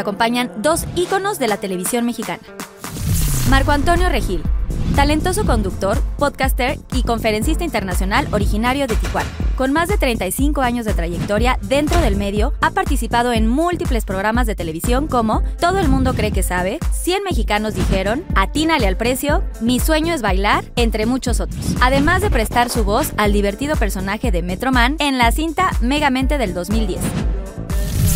[0.00, 2.42] Acompañan dos íconos de la televisión mexicana.
[3.48, 4.42] Marco Antonio Regil,
[4.94, 9.28] talentoso conductor, podcaster y conferencista internacional originario de Tijuana.
[9.56, 14.46] Con más de 35 años de trayectoria dentro del medio, ha participado en múltiples programas
[14.46, 19.42] de televisión como Todo el mundo cree que sabe, 100 mexicanos dijeron, Atínale al precio,
[19.60, 21.74] Mi sueño es bailar, entre muchos otros.
[21.80, 26.54] Además de prestar su voz al divertido personaje de Metroman en la cinta Megamente del
[26.54, 27.00] 2010.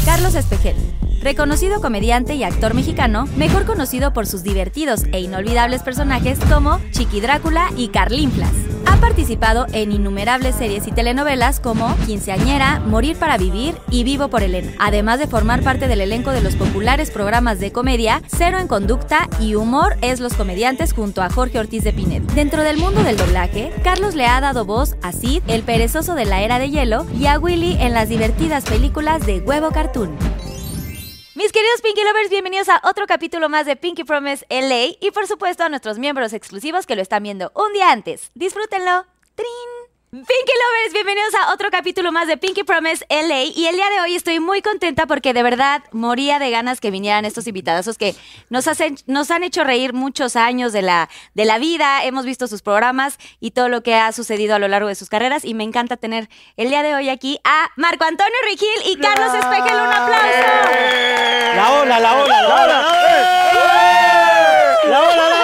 [0.04, 0.76] Carlos Espejel,
[1.24, 7.20] reconocido comediante y actor mexicano, mejor conocido por sus divertidos e inolvidables personajes como Chiqui
[7.20, 8.52] Drácula y Carlinflas.
[8.86, 14.42] Ha participado en innumerables series y telenovelas como Quinceañera, Morir para Vivir y Vivo por
[14.42, 18.68] Elena, además de formar parte del elenco de los populares programas de comedia Cero en
[18.68, 22.26] Conducta y Humor es Los Comediantes junto a Jorge Ortiz de Pinedo.
[22.34, 26.26] Dentro del mundo del doblaje, Carlos le ha dado voz a Sid, el perezoso de
[26.26, 30.43] la era de hielo, y a Willy en las divertidas películas de Huevo Cartoon.
[31.36, 35.26] Mis queridos Pinky Lovers, bienvenidos a otro capítulo más de Pinky Promise LA y por
[35.26, 38.30] supuesto a nuestros miembros exclusivos que lo están viendo un día antes.
[38.36, 39.04] Disfrútenlo.
[39.34, 39.83] ¡Trin!
[40.14, 44.00] Pinky Lovers, bienvenidos a otro capítulo más de Pinky Promise LA y el día de
[44.00, 48.14] hoy estoy muy contenta porque de verdad moría de ganas que vinieran estos invitadazos que
[48.48, 52.46] nos, hacen, nos han hecho reír muchos años de la, de la vida, hemos visto
[52.46, 55.52] sus programas y todo lo que ha sucedido a lo largo de sus carreras y
[55.52, 59.74] me encanta tener el día de hoy aquí a Marco Antonio Rigil y Carlos Espejel.
[59.74, 60.38] ¡Un aplauso!
[61.56, 62.86] La ola, la ola, la ola.
[64.84, 65.43] La ola, la ola.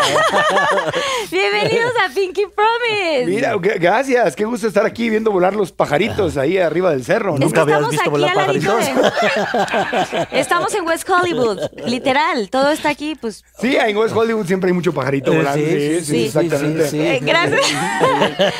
[1.30, 3.26] Bienvenidos a Pinky Promise.
[3.26, 4.34] Mira, gracias.
[4.36, 7.34] Qué gusto estar aquí viendo volar los pajaritos ahí arriba del cerro.
[7.34, 8.78] Es Nunca habías visto volar pajaritos.
[8.86, 12.48] de- Estamos en West Hollywood, literal.
[12.50, 13.44] Todo está aquí, pues.
[13.60, 15.64] Sí, en West Hollywood siempre hay mucho pajarito Eh, volando.
[15.66, 16.84] sí, Sí, sí, sí, exactamente.
[16.84, 17.00] sí, sí.
[17.00, 17.60] eh, gracias.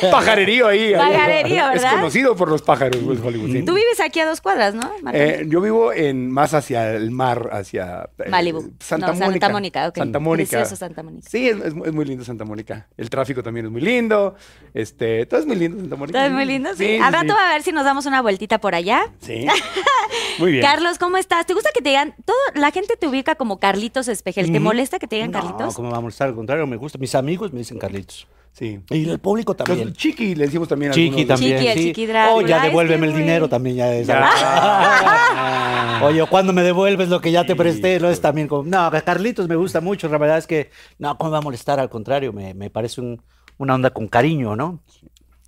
[0.11, 0.95] Pajarerío ahí.
[0.95, 1.93] Pajarerío, Es ¿verdad?
[1.97, 3.51] conocido por los pájaros, West Hollywood.
[3.53, 3.63] sí.
[3.63, 4.91] Tú vives aquí a dos cuadras, ¿no?
[5.13, 8.73] Eh, yo vivo en más hacia el mar, hacia eh, Malibu.
[8.81, 9.49] Santa No, Santa Mónica.
[9.49, 9.97] Mónica, ok.
[9.97, 10.51] Santa Mónica.
[10.59, 11.29] Precioso Santa Mónica.
[11.31, 12.89] Sí, es, es muy- es muy lindo Santa Mónica.
[12.97, 14.35] El tráfico también es muy lindo.
[14.75, 16.19] Este, todo es muy lindo Santa Mónica.
[16.19, 16.85] Todo es muy lindo, sí.
[16.87, 17.35] Sí, Al rato sí.
[17.39, 19.03] va a ver si nos damos una vueltita por allá.
[19.21, 19.47] Sí.
[20.41, 20.65] Muy bien.
[20.65, 21.47] Carlos, ¿cómo estás?
[21.47, 22.15] ¿Te gusta que te digan?
[22.25, 24.51] Todo, la gente te ubica como Carlitos Espejel.
[24.51, 25.75] ¿Te molesta que te digan No, Carlitos?
[25.77, 26.29] ¿cómo va a molestar?
[26.29, 26.99] Al contrario, me gusta.
[26.99, 28.27] Mis amigos me dicen Carlitos.
[28.61, 28.79] Sí.
[28.91, 29.89] Y el público también.
[29.89, 31.93] Los chiqui le decimos también a Chiqui también, Chiqui, sí.
[31.95, 32.13] Chiqui.
[32.31, 34.07] Oh, ya Ay, es devuélveme el dinero también ya es.
[34.07, 36.01] Ya.
[36.03, 37.99] Oye, ¿cuándo me devuelves lo que ya te presté?
[37.99, 41.31] No es también como, no, Carlitos me gusta mucho, la verdad es que, no, ¿cómo
[41.31, 41.81] me va a molestar?
[41.81, 43.23] Al contrario, me, me parece un-
[43.59, 44.83] una onda con cariño, ¿no?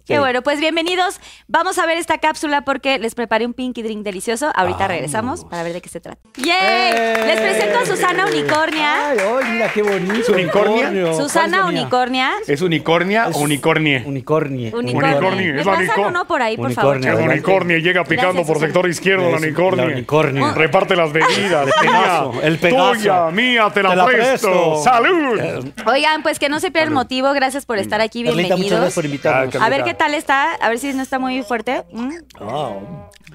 [0.06, 0.18] Qué Sí.
[0.18, 1.20] bueno, pues bienvenidos.
[1.46, 4.50] Vamos a ver esta cápsula porque les preparé un pinky drink delicioso.
[4.56, 6.20] Ahorita regresamos para ver de qué se trata.
[6.38, 7.24] ¡Yay!
[7.24, 9.10] Les presento a Susana Unicornia.
[9.10, 10.12] Ay, ay, mira qué bonito.
[10.14, 10.88] ¿Es unicornia?
[10.88, 11.14] unicornio.
[11.14, 11.66] Susana.
[11.66, 12.32] Unicornia.
[12.48, 14.02] ¿Es unicornia Es o unicornie?
[14.04, 14.72] Unicornie.
[14.74, 15.10] Unicornia.
[15.18, 17.24] Unicornio, ¿Me es la pasan uno por ahí, por Unicornia, favor?
[17.28, 18.72] Es unicornio, llega picando Gracias, por Susana.
[18.72, 20.54] sector izquierdo la la unicornio.
[20.54, 21.66] Reparte las bebidas.
[21.68, 22.92] El Pegaso, el Pegaso.
[22.94, 24.48] Tuya, mía, te la, Te la presto.
[24.50, 24.82] presto.
[24.82, 25.72] ¡Salud!
[25.86, 27.32] Oigan, pues que no se pierda el motivo.
[27.32, 28.24] Gracias por estar aquí.
[28.24, 28.80] Carlita, muchas Bienvenidos.
[28.80, 29.54] gracias por invitarnos.
[29.56, 30.54] Ah, A ver qué tal está.
[30.54, 31.84] A ver si no está muy fuerte.
[31.92, 32.10] Mm.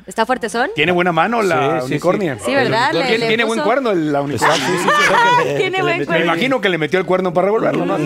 [0.06, 0.70] ¿Está fuerte son?
[0.76, 1.94] Tiene buena mano la Sí, sí, sí.
[1.94, 2.38] unicornia.
[2.44, 2.94] Sí, ¿verdad?
[2.94, 4.58] Le- Tiene, le tiene buen cuerno el- la unicornia.
[5.58, 6.26] Tiene buen Me cuerno.
[6.26, 7.98] imagino que le metió el cuerno para revolverlo, ¿no?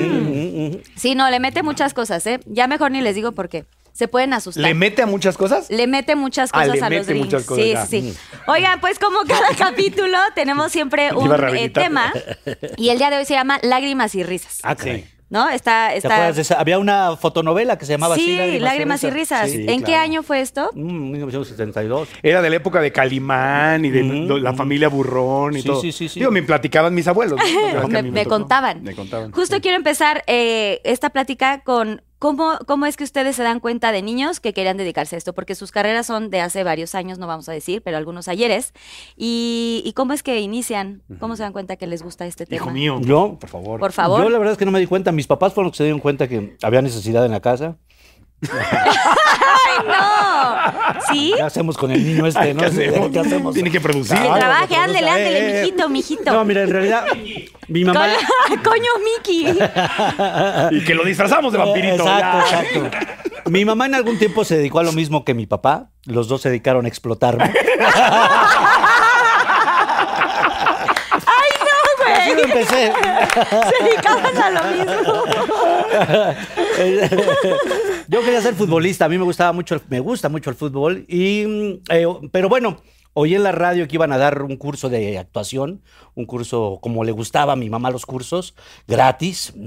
[0.95, 2.39] Sí, no, le mete muchas cosas, ¿eh?
[2.45, 3.65] Ya mejor ni les digo por qué.
[3.93, 4.63] Se pueden asustar.
[4.63, 5.69] ¿Le mete a muchas cosas?
[5.69, 7.85] Le mete muchas Ah, cosas le a los mete muchas cosas, sí, ya.
[7.85, 8.17] sí, sí.
[8.47, 12.13] Oigan, pues como cada capítulo tenemos siempre un eh, tema
[12.77, 14.59] y el día de hoy se llama Lágrimas y risas.
[14.63, 15.05] Ah, caray.
[15.31, 15.47] ¿No?
[15.49, 16.13] Está, ¿Te está.
[16.13, 16.59] acuerdas de esa?
[16.59, 19.49] Había una fotonovela que se llamaba sí, así, Lágrimas, y risas.
[19.49, 20.69] Sí, ¿En qué año fue esto?
[20.73, 22.09] Mm, 1972.
[22.21, 25.79] Era de la época de Calimán y de lo- la familia Burrón y Sí, todo.
[25.79, 26.19] sí, sí, sí.
[26.19, 27.39] Digo, me platicaban mis abuelos.
[28.11, 28.83] me, contaban.
[28.83, 29.31] Me contaban.
[29.31, 29.61] Justo sí.
[29.61, 34.03] quiero empezar eh, esta plática con cómo, cómo es que ustedes se dan cuenta de
[34.03, 37.25] niños que querían dedicarse a esto, porque sus carreras son de hace varios años, no
[37.25, 38.73] vamos a decir, pero algunos ayeres.
[39.17, 42.57] Y, y cómo es que inician, cómo se dan cuenta que les gusta este tema.
[42.61, 43.79] Hijo mío, Yo, por favor.
[43.79, 44.21] Por favor.
[44.21, 45.11] Yo la verdad es que no me di cuenta.
[45.11, 47.77] Mis papás fueron los que se dieron cuenta que había necesidad en la casa.
[48.49, 51.01] ¡Ay, no!
[51.11, 51.33] ¿Sí?
[51.35, 52.53] ¿Qué hacemos con el niño este?
[52.53, 52.59] ¿no?
[52.61, 53.11] ¿Qué hacemos?
[53.11, 53.53] ¿Qué hacemos?
[53.53, 54.17] Tiene que producir.
[54.17, 55.61] Que trabaje, pues, ándele, eh, ándele, eh.
[55.61, 56.31] mijito, mijito.
[56.31, 57.05] No, mira, en realidad,
[57.67, 58.07] mi mamá...
[58.07, 59.59] Coño, coño, Mickey.
[60.71, 62.03] Y que lo disfrazamos de vampirito.
[62.03, 62.61] Exacto, ya.
[62.61, 62.89] exacto.
[63.49, 65.89] Mi mamá en algún tiempo se dedicó a lo mismo que mi papá.
[66.05, 67.43] Los dos se dedicaron a explotarme.
[67.43, 67.53] ¡Ay,
[71.59, 72.43] no, Así güey!
[72.43, 72.93] empecé.
[73.77, 75.23] Se dedicaban a lo mismo.
[78.07, 81.45] Yo quería ser futbolista, a mí me gustaba mucho, me gusta mucho el fútbol, y,
[81.45, 82.81] mm, eh, pero bueno,
[83.13, 85.81] oí en la radio que iban a dar un curso de actuación,
[86.15, 88.55] un curso como le gustaba a mi mamá los cursos,
[88.87, 89.53] gratis.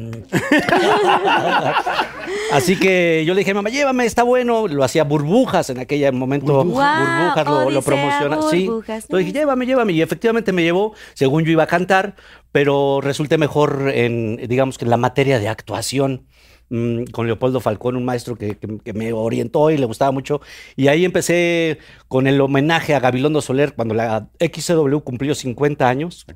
[2.53, 4.69] Así que yo le dije, mamá, llévame, está bueno.
[4.69, 6.65] Lo hacía burbujas en aquel momento.
[6.65, 7.01] Burbujas.
[7.01, 8.43] Burbujas, lo, lo promociona.
[8.51, 8.65] Sí.
[8.65, 9.93] Entonces dije, llévame, llévame.
[9.93, 12.15] Y efectivamente me llevó, según yo iba a cantar,
[12.53, 16.27] pero resulté mejor en, digamos que en la materia de actuación
[16.75, 18.57] mm, con Leopoldo Falcón, un maestro que,
[18.95, 20.41] me orientó y le gustaba mucho.
[20.77, 21.79] Y ahí empecé
[22.09, 26.27] con el homenaje a Gabilondo Soler cuando la XCW cumplió 50 años.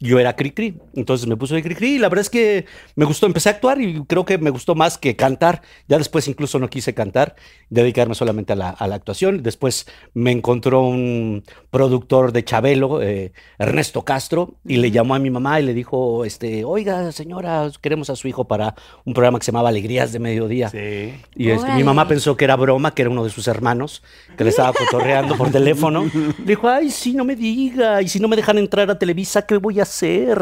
[0.00, 2.64] Yo era Cricri, entonces me puso de Cricri y la verdad es que
[2.96, 5.60] me gustó, empecé a actuar y creo que me gustó más que cantar.
[5.88, 7.36] Ya después incluso no quise cantar,
[7.68, 9.42] dedicarme solamente a la, a la actuación.
[9.42, 15.28] Después me encontró un productor de Chabelo, eh, Ernesto Castro, y le llamó a mi
[15.28, 18.74] mamá y le dijo, este, oiga señora, queremos a su hijo para
[19.04, 20.70] un programa que se llamaba Alegrías de Mediodía.
[20.70, 21.12] Sí.
[21.36, 24.02] Y este, mi mamá pensó que era broma, que era uno de sus hermanos,
[24.38, 26.10] que le estaba cotorreando por teléfono.
[26.38, 29.58] Dijo, ay, sí, no me diga, y si no me dejan entrar a Televisa, ¿qué
[29.58, 29.89] voy a hacer?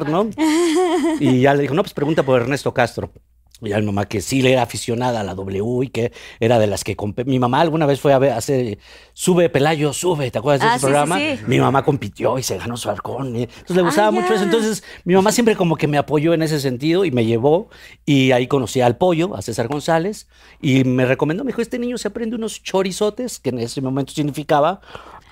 [0.09, 0.29] ¿No?
[1.21, 3.11] Y ya le dijo, no, pues pregunta por Ernesto Castro.
[3.61, 6.61] Y ya mi mamá que sí le era aficionada a la W y que era
[6.61, 6.97] de las que
[7.27, 8.79] mi mamá alguna vez fue a ver hace
[9.15, 11.19] sube Pelayo sube ¿te acuerdas de Ah, ese sí, programa?
[11.19, 11.41] sí.
[11.49, 14.85] Mi mamá compitió y se ganó su halcón y- entonces le gustaba mucho eso entonces
[15.05, 17.69] mi mamá siempre como que me apoyó en ese sentido y me llevó
[18.07, 20.29] y ahí conocí al pollo a César González
[20.63, 24.13] y me recomendó me dijo este niño se aprende unos chorizotes que en ese momento
[24.13, 24.81] significaba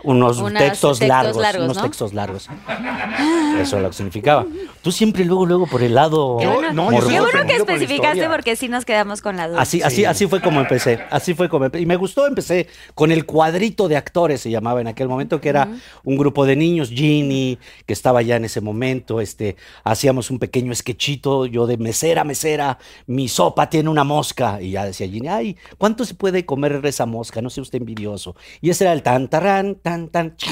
[0.07, 1.83] unos textos, textos largos, largos, unos ¿no?
[1.83, 2.49] textos largos
[3.61, 4.47] eso es lo que significaba
[4.83, 8.29] tú siempre luego luego por el lado Yo- Qué no, yo Qué bueno que especificaste
[8.29, 9.61] porque sí nos quedamos con la duda.
[9.61, 10.99] Así, así, así fue como empecé.
[11.11, 14.81] Así fue como empe- Y me gustó, empecé con el cuadrito de actores, se llamaba
[14.81, 15.69] en aquel momento, que era
[16.05, 19.21] un grupo de niños, Ginny, que estaba ya en ese momento.
[19.21, 24.61] Este, hacíamos un pequeño sketchito, yo de mesera, mesera, mi sopa tiene una mosca.
[24.61, 27.41] Y ya decía Ginny, ay, ¿cuánto se puede comer esa mosca?
[27.41, 28.35] No sea usted envidioso.
[28.61, 30.35] Y ese era el tan, tarán, tan, tan.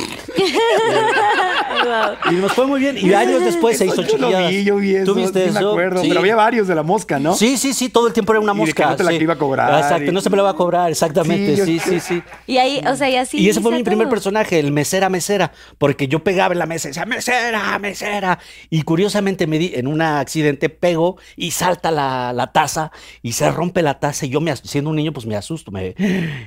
[2.31, 2.96] y nos fue muy bien.
[2.99, 4.50] Y años después se hizo Yo chiquilladas.
[4.50, 5.05] vi, yo vi eso.
[5.06, 5.61] ¿Tú viste sí eso?
[5.61, 6.02] me acuerdo.
[6.02, 6.08] Sí.
[6.08, 7.35] Pero había varios de la mosca, ¿no?
[7.35, 8.91] Sí, sí, sí, todo el tiempo era una Y de que mosca.
[8.91, 9.17] no te la sí.
[9.20, 11.56] iba a cobrar Exacto, y- no se me la va a cobrar, exactamente.
[11.56, 12.23] Sí, Sí, yo- sí, sí.
[12.46, 13.38] Y ahí, o sea, y así.
[13.38, 16.88] y ese fue mi primer personaje, el mesera, mesera, porque yo pegaba en la mesa
[16.88, 18.38] y decía, mesera, mesera.
[18.70, 22.91] Y curiosamente me di, en un accidente pego y salta la, la taza
[23.23, 25.94] y se rompe la taza y yo me, siendo un niño pues me asusto me,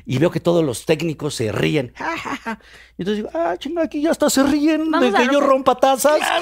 [0.05, 1.93] y veo que todos los técnicos se ríen.
[2.97, 5.75] Y entonces digo, ah, chinga, aquí ya hasta se ríen Vamos de que yo rompa
[5.75, 6.19] tazas.
[6.21, 6.39] Ah.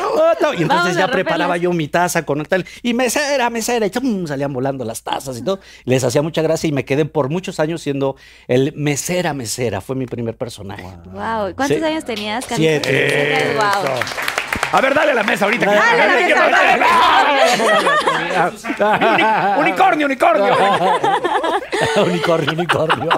[0.57, 4.27] Y entonces Vamos ya preparaba yo mi taza con tal y mesera, mesera y ¡tum!
[4.27, 5.59] salían volando las tazas y todo.
[5.85, 8.15] Les hacía mucha gracia y me quedé por muchos años siendo
[8.47, 9.81] el mesera, mesera.
[9.81, 10.83] Fue mi primer personaje.
[10.83, 11.55] Wow.
[11.55, 11.83] ¿Cuántos Sí.
[11.83, 12.45] años tenías.
[12.47, 14.34] Siete, Wow.
[14.71, 15.65] A ver, dale a la mesa ahorita.
[15.65, 16.35] Dale
[18.77, 20.53] Dale, Uni- Unicornio, unicornio.
[22.05, 23.09] unicornio, unicornio.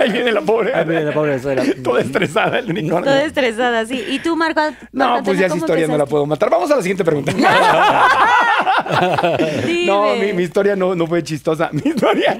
[0.00, 0.72] Ahí viene la pobre.
[0.74, 1.62] Ay, mira, la pobre mesera.
[1.82, 3.04] Toda estresada el unicornio.
[3.04, 4.02] Toda estresada, sí.
[4.08, 4.60] ¿Y tú, Marco?
[4.92, 6.48] No, Marco pues ya esa historia no la puedo matar.
[6.50, 7.32] Vamos a la siguiente pregunta.
[9.86, 11.70] No, mi, mi historia no, no fue chistosa.
[11.72, 12.38] Mi historia.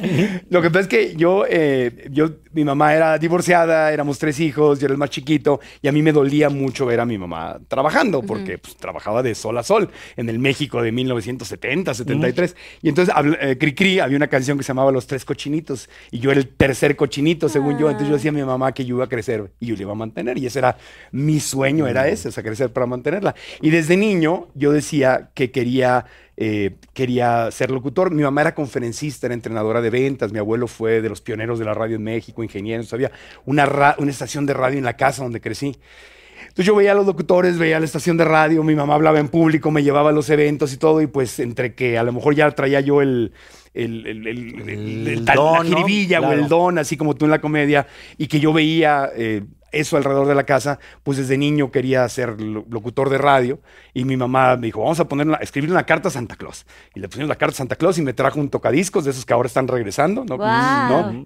[0.50, 4.79] Lo que pasa es que yo, eh, yo, mi mamá era divorciada, éramos tres hijos,
[4.79, 7.59] yo era el más chiquito, y a mí me dolía mucho ver a mi mamá
[7.69, 12.57] trabajando, porque pues, trabajaba de sol a sol en el México de 1970, 73.
[12.83, 16.19] Y entonces, eh, Cri Cri, había una canción que se llamaba Los Tres Cochinitos, y
[16.19, 17.88] yo era el tercer cochinito, según yo.
[17.88, 19.92] Entonces yo decía a mi mamá que yo iba a crecer y yo le iba
[19.92, 20.76] a mantener, y ese era
[21.12, 23.35] mi sueño, era ese, o sea, crecer para mantenerla.
[23.61, 26.04] Y desde niño yo decía que quería
[26.37, 28.11] eh, quería ser locutor.
[28.11, 30.33] Mi mamá era conferencista, era entrenadora de ventas.
[30.33, 32.83] Mi abuelo fue de los pioneros de la radio en México, ingeniero.
[32.83, 33.12] Entonces, había
[33.45, 35.76] una, una estación de radio en la casa donde crecí.
[36.52, 39.28] Entonces yo veía a los locutores, veía la estación de radio, mi mamá hablaba en
[39.28, 42.35] público, me llevaba a los eventos y todo, y pues entre que a lo mejor
[42.35, 43.32] ya traía yo el,
[43.73, 45.64] el, el- el- el- el- don, la ¿no?
[45.64, 46.49] jiribilla o el Claro.
[46.49, 47.87] don, así como tú en la comedia,
[48.18, 52.41] y que yo veía eh, eso alrededor de la casa, pues desde niño quería ser
[52.41, 53.61] lo- locutor de radio,
[53.95, 56.67] y mi mamá me dijo, vamos a poner una, escribir una carta a Santa Claus.
[56.95, 59.25] Y le pusimos la carta a Santa Claus y me trajo un tocadiscos de esos
[59.26, 60.37] que ahora están regresando, ¿no?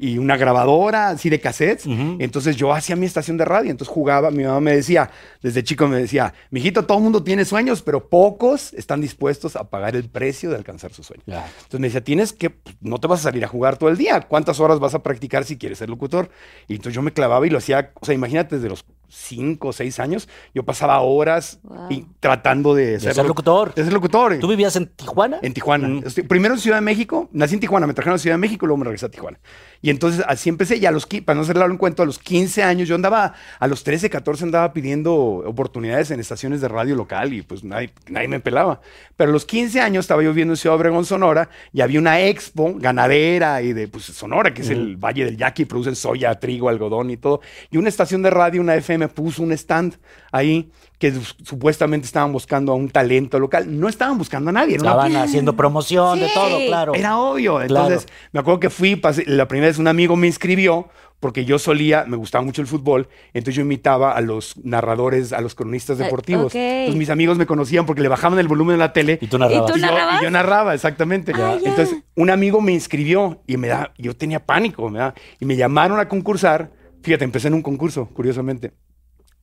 [0.01, 1.87] Y una grabadora así de cassettes.
[2.21, 5.11] Entonces yo hacía mi estación de radio, entonces jugaba, mi mamá me decía,
[5.43, 9.65] desde chico me decía, mijito, todo el mundo tiene sueños, pero pocos están dispuestos a
[9.71, 11.23] pagar el precio de alcanzar su sueño.
[11.27, 11.47] Ya.
[11.57, 13.97] Entonces me decía, tienes que, pues, no te vas a salir a jugar todo el
[13.97, 14.21] día.
[14.23, 16.31] ¿Cuántas horas vas a practicar si quieres ser locutor?
[16.69, 19.73] Y entonces yo me clavaba y lo hacía, o sea, imagínate, desde los cinco o
[19.73, 21.87] seis años, yo pasaba horas Wow.
[21.91, 23.73] y- tratando de, ser locutor.
[23.75, 24.39] De ser locutor.
[24.41, 25.39] ¿Tú vivías en Tijuana?
[25.43, 25.89] En Tijuana.
[25.89, 26.03] Mm.
[26.29, 28.69] Primero en Ciudad de México, nací en Tijuana, me trajeron a Ciudad de México y
[28.69, 29.39] luego me regresé a Tijuana.
[29.83, 32.19] Y entonces así empecé, y a los, para no hacer largo en cuento, a los
[32.19, 36.95] 15 años, yo andaba, a los 13, 14 andaba pidiendo oportunidades en estaciones de radio
[36.95, 38.81] local y pues nadie, nadie me pelaba.
[39.17, 42.21] Pero a los 15 años estaba yo viviendo en Ciudad Obregón, Sonora, y había una
[42.21, 46.69] expo ganadera y de pues, Sonora, que es el Valle del Yaqui, producen soya, trigo,
[46.69, 47.41] algodón y todo.
[47.71, 49.97] Y una estación de radio, una FM, puso un stand
[50.33, 53.79] ahí que su- supuestamente estaban buscando a un talento local.
[53.79, 56.95] No estaban buscando a nadie, una Estaban haciendo promoción de todo, claro.
[56.95, 57.57] era obvio.
[57.67, 57.87] Claro.
[57.89, 60.89] Entonces, me acuerdo que fui, pasé- la primera vez un amigo me inscribió
[61.21, 65.41] porque yo solía, me gustaba mucho el fútbol, entonces yo imitaba a los narradores, a
[65.41, 66.55] los cronistas Eh, deportivos.
[66.55, 69.19] Entonces mis amigos me conocían porque le bajaban el volumen de la tele.
[69.21, 69.71] Y tú narrabas.
[69.71, 70.21] ¿Y tú Y yo, narrabas?
[70.21, 71.33] y yo narraba, exactamente.
[71.35, 71.57] Ah.
[71.63, 75.57] Entonces, un amigo me inscribió y me da, yo tenía pánico, me da, y me
[75.57, 76.71] llamaron a concursar.
[77.03, 78.73] Fíjate, empecé en un concurso, curiosamente.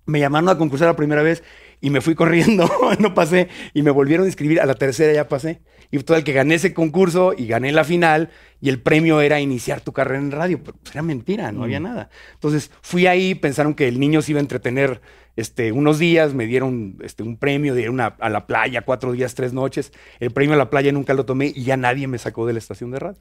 [0.05, 1.43] Me llamaron a concursar la primera vez
[1.81, 2.69] y me fui corriendo,
[3.00, 5.62] no pasé, y me volvieron a inscribir, a la tercera ya pasé.
[5.91, 8.29] Y total que gané ese concurso y gané la final
[8.62, 11.79] y el premio era iniciar tu carrera en radio, pero pues, era mentira, no había
[11.79, 12.10] nada.
[12.33, 15.01] Entonces fui ahí, pensaron que el niño se iba a entretener
[15.35, 19.11] este, unos días, me dieron este, un premio de ir una- a la playa cuatro
[19.13, 19.91] días, tres noches.
[20.19, 22.59] El premio a la playa nunca lo tomé y ya nadie me sacó de la
[22.59, 23.17] estación de radio.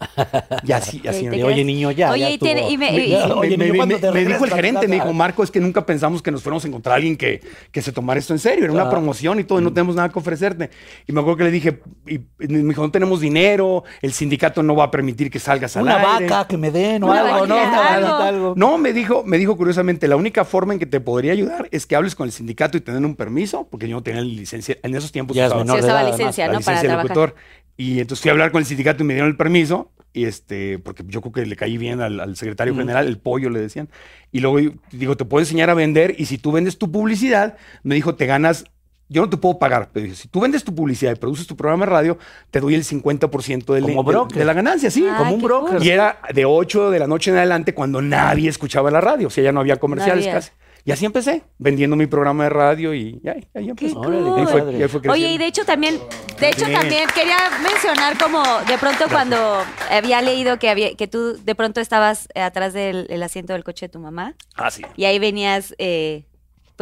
[0.62, 2.10] Y así, así Y, oye, niño, ya.
[2.10, 4.52] Oye, ya y tiene- y me- y- oye, me, niño, me- ¿cuándo me- dijo el
[4.52, 6.96] a gerente, me dijo, Marco, es que nunca pensamos que nos fuéramos a encontrar a
[6.96, 7.40] alguien que,
[7.70, 8.64] que se tomara esto en serio.
[8.64, 8.90] Era una Ah.
[8.90, 10.70] promoción y todo, y no tenemos nada que ofrecerte.
[11.06, 14.76] Y me acuerdo que le dije, y, me dijo, no tenemos dinero, el sindicato no
[14.76, 16.28] va a permitir que salgas al Una aire".
[16.28, 17.56] vaca que me den o algo, ¿no?
[17.56, 18.54] algo.
[18.56, 21.86] No, me dijo, me dijo curiosamente, la única forma en que te podría ayudar es
[21.86, 24.76] que hables con el sindicato y tener un permiso, porque yo no tenía licencia.
[24.82, 26.52] En esos tiempos Ya es menor Sí, edad, licencia, ¿no?
[26.52, 27.04] Para licencia trabajar.
[27.16, 27.34] locutor.
[27.76, 29.90] Y entonces fui a hablar con el sindicato y me dieron el permiso.
[30.14, 33.48] Y este, porque yo creo que le caí bien al, al secretario general, el pollo
[33.48, 33.88] le decían.
[34.30, 34.58] Y luego
[34.90, 36.14] digo, te puedo enseñar a vender.
[36.18, 38.64] Y si tú vendes tu publicidad, me dijo, te ganas.
[39.08, 41.54] Yo no te puedo pagar, pero dije, si tú vendes tu publicidad y produces tu
[41.56, 42.18] programa de radio,
[42.50, 44.38] te doy el 50% del- Como de, broker.
[44.38, 45.06] de la ganancia, sí.
[45.06, 45.76] Ah, como un broker.
[45.78, 45.86] cool.
[45.86, 49.26] Y era de 8 de la noche en adelante cuando nadie escuchaba la radio.
[49.26, 50.50] O sea, ya no había comerciales casi.
[50.84, 53.94] Y así empecé, vendiendo mi programa de radio y ya, ahí empecé.
[53.94, 54.34] Cool.
[54.36, 56.00] Ahí fue- ahí fue Oye, y de hecho también,
[56.40, 56.72] de hecho Sí.
[56.72, 61.80] también quería mencionar como de pronto cuando había leído que había, que tú de pronto
[61.80, 64.82] estabas atrás del el asiento del coche de tu mamá Ah, sí.
[64.96, 66.24] y ahí venías eh,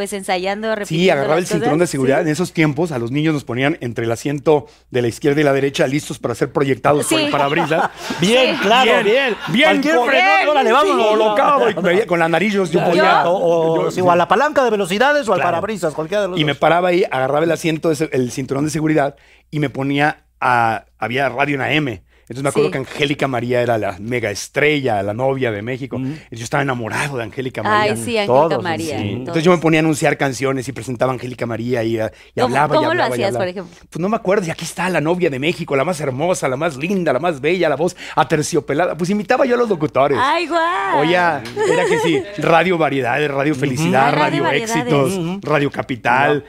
[0.01, 2.17] pues ensayando, repitiendo Sí, agarraba el cinturón de seguridad.
[2.17, 2.21] Sí.
[2.23, 5.43] En esos tiempos a los niños nos ponían entre el asiento de la izquierda y
[5.43, 7.91] la derecha listos para ser proyectados por el parabrisas.
[8.19, 8.61] Bien, Sí.
[8.63, 9.35] claro, bien.
[9.49, 9.63] bien.
[9.69, 11.07] Cualquier con- frenón, órale, vámonos.
[11.07, 14.15] colocado y con la nariz yo, Ya, podía- ya, O, o- yo- sí, o a
[14.15, 17.43] la palanca de velocidades o al parabrisas, cualquiera de los Y me paraba ahí, agarraba
[17.45, 19.15] el asiento, el cinturón de seguridad
[19.51, 20.85] y me ponía a.
[20.97, 22.01] Había radio en AM.
[22.31, 22.71] Entonces me acuerdo Sí.
[22.71, 25.97] que Angélica María era la mega estrella, la novia de México.
[25.99, 27.93] Y Yo estaba enamorado de Angélica María.
[27.93, 28.97] Ay, sí, Angélica María.
[28.97, 29.03] sí.
[29.03, 29.17] todos.
[29.19, 32.45] Entonces yo me ponía a anunciar canciones y presentaba a Angélica María y, y ¿Cómo-
[32.45, 32.75] hablaba.
[32.75, 33.43] y cómo lo hablaba hacías, hablaba.
[33.45, 33.77] por ejemplo?
[33.89, 34.47] Pues no me acuerdo.
[34.47, 37.41] Y aquí está la novia de México, la más hermosa, la más linda, la más
[37.41, 38.95] bella, la voz aterciopelada.
[38.95, 40.17] Pues imitaba yo a los locutores.
[40.21, 40.99] Ay, guau.
[41.01, 44.47] Oye, era que sí, Radio Variedades, Radio Felicidad, Ah, Radio.
[44.49, 45.19] Éxitos.
[45.41, 46.45] Radio Capital,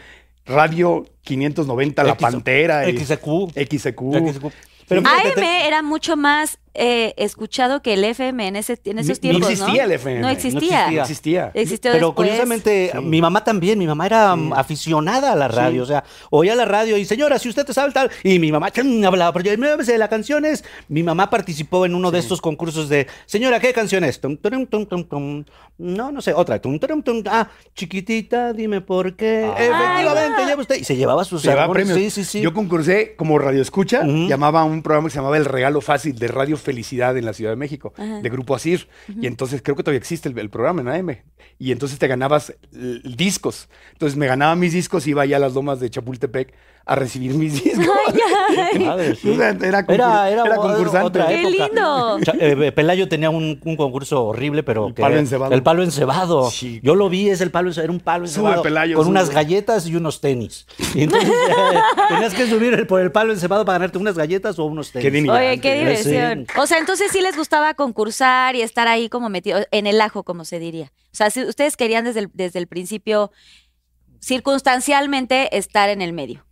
[0.46, 2.84] Radio 590, La X- Pantera.
[2.84, 3.52] XQ.
[3.54, 4.52] XQ.
[5.00, 8.98] Pero fíjate, AM te- era mucho más eh, escuchado que el FM en, ese, en
[8.98, 9.48] esos no tiempos, ¿no?
[9.50, 10.20] existía el FM.
[10.20, 10.90] No No existía.
[10.90, 11.50] No existía.
[11.54, 12.28] Existió Pero después.
[12.28, 16.54] curiosamente, mi mamá también, mi mamá era mm, aficionada a la radio, o sea, oía
[16.54, 19.54] la radio y señora, si usted te sabe tal, y mi mamá chum, hablaba, pero
[19.54, 23.06] yo me sé la canción es, mi mamá participó en uno de estos concursos de,
[23.26, 24.20] señora, ¿qué canción es?
[24.20, 25.44] Tum, turum, tum, tum, tum.
[25.78, 27.22] No, no sé, otra, tum, turum, tum.
[27.26, 30.46] ah, chiquitita, dime por qué, efectivamente, guau.
[30.48, 31.98] lleva usted, y se llevaba sus Se llevaba premios.
[31.98, 32.40] sí, sí, sí.
[32.40, 36.18] Yo concursé como radio escucha, llamaba a un programa que se llamaba El Regalo Fácil
[36.18, 38.88] de Radio Felicidad en la Ciudad de México, de Grupo Asir.
[39.20, 41.16] Y entonces creo que todavía existe el, el programa en AM.
[41.58, 43.68] Y entonces te ganabas discos.
[43.92, 46.52] Entonces me ganaba mis discos y iba allá a las lomas de Chapultepec
[46.84, 47.86] a recibir mis discos.
[48.88, 49.32] Ay, sí.
[49.32, 51.06] Era, Era, era, era concursante.
[51.06, 51.66] otra ¡Qué época.
[51.68, 52.18] lindo!
[52.40, 55.52] Eh, Pelayo tenía un, un concurso horrible, pero El que palo encebado.
[55.54, 56.50] El palo encebado.
[56.50, 56.80] Sí.
[56.82, 59.10] Yo lo vi, es el palo, era un palo Sube, encebado Pelayo, con sube.
[59.12, 60.66] unas galletas y unos tenis.
[60.94, 64.58] Y entonces eh, tenías que subir el- por el palo encebado para ganarte unas galletas
[64.58, 65.24] o unos tenis.
[65.24, 65.30] Qué.
[65.30, 65.78] Oye, qué Sí.
[65.78, 66.46] diversión.
[66.58, 70.22] O sea, entonces sí les gustaba concursar y estar ahí como metido en el ajo,
[70.24, 70.92] como se diría.
[71.12, 73.30] O sea, si ustedes querían desde el, desde el principio
[74.20, 76.44] circunstancialmente estar en el medio.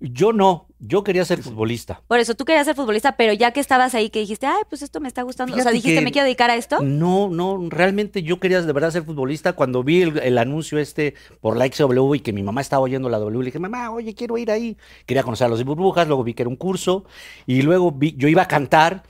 [0.00, 0.66] Yo no.
[0.78, 2.02] Yo quería ser futbolista.
[2.06, 4.82] Por eso tú querías ser futbolista, pero ya que estabas ahí, que dijiste, ay, pues
[4.82, 5.56] esto me está gustando.
[5.56, 6.80] o sea, dijiste, que- me quiero dedicar a esto.
[6.82, 9.54] No, no, realmente yo quería de verdad ser futbolista.
[9.54, 13.08] Cuando vi el, el anuncio este por la XW y que mi mamá estaba oyendo
[13.08, 14.76] la W, le dije, mamá, oye, quiero ir ahí.
[15.04, 17.04] Quería conocer a los de burbujas, luego vi que era un curso
[17.46, 19.02] y luego vi, yo iba a cantar.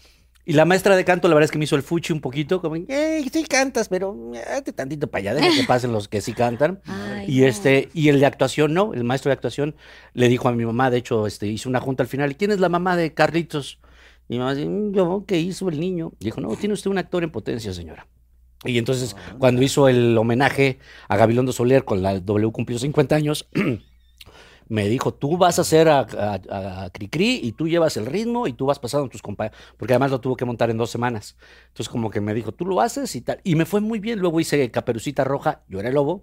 [0.48, 2.62] Y la maestra de canto, la verdad es que me hizo el fuchi un poquito,
[2.62, 4.16] como, hey, sí cantas, pero
[4.50, 6.80] hazte tantito para allá, deja que pasen los que sí cantan.
[6.86, 7.46] Ay, y no.
[7.48, 9.76] este, y el de actuación, no, el maestro de actuación
[10.14, 12.60] le dijo a mi mamá, de hecho, este, hizo una junta al final, ¿quién es
[12.60, 13.78] la mamá de Carlitos?
[14.26, 16.12] Y mi mamá dice, "Mm, yo, ¿qué hizo el niño?
[16.18, 18.06] Y dijo, no, tiene usted un actor en potencia, señora.
[18.64, 20.78] Y entonces, cuando hizo el homenaje
[21.08, 23.50] a Gabilondo Soler con la W cumplió 50 años,
[24.68, 28.46] me dijo, tú vas a hacer a, a, a Cricri y tú llevas el ritmo
[28.46, 31.36] y tú vas pasando tus compañeros, porque además lo tuvo que montar en dos semanas.
[31.68, 33.40] Entonces como que me dijo, tú lo haces y tal.
[33.44, 36.22] Y me fue muy bien, luego hice Caperucita Roja, yo era el lobo,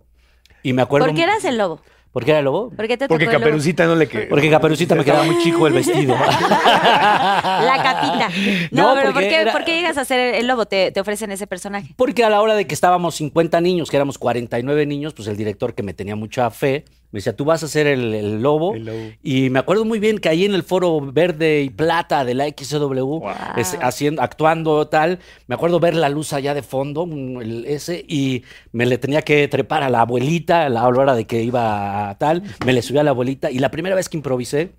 [0.63, 1.07] y me acuerdo...
[1.07, 1.81] ¿Por qué eras el lobo?
[2.15, 2.69] ¿Por qué era el lobo?
[2.69, 3.43] ¿Por qué te Porque tocó el lobo?
[3.43, 6.15] Caperucita no le que Porque Caperucita me quedaba muy chico el vestido.
[6.69, 8.29] La capita.
[8.71, 10.65] No, No, pero ¿por qué, era- por qué llegas a ser el, el lobo?
[10.65, 11.93] Te, te ofrecen ese personaje.
[11.97, 15.35] Porque a la hora de que estábamos 50 niños, que éramos 49 niños, pues el
[15.35, 18.73] director que me tenía mucha fe, me decía, tú vas a ser el, el lobo.
[18.75, 18.99] El lobo.
[19.23, 22.45] Y me acuerdo muy bien que ahí en el foro verde y plata de la
[22.47, 23.21] XW,
[23.57, 28.03] es- haciendo, actuando tal, me acuerdo ver la luz allá de fondo, un- el- ese,
[28.07, 32.04] y me le tenía que trepar a la abuelita a la hora de que iba
[32.13, 34.73] tal, me le subí a la abuelita, y la primera vez que improvisé,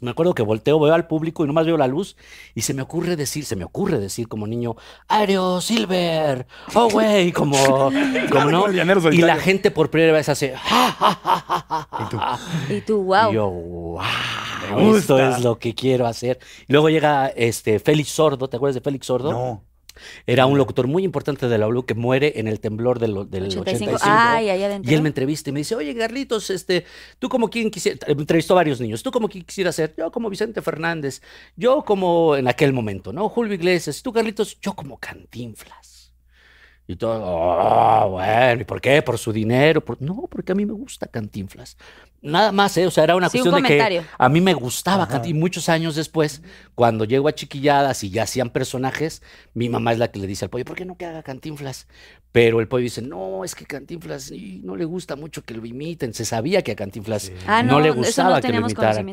[0.00, 2.16] me acuerdo que volteo, veo al público y nomás veo la luz
[2.54, 4.76] y se me ocurre decir, se me ocurre decir como niño,
[5.08, 7.56] Aereo Silver, oh güey, como,
[8.30, 8.70] como no.
[9.10, 12.74] Y la gente por primera vez hace, "Ja, ja, ja, ja, ja, ja, ja".
[12.74, 13.30] Y tú, wow.
[13.30, 14.02] Y yo, wow,
[14.76, 16.38] Me esto es lo que quiero hacer.
[16.68, 19.32] Y luego llega este Félix Sordo, ¿te acuerdas de Félix Sordo?
[19.32, 19.62] No.
[20.26, 23.44] Era un locutor muy importante de la W que muere en el temblor del, del
[23.46, 23.60] 85.
[23.62, 23.98] 85.
[24.04, 24.90] Ay, ahí adentro.
[24.90, 26.84] Y él me entrevista y me dice, oye, Carlitos, este,
[27.18, 30.10] tú como quien quisiera, me entrevistó a varios niños, tú como quien quisiera ser, yo
[30.10, 31.22] como Vicente Fernández,
[31.56, 33.28] yo como en aquel momento, ¿no?
[33.28, 36.12] Julio Iglesias, tú Carlitos, yo como Cantinflas.
[36.88, 39.02] Y todo, "Oh, bueno, ¿y por qué?
[39.02, 39.84] ¿Por su dinero?
[39.84, 41.76] Por- No, porque a mí me gusta Cantinflas.
[42.22, 42.86] Nada más, ¿eh?
[42.86, 45.30] O sea, era una Sí, un cuestión de que a mí me gustaba Cantinflas.
[45.30, 46.42] Y muchos años después,
[46.74, 49.22] cuando llego a Chiquilladas y ya hacían personajes,
[49.54, 51.86] mi mamá es la que le dice al pollo, ¿por qué no que haga Cantinflas?
[52.32, 55.64] Pero el pollo dice, no, es que Cantinflas y no le gusta mucho que lo
[55.64, 56.12] imiten.
[56.14, 59.08] Se sabía que a Cantinflas Ah, no, le gustaba no que lo imitaran.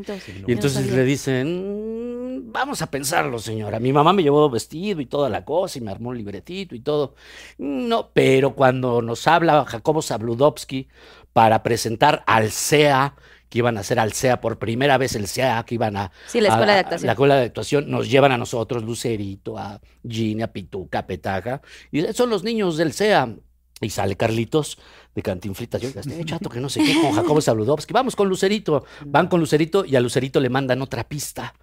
[0.48, 3.80] Y entonces le dicen, "Mm, vamos a pensarlo, señora.
[3.80, 6.80] Mi mamá me llevó vestido y toda la cosa y me armó un libretito y
[6.80, 7.16] todo.
[7.60, 10.88] "Mm, No, pero cuando nos habla Jacobo Zabludovsky
[11.34, 13.15] para presentar al CEA,
[13.50, 16.12] que iban a hacer al CEA por primera vez el CEA, que iban a...
[16.28, 17.06] Sí, la escuela a- de actuación.
[17.08, 21.62] La escuela de actuación, nos llevan a nosotros, Lucerito, a Ginny, a Pituca, a Petaja,
[21.91, 23.36] y son los niños del CEA.
[23.82, 24.78] Y sale Carlitos
[25.13, 25.82] de Cantinflitas.
[25.82, 27.91] Yo digo, este chato que no sé qué, con Jacobo Zabludovsky.
[27.91, 28.86] Vamos con Lucerito.
[29.06, 31.54] Van con Lucerito y a Lucerito le mandan otra pista.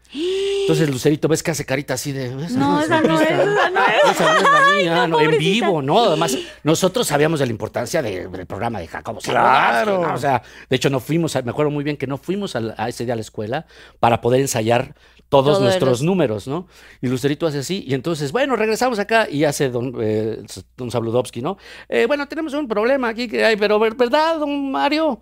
[0.71, 2.27] Entonces Lucerito ves que hace carita así de.
[2.45, 3.43] "Esa No, es esa no es, pista.
[3.43, 4.11] esa no es".
[4.17, 6.01] Esa no es la mía, no, en vivo, ¿no?
[6.05, 10.07] Además, nosotros sabíamos de la importancia de- del programa de Jacobo Claro.
[10.07, 10.15] ¿no?
[10.15, 12.75] O sea, de hecho, no fuimos, a- me acuerdo muy bien que no fuimos al-
[12.79, 13.67] a, ese día a la escuela
[13.99, 14.95] para poder ensayar
[15.29, 16.67] todos nuestros los- números, ¿no?
[17.01, 20.43] Y Lucerito hace así, y entonces, bueno, regresamos acá y hace don, eh,
[20.77, 21.57] don Zabludovsky, ¿no?
[21.89, 25.21] Eh, bueno, tenemos un problema aquí que hay, pero ver- ¿verdad, don Mario?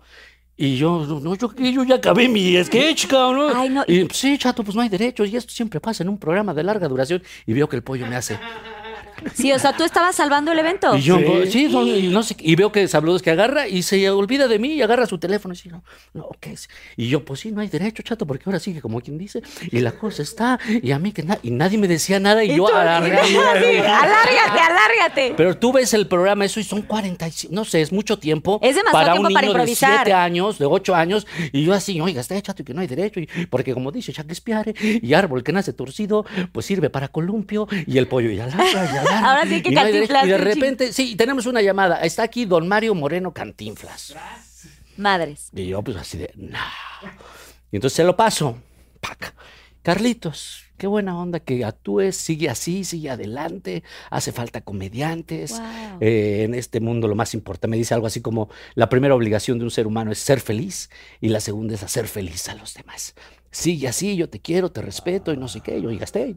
[0.61, 3.53] Y yo, no, yo, yo ya acabé mi sketch, cabrón.
[3.55, 5.23] Ay, no, Y sí, chato, pues no hay derecho.
[5.23, 7.23] Y esto siempre pasa en un programa de larga duración.
[7.45, 8.37] Y veo que el pollo me hace.
[9.33, 10.95] Sí, o sea, tú estabas salvando el evento.
[10.95, 11.51] Y yo, Sí.
[11.51, 14.73] sí, y, no sé, y veo que Sabludos que agarra y se olvida de mí
[14.73, 15.53] y agarra su teléfono.
[15.53, 16.47] Y, dice, no, no, ok.
[16.97, 19.41] y yo, pues sí, no hay derecho, chato, porque ahora sigue como quien dice.
[19.71, 20.59] Y la cosa está.
[20.81, 22.43] Y a mí que na- y nadie me decía nada.
[22.43, 22.67] Y, Y yo.
[22.67, 25.33] Sí, alárgate, alárgate.
[25.37, 28.59] Pero tú ves el programa, eso y son 45, no sé, es mucho tiempo.
[28.63, 29.95] Es demasiado para tiempo un para niño de improvisar.
[30.03, 32.87] 7 años, de 8 años, y yo así, oiga, está chato y que no hay
[32.87, 37.67] derecho, y- porque como dice Shakespeare, y árbol que nace torcido, pues sirve para columpio,
[37.85, 39.81] y el pollo, y alarga, Ahora sí que y no.
[39.81, 44.15] Cantinflas, Y de repente, sí, tenemos una llamada, está aquí don Mario Moreno Cantinflas.
[44.97, 45.49] Madres.
[45.53, 46.57] Y yo, pues así de, no.
[47.71, 48.57] Y entonces se lo paso.
[48.99, 49.33] Pac.
[49.81, 55.51] Carlitos, qué buena onda que actúes, sigue así, sigue adelante, hace falta comediantes.
[55.51, 55.97] Wow.
[56.01, 59.57] Eh, en este mundo lo más importante, me dice algo así como, la primera obligación
[59.57, 60.89] de un ser humano es ser feliz
[61.21, 63.15] y la segunda es hacer feliz a los demás.
[63.51, 66.33] Sigue así, yo te quiero, te respeto y no sé qué, yo oigaste.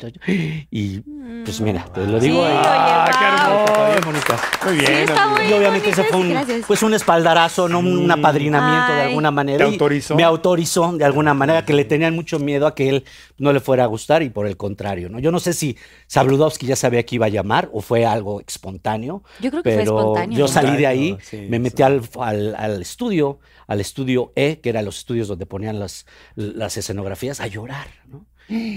[0.70, 1.00] Y
[1.44, 2.20] pues mira, te lo digo.
[2.20, 3.64] Sí, y- oye, Ah, qué hermoso.
[3.66, 4.40] Está bien bonita.
[4.64, 4.86] Muy bien.
[4.86, 5.36] Sí, está amigo.
[5.42, 7.80] muy Y obviamente bonito, ese fue un, pues un espaldarazo, ¿no?
[7.80, 9.58] un apadrinamiento de alguna manera.
[9.64, 10.14] ¿Te Y autorizó?
[10.16, 13.04] Me autorizó de alguna manera que le tenían mucho miedo a que él
[13.38, 15.18] no le fuera a gustar y por el contrario, ¿no?
[15.18, 19.22] Yo no sé si Sabludowski ya sabía que iba a llamar o fue algo espontáneo.
[19.40, 22.54] Yo creo que fue pero espontáneo, Yo salí de ahí, sí, me metí al, al-
[22.56, 23.38] al estudio,
[23.72, 26.06] al estudio E, que eran los estudios donde ponían las,
[26.36, 28.26] las escenografías a llorar, ¿no?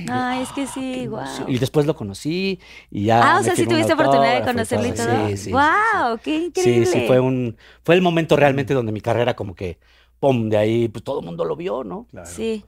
[0.09, 1.21] Ay, es que sí, wow.
[1.47, 3.19] Y después lo conocí y ya.
[3.35, 5.27] Ah, o sea, sí tuviste oportunidad de conocerlo y todo.
[5.29, 6.21] Sí, sí, wow, sí.
[6.23, 6.85] qué increíble.
[6.85, 9.79] Sí, sí, fue un, fue el momento realmente donde mi carrera como que,
[10.19, 12.07] pum, de ahí, pues todo el mundo lo vio, ¿no?
[12.09, 12.29] Claro.
[12.29, 12.63] Sí.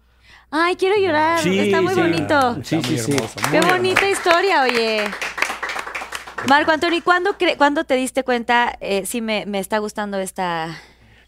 [0.51, 1.41] Ay, quiero llorar.
[1.41, 2.01] Sí, Está muy sí.
[2.01, 2.55] bonito.
[2.63, 3.11] Sí, sí, sí.
[3.51, 3.75] Qué hermoso.
[3.75, 5.03] bonita historia, oye.
[6.49, 10.17] Marco Antonio, ¿y cuándo, cre- cuándo te diste cuenta eh, si me, me está gustando
[10.19, 10.77] esta...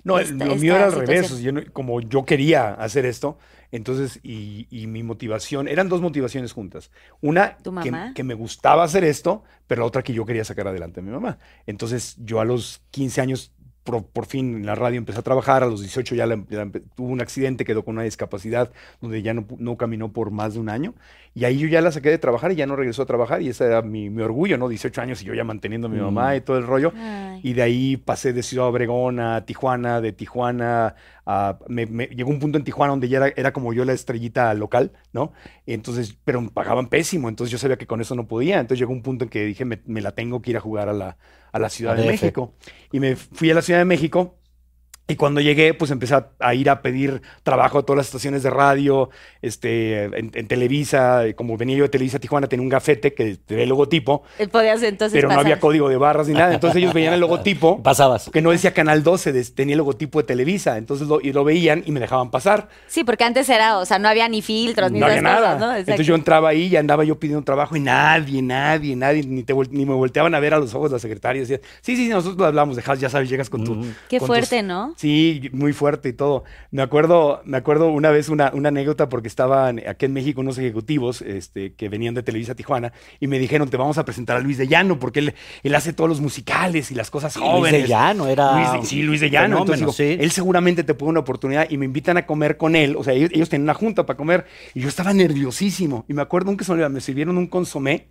[0.03, 1.23] No, esta- lo mío era al situación?
[1.23, 1.41] revés.
[1.41, 3.37] yo no- como yo quería hacer esto,
[3.71, 6.91] entonces, y, y mi motivación, eran dos motivaciones juntas.
[7.21, 10.67] Una, ¿Tu que, que me gustaba hacer esto, pero la otra que yo quería sacar
[10.67, 11.37] adelante a mi mamá.
[11.67, 13.53] Entonces, yo a los 15 años,
[13.89, 16.67] por, por fin en la radio empecé a trabajar, a los 18 ya, la- ya
[16.95, 18.71] tuvo un accidente, quedó con una discapacidad,
[19.01, 20.93] donde ya no, no caminó por más de un año.
[21.35, 23.41] Y ahí yo ya la saqué de trabajar y ya no regresó a trabajar.
[23.41, 24.67] Y ese era mi, mi orgullo, ¿no?
[24.67, 26.91] 18 años y yo ya manteniendo a mi mamá y todo el rollo.
[26.95, 27.39] Ay.
[27.43, 31.59] Y de ahí pasé de Ciudad Obregón a Tijuana, de Tijuana a...
[31.67, 34.53] Me, me- llegó un punto en Tijuana donde ya era, era como yo la estrellita
[34.55, 35.31] local, ¿no?
[35.65, 38.59] Entonces, pero me pagaban pésimo, entonces yo sabía que con eso no podía.
[38.59, 40.89] Entonces llegó un punto en que dije, me, me la tengo que ir a jugar
[40.89, 41.17] a la,
[41.51, 42.07] a la Ciudad A de.
[42.07, 42.53] México.
[42.91, 44.38] Y me fui a la Ciudad de México.
[45.09, 48.43] Y cuando llegué, pues empecé a, a ir a pedir trabajo a todas las estaciones
[48.43, 49.09] de radio,
[49.41, 53.13] este, en, en Televisa, y como venía yo de Televisa a Tijuana, tenía un gafete
[53.13, 56.53] que tenía el logotipo, Eh, Podías entonces pero no había código de barras ni nada.
[56.53, 58.29] Entonces ellos veían el logotipo, Pasabas.
[58.31, 60.77] que no decía Canal 12, des- tenía el logotipo de Televisa.
[60.77, 62.69] Entonces lo, y lo veían y me dejaban pasar.
[62.87, 65.39] Sí, porque antes era, o sea, no había ni filtros, ni No había nada.
[65.53, 65.65] cosas, ¿no?
[65.71, 65.79] Exacto.
[65.91, 69.53] Entonces yo entraba ahí y andaba yo pidiendo trabajo y nadie, nadie, nadie, ni, te
[69.71, 71.43] ni me volteaban a ver a los ojos la secretaria.
[71.45, 73.75] Sí, sí, sí, nosotros hablamos de House, ya sabes, llegas con tu...
[73.75, 73.95] Mm.
[74.07, 74.93] Qué con fuerte, tus- ¿no?
[74.99, 76.43] Sí, muy fuerte y todo.
[76.71, 80.57] Me acuerdo, me acuerdo una vez una, una anécdota porque estaban aquí en México unos
[80.57, 84.41] ejecutivos este, que venían de Televisa Tijuana y me dijeron, te vamos a presentar a
[84.41, 87.83] Luis de Llano porque él, él hace todos los musicales y las cosas Luis jóvenes.
[87.83, 89.59] de Llano era Luis de- sí, Luis de Llano.
[89.59, 90.17] Entonces digo, sí.
[90.19, 92.97] él seguramente te pone una oportunidad y me invitan a comer con él.
[92.97, 96.03] O sea, ellos, ellos tenían una junta para comer y yo estaba nerviosísimo.
[96.09, 98.07] Y me acuerdo que me olvida, me sirvieron un consomé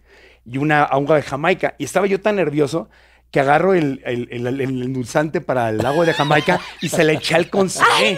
[0.51, 1.75] y una agua de Jamaica.
[1.77, 2.89] Y estaba yo tan nervioso
[3.31, 7.13] que agarro el, el, el- el endulzante para el agua de Jamaica y se le
[7.15, 7.87] eché al consomé.
[7.95, 8.17] ¡Ay,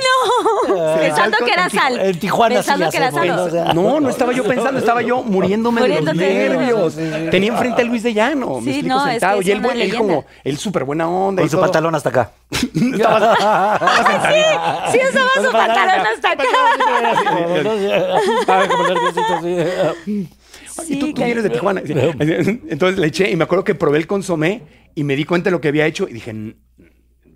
[0.68, 0.76] no!
[0.76, 1.98] Le Pensando que era sal.
[1.98, 3.26] En Tijuana sí Pensando que era sal.
[3.28, 3.42] ¿no?
[3.42, 6.96] O sea, No, no estaba yo pensando, estaba yo muriéndome de los nervios.
[7.30, 9.40] Tenía enfrente a Luis de Llano, Sí, me explico no, es que sentado.
[9.40, 11.42] es y él, él como, él súper buena onda.
[11.42, 11.62] y Con su todo.
[11.66, 12.30] pantalón hasta acá.
[12.52, 14.92] Estaba- estaba sentadito.
[14.92, 16.44] Sí, usaba su pantalón hasta acá.
[18.46, 19.40] Ay, como nerviosito,
[20.06, 20.28] sí.
[20.88, 21.82] y tú, tú vienes de Tijuana.
[21.84, 24.62] Entonces le eché y me acuerdo que probé el consomé
[24.94, 26.56] y me di cuenta de lo que había hecho y dije, "N-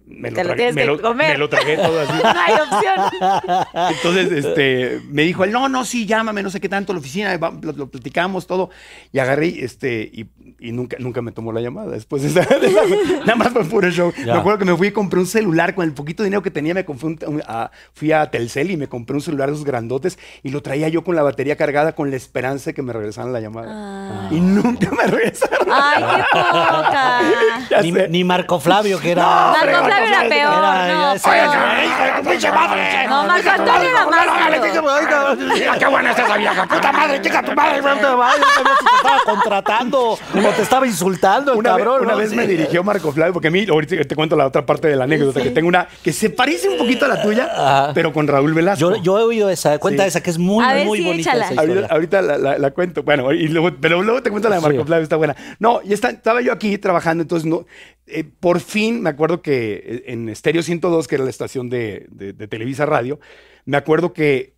[0.07, 1.33] me lo, tragué, me lo- comer.
[1.33, 2.13] me lo tragué todo así.
[2.23, 3.67] No hay opción.
[3.97, 7.37] Entonces, este, me dijo él, no, no, sí, llámame, no sé qué tanto la oficina,
[7.39, 8.69] lo, lo platicamos todo.
[9.13, 10.27] Y agarré, este, y,
[10.59, 12.81] y nunca, nunca me tomó la llamada después de esa, de esa-
[13.21, 14.13] nada más fue puro show.
[14.25, 14.35] Ya.
[14.35, 16.75] Me acuerdo que me fui y compré un celular con el poquito dinero que tenía,
[16.75, 19.65] me compré un- un- a- fui a Telcel y me compré un celular de esos
[19.67, 22.93] grandotes y lo traía yo con la batería cargada con la esperanza de que me
[22.93, 24.29] regresaran la llamada.
[24.31, 25.69] Y nunca me regresaron.
[25.71, 27.83] Ay, qué poca.
[27.83, 29.53] Ni, ni Marco Flavio, que era.
[29.61, 31.13] Marco Flavio era peor, no.
[31.15, 33.07] ese- Oye, hijo de tu pinche madre!
[33.09, 34.27] No, Marco Antonio era más
[35.79, 37.83] qué buena es esa vieja, puta madre, chica tu madre.
[37.83, 40.19] Te estaba contratando
[40.53, 41.95] te estaba insultando el Una, cabrón.
[41.95, 42.19] vez, una ¿no?
[42.19, 42.37] vez Sí.
[42.37, 45.05] me dirigió Marco Flavio, porque a mí, ahorita te cuento la otra parte de la
[45.05, 47.93] anécdota, que tengo una que se parece un poquito a la tuya, Ajá.
[47.95, 48.95] pero con Raúl Velasco.
[48.97, 50.09] Yo, yo he oído esa, cuenta Sí.
[50.09, 51.31] esa que es muy, A ver, muy sí, bonita.
[51.31, 51.45] échala.
[51.45, 51.75] esa historia.
[51.91, 53.03] Ahorita, ahorita la, la- la cuento.
[53.03, 54.87] Bueno, y luego, pero luego te cuento la de Marco Sí.
[54.87, 55.37] Flavio, está buena.
[55.59, 57.67] No, y está- estaba yo aquí trabajando, entonces no,
[58.07, 62.07] eh, por fin me acuerdo que eh, en Estéreo 102, que era la estación de,
[62.11, 63.19] de- de Televisa Radio,
[63.65, 64.54] me acuerdo que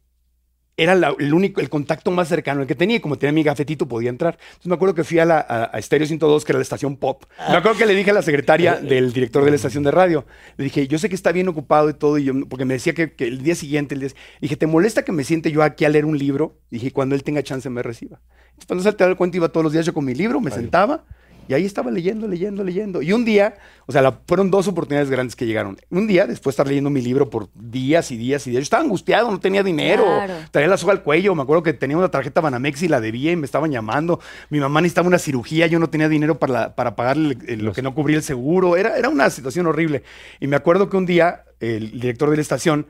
[0.76, 3.42] era la- el único, el contacto más cercano el que tenía, y como tenía mi
[3.42, 4.34] gafetito podía entrar.
[4.40, 6.96] Entonces me acuerdo que fui a, la, a, a Estéreo 102, que era la estación
[6.96, 7.24] pop.
[7.48, 10.26] Me acuerdo que le dije a la secretaria del director de la estación de radio,
[10.56, 12.92] le dije, yo sé que está bien ocupado y todo, y yo, porque me decía
[12.92, 14.10] que, que el día siguiente, el día,
[14.40, 16.58] dije, ¿te molesta que me siente yo aquí a leer un libro?
[16.70, 18.20] Dije, cuando él tenga chance me reciba.
[18.50, 20.50] Entonces, cuando se te da cuenta, iba todos los días yo con mi libro, me
[20.50, 21.04] sentaba.
[21.48, 23.02] Y ahí estaba leyendo, leyendo, leyendo.
[23.02, 23.54] Y un día,
[23.87, 25.76] o sea, la- fueron dos oportunidades grandes que llegaron.
[25.90, 28.64] Un día, después de estar leyendo mi libro por días y días y días, yo
[28.64, 30.35] estaba angustiado, no tenía dinero, Claro.
[30.50, 31.35] traía la soga al cuello.
[31.35, 34.20] Me acuerdo que tenía una tarjeta Banamex y la debía y me estaban llamando.
[34.50, 37.82] Mi mamá necesitaba una cirugía, yo no tenía dinero para, la- para pagarle lo que
[37.82, 38.76] no cubría el seguro.
[38.76, 40.02] Era, era una situación horrible.
[40.40, 42.87] Y me acuerdo que un día, el director de la estación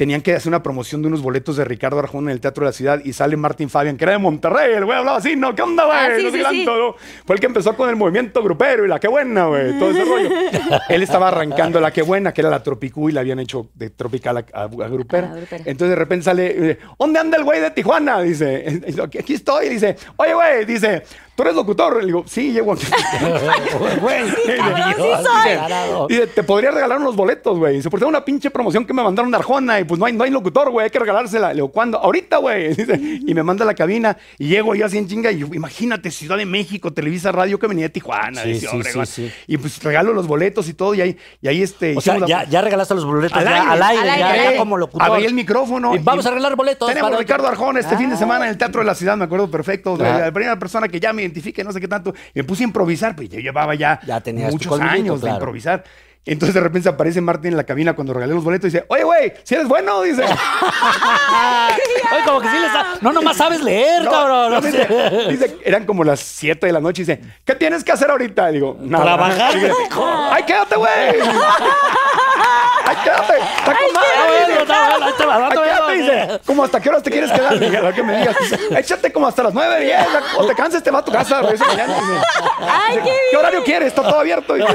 [0.00, 2.70] tenían que hacer una promoción de unos boletos de Ricardo Arjona en el Teatro de
[2.70, 5.54] la Ciudad y sale Martín Fabian, que era de Monterrey, el güey hablaba así, ¿no?
[5.54, 5.98] ¿Qué onda, güey?
[5.98, 6.66] Ah, sí, no sí, sí.
[7.26, 10.02] Fue el que empezó con el movimiento grupero y la que buena, güey, todo ese
[10.06, 10.30] rollo.
[10.88, 13.90] Él estaba arrancando la que buena, que era la Tropicú y la habían hecho de
[13.90, 15.32] tropical a, a- a grupera.
[15.32, 15.64] Ah, grupera.
[15.66, 18.22] Entonces de repente sale, eh, ¿dónde anda el güey de Tijuana?
[18.22, 18.80] Dice,
[19.18, 21.02] aquí estoy, dice, oye, güey, dice,
[21.40, 22.00] ¿tú eres locutor?
[22.00, 22.84] Le digo, sí, llego aquí.
[24.00, 26.06] Güey, sí descarado.
[26.06, 27.76] Dice, te podría regalar unos boletos, güey.
[27.76, 30.12] Dice, porque tengo una pinche promoción que me mandaron de Arjona y pues no hay,
[30.12, 31.48] no hay locutor, güey, hay que regalársela.
[31.48, 31.98] Le digo, ¿cuándo?
[31.98, 32.76] Ahorita, güey.
[33.30, 36.10] Y me manda a la cabina y llego yo así en chinga y yo, imagínate,
[36.10, 38.42] Ciudad de México, Televisa Radio que venía de Tijuana.
[38.42, 39.32] Sí, dice, sí, sí, sí.
[39.46, 41.96] Y pues regalo los boletos y todo y ahí, y ahí este...
[41.96, 44.30] O sea, la- ya, ya regalaste los boletos Al ya aire, al aire, al ya,
[44.32, 44.52] aire.
[44.52, 45.02] ya como locutor.
[45.08, 45.94] Abrí el micrófono.
[45.94, 48.18] Y vamos a arreglar boletos Tenemos para- Ricardo Arjona este fin de Ah.
[48.18, 49.96] semana en el Teatro de la Ciudad, me acuerdo perfecto.
[49.96, 50.18] Claro.
[50.26, 52.12] La primera persona que ya me identifique, no sé qué tanto.
[52.34, 55.84] Y me puse a improvisar, pues yo llevaba ya, Ya muchos años de improvisar.
[56.26, 59.04] Entonces de repente aparece Martín en la cabina cuando regalé los boletos y dice, oye,
[59.04, 60.22] güey, si eres bueno, dice.
[62.12, 64.52] Oye, como que sí les sa- No, nomás sabes leer, No, cabrón.
[64.52, 64.86] no, dice,
[65.30, 68.48] dice, eran como las 7 de la noche y dice, ¿qué tienes que hacer ahorita?
[68.48, 69.04] digo, nada.
[69.04, 69.72] Trabajar, Dice,
[70.30, 70.90] ¡Ay, quédate, güey!
[72.84, 73.34] ¡Ay, quédate!
[73.38, 75.64] ¡Está con madre!
[75.64, 76.40] Quédate, dice.
[76.46, 77.58] ¿Cómo hasta qué horas te quieres quedar?
[77.58, 78.36] Dije, a ver que me digas.
[78.76, 79.96] Échate como hasta las 9, 10.
[80.38, 81.40] O te canses, te va a tu casa.
[81.42, 81.94] regresa mañana.
[82.60, 83.88] Ay, qué ¿Qué horario quieres?
[83.88, 84.54] Está todo abierto.
[84.54, 84.66] Dice,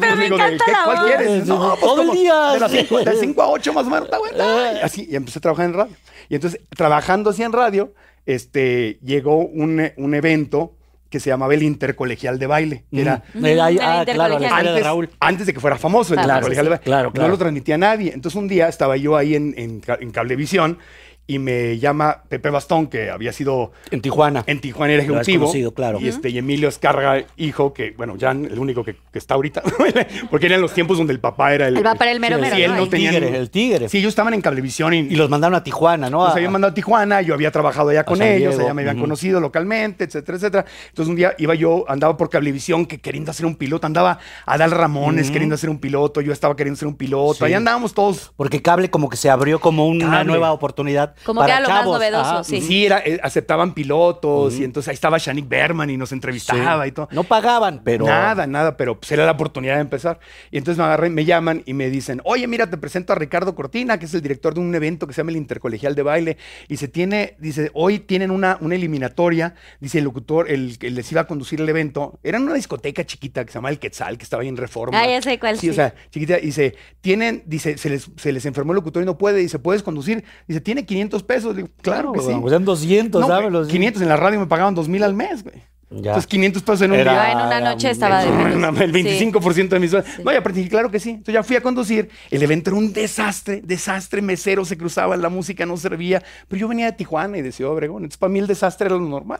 [0.00, 1.06] pero me digo, encanta ¿qué- la ¿Cuál voz.
[1.06, 1.46] quieres?
[1.46, 2.52] No, pues Todo el día.
[2.52, 4.08] De las 5 de cinco a 8 más o menos.
[4.30, 4.72] Está.
[4.74, 5.92] Y así, y empecé a trabajar en radio.
[6.28, 7.92] Y entonces, trabajando así en radio,
[8.26, 10.72] este, llegó un, un evento
[11.10, 12.84] que se llamaba el Intercolegial de Baile.
[12.90, 15.10] Que era Mm, ah, claro, historia de antes, Raúl.
[15.20, 16.84] antes de que fuera famoso el Claro, Intercolegial de Baile.
[16.84, 17.28] claro, claro.
[17.28, 18.12] No lo transmitía nadie.
[18.12, 20.78] Entonces un día estaba yo ahí en, en Cablevisión
[21.26, 24.44] y me llama Pepe Bastón, que había sido En Tijuana.
[24.46, 25.44] en Tijuana era ejecutivo.
[25.46, 25.98] conocido, claro.
[26.00, 29.62] Y, este, y Emilio Escarga, hijo, que, bueno, ya el único que, que está ahorita,
[30.30, 31.78] porque eran los tiempos donde el papá era el...
[31.78, 32.76] El papá era el mero sí, mero, él ¿no?
[32.76, 33.88] no El tenía tigre, ni- el tigre.
[33.88, 36.18] Sí, ellos estaban en Cablevisión y, Y los mandaron a Tijuana, ¿no?
[36.24, 38.98] nos A- habían mandado a Tijuana, yo había trabajado allá con ellos, allá me habían
[39.00, 40.64] conocido localmente, etcétera, etcétera.
[40.90, 44.70] Entonces un día iba yo, andaba por Cablevisión que queriendo hacer un piloto, andaba Adal
[44.72, 47.44] Ramones queriendo hacer un piloto, yo estaba queriendo ser un piloto, Sí.
[47.46, 48.32] ahí andábamos todos.
[48.36, 50.24] Porque cable como que se abrió como una Cable.
[50.24, 51.13] nueva oportunidad.
[51.24, 52.60] Como que para era lo más novedoso, sí.
[52.60, 56.92] Sí, era, eh, aceptaban pilotos y entonces ahí estaba Shanik Berman y nos entrevistaba y
[56.92, 57.08] todo.
[57.12, 58.06] No pagaban, pero.
[58.06, 60.18] Nada, nada, pero pues era la oportunidad de empezar.
[60.50, 63.54] Y entonces me agarré, me llaman y me dicen, oye, mira, te presento a Ricardo
[63.54, 66.36] Cortina, que es el director de un evento que se llama el Intercolegial de Baile.
[66.68, 71.10] Y se tiene, dice, hoy tienen una, una eliminatoria, dice el locutor, el que les
[71.12, 72.18] iba a conducir el evento.
[72.22, 75.00] Era en una discoteca chiquita que se llama El Quetzal, que estaba ahí en Reforma.
[75.00, 76.38] Ah, ya sé cuál, Sí, o sea, chiquita.
[76.38, 79.38] Y dice, tienen, dice, se les, se les enfermó el locutor y no puede.
[79.38, 80.24] Dice, ¿puedes conducir?
[80.46, 81.54] Dice, tiene 500 pesos.
[81.56, 82.30] Digo, claro que sí.
[82.46, 83.42] Eran 200, No, ¿sabes?
[83.50, 85.62] güey, Los- 500 en la radio me pagaban 2000 al mes, güey.
[85.90, 86.10] Ya.
[86.10, 87.32] Entonces 500 pesos en un Era- día.
[87.32, 88.80] En una noche estaba de menos.
[88.80, 88.92] el Sí.
[88.92, 90.10] 25% de mis sueldos.
[90.24, 91.10] No, y dije, claro que sí.
[91.10, 92.08] Entonces ya fui a conducir.
[92.32, 94.20] El evento era un desastre, desastre.
[94.20, 96.20] Mesero se cruzaba, la música no servía.
[96.48, 97.98] Pero yo venía de Tijuana y de Ciudad Obregón.
[98.02, 99.38] Entonces para mí el desastre era lo normal.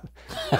[0.53, 0.59] O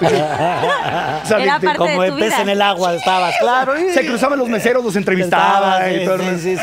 [1.27, 2.43] sea, de- Era de- parte Como de pez vida.
[2.43, 3.79] en el agua estabas, claro.
[3.81, 5.89] y- se cruzaban los meseros, los entrevistaba.
[5.89, 6.63] Estaba, y, todo sí, sí,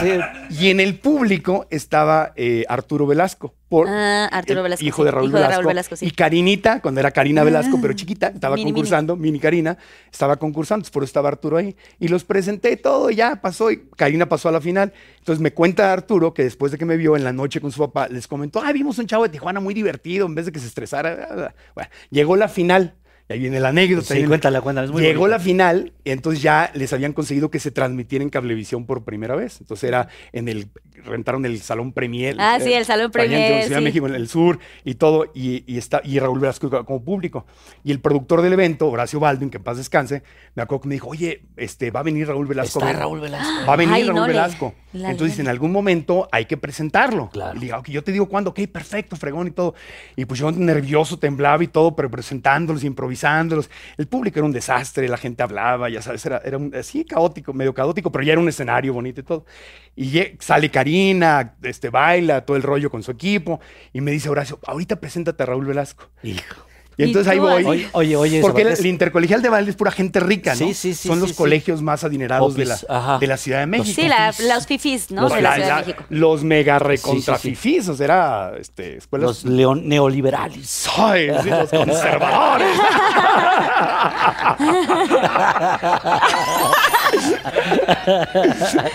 [0.50, 0.56] sí.
[0.60, 3.56] Y en el público estaba eh, Arturo Velasco.
[3.72, 5.06] Por, Ah, Arturo el Velasco, Hijo sí.
[5.06, 5.62] de Raúl Hijo de Velasco.
[5.62, 6.06] Raúl Velasco, sí.
[6.08, 9.40] Y Karinita, cuando era Karina Velasco, pero chiquita, estaba Mini, concursando, mini.
[9.40, 9.78] Karina,
[10.12, 11.78] estaba concursando, entonces por eso estaba Arturo ahí.
[11.98, 14.92] Y los presenté todo, y ya pasó, y Karina pasó a la final.
[15.20, 17.80] Entonces me cuenta Arturo que después de que me vio en la noche con su
[17.80, 20.60] papá, les comentó, ah, vimos un chavo de Tijuana muy divertido, en vez de que
[20.60, 21.54] se estresara.
[21.74, 22.96] Bueno, llegó la final.
[23.30, 24.08] Y ahí viene la anécdota.
[24.08, 27.50] Sí, viene- cuéntala, cuéntala, es muy Llegó la final, y entonces ya les habían conseguido
[27.50, 29.62] que se transmitiera en Cablevisión por primera vez.
[29.62, 30.68] Entonces era en el,
[31.06, 32.36] rentaron el Salón Premier.
[32.40, 33.84] Ah, sí, el Salón allá en Premier, Ciudad de sí.
[33.84, 37.46] México, en el sur, y todo, y, y está, y Raúl Velasco como público.
[37.84, 40.24] Y el productor del evento, Horacio Baldwin, que en paz descanse,
[40.56, 42.80] me acuerdo que me dijo, oye, este, va a venir Raúl Velasco.
[42.80, 43.00] Está a ver".
[43.02, 43.66] Raúl Velasco.
[43.68, 44.74] Va a venir Ay, Raúl no, le- Velasco.
[44.94, 47.30] la Entonces, en algún momento hay que presentarlo.
[47.32, 47.56] Claro.
[47.58, 49.74] Y le digo, ok, yo te digo cuándo, ok, perfecto, fregón y todo.
[50.16, 53.70] Y pues yo nervioso, temblaba y todo, pero presentándolos, improvisándolos.
[53.98, 57.54] El público era un desastre, la gente hablaba, ya sabes, era, era un- así caótico,
[57.54, 59.46] medio caótico, pero ya era un escenario bonito y todo.
[59.96, 63.60] Y sale Karina, este, baila, todo el rollo con su equipo,
[63.94, 66.10] y me dice Horacio, ahorita preséntate a Raúl Velasco.
[66.24, 66.56] Hijo.
[66.98, 67.64] Y Y entonces ahí voy.
[67.66, 70.58] Oye, oye, oye, Porque el, el intercolegial de baile es pura gente rica, ¿no?
[70.58, 71.36] Sí, sí, sí, Son sí, los sí.
[71.38, 74.02] colegios más adinerados de la, de la Ciudad de México.
[74.02, 75.22] Sí, la- los fifís, ¿no?
[75.24, 76.04] Los- de la La- Ciudad la- de México.
[76.10, 77.56] Los mega recontra Sí, sí, sí.
[77.56, 79.26] fifís, o sea, era este, escuelas.
[79.28, 80.86] Los leon- neoliberales.
[80.98, 82.78] Ay, sí, los conservadores.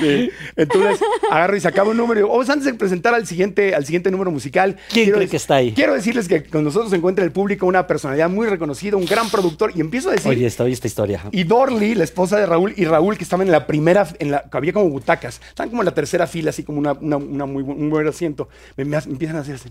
[0.00, 0.30] Sí.
[0.56, 2.20] Entonces, agarro y sacaba un número.
[2.20, 4.76] y digo, "Oh, antes de presentar al siguiente, al siguiente número musical.
[4.90, 5.72] ¿Quién cree que está ahí?
[5.72, 9.28] Quiero decirles que con nosotros se encuentra el público una personalidad muy reconocida, un gran
[9.30, 9.72] productor.
[9.74, 10.30] Y empiezo a decir.
[10.30, 11.22] Oye, esta, oye esta historia.
[11.32, 14.44] Y Dorley, la esposa de Raúl, y Raúl, que estaban en la primera, en la,
[14.52, 17.62] había como butacas, estaban como en la tercera fila, así como una, una, una muy,
[17.62, 18.48] un buen asiento.
[18.76, 19.68] Me, me hace- me empiezan a hacer así.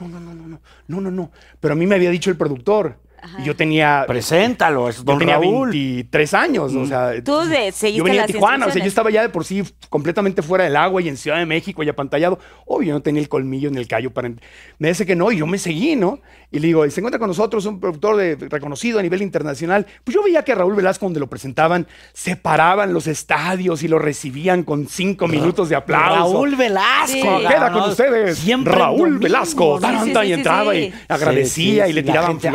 [0.00, 1.30] No, no, no, no, no, no, no, no.
[1.60, 2.96] Pero a mí me había dicho el productor,
[3.38, 4.04] Y yo tenía...
[4.06, 5.70] Preséntalo, es yo don tenía Raúl.
[5.70, 7.12] 23 años, o sea...
[7.22, 9.62] Tú de- seguiste Yo venía de Tijuana, o sea, yo estaba ya de por sí
[9.90, 12.38] completamente fuera del agua y en Ciudad de México y apantallado.
[12.66, 14.30] Obvio, no tenía el colmillo ni el callo para...
[14.78, 16.20] Me dice que no y yo me seguí, ¿no?
[16.50, 19.86] Y le digo, y se encuentra con nosotros un productor de- reconocido a nivel internacional.
[20.04, 24.62] Pues yo veía que Raúl Velasco, donde lo presentaban, separaban los estadios y lo recibían
[24.62, 26.32] con cinco minutos de aplauso.
[26.34, 27.06] Raúl Velasco.
[27.12, 27.22] Sí.
[27.22, 29.78] Queda con ustedes Siempre Raúl Velasco.
[29.80, 30.78] Sí, sí, y entraba sí.
[30.78, 32.48] y agradecía Sí, sí, y le tiraban gente-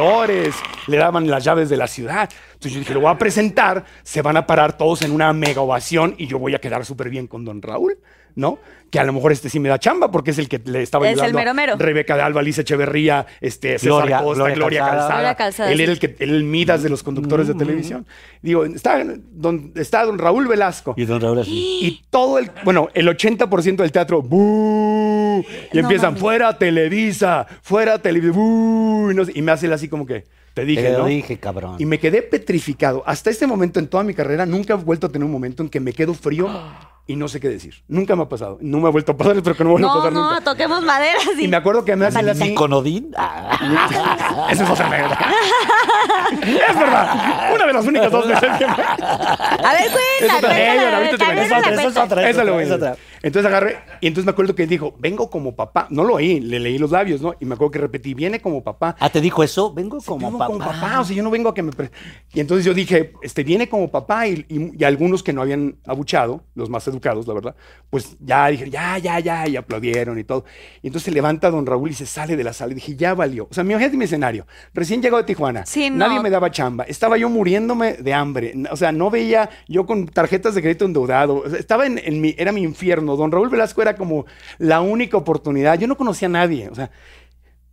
[0.88, 2.30] le daban las llaves de la ciudad.
[2.54, 5.62] Entonces yo dije, lo voy a presentar, se van a parar todos en una mega
[5.62, 7.98] ovación y yo voy a quedar súper bien con don Raúl,
[8.36, 8.60] ¿no?
[8.90, 11.08] Que a lo mejor este sí me da chamba porque es el que le estaba
[11.08, 11.40] Es el ayudando.
[11.40, 11.76] mero mero.
[11.78, 14.98] Rebeca de Alba, Alicia Echeverría, este, César Gloria- Costa, Gloria Gloria, Calzada.
[15.00, 15.18] Calzada.
[15.20, 18.06] Gloria Calzada, Él era el, que, el Midas de los conductores de televisión.
[18.44, 20.94] Digo, está don, está don Raúl Velasco.
[20.96, 21.52] Y don Raúl así.
[21.82, 25.44] Y todo el, bueno, el 80% del teatro, ¡bú!
[25.72, 29.10] Y empiezan, fuera Televisa, fuera Televisa, ¡bú!
[29.12, 31.06] Y, no sé, y me hace él así como que, te dije, Te lo ¿no?
[31.06, 31.76] dije, cabrón.
[31.80, 33.04] Y me quedé petrificado.
[33.06, 35.70] Hasta este momento en toda mi carrera nunca he vuelto a tener un momento en
[35.70, 36.48] que me quedo frío
[37.08, 37.74] y no sé qué decir.
[37.88, 38.58] Nunca me ha pasado.
[38.62, 40.30] No me ha vuelto a pasar, pero que no me vuelva a No, pasar no,
[40.30, 40.44] nunca.
[40.44, 41.18] toquemos madera.
[41.36, 41.46] sí.
[41.46, 42.44] Y me acuerdo que me hacen así.
[42.44, 43.12] ¿Niconodín?
[43.18, 44.48] Ah.
[44.52, 45.20] Eso es otra anécdota.
[46.44, 47.54] es verdad.
[47.56, 48.74] Una de las únicas dos veces que me...
[48.74, 51.54] A ver, cuenta, Es otra- cuéntala, ahorita te también cuento.
[51.54, 52.04] la Esa es cuenta.
[52.04, 52.30] otra.
[52.30, 55.88] Esa Entonces agarré, y entonces me acuerdo que dijo, vengo como papá.
[55.90, 57.34] No lo oí, le leí los labios, ¿no?
[57.40, 58.98] Y me acuerdo que repetí, viene como papá.
[59.00, 59.74] Ah, ¿te dijo eso?
[59.74, 60.48] Vengo como Vengo papá.
[60.52, 61.72] como papá, o sea, yo no vengo a que me...
[61.72, 61.90] pre-
[62.34, 65.78] Y entonces yo dije, este, viene como papá y, y- y algunos que no habían
[65.88, 67.56] abuchado, los más educados, la verdad,
[67.90, 70.44] pues ya dijeron, ya, ya, ya, y aplaudieron y todo.
[70.82, 73.14] Y entonces se levanta don Raúl y se sale de la sala y dije, ya
[73.14, 73.48] valió.
[73.50, 75.96] O sea, mi mi escenario, recién llegado de Tijuana, Sí, no.
[76.08, 80.08] nadie me daba chamba, estaba yo muriéndome de hambre, o sea, no veía yo con
[80.08, 83.13] tarjetas de crédito endeudado, o sea, estaba en, en mi, era mi infierno.
[83.18, 84.26] Don Raúl Velasco era como
[84.58, 86.90] la única oportunidad, yo no conocía a nadie, o sea...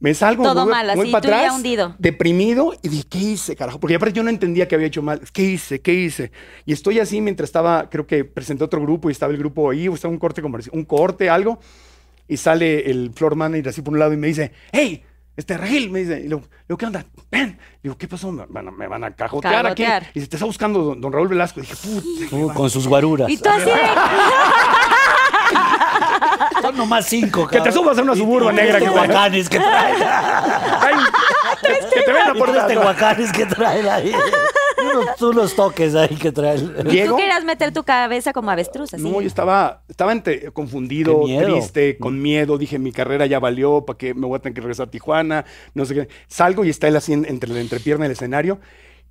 [0.03, 1.94] Me salgo Todo voy- mal, voy así, para tú ya atrás, hundido.
[1.98, 3.79] deprimido y dije, ¿qué hice, carajo?
[3.81, 5.20] Porque aparte yo no entendía que había hecho mal.
[5.31, 5.83] ¿Qué hice?
[5.83, 6.33] ¿Qué hice?
[6.64, 9.88] Y estoy así mientras estaba, creo que presenté otro grupo y estaba el grupo ahí,
[9.88, 11.61] o estaba un corte comercial, un corte, algo,
[12.26, 15.05] y sale el floor manager así por un lado y me dice, hey,
[15.37, 17.05] este Regil, me dice, y le digo, ¿qué onda?
[17.31, 17.48] Ven.
[17.50, 18.33] Le digo, ¿qué pasó?
[18.33, 20.03] Me van a, me van a cajotear, Cagotear.
[20.05, 20.11] aquí.
[20.14, 21.61] Y dice, te está buscando don, don Raúl Velasco.
[21.61, 22.37] Y dije, puta.
[22.37, 23.29] Uh, con sus guaruras.
[23.29, 23.72] Y tú así de...
[26.62, 29.94] Son nomás cinco, Que te subas a una suburba negra que guacanes que trae.
[30.04, 30.94] Ay,
[31.92, 32.66] que te ven a Y por tres atrás.
[32.68, 34.12] tehuacanes que trae ahí.
[34.82, 36.58] Unos, unos toques ahí que trae.
[36.58, 39.02] Tú querías meter tu cabeza como avestruz, así.
[39.02, 42.56] No, yo estaba, estaba entre- confundido, triste, con miedo.
[42.58, 45.44] Dije, mi carrera ya valió, ¿para qué me voy a tener que regresar a Tijuana?
[45.74, 46.08] No sé qué.
[46.28, 48.58] Salgo y está él así en- entre la entrepierna del escenario.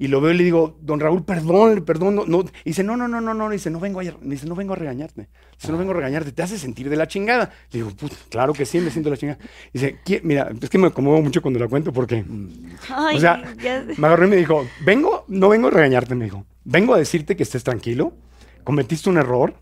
[0.01, 2.15] Y lo veo y le digo, don Raúl, perdón, perdón.
[2.15, 2.39] No, no.
[2.63, 3.49] Y dice, no, no, no, no, no.
[3.49, 5.27] Dice, no vengo a, dice, no vengo a regañarte.
[5.59, 6.31] Dice, no vengo a regañarte.
[6.31, 7.51] Te hace sentir de la chingada.
[7.71, 9.39] Le digo, "Put, claro que sí, me siento de la chingada.
[9.73, 12.23] Dice, "¿Qui- mira, es que me conmuevo mucho cuando la cuento porque...
[12.95, 13.43] Ay, O sea,
[13.97, 16.45] me agarró y me dijo, vengo, no vengo a regañarte, me dijo.
[16.63, 18.13] Vengo a decirte que estés tranquilo,
[18.63, 19.53] cometiste un error.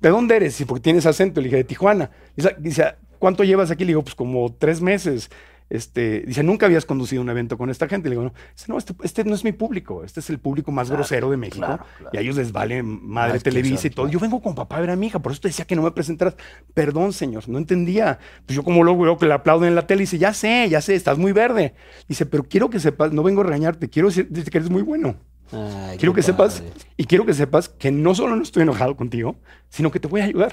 [0.00, 0.60] ¿De dónde eres?
[0.60, 1.40] Y porque tienes acento.
[1.40, 2.10] Le dije, de Tijuana.
[2.34, 3.84] Dice, dice, ¿cuánto llevas aquí?
[3.84, 5.30] Le digo, pues como tres meses.
[5.68, 8.08] Este, dice, nunca habías conducido un evento con esta gente.
[8.08, 10.04] Le digo, no, dice, no este, este no es mi público.
[10.04, 11.66] Este es el público más grosero de México.
[11.66, 12.10] claro, claro.
[12.12, 14.08] Y a ellos les vale madre Televisa y todo.
[14.08, 15.18] Yo vengo con papá a ver a mi hija.
[15.18, 16.36] Por eso te decía que no me presentaras.
[16.74, 18.18] Perdón, señor, no entendía.
[18.46, 20.02] Pues yo como luego veo que le aplauden en la tele.
[20.02, 21.74] Dice, ya sé, ya sé, estás muy verde.
[22.08, 23.90] Dice, pero quiero que sepas, no vengo a regañarte.
[23.90, 25.16] Quiero decirte que eres muy bueno.
[25.52, 26.62] Ay, Quiero que sepas,
[26.96, 29.36] y quiero que sepas que no solo no estoy enojado contigo,
[29.68, 30.52] sino que te voy a ayudar.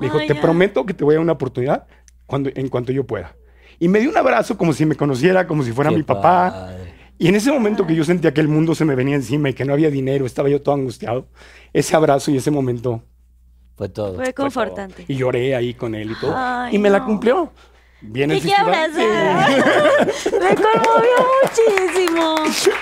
[0.00, 0.40] Me dijo, Ay, te ya.
[0.40, 1.86] prometo que te voy a dar una oportunidad
[2.26, 3.36] cuando, en cuanto yo pueda.
[3.78, 6.50] Y me dio un abrazo como si me conociera, como si fuera Qué mi papá.
[6.50, 6.94] padre.
[7.18, 9.54] Y en ese momento que yo sentía que el mundo se me venía encima y
[9.54, 11.26] que no había dinero, estaba yo todo angustiado,
[11.72, 13.02] ese abrazo y ese momento.
[13.76, 14.14] Fue todo.
[14.16, 15.04] Fue confortante.
[15.08, 16.34] Y lloré ahí con él y todo.
[16.36, 17.06] Ay, y me la no.
[17.06, 17.52] cumplió.
[18.00, 19.10] Viene el Te quiero festival.
[19.40, 20.06] abrazar.
[20.40, 22.34] Me conmovió muchísimo.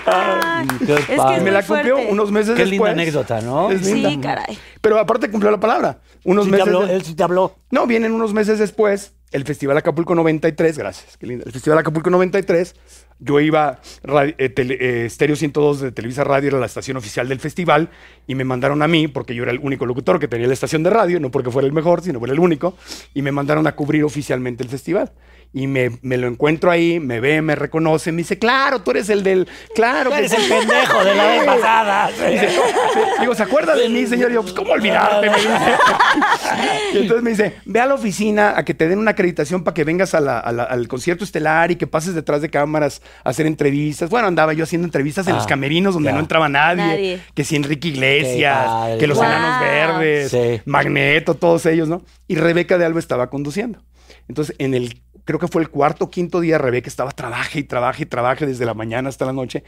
[0.06, 2.12] Ay, qué es que es me la cumplió fuerte.
[2.12, 2.70] unos meses Qué después.
[2.70, 3.70] linda anécdota, ¿no?
[3.70, 4.10] Es linda.
[4.10, 4.58] Sí, caray.
[4.82, 6.00] Pero aparte cumplió la palabra.
[6.24, 6.66] Unos Sí te meses.
[6.74, 7.54] habló, de- él sí te habló.
[7.70, 11.44] No, vienen unos meses después el Festival Acapulco 93, gracias, qué lindo.
[11.44, 12.74] El Festival Acapulco 93,
[13.18, 17.40] yo iba, radio- eh, eh, Stereo 102 de Televisa Radio era la estación oficial del
[17.40, 17.90] festival
[18.26, 20.82] y me mandaron a mí, porque yo era el único locutor que tenía la estación
[20.82, 22.76] de radio, no porque fuera el mejor, sino porque era el único,
[23.14, 25.12] y me mandaron a cubrir oficialmente el festival.
[25.52, 29.08] Y me, me lo encuentro ahí, me ve, me reconoce, me dice, claro, tú eres
[29.08, 30.10] el del, claro.
[30.10, 32.08] que Eres el pendejo de la vez pasada.
[32.08, 32.48] Dice,
[33.20, 34.30] digo, ¿se acuerda de mí, señor?
[34.30, 35.30] Y yo, pues, ¿cómo olvidarte?
[35.30, 35.48] Me dice.
[36.94, 39.74] Y entonces me dice, ve a la oficina a que te den una acreditación para
[39.74, 43.02] que vengas a la- a la- al concierto estelar y que pases detrás de cámaras
[43.24, 44.10] a hacer entrevistas.
[44.10, 46.14] Bueno, andaba yo haciendo entrevistas en Ah, los camerinos donde ya.
[46.14, 46.76] no entraba nadie.
[46.86, 47.20] Nadie.
[47.34, 49.26] Que si Enrique Iglesias, que los Wow.
[49.26, 50.60] enanos verdes, Sí.
[50.64, 52.02] Magneto, todos ellos, ¿no?
[52.28, 53.82] Y Rebeca de Alba estaba conduciendo.
[54.28, 57.64] Entonces, en el creo que fue el cuarto o quinto día, Rebeca estaba trabaje y
[57.64, 59.64] trabaje y trabaje desde la mañana hasta la noche.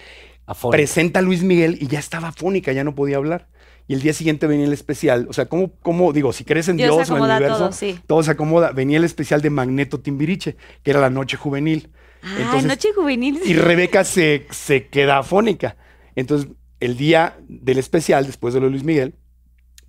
[0.46, 0.78] Afónica.
[0.78, 3.48] Presenta a Luis Miguel y ya estaba fónica, ya no podía hablar.
[3.86, 5.26] Y el día siguiente venía el especial.
[5.28, 7.58] O sea, ¿cómo, cómo digo, si crees en Dios Dios, o en el acomoda universo,
[7.58, 7.98] todo, sí.
[8.06, 8.72] todo se acomoda.
[8.72, 11.90] Venía el especial de Magneto Timbiriche, que era la noche juvenil.
[12.22, 13.40] Ah, noche juvenil.
[13.44, 15.76] Y Rebeca se, se queda afónica.
[16.14, 16.50] Entonces,
[16.80, 19.14] el día del especial, después de lo de Luis Miguel,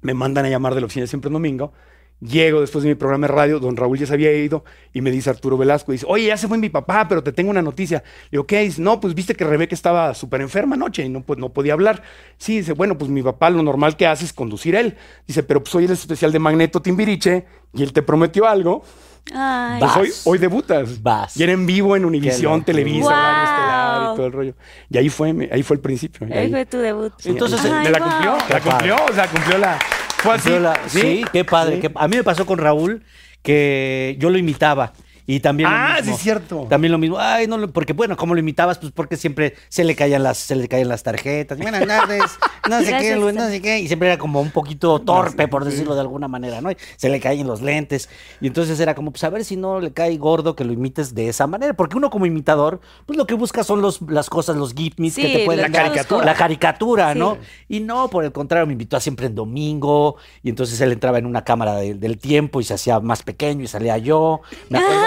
[0.02, 1.74] me mandan a llamar de la oficina de siempre en domingo.
[2.22, 5.10] Llego después de mi programa de radio, don Raúl ya se había ido y me
[5.10, 8.04] dice Arturo Velasco, dice, oye, ya se fue mi papá, pero te tengo una noticia.
[8.26, 8.60] Le digo, ¿qué?
[8.60, 11.72] Dice, no, pues viste que Rebeca estaba súper enferma anoche y no, pues, no podía
[11.74, 12.04] hablar.
[12.38, 14.98] Sí, dice, bueno, pues mi papá lo normal que hace es conducir él.
[15.28, 18.84] Dice, pero pues hoy es el especial de Magneto Timbiriche y él te prometió algo.
[19.34, 19.98] Ay, Pues Vas.
[19.98, 21.02] hoy, hoy debutas.
[21.02, 21.38] Vas.
[21.38, 23.12] Y era en vivo en Univisión, Televisa.
[23.12, 23.44] Radio Wow.
[23.44, 24.54] Estelar y todo el rollo.
[24.90, 26.28] Y ahí fue, ahí fue el principio.
[26.28, 27.14] ahí ahí- fue tu debut.
[27.24, 28.08] Entonces, me Ay, la wow.
[28.10, 29.80] cumplió, Qué la cumplió, o sea, cumplió la.
[30.22, 30.50] Fue así.
[30.60, 31.80] La- sí, qué padre.
[31.82, 31.88] Sí.
[31.96, 33.04] a mí me pasó con Raúl
[33.42, 34.94] que yo lo imitaba.
[35.32, 36.06] Y también lo Ah, mismo.
[36.06, 36.66] sí, es cierto.
[36.68, 37.20] También lo mismo.
[37.20, 40.40] Ay, no, lo- porque bueno, como lo imitabas, pues porque siempre se le caían las,
[40.40, 41.60] se le caían las tarjetas.
[41.60, 42.24] Buenas tardes,
[42.68, 43.78] no sé qué, no sé qué.
[43.78, 46.72] Y siempre era como un poquito torpe, por decirlo de alguna manera, ¿no?
[46.72, 48.10] Y se le caían los lentes.
[48.42, 51.14] Y entonces era como, pues a ver si no le cae gordo que lo imites
[51.14, 51.76] de esa manera.
[51.76, 55.28] Porque uno como imitador, pues lo que busca son los, las cosas, los gimmies que
[55.28, 55.84] Sí, te pueden la dar.
[55.90, 56.26] caricatura.
[56.26, 57.20] La caricatura, Sí.
[57.20, 57.38] ¿no?
[57.68, 60.16] Y no, por el contrario, me invitó a siempre en domingo.
[60.42, 63.64] Y entonces él entraba en una cámara de- del tiempo y se hacía más pequeño
[63.64, 64.42] y salía yo.
[64.70, 65.04] Me acuerdo,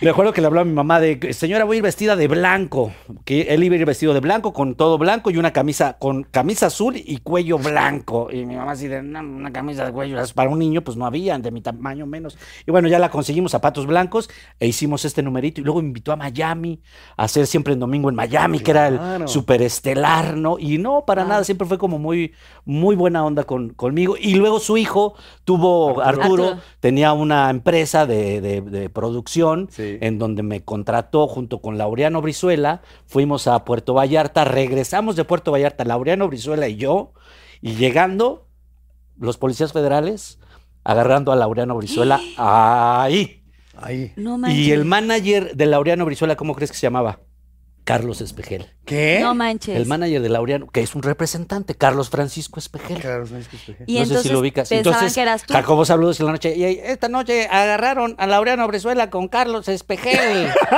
[0.00, 2.28] Me acuerdo que le hablaba a mi mamá de, señora, voy a ir vestida de
[2.28, 2.92] blanco.
[3.24, 6.22] Que él iba a ir vestido de blanco, con todo blanco y una camisa, con
[6.24, 8.28] camisa azul y cuello blanco.
[8.32, 11.04] Y mi mamá así de, "No, una camisa de cuello, para un niño, pues no
[11.06, 12.38] había, de mi tamaño menos.
[12.66, 15.60] Y bueno, ya la conseguimos, zapatos blancos, e hicimos este numerito.
[15.60, 16.80] Y luego me invitó a Miami,
[17.16, 19.24] a hacer siempre en domingo en Miami, que era Claro.
[19.24, 20.58] el superestelar, ¿no?
[20.58, 22.32] Y no, para nada, siempre fue como muy,
[22.64, 24.16] muy buena onda con, conmigo.
[24.18, 25.14] Y luego su hijo
[25.44, 26.60] tuvo, Arturo, Arturo.
[26.80, 29.17] tenía una empresa de, de- de producción
[29.70, 29.98] Sí.
[30.00, 32.82] en donde me contrató junto con Laureano Brizuela.
[33.06, 37.12] Fuimos a Puerto Vallarta, regresamos de Puerto Vallarta, Laureano Brizuela y yo,
[37.60, 38.46] y llegando,
[39.18, 40.38] los policías federales
[40.84, 43.42] agarrando a Laureano Brizuela ahí.
[43.76, 44.12] Ahí.
[44.16, 44.38] No.
[44.50, 47.20] Y el manager de Laureano Brizuela, ¿cómo crees que se llamaba?
[47.88, 48.66] Carlos Espejel.
[48.84, 49.18] ¿Qué?
[49.22, 49.74] No manches.
[49.76, 52.98] El manager de Laureano, que es un representante, Carlos Francisco Espejel.
[53.00, 53.84] Claro, no es que espeje.
[53.86, 54.68] Y no entonces sé si lo ubicas.
[54.68, 55.54] pensaban Entonces, que eras tú.
[55.54, 56.54] Jacobo Saludos en la noche.
[56.56, 60.48] Y esta noche agarraron a Laureano Brizuela con Carlos Espejel.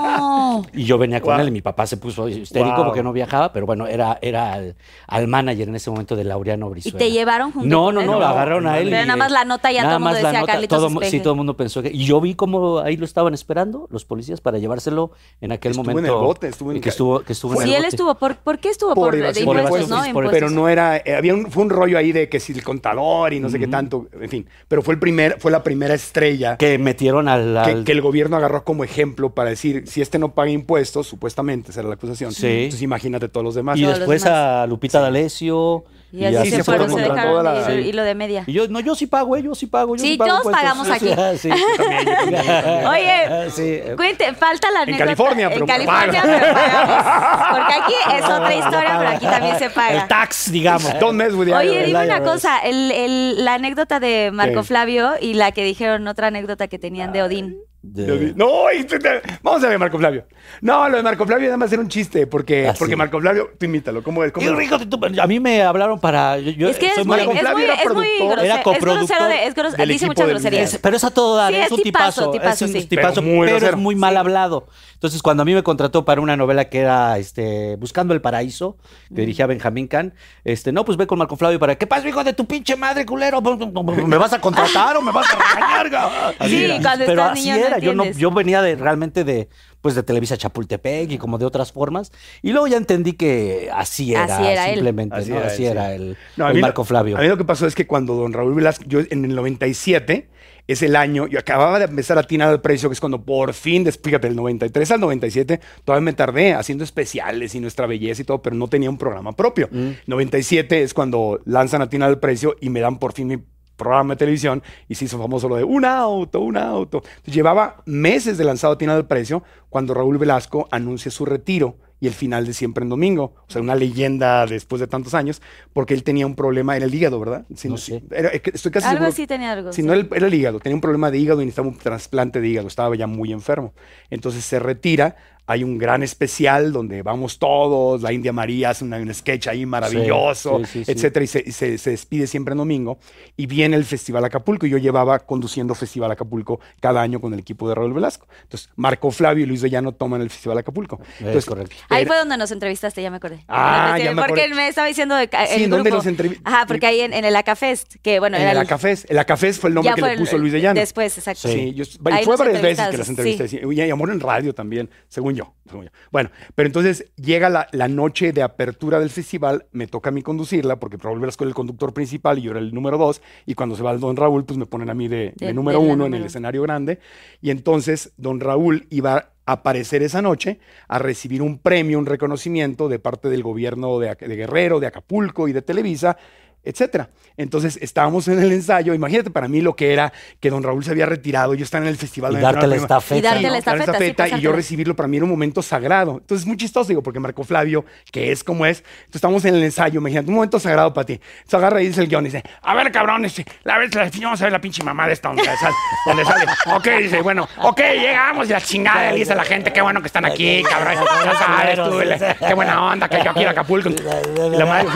[0.00, 0.64] No.
[0.72, 1.40] y yo venía con Wow.
[1.42, 2.84] él y mi papá se puso histérico Wow.
[2.86, 6.66] porque no viajaba, pero bueno, era, era al, al manager en ese momento de Laureano
[6.68, 6.98] ¿Y Brizuela.
[6.98, 8.90] te llevaron junto No, no, no, lo agarraron a él.
[8.90, 10.90] Pero y, nada más la nota ya nada todo el mundo decía nota, Carlitos todo,
[10.90, 11.22] mu- Sí, Espejel.
[11.22, 11.90] todo el mundo pensó que.
[11.90, 15.90] Y yo vi cómo ahí lo estaban esperando los policías para llevárselo en aquel Estuvo
[15.90, 16.18] en momento.
[16.20, 17.88] el bote, estuvo en que estuvo, que estuvo en Sí, el él bote.
[17.88, 18.14] estuvo.
[18.16, 18.94] ¿Por, ¿por qué estuvo?
[18.94, 20.06] Por, de impuestos, ¿no?
[20.06, 23.32] impuestos, Pero no era, había un, fue un rollo ahí de que si el contador
[23.32, 24.46] y no sé qué tanto, en fin.
[24.68, 27.56] Pero fue el primer, fue la primera estrella que, metieron al.
[27.56, 31.70] al- que el gobierno agarró como ejemplo para decir, si este no paga impuestos, supuestamente
[31.70, 32.32] esa era la acusación.
[32.32, 32.46] Sí.
[32.46, 33.78] Entonces imagínate todos los demás.
[33.78, 34.38] y Todos después demás.
[34.38, 35.84] a Lupita D'Alessio.
[36.12, 37.72] Y así así se se fueron, se dejaron la- sí.
[37.72, 38.42] hilo de media.
[38.46, 39.94] Y yo, no, yo sí pago, eh, yo sí pago.
[39.96, 40.62] Yo Sí, sí, pago todos impuestos.
[40.62, 41.10] pagamos aquí.
[41.38, 41.50] Sí.
[42.88, 43.80] Oye, Sí.
[43.96, 45.04] cuente, falta la En anécdota.
[45.04, 47.58] California, pero En California, pero pagamos.
[47.58, 50.08] Porque aquí es otra historia, pero aquí también se El paga.
[50.08, 50.98] tax, digamos.
[50.98, 54.62] Don't mess with the Oye, dime el una cosa, el, el- la anécdota de Marco.
[54.64, 57.56] Flavio y la que dijeron, otra anécdota que tenían de Odín.
[57.82, 60.26] De- No, y tú te- vamos a ver Marco Flavio.
[60.60, 62.96] No, lo de Marco Flavio nada más era un chiste, porque, Ah, porque sí.
[62.96, 64.32] Marco Flavio, tú imítalo, ¿cómo es?
[64.32, 64.54] ¿Cómo es?
[64.54, 66.38] rico, tú- a mí me hablaron para.
[66.38, 68.42] yo- Es que soy es muy, Marco es Flavio muy, era es muy productor, grosero.
[68.44, 70.74] era Es coproductor grosero, de- es grosero, del dice muchas groserías.
[70.74, 72.80] Es- pero es a todo dar, Sí, es, es un tipazo, tipazo, tipazo, es un
[72.82, 72.86] sí.
[72.86, 74.68] tipazo, Pero muy pero es muy mal hablado.
[75.00, 78.76] Entonces, cuando a mí me contrató para una novela que era este, Buscando el Paraíso,
[79.08, 80.12] que dirigía Benjamín Can,
[80.44, 83.06] este, no, pues ve con Marco Flavio para, ¿qué pasa, hijo de tu pinche madre,
[83.06, 83.40] culero?
[83.40, 85.88] ¿Me vas a contratar o me vas a regañar?
[85.88, 86.82] ga?" Así Sí, era.
[86.82, 89.48] cuando pero estás así niño no era, yo, no, yo venía de realmente de,
[89.80, 94.12] pues de Televisa Chapultepec y como de otras formas, y luego ya entendí que así
[94.12, 94.74] era, Así era él.
[94.74, 95.36] simplemente, Así ¿no?
[95.36, 95.66] era él, así sí.
[95.66, 97.16] era el, No, a el mí lo- Marco Flavio.
[97.16, 100.28] A mí lo que pasó es que cuando don Raúl Velasco, yo en el 97,
[100.72, 103.52] es el año, yo acababa de empezar a atinar al precio, que es cuando por
[103.54, 108.24] fin, fíjate, del 93 al 97, todavía me tardé haciendo especiales y nuestra belleza y
[108.24, 109.68] todo, pero no tenía un programa propio.
[109.70, 109.90] Mm.
[110.06, 113.38] 97 es cuando lanzan Atinar al precio y me dan por fin mi
[113.76, 116.98] programa de televisión y se hizo famoso lo de un auto, un auto.
[116.98, 122.06] Entonces, llevaba meses de lanzado Atinar al precio cuando Raúl Velasco anuncia su retiro y
[122.06, 123.34] el final de Siempre en Domingo.
[123.46, 125.42] O sea, una leyenda después de tantos años,
[125.72, 127.44] porque él tenía un problema en el hígado, ¿verdad?
[127.54, 128.02] Si No si- sé.
[128.10, 129.72] era- estoy casi Algo seguro- así tenía algo.
[129.72, 129.86] si sí.
[129.86, 130.60] no, era el, era el hígado.
[130.60, 132.68] Tenía un problema de hígado y necesitaba un trasplante de hígado.
[132.68, 133.74] Estaba ya muy enfermo.
[134.08, 135.16] Entonces se retira
[135.46, 139.66] hay un gran especial donde vamos todos, la India María hace una- un sketch ahí
[139.66, 140.92] maravilloso, sí, sí, sí.
[140.92, 142.98] etcétera, y, se, y se- se despide siempre en domingo.
[143.36, 147.40] Y viene el Festival Acapulco, y yo llevaba conduciendo Festival Acapulco cada año con el
[147.40, 148.26] equipo de Raúl Velasco.
[148.42, 151.00] Entonces, Marco Flavio y Luis de Llano toman el Festival Acapulco.
[151.18, 151.74] Entonces, correcto.
[151.88, 153.44] Ahí fue donde nos entrevistaste, ya me acordé.
[153.48, 154.54] Ah, ya me Porque acordé.
[154.54, 156.04] me estaba diciendo de ca- Sí, el ¿dónde grupo.
[156.04, 159.06] los Ajá, porque ahí en, en el Acafest, que bueno, en era el el- Acafés.
[159.08, 160.78] El Acafés fue el nombre ya que le el- puso Luis de Llano.
[160.78, 161.48] Después, exacto.
[161.48, 161.84] Sí, yo,
[162.24, 163.48] fue varias veces que las entrevisté.
[163.48, 163.60] sí.
[163.70, 165.90] Y amor en radio también, según yo, según yo.
[166.10, 170.22] Bueno, pero entonces llega la, la noche de apertura del festival, me toca a mí
[170.22, 173.54] conducirla, porque Raúl Velasco era el conductor principal y yo era el número dos, y
[173.54, 175.80] cuando se va el don Raúl, pues me ponen a mí de, de De- número
[175.80, 176.98] de uno en el escenario grande,
[177.40, 179.16] y entonces don Raúl iba
[179.46, 184.14] a aparecer esa noche a recibir un premio, un reconocimiento de parte del gobierno de
[184.14, 186.16] Guerrero, de Acapulco y de Televisa,
[186.64, 187.10] etcétera.
[187.36, 190.90] Entonces estábamos en el ensayo, imagínate para mí lo que era que don Raúl se
[190.90, 192.32] había retirado, yo estaba en el festival.
[192.32, 193.18] Y de darte la estafeta.
[193.18, 196.18] Y darte la estafeta, sí, y yo recibirlo para mí era un momento sagrado.
[196.18, 199.54] Entonces es muy chistoso, digo, porque Marco Flavio, que es como es, entonces estamos en
[199.54, 201.14] el ensayo, imagínate, un momento sagrado para ti.
[201.14, 204.40] Entonces agarra y dice el guion, dice, a ver, cabrón, este, la vez la vamos
[204.40, 205.74] a ver la pinche mamá de esta donde sale,
[206.06, 206.44] donde sale.
[206.74, 210.00] Ok, dice, bueno, ok, llegamos y la chingada, le dice a la gente, qué bueno
[210.00, 210.94] que están aquí, cabrón.
[211.24, 213.88] Ya sabes tú, qué buena onda, que yo quiero Acapulco.
[213.88, 214.88] Y la madre,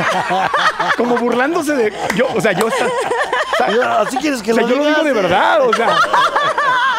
[0.97, 1.17] como
[1.55, 2.87] burlándose de, yo, o sea, yo está-
[4.01, 5.97] Así quieres que o sea, lo yo lo digo de verdad, o sea.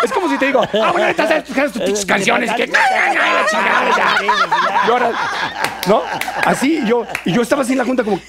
[0.04, 2.72] Es como si te digo, ah, bueno, ahorita estás escuchando tus pinches canciones y que.
[4.88, 5.12] Y ahora,
[5.88, 6.04] ¿no?
[6.46, 8.20] Así yo, y yo estaba así en la junta como,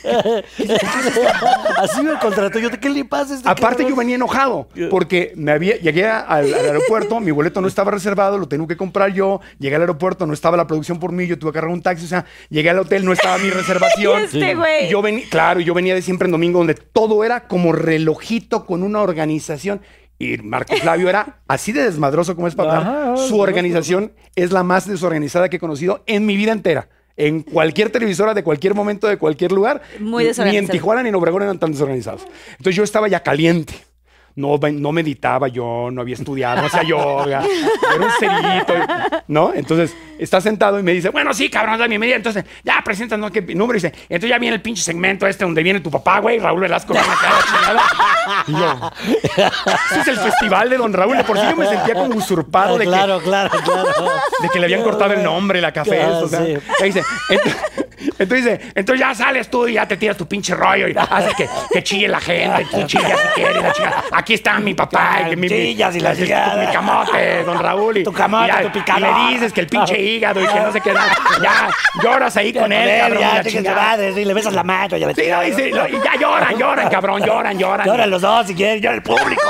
[1.79, 2.59] Así me contrató.
[2.59, 3.91] Yo, ¿qué le pasa a este aparte cabrón?
[3.91, 8.39] yo venía enojado porque me había, llegué al, al aeropuerto, mi boleto no estaba reservado,
[8.39, 11.39] lo tengo que comprar yo, llegué al aeropuerto, no estaba la producción por mí, yo
[11.39, 14.23] tuve que agarrar un taxi, o sea, llegué al hotel, no estaba mi reservación.
[14.23, 14.87] Y este güey.
[14.87, 18.65] Y yo venía, claro, yo venía de siempre en domingo donde todo era como relojito
[18.65, 19.83] con una organización.
[20.19, 23.19] Y Marco Flavio era así de desmadroso como es para hablar.
[23.19, 26.89] Su organización es la más desorganizada que he conocido en mi vida entera.
[27.19, 29.83] En cualquier televisora, de cualquier momento, de cualquier lugar.
[30.01, 30.73] Muy Ni- Ni en desorganizado.
[30.73, 32.23] Tijuana ni en Obregón eran tan desorganizados.
[32.53, 33.75] Entonces yo estaba ya caliente.
[34.37, 38.75] No, no meditaba yo, no había estudiado, no hacía yoga, era un cerillito,
[39.29, 39.55] ¿no?
[39.55, 42.17] Entonces está sentado y me dice, bueno, sí, cabrón, da mi media.
[42.17, 43.33] Entonces, ya presentan, ¿no?
[43.33, 43.79] ¿Qué número?
[43.79, 46.61] Y dice, entonces ya viene el pinche segmento este donde viene tu papá, güey, Raúl
[46.61, 46.93] Velasco.
[46.93, 47.83] acá, la
[48.45, 48.45] chingada.
[48.47, 48.91] Y yo,
[49.97, 51.17] este es el festival de don Raúl.
[51.17, 53.89] De por sí yo me sentía como usurpado de que claro, claro, claro.
[54.43, 57.86] de que le habían cortado el nombre, la café, Ah, o sea, ahí dice, entonces,
[58.19, 61.49] entonces entonces ya sales tú y ya te tiras tu pinche rollo y haces que,
[61.73, 64.05] que chille la gente, y tú chillas si quieres, la chingada.
[64.13, 66.67] Aquí está mi papá, y que mi, mi- Chillas y la mi- chingada.
[66.67, 69.09] mi camote, don Raúl, y, Tu camote, y ya- tu picador.
[69.09, 70.93] y le dices que el pinche hígado y que no sé qué,
[71.43, 71.69] ya
[72.03, 75.15] lloras ahí con él, cabrón, y ya, te madre, le besas la mano, ya le
[75.15, 77.87] Sí, no, y, sí, no, y ya lloran, lloran, cabrón, lloran, lloran.
[77.87, 79.43] Lloran los dos si quieres, llora el público.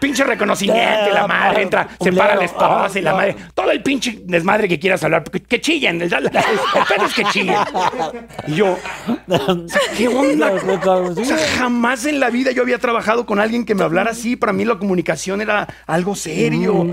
[0.00, 3.82] Pinche reconocimiento y la madre entra, se para la esposa y la madre, todo el
[3.82, 7.45] pinche desmadre que quieras hablar, que, chillen, el pedo es que chillen.
[8.46, 8.76] Y yo,
[9.28, 10.52] o sea, ¿qué onda?
[10.52, 14.36] O sea, jamás en la vida yo había trabajado con alguien que me hablara así.
[14.36, 16.86] Para mí la comunicación era algo serio,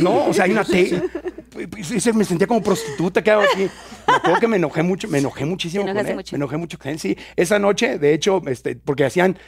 [0.00, 0.26] ¿no?
[0.26, 0.62] O sea, hay una.
[0.62, 3.68] Ese Me sentía como prostituta, ¿qué hago aquí?
[4.06, 6.14] Me acuerdo que me enojé mucho, me enojé muchísimo con él.
[6.14, 6.34] mucho.
[6.34, 7.16] Me enojé mucho con él, sí.
[7.36, 9.38] Esa noche, de hecho, este, porque hacían,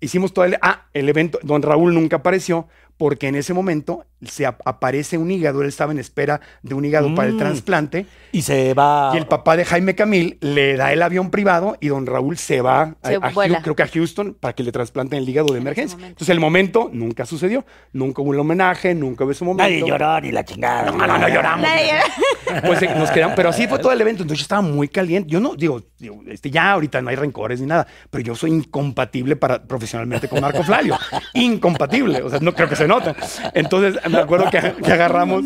[0.00, 4.46] hicimos todo el, ah, el evento, don Raúl nunca apareció, porque en ese momento se
[4.46, 7.38] ap- aparece un hígado, él estaba en espera de un hígado para el Mm.
[7.38, 9.12] trasplante, Y se va.
[9.14, 12.60] y el papá de Jaime Camil le da el avión privado y don Raúl se
[12.60, 13.18] va a, Se
[13.62, 15.96] creo que a Houston para que le trasplanten el hígado de emergencia.
[16.00, 19.62] Entonces el momento nunca sucedió, nunca hubo un homenaje, nunca hubo ese momento.
[19.70, 20.90] Nadie lloró ni la chingada.
[20.90, 21.66] No, no, no lloramos.
[21.66, 21.90] Nadie-
[22.66, 24.22] Pues eh, nos quedamos, pero así fue todo el evento.
[24.22, 25.30] Entonces yo estaba muy caliente.
[25.30, 28.50] Yo no, digo, digo, este, ya ahorita no hay rencores ni nada, pero yo soy
[28.50, 30.98] incompatible para, profesionalmente con Marco Flavio.
[31.34, 32.22] Incompatible.
[32.22, 33.14] O sea, no creo que se nota.
[33.54, 35.44] Entonces me acuerdo que, que agarramos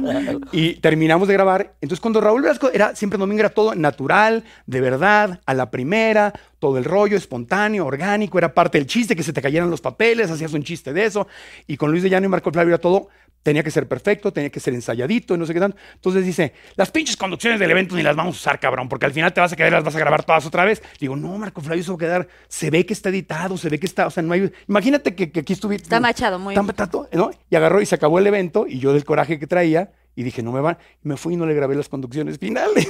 [0.52, 1.74] y terminamos de grabar.
[1.80, 6.32] Entonces cuando Raúl Velasco era siempre domingo, era todo natural, de verdad, a la primera,
[6.58, 10.30] todo el rollo, espontáneo, orgánico, era parte del chiste, que se te cayeran los papeles,
[10.30, 11.28] hacías un chiste de eso.
[11.66, 13.08] Y con Luis de Llano y Marco Flavio era todo
[13.44, 15.76] tenía que ser perfecto, tenía que ser ensayadito y no sé qué tanto.
[15.94, 19.12] Entonces dice, las pinches conducciones del evento ni las vamos a usar, cabrón, porque al
[19.12, 20.82] final te vas a quedar y las vas a grabar todas otra vez.
[20.98, 23.78] Digo, no, Marco Flavio, eso va a quedar, se ve que está editado, se ve
[23.78, 25.82] que está, o sea, no hay, imagínate que, que aquí estuviera.
[25.82, 27.30] Está machado, muy- Está machado, ¿no?
[27.50, 30.42] Y agarró y se acabó el evento y yo del coraje que traía y dije,
[30.42, 32.88] no me van, me fui y no le grabé las conducciones finales.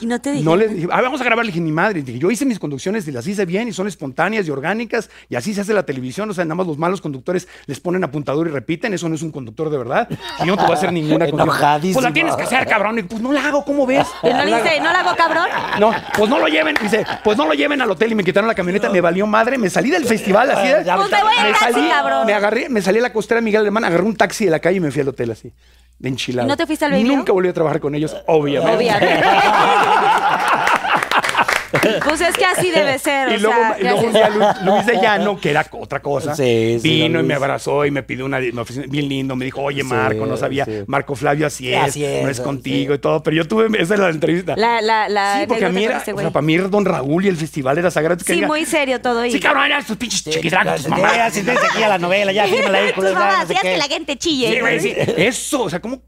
[0.00, 0.44] Y no te dije.
[0.44, 2.02] No le dije, ah, vamos a grabar, le dije, ni madre.
[2.02, 5.36] Dije, yo hice mis conducciones y las hice bien y son espontáneas y orgánicas y
[5.36, 6.30] así se hace la televisión.
[6.30, 8.94] O sea, nada más los malos conductores les ponen apuntador y repiten.
[8.94, 10.08] Eso no es un conductor de verdad.
[10.10, 11.48] Y yo no te voy a hacer ninguna conducción.
[11.48, 11.94] Enojadísimo.
[11.94, 12.98] Pues la tienes que hacer, cabrón.
[12.98, 14.06] Y, pues no la hago, ¿cómo ves?
[14.22, 15.46] Pero no le dice, ¿no la hago cabrón?
[15.78, 16.76] No, pues no lo lleven.
[16.80, 18.88] Dice, pues no lo lleven al hotel y me quitaron la camioneta.
[18.90, 19.58] Me valió madre.
[19.58, 20.68] Me salí del festival así.
[20.68, 22.26] de- Pues me voy en taxi, salí, cabrón.
[22.26, 24.76] me agarré, me salí a la costera Miguel Alemán, agarré un taxi de la calle
[24.76, 25.52] y me fui al hotel así.
[25.98, 26.48] de enchiladas.
[26.48, 27.04] ¿Y no te fuiste al Baby?
[27.04, 28.76] Nunca volví a trabajar con ellos, obviamente.
[28.76, 29.22] Obviamente.
[32.04, 33.32] pues es que así debe ser.
[33.32, 36.00] Y o luego, sea, y luego un día Lu- Luis de Llano, que era otra
[36.00, 37.26] cosa, Sí, sí, vino y Luis.
[37.26, 39.34] me abrazó y me pidió una me ofreció- bien lindo.
[39.36, 40.64] Me dijo, oye, Marco, no sabía.
[40.64, 40.84] sí.
[40.86, 41.82] Marco Flavio, así es.
[41.82, 42.42] Así es, no es sí.
[42.42, 43.22] contigo y todo.
[43.22, 44.54] Pero yo tuve, esa es la entrevista.
[44.56, 46.84] La, la, la sí, porque a mí era, este o sea, para mí era Don
[46.84, 48.20] Raúl y el festival era sagrado.
[48.24, 49.24] Sí, muy serio todo.
[49.24, 49.32] Y...
[49.32, 51.14] Sí, cabrón, eran sus pinches chiquitracos, tus mamás.
[51.16, 52.92] Ya, aquí a la novela, ya, fírmala ahí.
[52.92, 54.52] Tus mamás, que la gente chille.
[54.52, 54.94] Sí, güey, sí.
[55.16, 56.02] Eso, o sea, ¿cómo?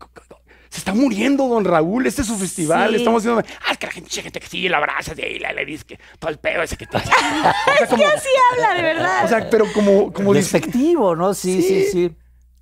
[0.75, 2.97] Se está muriendo Don Raúl, este es su festival, Sí.
[2.97, 3.45] estamos haciendo...
[3.65, 6.01] Ah, es que la gente, gente que sí, la abraza y le, le dice que
[6.19, 6.97] todo el pedo ese que te...
[6.99, 9.25] O sea, como, Así habla, de verdad.
[9.25, 10.35] o sea, pero como, como.
[10.35, 11.33] Despectivo, ¿no?
[11.33, 12.13] Sí, sí, sí.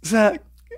[0.02, 0.30] O sea,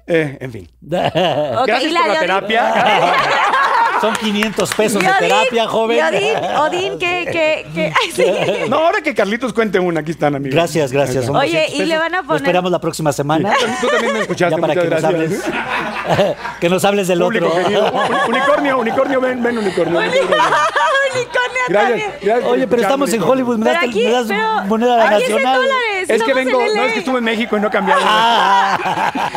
[0.07, 0.71] eh, en fin.
[0.81, 2.73] Gracias y por la la terapia.
[4.05, 6.05] Son 500 pesos de terapia, joven.
[6.05, 8.25] Odín, Odín, que, que, que, ay, sí.
[8.69, 10.55] No, ahora que Carlitos cuente una, aquí están, amigos.
[10.55, 11.25] Gracias, gracias.
[11.27, 12.01] son Oye, 200 y le pesos.
[12.01, 13.53] van a Lo poner- esperamos la próxima semana.
[13.81, 15.45] Tú también me escuchaste, Ya para muchas que nos gracias.
[15.49, 16.37] hables.
[16.61, 17.63] que nos hables del Público otro.
[17.63, 17.93] querido.
[18.29, 19.99] Unicornio, unicornio, ven, ven, unicornio.
[19.99, 22.19] Unicornio Gracias, también.
[22.23, 23.23] gracias por Oye, pero estamos en.
[23.23, 25.57] Hollywood, me Pero das, aquí, me das pero moneda aquí es en nacional.
[25.63, 25.81] dólares.
[26.03, 26.87] Es que estamos vengo, en no, LA.
[26.87, 28.01] es que estuve en México y no he cambiado.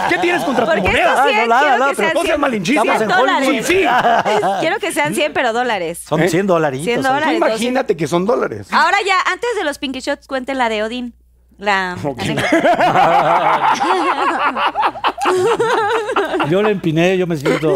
[0.09, 1.09] ¿Qué tienes contra tu Porque moneda?
[1.13, 2.81] estos 100 Ah, no, nada, quiero no, que pero sean no seas 100 malinchista.
[2.81, 3.47] Estamos en dólares.
[3.47, 3.65] Hollywood.
[3.65, 3.85] Sí.
[4.59, 5.99] Quiero que sean 100, pero dólares.
[6.07, 6.85] Son 100 dolaritos.
[6.85, 7.07] 100 oye.
[7.07, 7.37] dólares.
[7.37, 8.67] Imagínate que son dólares.
[8.71, 11.13] Ahora ya, antes de los Pinky Shots, cuenten la de Odín.
[11.57, 12.19] La Ok.
[12.21, 13.73] anécdota.
[16.49, 17.75] Yo le empiné, yo me siento.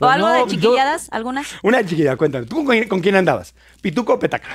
[0.00, 1.08] ¿O algo No, de yo- chiquilladas?
[1.12, 1.42] ¿Alguna?
[1.62, 2.46] Una chiquilla, cuéntame.
[2.46, 3.54] ¿Tú con, con quién andabas?
[3.82, 4.48] ¿Pituco o Petaca?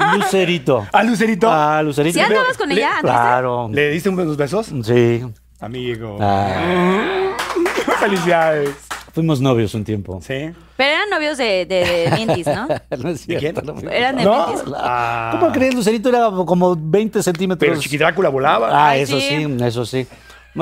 [0.16, 0.86] Lucerito.
[0.92, 1.50] ¿A Lucerito?
[1.50, 2.14] Ah, Lucerito.
[2.18, 2.88] ¿Sí andabas con le- ella?
[2.98, 3.08] ¿Anduviste?
[3.10, 3.68] Claro.
[3.72, 4.66] ¿Le diste unos besos?
[4.84, 5.24] Sí.
[5.60, 6.18] Amigo.
[6.20, 7.32] Ah,
[8.00, 8.70] Felicidades.
[9.12, 10.20] Fuimos novios un tiempo.
[10.22, 10.50] ¿Sí?
[10.76, 12.66] Pero eran novios de, de, de Mintis, ¿no?
[12.98, 13.54] No es ¿De quién?
[13.64, 13.90] no.
[13.90, 14.46] Eran de ¿No?
[14.48, 14.72] Mintis.
[14.76, 15.36] Ah.
[15.38, 15.74] ¿Cómo crees?
[15.74, 17.68] Lucerito era como 20 centímetros.
[17.70, 18.68] Pero Chiquidrácula volaba.
[18.70, 19.28] Ah, Ay, eso sí.
[19.28, 20.06] sí, eso sí.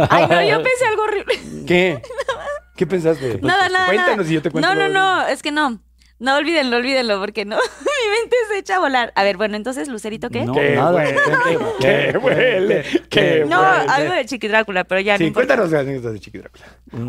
[0.08, 1.34] Ay, no, yo pensé algo horrible.
[1.66, 2.02] ¿Qué?
[2.76, 3.38] ¿Qué pensaste?
[3.42, 3.86] Nada, nada.
[3.86, 4.30] Cuéntanos nada.
[4.30, 4.74] y yo te cuento.
[4.74, 5.80] No, no, no, es que no.
[6.20, 7.56] No, olvídenlo, olvídenlo, porque no.
[7.80, 9.12] Mi mente se echa a volar.
[9.16, 10.44] A ver, bueno, entonces, ¿Lucerito qué?
[10.44, 10.92] No, Qué nada.
[10.92, 11.16] huele,
[11.80, 13.84] qué huele, qué No, huele.
[13.88, 15.46] algo de Chiqui Drácula, pero ya no Sí, importa.
[15.56, 16.64] cuéntanos las anécdotas de Chiquidrácula.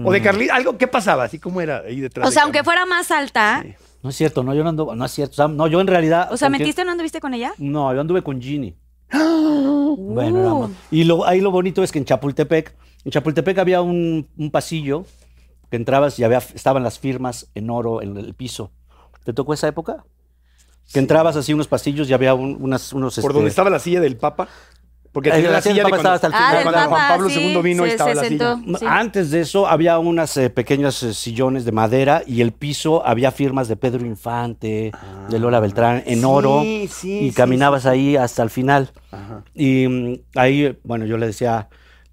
[0.06, 1.26] O de Carlita, algo, ¿qué pasaba?
[1.26, 2.26] ¿Así cómo era ahí detrás?
[2.26, 3.74] O de sea, aunque fuera más alta, Sí.
[4.04, 5.34] No es cierto, no, yo no ando, no es cierto.
[5.34, 6.30] o sea, no, yo en realidad.
[6.32, 6.50] o sea.
[6.50, 7.54] ¿mentiste o no anduviste con ella?
[7.60, 8.76] No, yo anduve con Ginny.
[9.98, 12.74] Bueno, era más- y lo, ahí lo bonito es que en Chapultepec,
[13.06, 15.06] en Chapultepec había un, un pasillo
[15.70, 18.72] que entrabas y había, estaban las firmas en oro en el piso.
[19.24, 20.04] ¿Te tocó esa época?
[20.94, 23.16] Que entrabas así unos pasillos y había un- unas, unos...
[23.16, 24.48] ¿Por este, donde estaba la silla del Papa?
[25.14, 26.90] Porque Eh, la la silla silla del de Papa cuando, estaba hasta el Ah, cuando
[26.90, 28.58] Juan Pablo sí, II vino y estaba se la sentó.
[28.58, 28.78] silla.
[28.80, 28.86] Sí.
[28.88, 33.32] Antes de eso había unas eh, pequeños eh, sillones de madera y el piso había
[33.32, 34.92] firmas de Pedro Infante,
[35.30, 38.92] de Lola Beltrán en Sí, oro sí, y sí, caminabas sí, ahí hasta el final.
[39.12, 39.44] Ajá.
[39.54, 41.68] Y mm, ahí, bueno, yo le decía,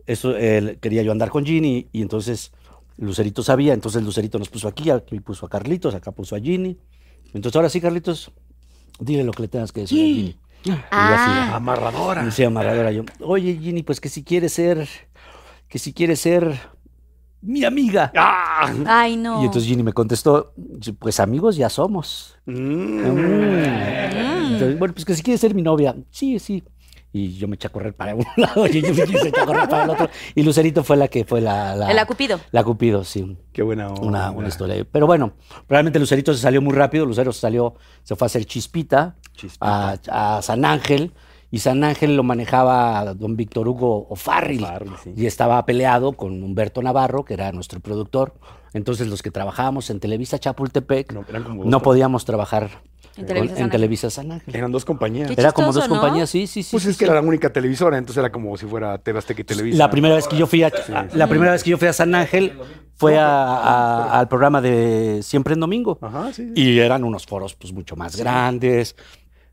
[0.06, 2.50] eso eh, quería yo andar con Ginny y entonces
[2.96, 6.76] Lucerito sabía, entonces Lucerito nos puso aquí, aquí puso a Carlitos, acá puso a Ginny.
[7.34, 8.30] Entonces ahora sí, Carlitos,
[8.98, 10.36] dile lo que le tengas que decir a Ginny.
[10.64, 11.52] Y yo así, Ah.
[11.56, 12.26] Amarradora.
[12.26, 13.04] y sí, amarradora yo.
[13.20, 14.88] Oye, Ginny, pues que si quieres ser,
[15.68, 16.58] que si quieres ser
[17.40, 18.10] mi amiga.
[18.16, 18.72] ¡Ah!
[18.86, 19.40] Ay, no.
[19.42, 20.52] Y entonces Ginny me contestó,
[20.98, 22.36] pues amigos ya somos.
[22.46, 22.52] Mm.
[22.52, 23.64] Mm.
[24.52, 25.94] Entonces, bueno, pues que si quieres ser mi novia.
[26.10, 26.64] Sí, sí.
[27.18, 29.68] Y yo me eché a correr para un lado y ella me eché a correr
[29.68, 30.08] para el otro.
[30.34, 31.74] Y Lucerito fue la que fue la...
[31.74, 32.38] La, El acupido.
[32.52, 33.36] la Cupido, sí.
[33.52, 34.02] Qué buena onda.
[34.02, 34.86] Una, una historia.
[34.90, 35.32] Pero bueno,
[35.68, 37.06] realmente Lucerito se salió muy rápido.
[37.06, 39.98] Lucero se salió, se fue a hacer chispita, Chispita.
[40.10, 41.12] A, a San Ángel.
[41.50, 44.66] Y San Ángel lo manejaba don Víctor Hugo O'Farrill.
[45.02, 45.14] Sí.
[45.16, 48.34] Y estaba peleado con Humberto Navarro, que era nuestro productor.
[48.74, 51.12] Entonces los que trabajábamos en Televisa Chapultepec
[51.64, 52.82] No, podíamos trabajar
[53.20, 53.70] En con- Televisa San en Ángel.
[53.70, 54.54] Televisa San Ángel.
[54.56, 55.28] Eran dos compañías.
[55.30, 55.94] Qué Era como dos ¿no?
[55.94, 56.68] compañías, sí, sí, sí.
[56.70, 59.40] Pues sí, es que era la única televisora, entonces era como si fuera TV Azteca
[59.40, 59.78] y Televisa.
[59.78, 60.70] La primera vez que yo fui a,
[61.14, 62.52] la primera vez que yo fui a San Ángel
[62.96, 65.98] fue a- a- al programa de Siempre en Domingo.
[66.02, 66.52] Ajá, sí.
[66.54, 66.60] sí.
[66.60, 68.96] Y eran unos foros pues mucho más grandes.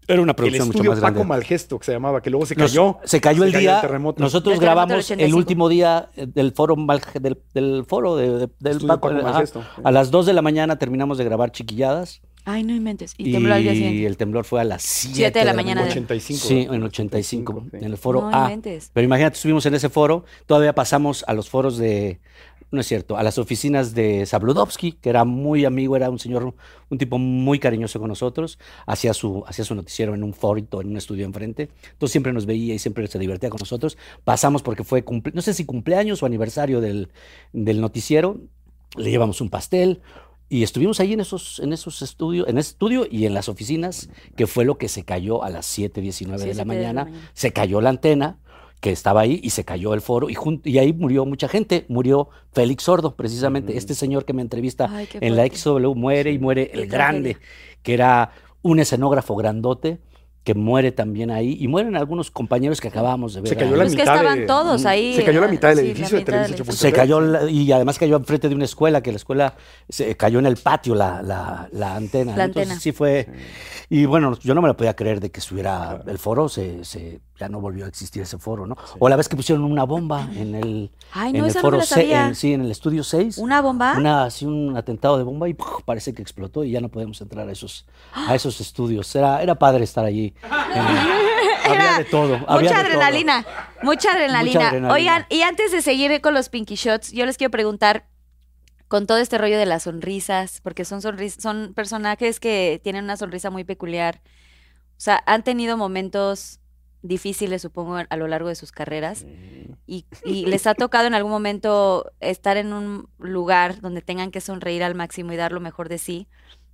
[0.07, 1.23] Era una el producción mucho más Paco grande.
[1.29, 2.97] Malgesto, que se llamaba, que luego se Nos- cayó.
[3.05, 3.81] se cayó el día.
[3.81, 4.21] terremoto.
[4.21, 5.37] Nosotros Del terremoto del grabamos el 85.
[5.37, 6.75] último día eh, del foro
[7.19, 9.09] del, del foro de- de- del Paco.
[9.09, 9.23] Paco.
[9.23, 9.63] Malgesto.
[9.83, 12.21] A las 2 de la mañana terminamos de grabar chiquilladas.
[12.45, 13.15] Ay, no inventes.
[13.17, 14.05] Y Y, tembló al día siguiente.
[14.05, 16.39] el temblor fue a las 7 Siete de la mañana de- 85.
[16.47, 17.77] Sí, en 85, sí.
[17.77, 18.43] en el foro No A.
[18.43, 18.91] inventes.
[18.93, 22.19] Pero imagínate, estuvimos en ese foro, todavía pasamos a los foros de,
[22.71, 26.53] no es cierto, a las oficinas de Sabludovsky, que era muy amigo, era un señor,
[26.89, 30.89] un tipo muy cariñoso con nosotros, hacía su, hacía su noticiero en un forito, en
[30.89, 33.97] un estudio enfrente, entonces siempre nos veía y siempre se divertía con nosotros.
[34.23, 37.09] Pasamos porque fue, cumple- no sé si cumpleaños o aniversario del,
[37.53, 38.39] del noticiero,
[38.97, 40.01] le llevamos un pastel.
[40.47, 44.09] Y estuvimos ahí en esos, en esos estudios, en ese estudio y en las oficinas,
[44.35, 46.65] que fue lo que se cayó a las 7:19 Sí, de la 7 de la
[46.65, 47.11] mañana.
[47.33, 48.37] Se cayó la antena
[48.79, 51.85] que estaba ahí y se cayó el foro y, y ahí murió mucha gente.
[51.87, 53.77] Murió Félix Sordo, precisamente.
[53.77, 55.47] Este señor que me entrevista Ay, en la.
[55.47, 57.37] XW muere y muere el grande,
[57.81, 58.31] que era
[58.61, 59.99] un escenógrafo grandote
[60.45, 63.49] que muere también ahí y mueren algunos compañeros que acabamos de ver.
[63.49, 65.15] Se cayó la Pues que mitad estaban de- todos ahí.
[65.15, 66.89] Se cayó la mitad del sí, edificio de mitad del Televisa edificio.
[66.89, 69.55] Se cayó la- y además cayó enfrente de una escuela, que la escuela
[69.89, 72.37] se cayó en el patio la, la, la antena.
[72.37, 72.79] La Entonces antena.
[72.79, 73.27] sí fue.
[73.89, 77.19] Y bueno, yo no me lo podía creer de que estuviera el foro, se, se-
[77.37, 78.77] ya no volvió a existir ese foro, ¿no?
[78.99, 81.79] O la vez que pusieron una bomba en el, Ay, en no, el no foro
[81.97, 83.37] en- sí, en el estudio 6.
[83.39, 83.95] ¿Una bomba?
[83.97, 85.83] Una, así un atentado de bomba y ¡puf!
[85.83, 89.13] parece que explotó y ya no podemos entrar a esos, a esos estudios.
[89.15, 90.33] Era, era padre estar allí.
[91.65, 92.35] En- había de todo.
[92.47, 93.01] había Mucha de todo.
[93.01, 93.45] adrenalina,
[93.81, 94.67] mucha adrenalina.
[94.69, 94.93] adrenalina.
[94.93, 98.05] Oigan, y antes de seguir con los Pinky Shots, yo les quiero preguntar
[98.87, 103.17] con todo este rollo de las sonrisas, porque son sonris- son personajes que tienen una
[103.17, 104.21] sonrisa muy peculiar.
[104.91, 106.59] O sea, han tenido momentos
[107.07, 109.25] difíciles, supongo, a lo largo de sus carreras.
[109.87, 114.41] Y, y les ha tocado en algún momento estar en un lugar donde tengan que
[114.41, 116.27] sonreír al máximo y dar lo mejor de sí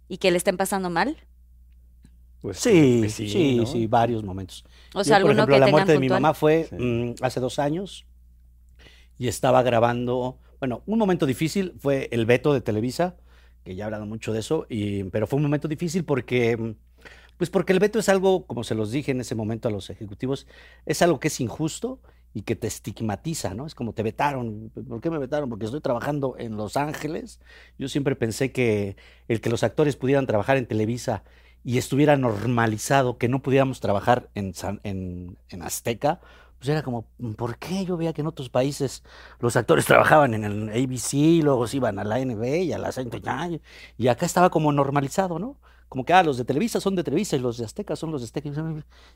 [0.07, 1.17] y que le estén pasando mal.
[2.41, 3.89] Pues, Sí, sí, sí, ¿no?
[3.89, 4.65] varios momentos.
[4.93, 6.21] O sea, Yo, por alguno ejemplo, que la tengan muerte de mi puntual.
[6.21, 6.75] mamá fue Sí.
[6.77, 8.05] mm, hace dos años
[9.17, 13.17] y estaba grabando, bueno, un momento difícil fue el veto de Televisa,
[13.63, 16.71] que ya he hablado mucho de eso, y, pero fue un momento difícil porque, mm,
[17.41, 19.89] pues porque el veto es algo, como se los dije en ese momento a los
[19.89, 20.45] ejecutivos,
[20.85, 21.99] es algo que es injusto
[22.33, 23.65] y que te estigmatiza, ¿no?
[23.65, 24.71] Es como te vetaron.
[24.87, 25.49] ¿Por qué me vetaron?
[25.49, 27.39] Porque estoy trabajando en Los Ángeles.
[27.79, 28.95] Yo siempre pensé que
[29.27, 31.23] el que los actores pudieran trabajar en Televisa
[31.63, 36.21] y estuviera normalizado que no pudiéramos trabajar en, San- en, en Azteca,
[36.59, 37.85] pues era como, ¿por qué?
[37.85, 39.03] Yo veía que en otros países
[39.39, 42.77] los actores trabajaban en el ABC, y luego se iban a la NB y a
[42.77, 42.91] la
[43.97, 45.57] y acá estaba como normalizado, ¿no?
[45.91, 48.21] Como que, ah, los de Televisa son de Televisa y los de Azteca son los
[48.21, 48.49] de Azteca.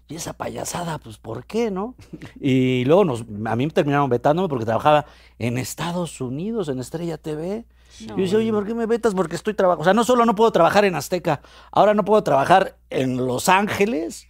[0.10, 1.96] Y esa payasada, pues, ¿por qué, no?
[2.42, 5.06] Y luego nos, a mí me terminaron vetándome porque trabajaba
[5.40, 7.66] en Estados Unidos, en Estrella TV.
[8.02, 9.14] Y yo decía, oye, ¿por qué me vetas?
[9.14, 9.84] Porque estoy trabajando.
[9.84, 13.48] O sea, no solo no puedo trabajar en Azteca, ahora no puedo trabajar en Los
[13.48, 14.28] Ángeles.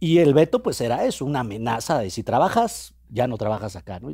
[0.00, 4.00] Y el veto, pues, era eso, una amenaza de si trabajas, ya no trabajas acá,
[4.00, 4.10] ¿no?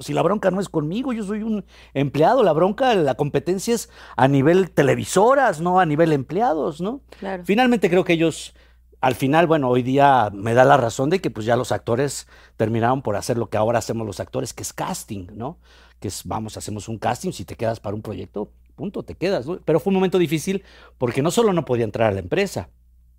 [0.00, 1.64] Si la bronca no es conmigo, yo soy un
[1.94, 7.00] empleado, la bronca, la competencia es a nivel televisoras, no a nivel empleados, ¿no?
[7.18, 7.42] Claro.
[7.44, 8.54] Finalmente creo que ellos,
[9.00, 12.28] al final, bueno, hoy día me da la razón de que pues ya los actores
[12.56, 15.58] terminaron por hacer lo que ahora hacemos los actores, que es casting, ¿no?
[16.00, 19.46] Que es, vamos, hacemos un casting, si te quedas para un proyecto, punto, te quedas,
[19.46, 19.58] ¿no?
[19.64, 20.62] Pero fue un momento difícil
[20.98, 22.68] porque no solo no podía entrar a la empresa,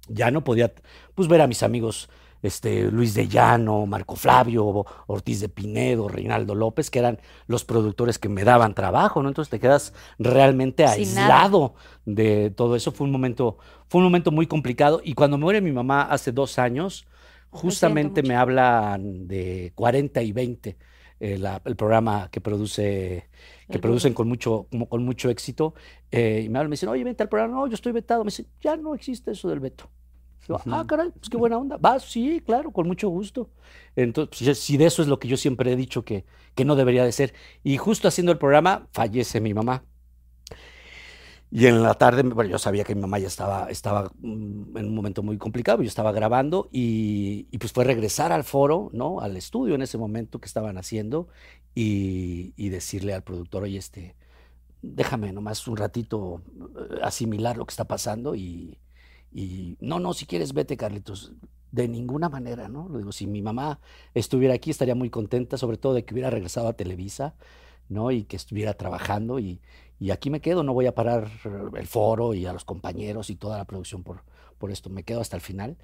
[0.08, 0.74] ya no podía,
[1.16, 2.10] pues, ver a mis amigos,
[2.42, 8.18] este, Luis de Llano, Marco Flavio, Ortiz de Pinedo, Reinaldo López, que eran los productores
[8.20, 9.30] que me daban trabajo, ¿no?
[9.30, 11.76] Entonces te quedas realmente aislado
[12.06, 12.92] de todo eso.
[12.92, 15.02] Fue un momento, fue un momento muy complicado.
[15.04, 17.06] Y cuando muere mi mamá hace dos años,
[17.50, 20.78] justamente me hablan de 40 y 20,
[21.20, 23.30] eh, la- el programa que produce,
[23.70, 25.74] que El producen con mucho, como con mucho éxito.
[26.12, 27.54] eh, y me hablan, me dicen, oye, vente al programa.
[27.56, 28.24] No, yo estoy vetado.
[28.24, 29.90] Me dicen, ya no existe eso del veto.
[30.72, 31.78] Ah, caray, pues qué buena onda.
[31.78, 33.50] Va, sí, claro, con mucho gusto.
[33.96, 36.26] Entonces, pues, si de eso es lo que yo siempre he dicho que,
[36.56, 37.34] que no debería de ser.
[37.64, 39.84] Y justo haciendo el programa, fallece mi mamá.
[41.52, 44.86] Y en la tarde, bueno, yo sabía que mi mamá ya estaba, estaba mm, en
[44.86, 49.20] un momento muy complicado, yo estaba grabando y, y pues fue regresar al foro, ¿no?
[49.20, 51.28] Al estudio en ese momento que estaban haciendo
[51.74, 54.16] y, y decirle al productor, oye, este,
[54.82, 56.44] déjame nomás un ratito
[56.92, 58.78] eh, asimilar lo que está pasando y,
[59.32, 61.34] y no, no, si quieres vete, Carlitos.
[61.72, 62.90] De ninguna manera, ¿no?
[62.90, 63.80] Lo digo, si mi mamá
[64.16, 67.36] estuviera aquí estaría muy contenta, sobre todo de que hubiera regresado a Televisa,
[67.90, 68.12] ¿no?
[68.12, 69.62] Y que estuviera trabajando y,
[70.00, 71.30] y aquí me quedo, no voy a parar
[71.76, 74.24] el foro y a los compañeros y toda la producción por,
[74.58, 74.90] por esto.
[74.90, 75.78] Me quedo hasta el final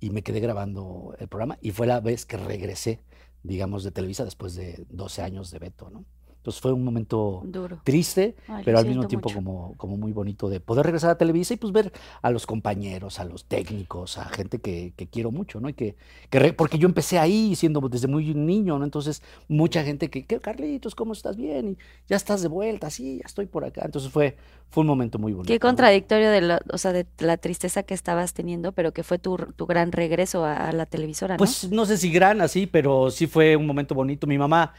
[0.00, 3.00] y me quedé grabando el programa y fue la vez que regresé,
[3.42, 6.04] digamos, de Televisa después de 12 años de veto, ¿no?
[6.40, 7.78] Entonces fue un momento Duro.
[7.84, 9.36] triste, Ay, pero al mismo tiempo mucho.
[9.36, 13.20] como, como muy bonito de poder regresar a Televisa y pues ver a los compañeros,
[13.20, 15.68] a los técnicos, a gente que, que quiero mucho, ¿no?
[15.68, 15.96] Y que,
[16.30, 18.84] que re- porque yo empecé ahí siendo desde muy niño, ¿no?
[18.84, 21.36] Entonces, mucha gente que, ¿qué, Carlitos, ¿cómo estás?
[21.36, 21.78] Bien, y
[22.08, 23.82] ya estás de vuelta, sí, ya estoy por acá.
[23.84, 24.36] Entonces fue,
[24.70, 25.48] fue un momento muy bonito.
[25.48, 25.60] Qué ¿no?
[25.60, 29.36] contradictorio de la, o sea, de la tristeza que estabas teniendo, pero que fue tu,
[29.56, 31.38] tu gran regreso a, a la televisora, ¿no?
[31.38, 34.26] Pues no sé si gran así, pero sí fue un momento bonito.
[34.26, 34.72] Mi mamá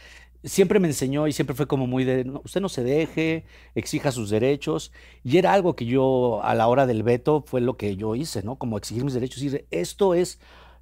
[0.43, 4.11] siempre me enseñó y siempre fue como muy de, "No, usted no se deje, exija
[4.11, 4.91] sus derechos.
[5.23, 8.43] Y era algo que yo a la hora del veto fue lo que yo hice,
[8.43, 8.57] ¿no?
[8.57, 10.39] Como exigir mis derechos y esto es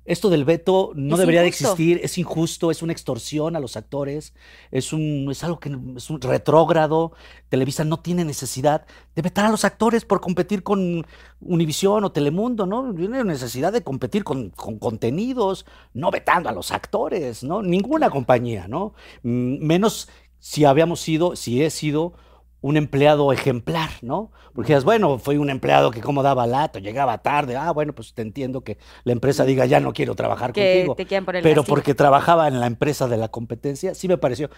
[0.09, 1.63] esto del veto no Es debería injusto.
[1.67, 4.33] de existir, es injusto, es una extorsión a los actores,
[4.71, 7.11] es, un, es algo que es un retrógrado.
[7.49, 8.85] Televisa no tiene necesidad
[9.15, 11.05] de vetar a los actores por competir con
[11.41, 12.93] Univisión o Telemundo, ¿no?
[12.95, 17.61] Tiene necesidad de competir con, con contenidos, no vetando a los actores, ¿no?
[17.61, 18.93] Ninguna compañía, ¿no?
[19.23, 22.13] Mm, Menos si habíamos sido, si he sido
[22.61, 24.31] un empleado ejemplar, ¿no?
[24.53, 28.13] Porque dices, bueno, fue un empleado que como daba lato, llegaba tarde, ah, bueno, pues
[28.13, 30.95] te entiendo que la empresa diga, ya no quiero trabajar Que contigo.
[30.95, 34.49] te el Pero porque trabajaba en la empresa de la competencia, sí me pareció.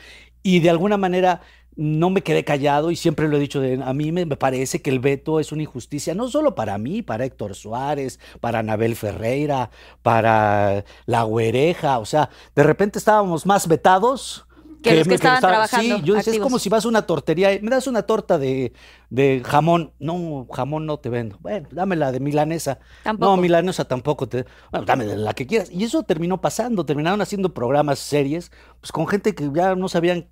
[0.42, 1.42] Y de alguna manera
[1.76, 4.82] no me quedé callado y siempre lo he dicho, de, a mí me, me parece
[4.82, 8.96] que el veto es una injusticia, no solo para mí, para Héctor Suárez, para Anabel
[8.96, 9.70] Ferreira,
[10.02, 14.46] para La Güereja, o sea, de repente estábamos más vetados.
[14.82, 16.88] Que los que me- estaban estaba- trabajando, Sí, yo decía, es como si vas a
[16.88, 18.74] una tortería, y me das una torta de,
[19.10, 19.94] de jamón.
[20.00, 21.38] No, jamón no te vendo.
[21.40, 22.80] Bueno, dame la de milanesa.
[23.04, 23.36] Tampoco.
[23.36, 24.46] No, milanesa tampoco te.
[24.72, 25.70] Bueno, dame de la que quieras.
[25.72, 26.86] Y eso terminó pasando.
[26.86, 30.28] Terminaron haciendo programas, series, pues con gente que ya no sabían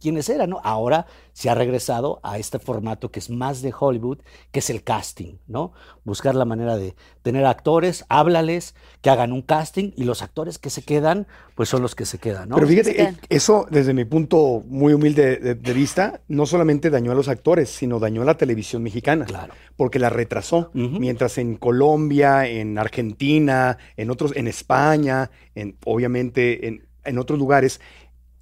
[0.00, 0.60] quiénes eran, ¿no?
[0.62, 4.18] Ahora se ha regresado a este formato que es más de Hollywood,
[4.50, 5.72] que es el casting, ¿no?
[6.04, 10.70] Buscar la manera de tener actores, háblales, que hagan un casting y los actores que
[10.70, 12.56] se quedan, pues son los que se quedan, ¿no?
[12.56, 17.12] Pero fíjate, eh, eso desde mi punto muy humilde de, de vista, no solamente dañó
[17.12, 19.24] a los actores, sino dañó a la televisión mexicana.
[19.24, 19.54] Claro.
[19.76, 20.70] Porque la retrasó.
[20.74, 27.80] Mientras en Colombia, en Argentina, en otros, en España, en, obviamente en, en otros lugares,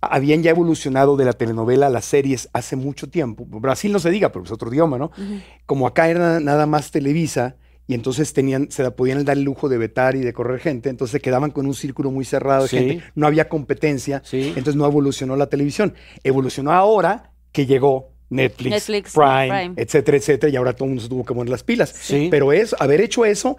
[0.00, 3.44] habían ya evolucionado de la telenovela a las series hace mucho tiempo.
[3.48, 5.10] Brasil no se diga, pero es otro idioma, ¿no?
[5.66, 9.68] Como acá era nada más Televisa, y entonces tenían, se la podían dar el lujo
[9.68, 12.68] de vetar y de correr gente, entonces se quedaban con un círculo muy cerrado de
[12.68, 12.76] Sí.
[12.78, 14.48] gente, no había competencia, Sí.
[14.48, 15.94] entonces no evolucionó la televisión.
[16.22, 19.74] Evolucionó ahora que llegó Netflix, Netflix, Prime, Prime.
[19.76, 21.90] etcétera, etcétera, y ahora todo el mundo se tuvo que poner las pilas.
[21.90, 22.28] Sí.
[22.30, 23.56] Pero es, haber hecho eso,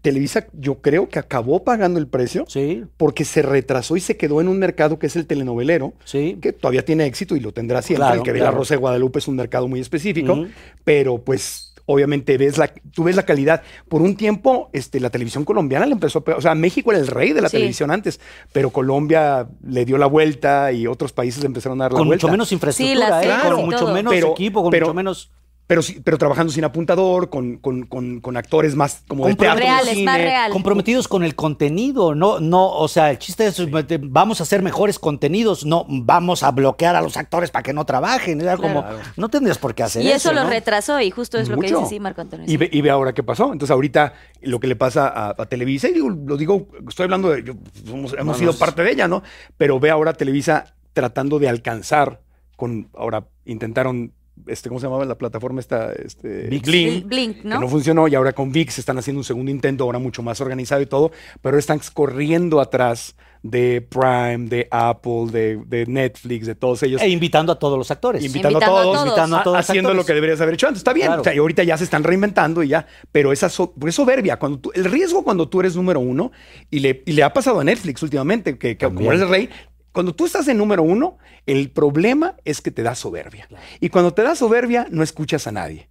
[0.00, 4.40] Televisa yo creo que acabó pagando el precio Sí, porque se retrasó y se quedó
[4.40, 6.38] en un mercado que es el telenovelero, sí.
[6.40, 8.06] que todavía tiene éxito y lo tendrá siempre.
[8.06, 8.52] Claro, el que ve claro.
[8.52, 10.46] la Rosa de Guadalupe es un mercado muy específico,
[10.84, 13.62] pero pues obviamente ves la, tú ves la calidad.
[13.88, 16.38] Por un tiempo, este, la televisión colombiana le empezó a pegar.
[16.38, 17.56] O sea, México era el rey de la Sí.
[17.58, 18.18] televisión antes,
[18.52, 22.26] pero Colombia le dio la vuelta y otros países empezaron a dar la Con vuelta.
[22.26, 23.24] mucho menos infraestructura, ¿eh?
[23.26, 25.30] series con mucho menos Pero- equipo, con pero- mucho menos
[25.72, 29.58] Pero, sí- pero trabajando sin apuntador, con, con, con, con actores más como de teatro,
[29.58, 30.18] de Reales, más cine.
[30.18, 30.52] real.
[30.52, 34.60] comprometidos con el contenido, no, no, o sea, el chiste es mete- vamos a hacer
[34.60, 38.84] mejores contenidos, no vamos a bloquear a los actores para que no trabajen, era como,
[39.16, 40.50] no tendrías por qué hacer Y eso lo ¿no?
[40.50, 42.44] retrasó y justo es lo que dice sí, Marco Antonio.
[42.46, 43.44] Y ve, y ve ahora qué pasó.
[43.50, 44.12] Entonces, ahorita
[44.42, 47.44] lo que le pasa a, a Televisa, y digo, lo digo, estoy hablando de.
[47.44, 47.54] yo-
[47.86, 49.22] somos- hemos No, sido no, parte de ella, ¿no?
[49.56, 52.20] Pero ve ahora Televisa tratando de alcanzar
[52.56, 52.90] con.
[52.94, 54.12] Ahora intentaron.
[54.46, 55.92] Este, ¿Cómo se llamaba la plataforma esta?
[55.92, 56.48] Este.
[56.48, 57.60] Blim, Blink, que ¿no?
[57.60, 60.80] no funcionó y ahora con VIX están haciendo un segundo intento, ahora mucho más organizado
[60.82, 61.12] y todo,
[61.42, 67.02] pero están corriendo atrás de Prime, de Apple, de, de Netflix, de todos ellos.
[67.02, 68.24] E invitando a todos los actores.
[68.24, 69.06] invitando, Invitando a a todos.
[69.06, 70.78] Invitando a todos haciendo lo que deberías haber hecho antes.
[70.80, 71.20] Está bien, Claro.
[71.22, 74.38] o sea, y ahorita ya se están reinventando y ya, pero esa so- es soberbia.
[74.38, 76.30] Cuando tú- el riesgo cuando tú eres número uno,
[76.70, 79.50] y le, y le ha pasado a Netflix últimamente, que, que como eres el rey,
[79.92, 83.48] cuando tú estás en número uno, el problema es que te da soberbia.
[83.80, 85.88] Y cuando te da soberbia, no escuchas a nadie.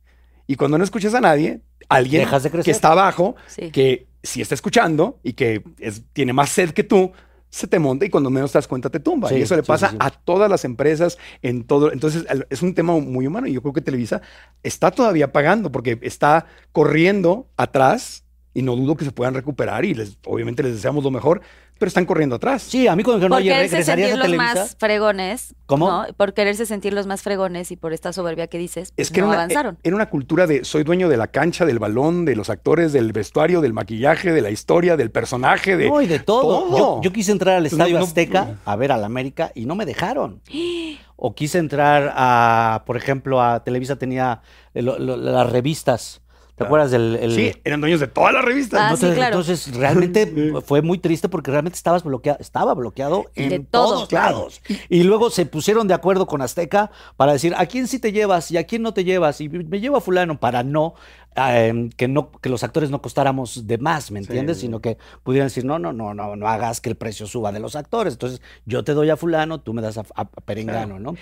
[0.47, 2.65] Y cuando no escuchas a nadie, alguien Dejas de crecer.
[2.65, 3.71] que está abajo, Sí.
[3.71, 7.11] que sí está escuchando y que es- tiene más sed que tú,
[7.49, 9.27] se te monta y cuando menos te das cuenta te tumba.
[9.29, 9.97] Sí, y eso le pasa sí, sí.
[9.99, 11.91] a todas las empresas en todo.
[11.91, 14.21] Entonces es un tema muy humano y yo creo que Televisa
[14.63, 18.23] está todavía pagando porque está corriendo atrás
[18.53, 21.41] y no dudo que se puedan recuperar y les, obviamente les deseamos lo mejor,
[21.81, 22.61] pero están corriendo atrás.
[22.61, 24.61] Sí, a mí cuando dijeron, por oye, quererse regresarías sentir a los Televisa.
[24.61, 25.55] más fregones.
[25.65, 25.89] ¿Cómo?
[25.89, 26.05] ¿no?
[26.15, 29.21] Por quererse sentir los más fregones y por esta soberbia que dices, pues Es que
[29.21, 29.77] no era, una, avanzaron.
[29.81, 33.11] era una cultura de soy dueño de la cancha, del balón, de los actores, del
[33.13, 36.65] vestuario, del maquillaje, de la historia, del personaje, de, No, y de todo.
[36.67, 36.77] todo.
[36.77, 39.73] Yo, yo quise entrar al Estadio no, no, Azteca a ver al América y no
[39.75, 40.41] me dejaron.
[41.23, 44.41] O quise entrar a, por ejemplo, a Televisa tenía
[44.73, 46.21] lo- lo- las revistas.
[46.61, 48.79] ¿Te acuerdas del el- Sí, eran dueños de todas las revistas.
[48.81, 49.39] Ah, no sí, te- claro.
[49.39, 50.25] Entonces, realmente
[50.65, 53.93] fue muy triste porque realmente estabas bloqueado, estaba bloqueado en De todo.
[54.05, 54.61] todos lados.
[54.89, 58.49] Y luego se pusieron de acuerdo con Azteca para decir a quién sí te llevas
[58.51, 59.41] y a quién no te llevas.
[59.41, 60.93] Y me llevo a fulano para no
[61.37, 64.57] eh, que no que los actores no costáramos de más, ¿me entiendes?
[64.57, 64.61] sí.
[64.67, 67.59] Sino que pudieran decir, no, no, no, no, no hagas que el precio suba de
[67.61, 68.13] los actores.
[68.15, 71.15] Entonces, yo te doy a fulano, tú me das a, a Perengano, ¿no?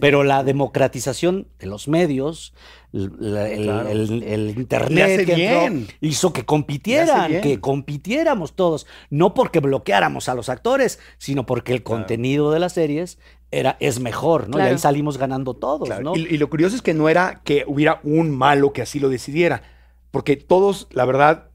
[0.00, 2.54] Pero la democratización de los medios,
[2.92, 3.88] el, la- el- Claro.
[3.88, 10.28] el- el Le internet que entró, hizo que compitieran, que compitiéramos todos, no porque bloqueáramos
[10.28, 13.18] a los actores, sino porque el contenido de las series
[13.50, 14.58] era, es mejor, ¿no?
[14.58, 16.16] Y ahí salimos ganando todos, Claro, ¿no?
[16.16, 19.08] Y, y lo curioso es que no era que hubiera un malo que así lo
[19.08, 19.62] decidiera,
[20.10, 21.50] porque todos, la verdad,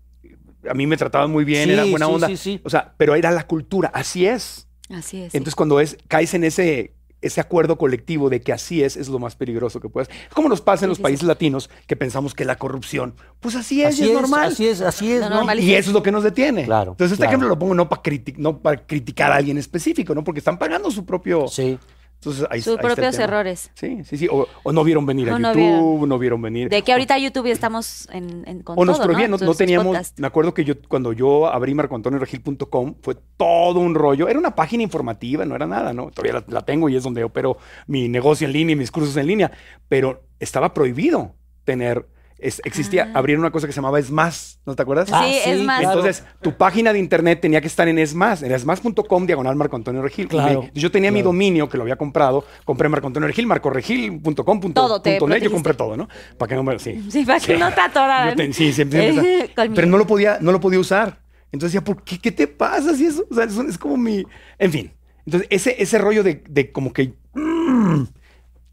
[0.69, 2.27] a mí me trataban muy bien, Sí, era buena sí, onda.
[2.27, 2.61] sí, sí.
[2.63, 4.67] O sea, pero era la cultura, así es.
[4.89, 5.35] Así es.
[5.35, 9.19] Entonces, cuando es, caes en ese, ese acuerdo colectivo de que así es, es lo
[9.19, 10.09] más peligroso que puedes.
[10.09, 13.15] Es como nos pasa en los Sí, sí, países latinos que pensamos que la corrupción,
[13.39, 14.51] pues así es, y Así es, es, normal.
[14.51, 15.29] así es, así es, ¿no?
[15.29, 15.59] normal.
[15.59, 16.65] Y eso es lo que nos detiene.
[16.65, 17.29] Claro, Entonces, este claro.
[17.31, 18.01] ejemplo lo pongo no para
[18.37, 20.23] no para criticar a alguien específico, ¿no?
[20.23, 21.47] Porque están pagando su propio.
[21.47, 21.77] Sí.
[22.19, 23.71] Entonces, ahí, Sus ahí propios errores.
[23.75, 24.27] Sí, sí, sí.
[24.29, 26.67] O, o no vieron venir a O no YouTube, no vieron venir.
[26.67, 29.55] De que ahorita YouTube ya estamos en, en con O nos prohibían, no, ¿no?
[29.55, 34.53] teníamos, me acuerdo que yo cuando yo abrí marcoantonioregil.com fue todo un rollo, era una
[34.53, 36.11] página informativa, no era nada, ¿no?
[36.11, 37.57] Todavía la, la tengo y es donde opero
[37.87, 39.51] mi negocio en línea y mis cursos en línea,
[39.87, 42.05] pero estaba prohibido tener,
[42.41, 43.19] es- existía, Ah.
[43.19, 45.09] abrieron una cosa que se llamaba ESMAS, ¿no te acuerdas?
[45.11, 45.79] Ah, Sí, es más.
[45.81, 45.99] claro.
[45.99, 50.01] Entonces, tu página de internet tenía que estar en ESMAS, en esmas.com, diagonal Marco Antonio
[50.01, 50.27] Regil.
[50.27, 54.59] Claro, me- yo tenía mi dominio que lo había comprado, compré Marco Antonio Regil, marcoregil.com,
[54.59, 56.07] punto- net, yo compré todo, ¿no?
[56.37, 56.79] Para que no me...
[56.79, 58.35] Sí, Sí, para que no te atoraran.
[58.35, 59.51] Ten- sí, siempre, Eh.
[59.75, 61.21] Pero no lo podía, no lo podía usar.
[61.51, 62.19] Entonces decía, ¿por qué?
[62.19, 62.93] ¿Qué te pasa?
[62.95, 64.23] Si eso, o sea, eso es como mi...
[64.57, 64.93] En fin.
[65.25, 67.13] Entonces, ese, ese rollo de, de como que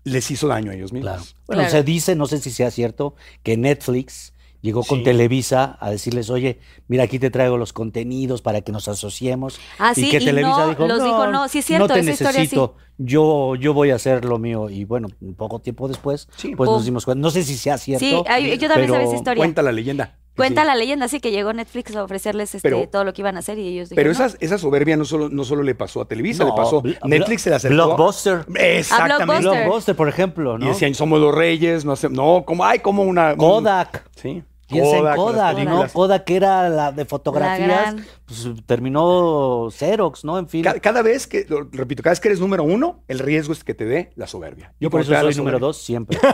[0.07, 1.11] les hizo daño a ellos mismos.
[1.13, 1.25] Claro.
[1.47, 1.71] Bueno, Claro.
[1.77, 4.33] se dice, no sé si sea cierto, que Netflix
[4.63, 5.05] llegó con Sí.
[5.05, 9.59] Televisa a decirles, oye, mira, aquí te traigo los contenidos para que nos asociemos.
[9.79, 12.39] Ah, sí, y no, los dijo, no, sí es cierto, no te esa historia sí.
[12.39, 14.71] necesito, yo, yo voy a hacer lo mío.
[14.71, 16.55] Y bueno, un poco tiempo después, Sí.
[16.57, 16.77] pues Pum.
[16.77, 17.21] nos dimos cuenta.
[17.21, 18.05] No sé si sea cierto.
[18.05, 18.13] Sí,
[18.59, 19.41] yo también sabía esa historia.
[19.41, 20.17] Cuenta la leyenda.
[20.37, 20.67] Cuenta Sí.
[20.67, 23.39] la leyenda, sí, que llegó Netflix a ofrecerles este, Pero- todo lo que iban a
[23.41, 24.27] hacer y ellos dijeron, Pero no.
[24.27, 26.83] esa, esa soberbia no solo, no solo le pasó a Televisa, No, le pasó.
[27.05, 27.75] Netflix se le acercó.
[27.75, 28.45] Blockbuster.
[28.55, 29.25] Exactamente.
[29.25, 29.65] Blockbuster.
[29.65, 30.67] Blockbuster, por ejemplo, ¿no?
[30.67, 33.31] Y decían, somos los reyes, no hace- no, como, ay, como una.
[33.33, 34.05] un- Kodak.
[34.17, 34.43] Sí.
[34.69, 35.87] Piensa en las Kodak, ¿no?
[35.93, 38.07] Kodak era la de fotografías, gran.
[38.27, 40.39] Pues, terminó Xerox, ¿no?
[40.39, 40.63] En fin.
[40.65, 43.63] Ca- Cada, vez que, lo repito, cada vez que eres número uno, el riesgo es
[43.65, 44.73] que te dé la soberbia.
[44.81, 46.19] Yo por eso soy número dos siempre.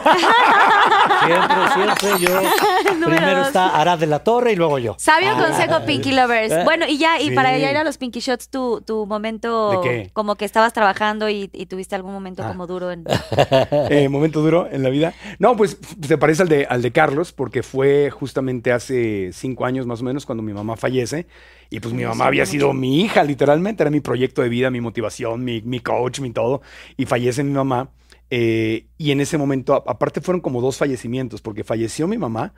[1.25, 2.41] siempre, siempre yo.
[2.95, 3.47] Número primero dos.
[3.49, 4.95] está Arad de la Torre y luego yo.
[4.99, 5.43] Sabio Ah.
[5.47, 6.53] consejo, Pinky Lovers.
[6.53, 7.35] Eh, Bueno, y ya, y sí.
[7.35, 10.11] para ya ir a los Pinky Shots, tu, tu momento, ¿De qué?
[10.13, 12.49] como que estabas trabajando y, y tuviste algún momento Ah.
[12.49, 13.05] como duro en...
[13.91, 15.15] Eh, momento duro en la vida.
[15.39, 19.87] No, pues se parece al de, al de Carlos, porque fue justamente hace cinco años
[19.87, 21.27] más o menos cuando mi mamá fallece.
[21.73, 23.83] Y pues mi mamá había sido mi hija, literalmente.
[23.83, 26.61] Era mi proyecto de vida, mi motivación, mi, mi coach, mi todo.
[26.99, 27.91] Y fallece mi mamá.
[28.31, 32.55] eh, y en ese momento, aparte fueron como dos fallecimientos, porque falleció mi mamá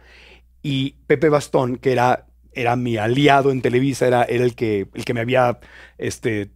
[0.62, 5.04] y Pepe Bastón, que era, era mi aliado en Televisa, era, era el, que, el
[5.04, 5.60] que me había
[5.98, 6.50] este,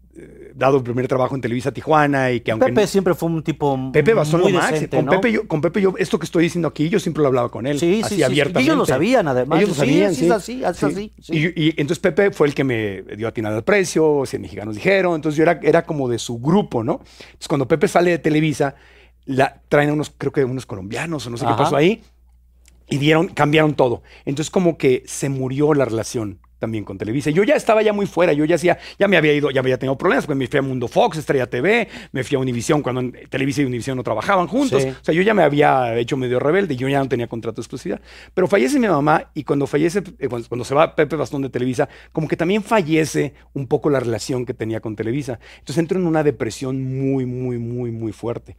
[0.55, 2.67] dado el primer trabajo en Televisa Tijuana y que aunque...
[2.67, 4.75] Pepe siempre fue un tipo Pepe Bastón muy lo máximo.
[4.75, 5.11] decente, Con, ¿no?
[5.13, 7.67] Pepe yo, con Pepe yo, esto que estoy diciendo aquí, yo siempre lo hablaba con
[7.67, 7.79] él.
[7.79, 8.23] Sí, así sí, sí.
[8.23, 8.63] abiertamente.
[8.63, 9.59] Ellos lo sabían, además.
[9.59, 10.27] Ellos lo Sí, sabían, sí, sí.
[10.27, 10.87] es así, es Sí.
[10.87, 11.53] así, sí.
[11.57, 14.75] Y, y entonces Pepe fue el que me dio a tirar al precio, 100 mexicanos
[14.75, 15.15] dijeron.
[15.15, 17.01] Entonces yo era, era como de su grupo, ¿no?
[17.03, 18.75] Entonces cuando Pepe sale de Televisa,
[19.27, 21.55] la, traen a unos, creo que unos colombianos o no sé Ajá.
[21.57, 22.03] qué pasó ahí,
[22.91, 24.03] y dieron, cambiaron todo.
[24.25, 27.31] Entonces como que se murió la relación también con Televisa.
[27.31, 29.79] Yo ya estaba ya muy fuera, yo ya hacía, ya me había ido, ya había
[29.79, 33.01] tenido problemas, porque me fui a Mundo Fox, Estrella TV, me fui a Univisión cuando
[33.01, 34.83] en Televisa y Univisión no trabajaban juntos.
[34.83, 34.89] Sí.
[34.89, 37.63] O sea, yo ya me había hecho medio rebelde, yo ya no tenía contrato de
[37.63, 38.01] exclusividad.
[38.35, 41.51] Pero fallece mi mamá y cuando fallece, eh, cuando, cuando se va Pepe Bastón de
[41.51, 45.39] Televisa, como que también fallece un poco la relación que tenía con Televisa.
[45.59, 48.57] Entonces entro en una depresión muy, muy, muy, muy fuerte.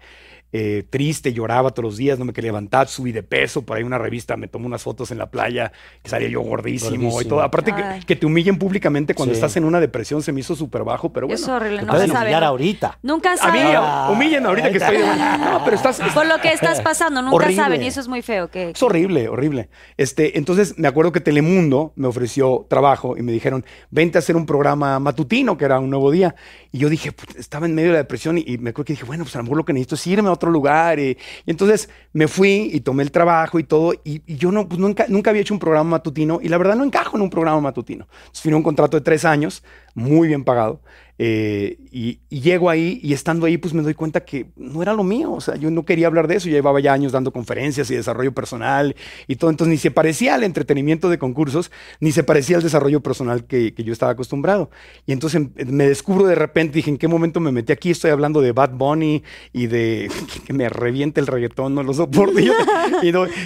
[0.52, 3.84] Eh, triste, lloraba todos los días, no me quería levantar, subí de peso, por ahí
[3.84, 5.72] una revista me tomó unas fotos en la playa,
[6.02, 7.42] que salía yo gordísimo, y todo.
[7.42, 7.74] Aparte
[8.08, 9.38] que, te humillen públicamente cuando Sí.
[9.38, 11.40] estás en una depresión se me hizo súper bajo, pero bueno.
[11.40, 12.26] Es horrible, no pueden se sabe.
[12.26, 12.98] humillar ahorita.
[13.04, 13.76] Nunca A mí, saben.
[13.78, 14.10] Ah.
[14.12, 15.04] humillen ahorita que estoy de
[15.40, 17.56] No, pero estás, Por lo que estás pasando, nunca Horrible.
[17.56, 18.50] saben y eso es muy feo.
[18.50, 19.70] Que, Es horrible, horrible.
[19.98, 24.36] Este, entonces me acuerdo que Telemundo me ofreció trabajo y me dijeron, vente a hacer
[24.36, 26.34] un programa matutino, que era un nuevo día.
[26.72, 28.94] Y yo dije, "Put, estaba en medio de la depresión y, y me acuerdo que
[28.94, 31.00] dije, bueno, pues a lo mejor lo que necesito es irme a otro lugar.
[31.00, 33.94] Y, entonces me fui y tomé el trabajo y todo.
[34.04, 36.76] Y, y yo no, pues nunca, nunca había hecho un programa matutino y la verdad
[36.76, 38.08] no encajo en un programa matutino.
[38.10, 39.64] Entonces firmé un contrato de tres años,
[39.94, 40.82] muy bien pagado.
[41.22, 44.94] Eh, y, y llego ahí y estando ahí, pues me doy cuenta que no era
[44.94, 45.34] lo mío.
[45.34, 46.48] O sea, yo no quería hablar de eso.
[46.48, 48.96] Yo llevaba ya años dando conferencias y desarrollo personal
[49.28, 49.50] y todo.
[49.50, 53.74] Entonces ni se parecía al entretenimiento de concursos, ni se parecía al desarrollo personal que,
[53.74, 54.70] que yo estaba acostumbrado.
[55.06, 57.92] Y entonces em- me descubro de repente, dije, ¿en qué momento me metí aquí?
[57.92, 60.10] Estoy hablando de Bad Bunny y de
[60.48, 62.40] que me reviente el reggaetón, no lo soporto.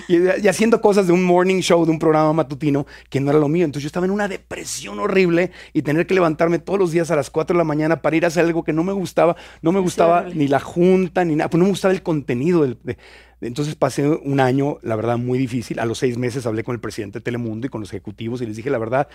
[0.08, 3.40] Y- y haciendo cosas de un morning show, de un programa matutino, que no era
[3.40, 3.66] lo mío.
[3.66, 7.16] Entonces yo estaba en una depresión horrible y tener que levantarme todos los días a
[7.16, 9.36] las 4 de la mañana para ir a hacer algo que no me gustaba.
[9.62, 11.50] No me gustaba ni la junta, ni nada.
[11.50, 12.64] Pues no me gustaba el contenido.
[12.64, 12.98] del- de-
[13.42, 15.80] de- entonces pasé un año, la verdad, muy difícil.
[15.80, 18.46] A los seis meses hablé con el presidente de Telemundo y con los ejecutivos y
[18.46, 19.08] les dije, la verdad,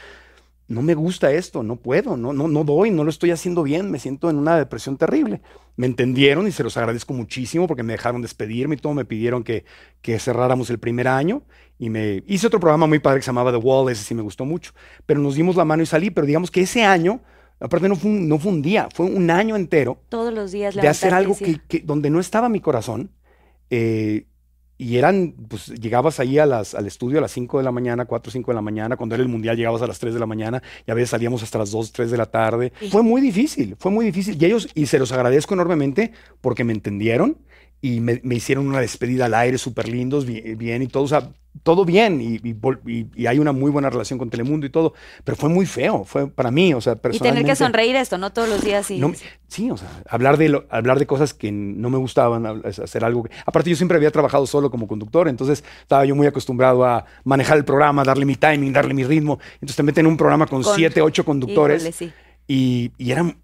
[0.68, 3.90] no me gusta esto, no puedo, no, no, no doy, no lo estoy haciendo bien,
[3.90, 5.40] me siento en una depresión terrible.
[5.76, 9.44] Me entendieron y se los agradezco muchísimo porque me dejaron despedirme y todo, me pidieron
[9.44, 9.64] que,
[10.02, 11.42] que cerráramos el primer año
[11.78, 14.20] y me hice otro programa muy padre que se llamaba The Wall, ese sí me
[14.20, 14.72] gustó mucho,
[15.06, 17.22] pero nos dimos la mano y salí, pero digamos que ese año,
[17.60, 20.74] aparte no fue un, no fue un día, fue un año entero Todos los días
[20.74, 23.10] de hacer algo que, que- donde no estaba mi corazón.
[23.70, 24.24] eh,
[24.80, 28.04] y eran, pues llegabas ahí a las, al estudio a las 5 de la mañana,
[28.04, 28.96] 4 o 5 de la mañana.
[28.96, 31.42] Cuando era el mundial llegabas a las 3 de la mañana y a veces salíamos
[31.42, 32.72] hasta las 2, 3 de la tarde.
[32.78, 32.88] Sí.
[32.88, 34.40] Fue muy difícil, fue muy difícil.
[34.40, 37.38] Y ellos, y se los agradezco enormemente porque me entendieron
[37.80, 41.04] y me, me hicieron una despedida al aire súper lindos, bien, bien y todo.
[41.04, 41.30] O sea,
[41.62, 42.56] todo bien y, y
[42.86, 44.94] y- y hay una muy buena relación con Telemundo y todo.
[45.24, 47.40] Pero fue muy feo, fue para mí, o sea, Y personalmente.
[47.42, 48.32] tener que sonreír esto, ¿no?
[48.32, 48.98] Todos los días y...
[48.98, 49.12] No
[49.48, 53.24] sí, o sea, hablar de, lo- hablar de cosas que no me gustaban, hacer algo
[53.24, 53.30] que...
[53.46, 57.56] Aparte, yo siempre había trabajado solo como conductor, entonces estaba yo muy acostumbrado a manejar
[57.58, 59.38] el programa, darle mi timing, darle mi ritmo.
[59.54, 62.12] Entonces te meten en un programa con, Con- siete, ocho conductores Híjole, sí.
[62.46, 63.34] y, y era...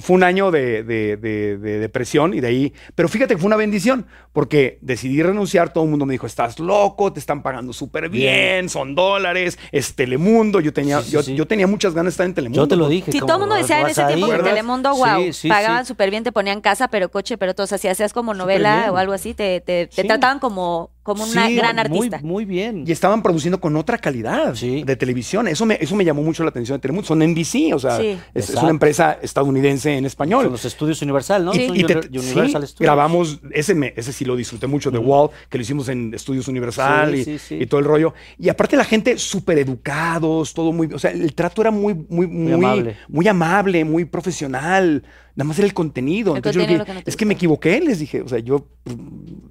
[0.00, 2.72] Fue un año de, de- de- de depresión y de ahí...
[2.94, 6.58] Pero fíjate que fue una bendición, porque decidí renunciar, todo el mundo me dijo, estás
[6.58, 10.60] loco, te están pagando súper bien, son dólares, es Telemundo.
[10.60, 11.34] Yo tenía, Sí, sí, yo, sí.
[11.34, 12.62] yo tenía muchas ganas de estar en Telemundo.
[12.62, 13.12] Yo te lo dije.
[13.12, 14.50] Sí, como, todo el mundo decía en ese tiempo que ¿verdad?
[14.50, 15.88] Telemundo, wow, Sí, sí, pagaban sí.
[15.88, 17.64] súper bien, te ponían casa, pero coche, pero todo.
[17.64, 20.06] O sea, si hacías como novela o algo así, te, te, te Sí.
[20.08, 22.20] trataban como, como una Sí, gran muy- artista.
[22.22, 22.84] Muy, bien.
[22.86, 24.84] Y estaban produciendo con otra calidad Sí.
[24.84, 25.48] de televisión.
[25.48, 27.06] Eso me, eso me llamó mucho la atención de Telemundo.
[27.08, 28.18] Son NBC, o sea, Sí.
[28.34, 30.44] es, una empresa estadounidense en español.
[30.44, 31.54] Son los estudios Universal, ¿no?
[31.54, 32.78] Y, y te- Uni- Universal sí, Studios.
[32.80, 36.46] grabamos, ese, me- ese sí lo disfruté mucho, The Wall, que lo hicimos en Estudios
[36.48, 37.54] Universal Sí, y, sí, sí.
[37.60, 38.14] y todo el rollo.
[38.38, 42.26] Y aparte la gente súper educados, todo muy, o sea, el trato era muy, muy,
[42.26, 42.96] muy, amable.
[43.08, 45.02] muy amable, muy profesional.
[45.34, 46.32] Nada más era el contenido.
[46.32, 48.20] El Entonces yo dije, lo que no te es que me equivoqué, les dije.
[48.20, 48.96] O sea, yo pues,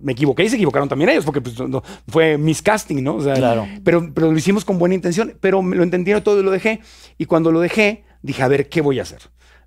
[0.02, 3.16] me equivoqué y se equivocaron también ellos, porque pues, no- fue mis casting, ¿no?
[3.16, 3.68] O sea, Claro.
[3.84, 6.82] Pero, pero lo hicimos con buena intención, pero me lo entendieron todo y lo dejé.
[7.18, 9.22] Y cuando lo dejé, dije, a ver, ¿qué voy a hacer?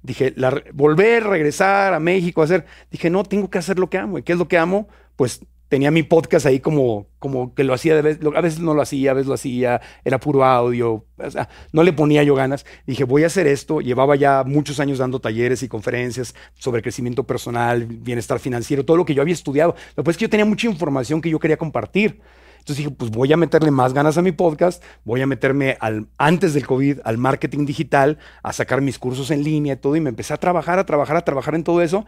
[0.05, 2.67] Dije, la volver, regresar a México, hacer.
[2.91, 4.19] Dije, no, tengo que hacer lo que amo.
[4.19, 4.87] ¿Y qué es lo que amo?
[5.17, 8.61] Pues tenía mi podcast ahí como, como que lo hacía de vez, lo- a veces
[8.61, 12.23] no lo hacía, a veces lo hacía, era puro audio, o sea, no le ponía
[12.23, 12.67] yo ganas.
[12.87, 13.81] Dije, voy a hacer esto.
[13.81, 19.07] Llevaba ya muchos años dando talleres y conferencias sobre crecimiento personal, bienestar financiero, todo lo
[19.07, 19.75] que yo había estudiado.
[19.97, 22.21] Lo que pasa es que yo tenía mucha información que yo quería compartir.
[22.65, 26.09] Entonces dije, pues voy a meterle más ganas a mi podcast, voy a meterme al,
[26.17, 30.01] antes del COVID al marketing digital, a sacar mis cursos en línea y todo, y
[30.01, 32.07] me empecé a trabajar, a trabajar, a trabajar en todo eso.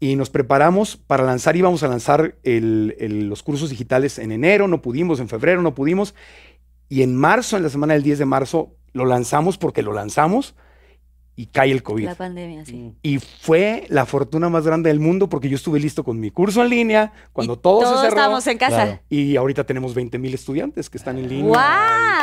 [0.00, 5.20] Y nos preparamos para lanzar, íbamos a lanzar los cursos digitales en enero, no pudimos,
[5.20, 6.14] en febrero no pudimos.
[6.88, 10.54] Y en marzo, en la semana del 10 de marzo, lo lanzamos porque lo lanzamos
[11.36, 12.06] y cae el COVID.
[12.06, 12.74] La pandemia, sí.
[12.76, 12.92] Mm.
[13.02, 16.62] Y fue la fortuna más grande del mundo porque yo estuve listo con mi curso
[16.62, 18.08] en línea, cuando Y todo todos se cerró.
[18.16, 18.76] estábamos en casa.
[18.84, 19.00] Claro.
[19.10, 21.52] Y ahorita tenemos 20 mil estudiantes que están en línea.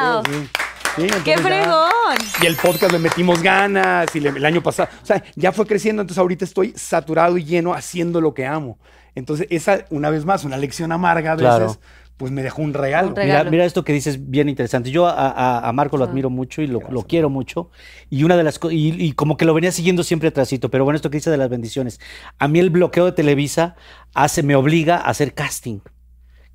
[0.02, 0.50] Todo, sí.
[0.96, 2.18] ¡Qué entonces ya- fregón!
[2.42, 5.66] Y el podcast le metimos ganas y le- el año pasado, o sea, ya fue
[5.66, 8.78] creciendo, entonces ahorita estoy saturado y lleno haciendo lo que amo.
[9.16, 11.78] Entonces, esa, una vez más, una lección amarga a veces, Claro.
[12.18, 13.08] Pues me dejó un regalo.
[13.10, 13.52] Un Mira, regalo.
[13.52, 14.92] mira esto que dices bien interesante.
[14.92, 16.08] Yo a, a- a Marco lo Ah.
[16.08, 17.70] admiro mucho y lo, lo quiero mucho.
[18.10, 20.70] Y una de las y, y como que lo venía siguiendo siempre atrásito.
[20.70, 22.00] Pero bueno, esto que dice de las bendiciones.
[22.40, 23.76] A mí el bloqueo de Televisa
[24.14, 25.80] hace, me obliga a hacer casting.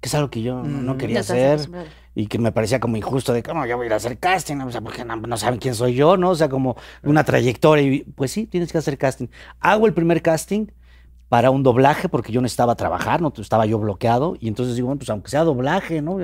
[0.00, 0.98] Que es algo que yo no- no Mm.
[0.98, 1.60] quería hacer.
[2.14, 4.56] Y que me parecía como injusto de cómo yo voy a ir a hacer casting,
[4.56, 6.30] o sea, porque no, no saben quién soy yo, ¿no?
[6.30, 7.84] O sea, como una trayectoria.
[7.84, 9.26] Y pues sí, tienes que hacer casting.
[9.60, 10.66] Hago el primer casting
[11.28, 14.36] para un doblaje porque yo no estaba a trabajar, no estaba yo bloqueado.
[14.40, 16.18] Y entonces digo, bueno, pues aunque sea doblaje, ¿no?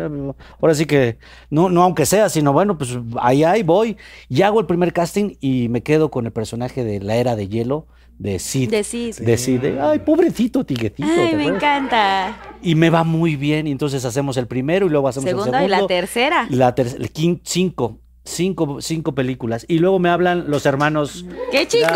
[0.60, 1.18] Ahora sí que,
[1.50, 3.96] no, no aunque sea, sino bueno, pues ahí, ahí voy.
[4.28, 7.48] Y hago el primer casting y me quedo con el personaje de la era de
[7.48, 7.86] hielo
[8.18, 8.70] de Sid.
[8.70, 9.10] De sí.
[9.18, 9.60] De Sid.
[9.60, 11.08] de, Ay, pobrecito tiguetito.
[11.08, 12.36] Ay, ¿te me encanta.
[12.62, 13.66] Y me va muy bien.
[13.66, 15.76] Y entonces hacemos el primero y luego hacemos el Segunda segundo.
[15.78, 16.46] y la tercera.
[16.48, 19.66] La ter- el quin- cinco, cinco, cinco películas.
[19.68, 21.26] Y luego me hablan los hermanos.
[21.50, 21.90] ¡Qué chingón!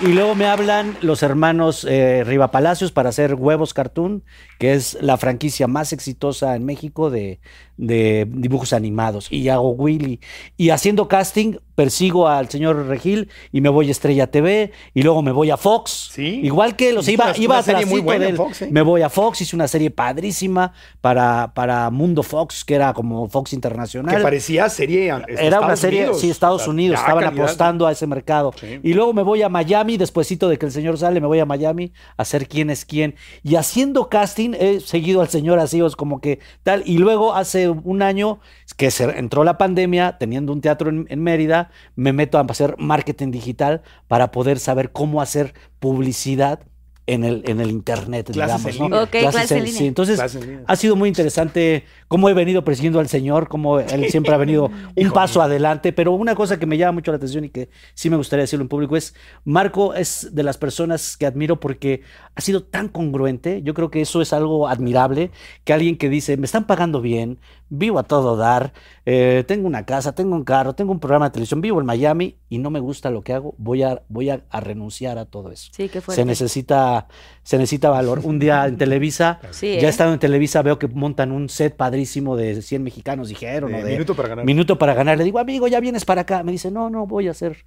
[0.00, 4.22] Y luego me hablan los hermanos eh, Riva Palacios para hacer Huevos Cartoon,
[4.58, 7.40] que es la franquicia más exitosa en México de,
[7.76, 9.26] de dibujos animados.
[9.30, 10.20] Y hago Willy.
[10.56, 14.70] Y haciendo casting, persigo al señor Regil y me voy a Estrella TV.
[14.94, 16.10] Y luego me voy a Fox.
[16.12, 16.40] Sí.
[16.44, 18.36] Igual que los iba, una- iba una atrásito muy buena de en él.
[18.36, 18.68] Fox, ¿eh?
[18.70, 23.28] Me voy a Fox, hice una serie padrísima para, para Mundo Fox, que era como
[23.28, 24.14] Fox Internacional.
[24.16, 25.12] Que parecía serie.
[25.28, 26.20] Era una serie, Unidos.
[26.20, 27.44] sí, Estados O sea, Unidos, estaban calidad.
[27.44, 28.52] apostando a ese mercado.
[28.58, 28.78] Sí.
[28.82, 31.46] Y luego me voy a Miami, despuesito de que el señor sale, me voy a
[31.46, 33.16] Miami a hacer quién es quién.
[33.42, 36.82] Y haciendo casting, he seguido al señor así, os como que tal.
[36.86, 38.40] Y luego hace un año
[38.76, 42.76] que se entró la pandemia, teniendo un teatro en, en Mérida, me meto a hacer
[42.78, 46.60] marketing digital para poder saber cómo hacer publicidad
[47.06, 48.66] en el, en el internet, Clases digamos.
[48.66, 48.84] en ¿no?
[48.84, 49.02] línea.
[49.02, 49.78] Ok, clases en línea.
[49.78, 54.06] Sí, entonces en ha sido muy interesante cómo he venido persiguiendo al Señor, cómo él
[54.10, 57.44] siempre ha venido un paso adelante, pero una cosa que me llama mucho la atención
[57.44, 61.26] y que sí me gustaría decirlo en público es, Marco es de las personas que
[61.26, 62.02] admiro porque
[62.34, 65.30] ha sido tan congruente, yo creo que eso es algo admirable,
[65.64, 68.72] que alguien que dice, me están pagando bien, vivo a todo dar,
[69.06, 72.38] eh, tengo una casa, tengo un carro, tengo un programa de televisión, vivo en Miami
[72.48, 75.50] y no me gusta lo que hago, voy a, voy a, a renunciar a todo
[75.50, 75.70] eso.
[75.72, 76.22] Sí, qué fuerte.
[76.22, 77.06] Se necesita,
[77.42, 78.20] se necesita valor.
[78.24, 79.90] Un día en Televisa, Sí, ya ¿eh?
[79.90, 83.74] estando en Televisa, veo que montan un set padrísimo de 100 mexicanos, dijeron.
[83.74, 84.44] Eh, o de Minuto para ganar.
[84.44, 85.18] Minuto para ganar.
[85.18, 86.42] Le digo, amigo, ya vienes para acá.
[86.42, 87.58] Me dice, no, no, voy a hacer.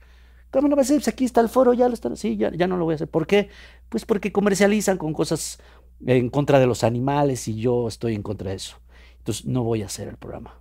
[0.49, 0.97] ¿Cómo no va a ser?
[0.97, 2.17] Pues aquí está el foro, ya lo están.
[2.17, 3.09] Sí, ya, ya no lo voy a hacer.
[3.09, 3.49] ¿Por qué?
[3.89, 5.59] Pues porque comercializan con cosas
[6.05, 8.77] en contra de los animales y yo estoy en contra de eso.
[9.19, 10.59] Entonces no voy a hacer el programa.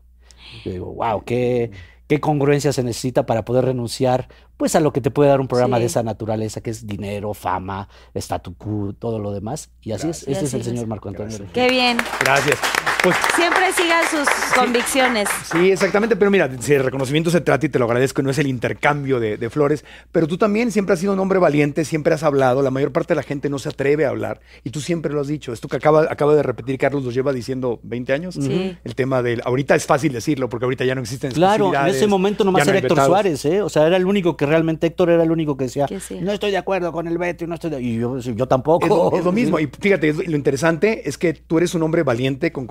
[0.64, 1.70] Yo digo, wow, qué,
[2.06, 5.48] qué congruencia se necesita para poder renunciar pues a lo que te puede dar un
[5.48, 5.80] programa Sí.
[5.82, 9.70] de esa naturaleza, que es dinero, fama, statu quo, todo lo demás.
[9.82, 11.38] Y así es, este es el señor Marco Antonio.
[11.52, 11.98] Qué bien.
[12.20, 12.58] Gracias.
[13.06, 15.28] Pues Siempre sigan sus convicciones.
[15.52, 18.38] Sí, exactamente, pero mira, si el reconocimiento se trata y te lo agradezco, no es
[18.38, 22.14] el intercambio de, de flores, pero tú también siempre has sido un hombre valiente, siempre
[22.14, 24.80] has hablado, la mayor parte de la gente no se atreve a hablar y tú
[24.80, 25.52] siempre lo has dicho.
[25.52, 28.34] Esto que acaba, acaba de repetir Carlos lo lleva diciendo 20 años.
[28.34, 28.76] Sí.
[28.82, 32.06] El tema del, ahorita es fácil decirlo porque ahorita ya no existen Claro, en ese
[32.08, 33.08] momento nomás no era Héctor vetados.
[33.08, 33.62] Suárez, ¿eh?
[33.62, 36.18] O sea, era el único que realmente, Héctor era el único que decía, Que sí.
[36.20, 37.80] no estoy de acuerdo con el veto y no estoy de...
[37.82, 38.84] Y yo, yo tampoco.
[38.84, 39.60] Es lo, es lo mismo.
[39.60, 42.66] Y fíjate, es- lo interesante es que tú eres un hombre valiente, con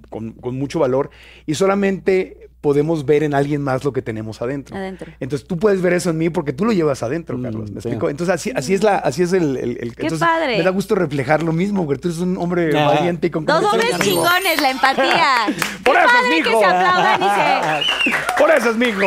[0.00, 1.10] con- con mucho valor,
[1.46, 4.76] y solamente podemos ver en alguien más lo que tenemos adentro.
[4.76, 5.12] Adentro.
[5.20, 7.70] Entonces tú puedes ver eso en mí porque tú lo llevas adentro, Mm, Carlos.
[7.70, 8.10] ¿Me explico?
[8.10, 10.58] Entonces así, así es la, así es el, el- el- ¡Qué entonces, padre!
[10.58, 12.86] Me da gusto reflejar lo mismo, porque tú eres un hombre Ah.
[12.94, 15.26] valiente y con Dos hombres chingones, la empatía.
[15.84, 16.58] Por Qué eso es padre mi que hijo.
[16.60, 18.10] se aplaudan y se...
[18.38, 19.00] Por eso es mi hijo.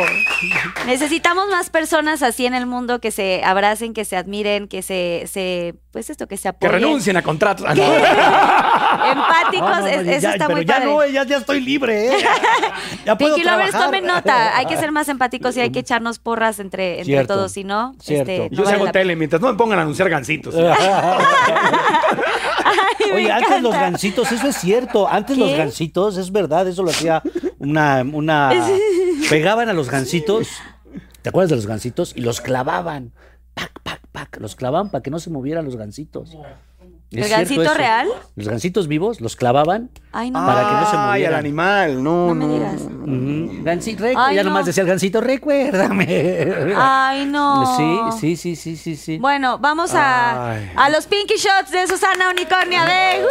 [0.86, 5.24] Necesitamos más personas así en el mundo que se abracen, que se admiren, que se,
[5.26, 6.72] se pues esto, que se Que apoyen.
[6.82, 7.64] renuncien a contratos.
[7.68, 7.80] Ah, Que-
[9.06, 9.12] no.
[9.12, 10.86] Empáticos, No, no, es- ya- eso está pero muy ya padre.
[10.86, 12.12] no, ya, ya estoy libre, ¿eh?
[13.04, 14.56] Ya puedo Pinky Lovers, tomen nota.
[14.56, 17.34] Hay que ser más empáticos y hay que echarnos porras entre, entre Cierto.
[17.34, 17.52] todos.
[17.52, 18.30] Si no, Cierto.
[18.30, 20.54] este, no Yo vale hago la tele mientras no me pongan a anunciar gancitos.
[22.64, 23.80] Ay, me Oye, antes los encanta.
[23.90, 25.08] gancitos, eso es cierto.
[25.08, 25.56] Antes los ¿Qué?
[25.56, 27.22] gancitos, es verdad, eso lo hacía
[27.58, 28.50] una, una.
[29.30, 30.48] Pegaban a los gancitos.
[31.22, 32.12] ¿Te acuerdas de los gancitos?
[32.16, 33.12] Y los clavaban.
[33.54, 34.38] Pac, pac, pac.
[34.40, 36.36] Los clavaban para que no se movieran los gancitos.
[37.12, 37.74] ¿El ¿Es cierto gancito eso?
[37.74, 38.08] real?
[38.36, 39.90] Los gancitos vivos los clavaban.
[40.12, 40.44] Ay, no.
[40.46, 41.34] Para que no se Ay, movieran.
[41.34, 42.02] al animal.
[42.02, 42.46] No, No no.
[42.46, 42.80] me digas.
[42.82, 43.64] Ujú.
[43.64, 44.48] Gansi- recu- Ay, ya no.
[44.48, 46.74] nomás decía el gancito, recuérdame.
[46.76, 47.76] Ay, no.
[47.76, 49.18] Sí, sí, sí, sí, sí, sí.
[49.18, 50.70] Bueno, vamos a, Ay.
[50.74, 53.26] a los Pinky Shots de Susana Unicornia de...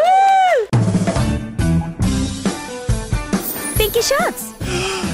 [3.78, 4.52] Pinky Shots.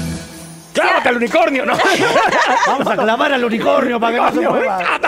[0.82, 1.66] ¡Clávate al unicornio!
[1.66, 1.76] ¿no?
[2.66, 5.00] Vamos a clavar al unicornio para que no se mueva.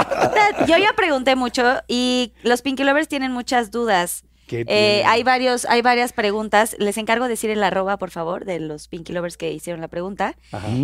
[0.67, 4.25] Yo ya pregunté mucho y los Pinky Lovers tienen muchas dudas.
[4.47, 6.75] ¿Qué Eh, hay varios, hay varias preguntas.
[6.81, 10.35] Les encargo decir el arroba, por favor, de los Pinky Lovers que hicieron la pregunta.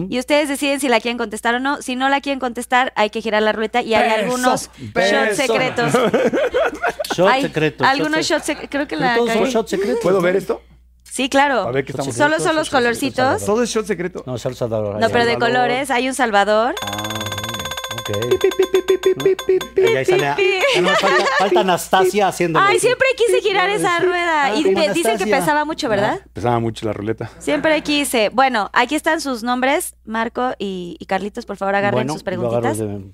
[0.08, 1.82] Y ustedes deciden si la quieren contestar o no.
[1.82, 4.70] Si no la quieren contestar, hay que girar la rueda y hay Peso, algunos
[5.06, 5.94] shots secretos.
[7.80, 8.70] Algunos shots secretos.
[8.70, 9.04] Creo que secreto.
[9.04, 10.00] la Todos son shots secretos.
[10.00, 10.62] ¿Puedo ver esto?
[11.16, 11.60] Sí, claro.
[11.60, 13.16] A ver qué estamos Solo secretos, son los colorcitos.
[13.16, 13.47] Salvador.
[13.47, 14.22] Todo es shot secreto.
[14.26, 15.01] No, es El Salvador.
[15.01, 15.55] No, pero de Salvador.
[15.55, 15.90] colores.
[15.90, 16.74] Hay un Salvador.
[17.98, 18.10] Ok.
[19.76, 20.20] Y ahí sale.
[20.20, 22.60] ya falta, falta Anastasia haciendo.
[22.60, 24.55] Ay, siempre quise girar esa rueda.
[24.56, 26.20] Y Ah, dicen que pesaba mucho, ¿verdad?
[26.34, 27.30] Pesaba mucho la ruleta.
[27.38, 28.28] Siempre quise.
[28.28, 32.30] Bueno, aquí están sus nombres, Marco y, y Carlitos, por favor, agarren Bueno, sus lo
[32.48, 32.78] agarro preguntitas.
[32.78, 33.12] de-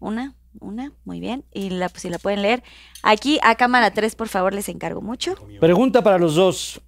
[0.00, 1.44] Una, una, muy bien.
[1.52, 2.62] Y la, pues, si la pueden leer.
[3.04, 5.34] Aquí a cámara 3, por favor, les encargo mucho.
[5.60, 6.80] Pregunta para los dos.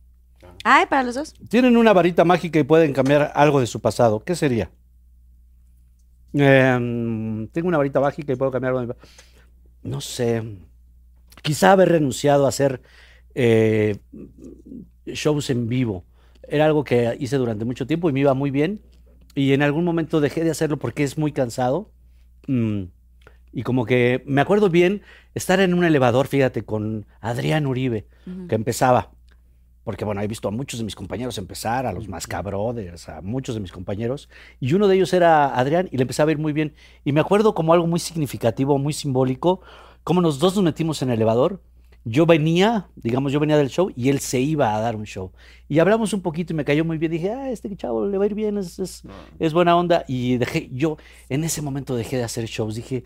[0.68, 1.32] Ay, para los dos.
[1.48, 4.18] Tienen una varita mágica y pueden cambiar algo de su pasado.
[4.24, 4.68] ¿Qué sería?
[6.32, 8.98] Em, tengo una varita mágica y puedo cambiar algo de mi pa-
[9.84, 10.43] No sé.
[11.43, 12.82] Quizá haber renunciado a hacer
[13.36, 13.98] eh,
[15.06, 16.02] shows en vivo.
[16.48, 18.80] Era algo que hice durante mucho tiempo y me iba muy bien.
[19.36, 21.90] Y en algún momento dejé de hacerlo porque es muy cansado.
[22.48, 22.84] Mm,
[23.52, 25.02] y como que me acuerdo bien
[25.36, 28.06] estar en un elevador, fíjate, con Adrián Uribe,
[28.48, 29.12] que empezaba.
[29.86, 33.54] Porque bueno, he visto a muchos de mis compañeros empezar, a los Mascabrothers, a muchos
[33.54, 34.28] de mis compañeros.
[34.58, 36.74] Y uno de ellos era Adrián y le empezaba a ir muy bien.
[37.04, 39.60] Y me acuerdo como algo muy significativo, muy simbólico,
[40.02, 41.62] como los dos nos metimos en el elevador.
[42.04, 45.30] Yo venía, digamos, yo venía del show y él se iba a dar un show.
[45.68, 47.12] Y hablamos un poquito y me cayó muy bien.
[47.12, 49.04] Dije, ah, este chavo le va a ir bien, es, es,
[49.38, 50.04] es buena onda.
[50.08, 50.96] Y dejé, yo
[51.28, 52.74] en ese momento dejé de hacer shows.
[52.74, 53.04] Dije,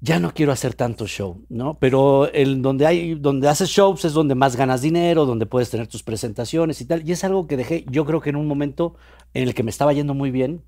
[0.00, 1.78] ya no quiero hacer tanto show, ¿no?
[1.78, 5.88] Pero el, donde, hay, donde haces shows es donde más ganas dinero, donde puedes tener
[5.88, 7.06] tus presentaciones y tal.
[7.06, 8.96] Y es algo que dejé, yo creo que en un momento
[9.34, 10.62] en el que me estaba yendo muy bien,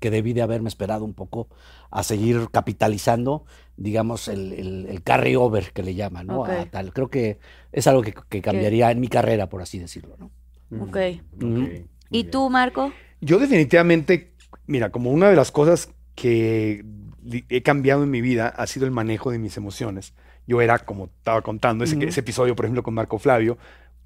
[0.00, 1.48] que debí de haberme esperado un poco
[1.90, 3.44] a seguir capitalizando,
[3.76, 6.44] digamos, el, el, el carry over que le llaman, ¿no?
[6.44, 6.92] A tal.
[6.92, 7.38] Creo que
[7.72, 10.30] es algo que, que cambiaría en mi carrera, por así decirlo, ¿no?
[10.84, 10.96] Ok.
[11.42, 11.62] Ujú.
[11.62, 11.70] Ok,
[12.10, 12.92] ¿Y muy tú, Marco?
[13.20, 14.34] Yo definitivamente,
[14.66, 16.84] mira, como una de las cosas que
[17.48, 20.14] he cambiado en mi vida ha sido el manejo de mis emociones.
[20.46, 23.58] Yo era, como estaba contando, ese, ese episodio, por ejemplo, con Marco Flavio,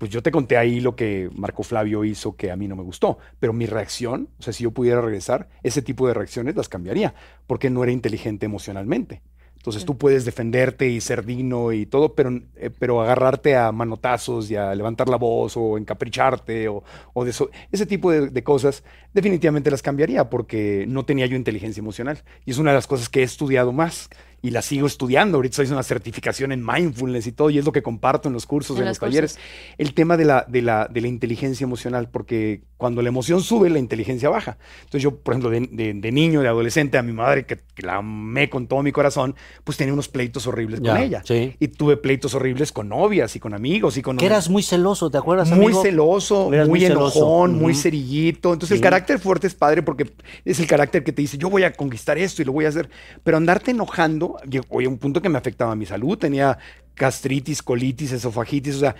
[0.02, 2.82] pues yo te conté ahí lo que Marco Flavio hizo que a mí no me
[2.82, 6.68] gustó, pero mi reacción, o sea, si yo pudiera regresar, ese tipo de reacciones las
[6.68, 7.14] cambiaría,
[7.46, 9.22] porque no era inteligente emocionalmente.
[9.62, 14.50] Entonces tú puedes defenderte y ser digno y todo, pero, eh, pero agarrarte a manotazos
[14.50, 16.82] y a levantar la voz o encapricharte o,
[17.12, 18.82] o de eso, ese tipo de, de cosas
[19.14, 22.24] definitivamente las cambiaría porque no tenía yo inteligencia emocional.
[22.44, 24.10] Y es una de las cosas que he estudiado más
[24.42, 25.38] y la sigo estudiando.
[25.38, 28.34] Ahorita estoy haciendo una certificación en mindfulness y todo, y es lo que comparto en
[28.34, 29.38] los cursos, En en, los talleres.
[29.78, 33.70] El tema de la, de, la, de la inteligencia emocional, porque cuando la emoción sube,
[33.70, 34.58] la inteligencia baja.
[34.80, 37.86] Entonces yo, por ejemplo, de, de- de niño, de adolescente, a mi madre, que, que
[37.86, 41.22] la amé con todo mi corazón, pues tenía unos pleitos horribles Ya, con ella.
[41.24, 41.54] sí.
[41.60, 44.16] Y tuve pleitos horribles con novias y con amigos y con...
[44.16, 45.82] Que eras muy celoso, ¿te acuerdas, Muy amigo?
[45.82, 47.18] celoso, Eras muy, muy celoso.
[47.20, 48.52] enojón, muy cerillito.
[48.52, 48.74] Entonces Sí.
[48.74, 50.10] el carácter fuerte es padre porque
[50.44, 52.68] es el carácter que te dice, yo voy a conquistar esto y lo voy a
[52.70, 52.90] hacer.
[53.22, 56.18] Pero andarte enojando, llegó a un punto que me afectaba mi salud.
[56.18, 56.58] Tenía
[56.96, 58.96] gastritis, colitis, esofagitis, o sea,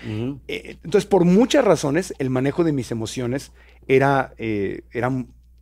[0.48, 3.52] eh, entonces por muchas razones el manejo de mis emociones
[3.86, 5.10] era, eh, era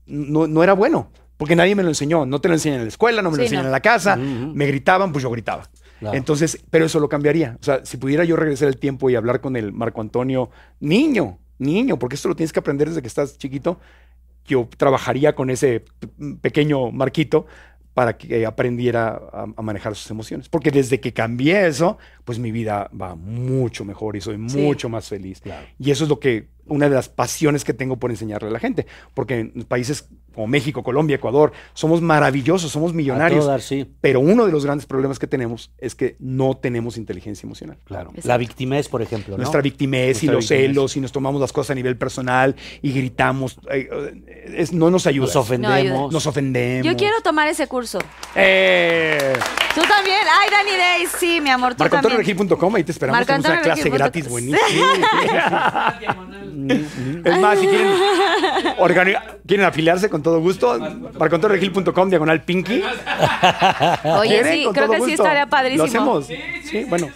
[0.06, 1.10] no, no era bueno.
[1.36, 2.26] Porque nadie me lo enseñó.
[2.26, 3.68] No te lo enseñan en la escuela, no me lo enseñan no.
[3.68, 4.14] en la casa.
[4.16, 5.70] Me gritaban, pues yo gritaba.
[5.98, 6.14] Claro.
[6.14, 7.56] Entonces, pero eso lo cambiaría.
[7.59, 11.38] O sea, si pudiera yo regresar el tiempo y hablar con el Marco Antonio, niño,
[11.59, 13.80] niño, porque esto lo tienes que aprender desde que estás chiquito,
[14.44, 15.84] yo trabajaría con ese
[16.42, 17.47] pequeño Marquito
[17.95, 20.49] para que aprendiera a, a manejar sus emociones.
[20.49, 24.59] Porque desde que cambié eso, pues mi vida va mucho mejor y soy Sí.
[24.59, 25.41] mucho más feliz.
[25.41, 25.67] Claro.
[25.79, 28.61] Y eso es lo que, una de las pasiones que tengo por enseñarle a la
[28.61, 28.87] gente.
[29.15, 33.40] Porque en países como México, Colombia, Ecuador, somos maravillosos, somos millonarios.
[33.40, 33.86] todo dar, sí.
[34.01, 37.78] Pero uno de los grandes problemas que tenemos es que no tenemos inteligencia emocional.
[37.85, 38.11] Claro.
[38.11, 38.28] Exacto.
[38.28, 39.39] La victimez, por ejemplo, ¿no?
[39.39, 40.66] Nuestra victimez y Nuestra los victimez.
[40.69, 43.59] celos y nos tomamos las cosas a nivel personal y gritamos.
[43.70, 45.27] es- no nos ayuda.
[45.27, 46.12] Nos ofendemos.
[46.12, 46.86] Nos ofendemos.
[46.86, 47.98] Yo quiero tomar ese curso.
[48.35, 49.35] Eh,
[49.74, 50.19] ¿Tú también?
[50.40, 51.74] Ay, Dani Day, sí, mi amor.
[51.78, 53.19] MarcoAntonioRegil.com, ahí te esperamos.
[53.20, 54.59] Marco Tenemos una clase Regil gratis buenísima.
[57.24, 57.89] es más, si quieren,
[59.47, 60.78] quieren afiliarse con todo gusto,
[61.18, 62.82] marcoantonioregil.com, diagonal pinky.
[64.18, 65.22] Oye, sí, Con creo todo que sí gusto.
[65.22, 65.82] estaría padrísimo.
[65.84, 66.26] Lo hacemos.
[66.64, 67.09] Sí, bueno.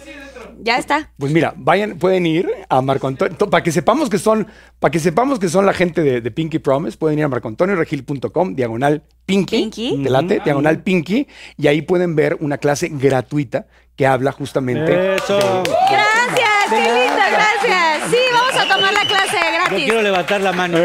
[0.61, 1.11] Ya está.
[1.19, 4.47] Pues mira, vayan, pueden ir a Marco Antonio, para que sepamos que son,
[4.79, 8.55] para que sepamos que son la gente de, de Pinky Promise, pueden ir a marcoantonioregil.com,
[8.55, 10.01] diagonal Pinky, Pinky.
[10.03, 11.27] te late, diagonal Pinky,
[11.57, 15.37] y ahí pueden ver una clase gratuita que habla justamente Eso.
[15.37, 18.11] Gracias, qué lindo, gracias.
[18.11, 19.83] Sí, vamos a tomar la clase gratis.
[19.85, 20.77] quiero levantar la mano.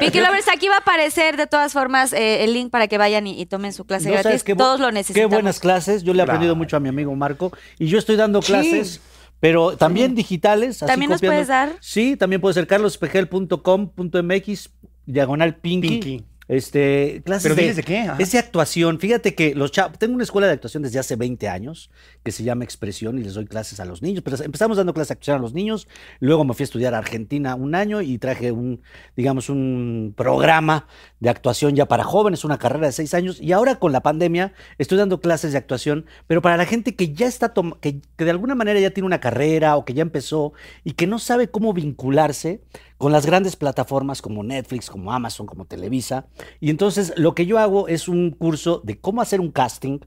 [0.00, 3.26] Pinky Lovers, aquí va a aparecer de todas formas eh, el link para que vayan
[3.26, 4.42] y, y tomen su clase No gratis.
[4.44, 5.30] qué Todos lo Qué necesitamos.
[5.32, 6.02] buenas clases.
[6.02, 6.64] Yo le he aprendido Claro.
[6.64, 7.52] mucho a mi amigo Marco.
[7.78, 8.52] Y yo estoy dando Sí.
[8.52, 9.00] clases,
[9.40, 10.82] pero también digitales.
[10.82, 11.34] así ¿También nos copiando.
[11.36, 11.72] puedes dar?
[11.80, 14.70] Sí, también puede ser carlospegel.com.mx,
[15.06, 15.88] diagonal pinky.
[15.88, 16.24] Pinky.
[16.48, 18.16] Este, clases Pero de, de qué, ajá.
[18.20, 19.00] Es de actuación.
[19.00, 21.90] Fíjate que los chavos, tengo una escuela de actuación desde hace 20 años
[22.22, 24.22] que se llama Expresión y les doy clases a los niños.
[24.22, 25.88] Pero empezamos dando clases de actuación a los niños.
[26.20, 28.80] Luego me fui a estudiar a Argentina un año y traje un,
[29.16, 30.86] digamos, un programa
[31.26, 33.40] de actuación ya para jóvenes, una carrera de seis años.
[33.40, 37.14] Y ahora con la pandemia estoy dando clases de actuación, pero para la gente que
[37.14, 40.52] ya está, que, que de alguna manera ya tiene una carrera o que ya empezó
[40.84, 42.62] y que no sabe cómo vincularse
[42.96, 46.28] con las grandes plataformas como Netflix, como Amazon, como Televisa.
[46.60, 49.98] Y entonces lo que yo hago es un curso de cómo hacer un casting,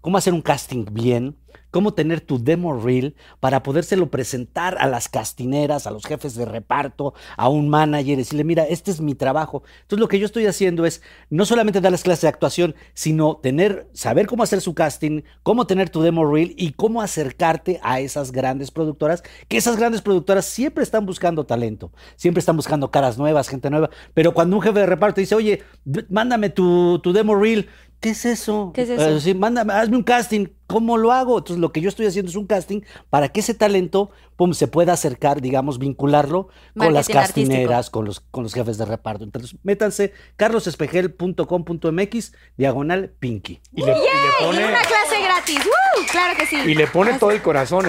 [0.00, 1.36] cómo hacer un casting bien,
[1.70, 6.44] cómo tener tu demo reel para podérselo presentar a las castineras, a los jefes de
[6.44, 9.62] reparto, a un manager, y decirle, mira, este es mi trabajo.
[9.82, 13.88] Entonces lo que yo estoy haciendo es no solamente darles clases de actuación, sino tener,
[13.92, 18.32] saber cómo hacer su casting, cómo tener tu demo reel y cómo acercarte a esas
[18.32, 23.48] grandes productoras, que esas grandes productoras siempre están buscando talento, siempre están buscando caras nuevas,
[23.48, 25.62] gente nueva, pero cuando un jefe de reparto dice, oye,
[26.08, 27.68] mándame tu demo reel,
[28.00, 28.72] ¿qué es eso?
[28.74, 29.08] ¿Qué es eso?
[29.08, 30.46] Eh, sí, mándame, hazme un casting.
[30.66, 31.38] ¿Cómo lo hago?
[31.38, 34.10] Entonces, lo que yo estoy haciendo es un casting para que ese talento
[34.40, 37.92] pum, se pueda acercar, digamos, vincularlo con las castineras, artístico.
[37.98, 39.22] con los, con los jefes de reparto.
[39.22, 43.60] Entonces, métanse carlosespejel.com.mx, diagonal pinky.
[43.74, 45.58] Y le, y le Y pone, una clase gratis.
[45.58, 46.06] ¡Woo!
[46.10, 46.56] Claro que sí.
[46.56, 47.84] y le pone todo el corazón.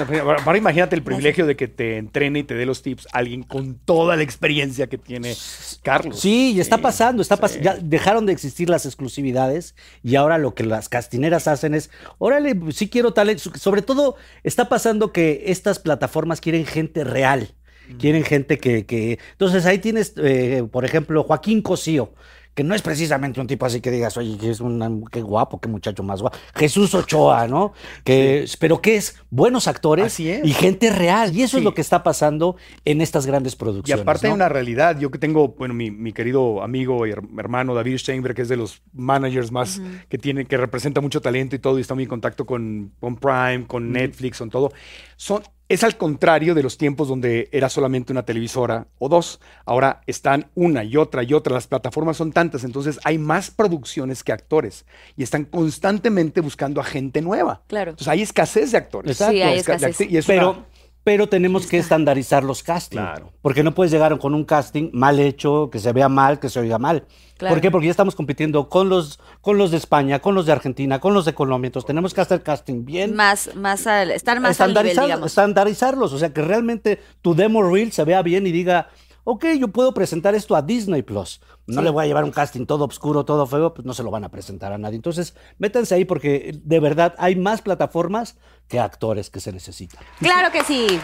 [0.45, 3.75] Ahora imagínate el privilegio de que te entrene y te dé los tips alguien con
[3.75, 5.35] toda la experiencia que tiene
[5.83, 6.19] Carlos.
[6.19, 7.59] Sí, y está Sí, pasando, está pas- sí.
[7.61, 12.59] ya dejaron de existir las exclusividades y ahora lo que las castineras hacen es, órale,
[12.71, 13.49] sí quiero talento.
[13.57, 17.55] Sobre todo está pasando que estas plataformas quieren gente real,
[17.99, 19.19] quieren gente que, que...
[19.33, 22.13] Entonces ahí tienes, eh, por ejemplo, Joaquín Cosío,
[22.53, 25.61] que no es precisamente un tipo así que digas, oye, que es un, qué guapo,
[25.61, 26.37] qué muchacho más guapo.
[26.53, 27.71] Jesús Ochoa, ¿no?
[28.03, 30.45] Que, Pero que es buenos actores Así es.
[30.45, 31.33] y gente real.
[31.33, 31.57] Y eso Sí.
[31.59, 34.01] es lo que está pasando en estas grandes Y producciones.
[34.01, 34.35] aparte hay ¿no?
[34.35, 34.99] una realidad.
[34.99, 38.49] Yo que tengo, bueno, mi, mi querido amigo y her- hermano David Steinberg, que es
[38.49, 42.03] de los managers más que tiene, que representa mucho talento y todo, y está muy
[42.03, 44.73] en contacto con, con Prime, con Netflix, con todo.
[45.15, 45.41] Son,
[45.73, 49.39] es al contrario de los tiempos donde era solamente una televisora o dos.
[49.65, 51.53] Ahora están una y otra y otra.
[51.53, 54.85] Las plataformas son tantas, entonces hay más producciones que actores
[55.15, 57.61] y están constantemente buscando a gente nueva.
[57.67, 57.91] Claro.
[57.91, 59.11] Entonces hay escasez de actores.
[59.11, 59.33] Exacto.
[59.33, 60.01] Sí, hay escasez.
[60.01, 60.65] y es pero, una-
[61.03, 63.01] pero tenemos que estandarizar los castings.
[63.01, 63.31] Claro.
[63.41, 66.59] Porque no puedes llegar con un casting mal hecho, que se vea mal, que se
[66.59, 67.05] oiga mal.
[67.37, 67.55] Claro.
[67.55, 67.71] ¿Por qué?
[67.71, 71.13] Porque ya estamos compitiendo con los, con los de España, con los de Argentina, con
[71.15, 71.67] los de Colombia.
[71.69, 73.15] Entonces tenemos que hacer casting bien.
[73.15, 75.27] Más, más al- estar más al nivel, estandarizar- digamos.
[75.27, 76.13] estandarizarlos.
[76.13, 78.89] O sea, que realmente tu demo reel se vea bien y diga,
[79.23, 81.41] ok, yo puedo presentar esto a Disney Plus.
[81.67, 84.11] No le voy a llevar un casting todo oscuro, todo feo, pues no se lo
[84.11, 84.95] van a presentar a nadie.
[84.95, 90.03] Entonces, métanse ahí porque de verdad hay más plataformas que actores que se necesitan.
[90.19, 90.99] Claro que sí.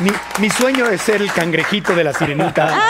[0.00, 0.10] Mi,
[0.40, 2.76] mi sueño es ser el cangrejito de la sirenita.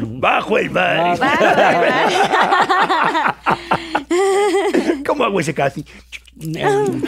[0.00, 1.18] Bajo el mar.
[5.06, 5.84] ¿Cómo hago ese casting?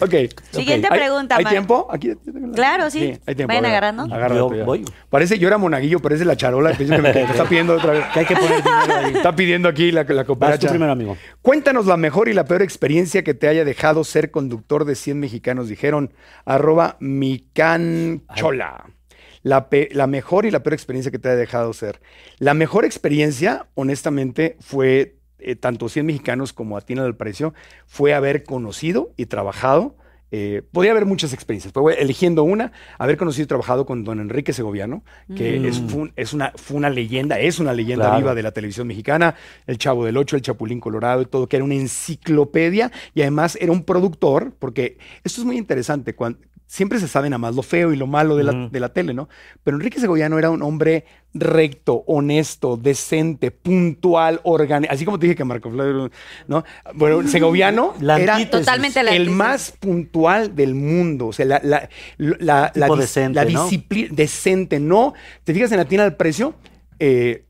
[0.00, 0.14] ok.
[0.50, 1.52] Siguiente ¿Hay- pregunta, ¿Hay Mar.
[1.52, 1.86] tiempo?
[1.90, 2.12] Aquí,
[2.54, 3.18] Claro, sí.
[3.26, 3.48] hay tiempo.
[3.48, 4.02] Vayan agarrando.
[4.04, 4.84] agarra Yo voy.
[5.10, 8.04] Parece, yo era monaguillo, parece la charola que, me está pidiendo otra vez.
[8.12, 9.12] Que hay que poner dinero ahí.
[9.14, 11.16] Está pidiendo aquí la, la Vas tú primero, amigo.
[11.42, 15.18] Cuéntanos la mejor y la peor experiencia que te haya dejado ser conductor de 100
[15.20, 16.12] mexicanos, dijeron
[16.44, 18.84] arroba micanchola.
[19.42, 22.00] La, la mejor y la peor experiencia que te haya dejado ser.
[22.38, 27.54] La mejor experiencia, honestamente, fue eh, tanto 100 mexicanos como Atina del Precio,
[27.86, 29.96] fue haber conocido y trabajado.
[30.30, 34.52] eh, podría haber muchas experiencias, pero eligiendo una, haber conocido y trabajado con don Enrique
[34.52, 35.02] Segoviano,
[35.34, 38.18] que es, fue, un- es una, fue una leyenda, es una leyenda Claro.
[38.18, 39.36] viva de la televisión mexicana,
[39.66, 43.56] el Chavo del Ocho, el Chapulín Colorado y todo, que era una enciclopedia y además
[43.60, 47.62] era un productor, porque esto es muy interesante, cuando, siempre se sabe nada más lo
[47.62, 49.28] feo y lo malo de la, de la tele, ¿no?
[49.64, 55.36] Pero Enrique Segoviano era un hombre recto, honesto, decente, puntual, orgánico, así como te dije
[55.36, 56.10] que Marco Flavio,
[56.46, 56.64] ¿no?
[56.94, 58.38] Bueno, Segoviano La era.
[58.50, 61.28] Totalmente el más puntual del mundo.
[61.28, 61.88] O sea, la, la,
[62.18, 63.64] la, la, dis- decente, ¿no?
[63.64, 64.78] disciplina decente.
[64.78, 65.14] No,
[65.44, 66.54] te fijas en la tienda del precio,
[66.98, 67.46] eh,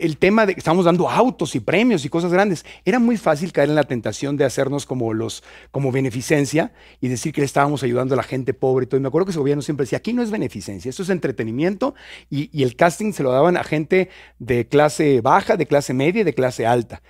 [0.00, 2.64] el tema de que estamos dando autos y premios y cosas grandes.
[2.84, 7.32] Era muy fácil caer en la tentación de hacernos como los, como beneficencia y decir
[7.32, 8.98] que le estábamos ayudando a la gente pobre y todo.
[8.98, 11.94] Y me acuerdo que ese gobierno siempre decía, aquí no es beneficencia, esto es entretenimiento
[12.28, 14.08] y, y el casting se lo daban a gente
[14.38, 17.02] de clase baja, de clase media y de clase alta.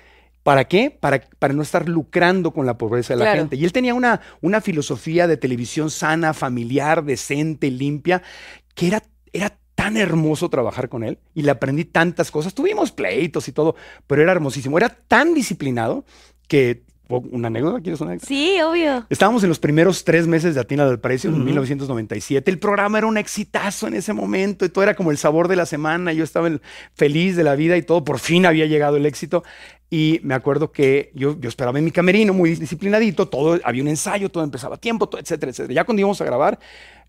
[0.43, 0.91] ¿Para qué?
[0.91, 3.41] Para, para no estar lucrando con la pobreza de la Claro.
[3.41, 3.57] gente.
[3.57, 8.23] Y él tenía una, una filosofía de televisión sana, familiar, decente, limpia,
[8.75, 9.03] que era,
[9.35, 12.53] era tan hermoso trabajar con él y le aprendí tantas cosas.
[12.53, 13.77] Tuvimos pleitos y todo,
[14.07, 14.77] pero era hermosísimo.
[14.77, 16.05] Era tan disciplinado
[16.49, 16.83] que...
[17.09, 17.81] ¿Una anécdota?
[17.81, 18.29] ¿Quieres una anécdota?
[18.29, 19.05] Sí, obvio.
[19.11, 22.49] Estábamos en los primeros tres meses de Atina del Precio, en 1997.
[22.49, 25.57] El programa era un exitazo en ese momento y todo era como el sabor de
[25.57, 26.13] la semana.
[26.13, 26.61] Yo estaba el-
[26.95, 28.05] feliz de la vida y todo.
[28.05, 29.43] Por fin había llegado el éxito.
[29.91, 33.27] Y me acuerdo que yo, yo esperaba en mi camerino muy disciplinadito.
[33.29, 35.75] Todo, había un ensayo, todo empezaba a tiempo, todo, etcétera, etcétera.
[35.75, 36.61] Ya cuando íbamos a grabar,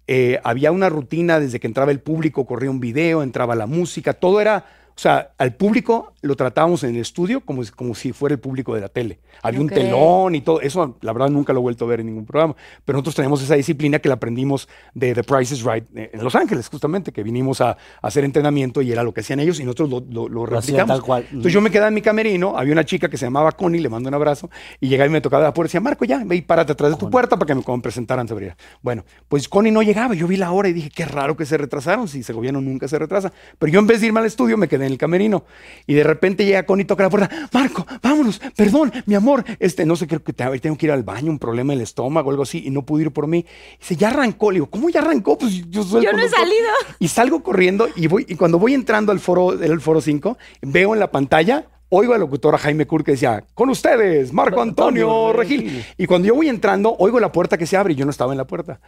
[0.07, 4.13] eh, había una rutina desde que entraba el público, corría un video, entraba la música,
[4.13, 4.65] todo era,
[4.95, 8.39] o sea, al público lo tratábamos en el estudio como, si- como si fuera el
[8.39, 9.19] público de la tele.
[9.41, 12.05] Había un telón y todo, eso la verdad nunca lo he vuelto a ver en
[12.07, 12.55] ningún programa,
[12.85, 16.23] pero nosotros tenemos esa disciplina que la aprendimos de The Price is Right eh, en
[16.23, 19.59] Los Ángeles, justamente, que vinimos a, a hacer entrenamiento y era lo que hacían ellos
[19.59, 20.97] y nosotros lo, lo, replicamos.
[20.97, 21.23] tal cual.
[21.30, 23.89] Entonces yo me quedaba en mi camerino, había una chica que se llamaba Connie, le
[23.89, 24.49] mando un abrazo,
[24.80, 26.91] y llegaba y me tocaba la puerta y decía, Marco, ya, ve y párate atrás
[26.91, 28.55] de tu puerta para que me, me presentaran se abriera.
[28.81, 31.57] Bueno, pues Connie no llegaba, yo vi la hora y dije, qué raro que se
[31.57, 33.31] retrasaron, si ese gobierno nunca se retrasa.
[33.57, 35.45] Pero yo en vez de irme al estudio me quedé en el camerino
[35.87, 39.95] y de repente llega Connie, toca la puerta, Marco, vámonos, perdón, mi amor, este, no
[39.95, 42.63] sé, creo que tengo que ir al baño, un problema en el estómago, algo así,
[42.65, 43.45] y no pude ir por mí.
[43.79, 45.37] dice, ya arrancó, le digo, ¿cómo ya arrancó?
[45.37, 46.39] Pues yo soy el Yo no he conductor".
[46.39, 46.69] salido.
[46.99, 50.93] Y salgo corriendo y voy y cuando voy entrando al foro del foro 5, veo
[50.93, 55.09] en la pantalla Oigo al locutor a Jaime Cur que decía, con ustedes, Marco Antonio
[55.09, 55.65] Antonio Regil.
[55.65, 55.85] Regil.
[55.97, 58.31] Y cuando yo voy entrando, oigo la puerta que se abre y yo no estaba
[58.31, 58.79] en la puerta.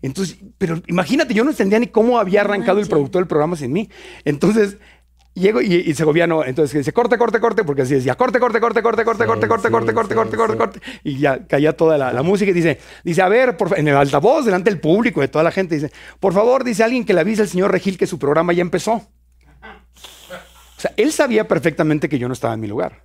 [0.00, 3.72] Entonces, pero imagínate, yo no entendía ni cómo había arrancado el productor del programa sin
[3.72, 3.88] mí.
[4.24, 4.76] Entonces,
[5.34, 8.82] llego y, y Segoviano, entonces dice, corte, corte, corte, porque así decía, corte, corte, corte,
[8.82, 10.80] corte, corte, Sí, corte, corte, sí, corte, corte, sí, corte, corte, corte.
[11.04, 13.96] Y ya caía toda la, la música y dice, dice, a ver, por en el
[13.96, 15.90] altavoz, delante del público, de toda la gente, dice,
[16.20, 18.92] por favor, dice alguien que le avise al señor Regil que su programa ya empezó.
[18.94, 23.04] O sea, él sabía perfectamente que yo no estaba en mi lugar.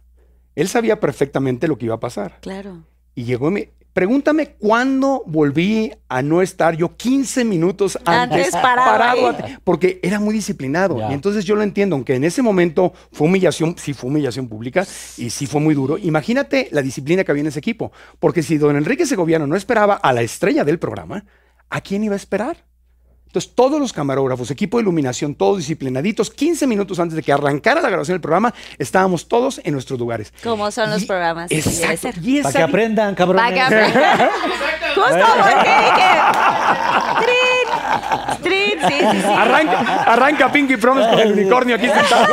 [0.56, 2.40] Él sabía perfectamente lo que iba a pasar.
[2.42, 2.84] Claro.
[3.14, 8.52] Y llegó y me- Pregúntame cuándo volví a no estar yo 15 minutos antes, Antes
[8.52, 9.26] parado ahí.
[9.26, 11.00] a- porque era muy disciplinado.
[11.00, 11.10] Ya.
[11.10, 14.86] Y entonces yo lo entiendo, aunque en ese momento fue humillación, sí fue humillación pública
[15.18, 15.98] y sí fue muy duro.
[15.98, 19.96] Imagínate la disciplina que había en ese equipo, porque si don Enrique Segoviano no esperaba
[19.96, 21.26] a la estrella del programa,
[21.68, 22.67] ¿a quién iba a esperar?
[23.28, 27.82] Entonces, todos los camarógrafos, equipo de iluminación, todos disciplinaditos, 15 minutos antes de que arrancara
[27.82, 30.34] la grabación del programa, estábamos todos en nuestros lugares.
[30.44, 31.52] Como son los Y- programas.
[31.52, 32.20] Exacto.
[32.24, 33.44] Y Para que aprendan, cabrones.
[33.44, 34.30] Para que aprendan.
[34.96, 36.10] Justo porque dije.
[37.22, 38.42] Trin.
[38.44, 39.28] Trin, sí, sí, sí.
[39.28, 42.26] Arranca, arranca Pinky Promise con el unicornio aquí sentado.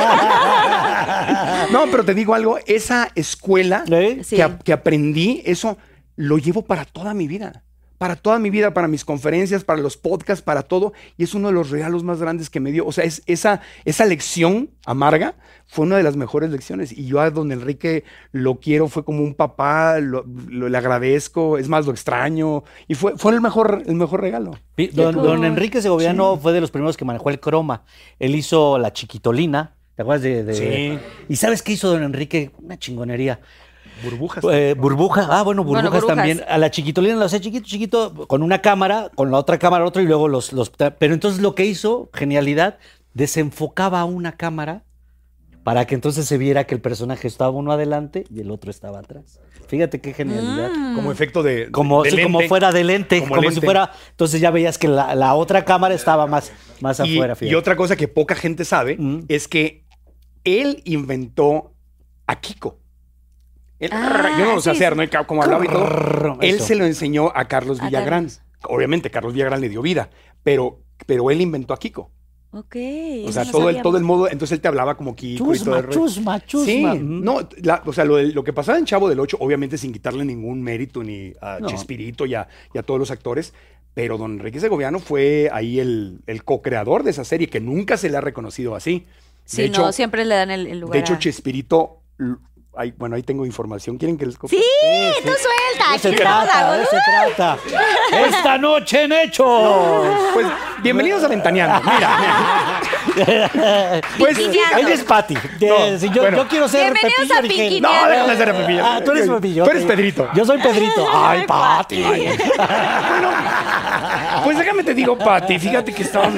[1.72, 4.20] No, pero te digo algo, esa escuela ¿Eh?
[4.24, 4.36] Sí.
[4.36, 5.76] que, a- que aprendí, eso
[6.16, 7.62] lo llevo para toda mi vida.
[7.98, 10.92] Para toda mi vida, para mis conferencias, para los podcasts, para todo.
[11.16, 12.84] Y es uno de los regalos más grandes que me dio.
[12.86, 16.92] O sea, es, esa, esa lección amarga fue una de las mejores lecciones.
[16.92, 21.56] Y yo a don Enrique lo quiero, fue como un papá, lo, lo- le agradezco,
[21.56, 22.64] es más, lo extraño.
[22.88, 24.58] Y fue, fue el, mejor, el mejor regalo.
[24.76, 25.14] Sí, Don,
[25.44, 27.84] Enrique Segoviano fue de los primeros que manejó el croma.
[28.18, 29.74] Él hizo la chiquitolina.
[29.94, 30.54] ¿Te acuerdas de, de-
[30.98, 30.98] Sí.
[31.28, 32.50] ¿Y sabes qué hizo don Enrique?
[32.60, 33.38] Una chingonería.
[34.02, 34.44] Burbujas.
[34.52, 36.16] Eh, burbuja, ah, bueno, burbujas, Bueno, burbujas.
[36.16, 36.42] también.
[36.48, 40.02] A la chiquitolina lo hacía chiquito, chiquito, con una cámara, con la otra cámara, otro,
[40.02, 40.70] y luego los, los.
[40.70, 42.78] Pero entonces lo que hizo, genialidad,
[43.14, 44.82] desenfocaba una cámara
[45.62, 48.98] para que entonces se viera que el personaje estaba uno adelante y el otro estaba
[48.98, 49.40] atrás.
[49.66, 50.70] Fíjate qué genialidad.
[50.94, 51.70] como efecto de.
[51.70, 53.60] Como, de sí, como fuera de lente, Como como, lente.
[53.60, 53.90] si fuera.
[54.10, 57.36] Entonces ya veías que la, la otra cámara estaba más, más Y, afuera.
[57.40, 59.20] y otra cosa que poca gente sabe Mm.
[59.28, 59.84] es que
[60.44, 61.72] él inventó
[62.26, 62.78] a Kiko.
[63.84, 64.96] Él- Ah, yo no lo sé sí, hacer, sí.
[64.96, 65.02] ¿no?
[65.04, 66.38] Y Como hablaba y todo.
[66.40, 68.24] Él se lo enseñó a Carlos A Villagrán.
[68.24, 68.40] Carlos.
[68.68, 70.08] Obviamente, Carlos Villagrán le dio vida,
[70.42, 72.10] pero, pero él inventó a Kiko.
[72.52, 72.76] Ok.
[73.26, 74.26] O sea, no todo, el, todo el modo.
[74.30, 75.98] Entonces él te hablaba como Kiko y todo Chusma, el rollo.
[76.00, 76.64] chusma, chusma.
[76.94, 79.76] Sí, no, la- o sea, lo, de- lo que pasaba en Chavo del Ocho, obviamente
[79.76, 81.66] sin quitarle ningún mérito ni a No.
[81.66, 83.52] Chespirito y a, y a todos los actores,
[83.92, 88.08] pero don Enrique Segoviano fue ahí el, el co-creador de esa serie, que nunca se
[88.08, 89.04] le ha reconocido así.
[89.44, 90.94] Sí, no, siempre le dan el, el lugar.
[90.94, 92.02] De hecho, a- Chespirito,
[92.96, 93.98] bueno, ahí tengo información.
[93.98, 94.58] ¿Quieren que les copie?
[94.58, 95.92] Sí, tú suelta.
[95.92, 97.58] De se estamos trata, a de eso se trata.
[98.26, 100.06] Esta noche en Hechos.
[100.32, 100.46] Pues
[100.82, 101.80] bienvenidos a Ventaneando.
[101.90, 102.80] Mira.
[104.18, 104.38] pues.
[104.38, 105.34] Él es Pati.
[105.34, 106.36] No, si yo, bueno.
[106.38, 107.80] yo quiero ser Bienvenidos Pepillo, a dije.
[107.80, 108.84] No, déjame ser a Pepillo.
[108.84, 109.64] Ah, tú eres Pepillo.
[109.64, 109.84] Tú eres.
[109.84, 110.28] Pedrito.
[110.34, 111.06] Yo soy Pedrito.
[111.14, 112.04] Ay, Pati.
[114.42, 116.28] Pues déjame te digo, Pati, fíjate que estaba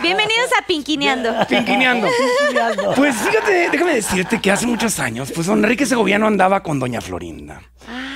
[0.00, 1.34] Bienvenidos a Pinquineando.
[1.48, 2.06] pinquineando.
[2.96, 7.00] Pues fíjate, déjame decirte que hace muchos años, pues don Enrique Segoviano andaba con doña
[7.00, 7.62] Florinda.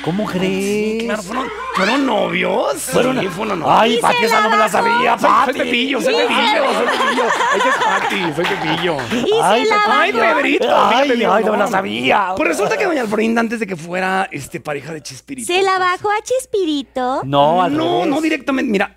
[0.05, 1.05] ¿Cómo crees?
[1.05, 2.75] Claro, fueron, fueron novios.
[2.93, 3.79] Fueron- Sí, fueron novios.
[3.81, 5.53] Ay, Pati, esa no me la sabía, Soy, Pati.
[5.53, 7.25] soy Pepillo, soy Pepillo, soy Pepillo.
[7.57, 8.97] Ese es Pati, soy Pepillo.
[9.43, 10.77] Ay, Ay, Pedrito.
[10.77, 12.35] Ay, ay, no me la sabía.
[12.37, 15.51] Pues resulta que doña Florinda, antes de que fuera este, pareja de Chespirito.
[15.51, 17.23] ¿Se la bajó a Chespirito?
[17.25, 18.09] No, al No, revés.
[18.09, 18.71] no directamente.
[18.71, 18.95] Mira,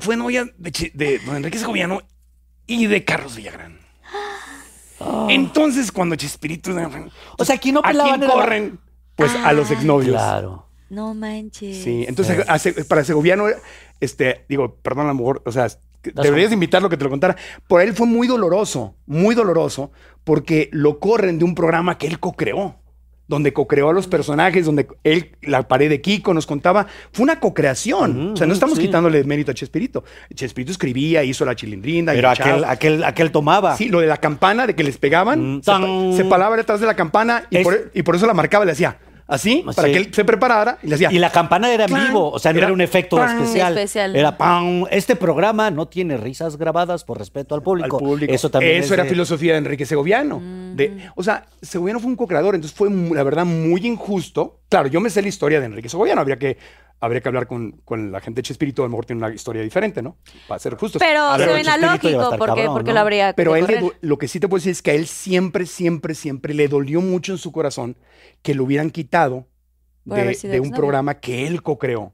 [0.00, 2.02] fue novia de, de don Enrique Segoviano
[2.66, 3.78] y de Carlos Villagrán.
[5.28, 6.70] Entonces, cuando Chespirito.
[7.38, 8.80] O sea, aquí no ¿A pelaban quién era la- corren?
[9.16, 10.16] Pues a los Ah, exnovios.
[10.16, 10.66] Claro.
[10.90, 11.82] No manches.
[11.82, 13.46] Sí, entonces a Se- para Segoviano,
[14.00, 15.66] este, digo, perdón, a lo mejor, o sea,
[16.02, 17.36] deberías invitarlo que te lo contara.
[17.66, 19.90] Por él fue muy doloroso, muy doloroso,
[20.24, 22.76] porque lo corren de un programa que él co-creó,
[23.26, 27.40] donde co-creó a los personajes, donde él, la pared de Kiko nos contaba, fue una
[27.40, 28.32] co-creación.
[28.32, 28.82] o sea, no Ujú, estamos sí.
[28.82, 30.04] quitándole mérito a Chespirito.
[30.34, 32.12] Chespirito escribía, hizo la chilindrinda.
[32.12, 33.76] y Pero aquel, aquel, aquel tomaba.
[33.76, 36.86] Sí, lo de la campana, de que les pegaban, Mm, se, se paraba detrás de
[36.86, 39.96] la campana y, Es- por, y por eso la marcaba, le hacía así, para que
[39.96, 41.12] él se preparara y le hacía.
[41.12, 43.36] Y la campana era en vivo, o sea, no Era era, un efecto pan.
[43.42, 43.72] especial.
[43.78, 44.16] Especial.
[44.16, 44.84] Era pan.
[44.90, 48.32] Este programa no tiene risas grabadas por respeto al al público.
[48.32, 50.40] Eso también Eso es era de- filosofía de Enrique Segoviano.
[50.74, 54.60] De, o sea, Segoviano fue un co-creador, entonces fue, la verdad, muy injusto.
[54.68, 56.58] Claro, yo me sé la historia de Enrique Segoviano, habría que,
[57.00, 59.62] habría que hablar con, con la gente de Chespirito, a lo mejor tiene una historia
[59.62, 60.16] diferente, ¿no?
[60.48, 61.00] Para ser justos.
[61.00, 61.38] Pero va a
[61.78, 62.94] lógico porque, cabrón, porque ¿no?
[62.94, 65.06] lo habría Pero él le lo que sí te puedo decir es que a él
[65.06, 67.96] siempre, siempre, siempre le dolió mucho en su corazón
[68.42, 69.46] que lo hubieran quitado
[70.04, 72.12] de, un programa que él co-creó.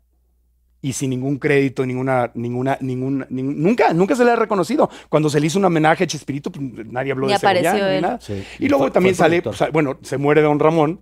[0.83, 4.89] Y sin ningún crédito, ninguna, ninguna, ningún, ningún- nunca, nunca se le ha reconocido.
[5.11, 7.91] Cuando se le hizo un homenaje a Chespirito, pues, nadie habló Ni de apareció Segoviano
[7.91, 8.03] ni él.
[8.03, 8.19] nada.
[8.21, 8.43] Sí.
[8.59, 11.01] Y luego Fue- también fue sale, pues, bueno, se muere Don Ramón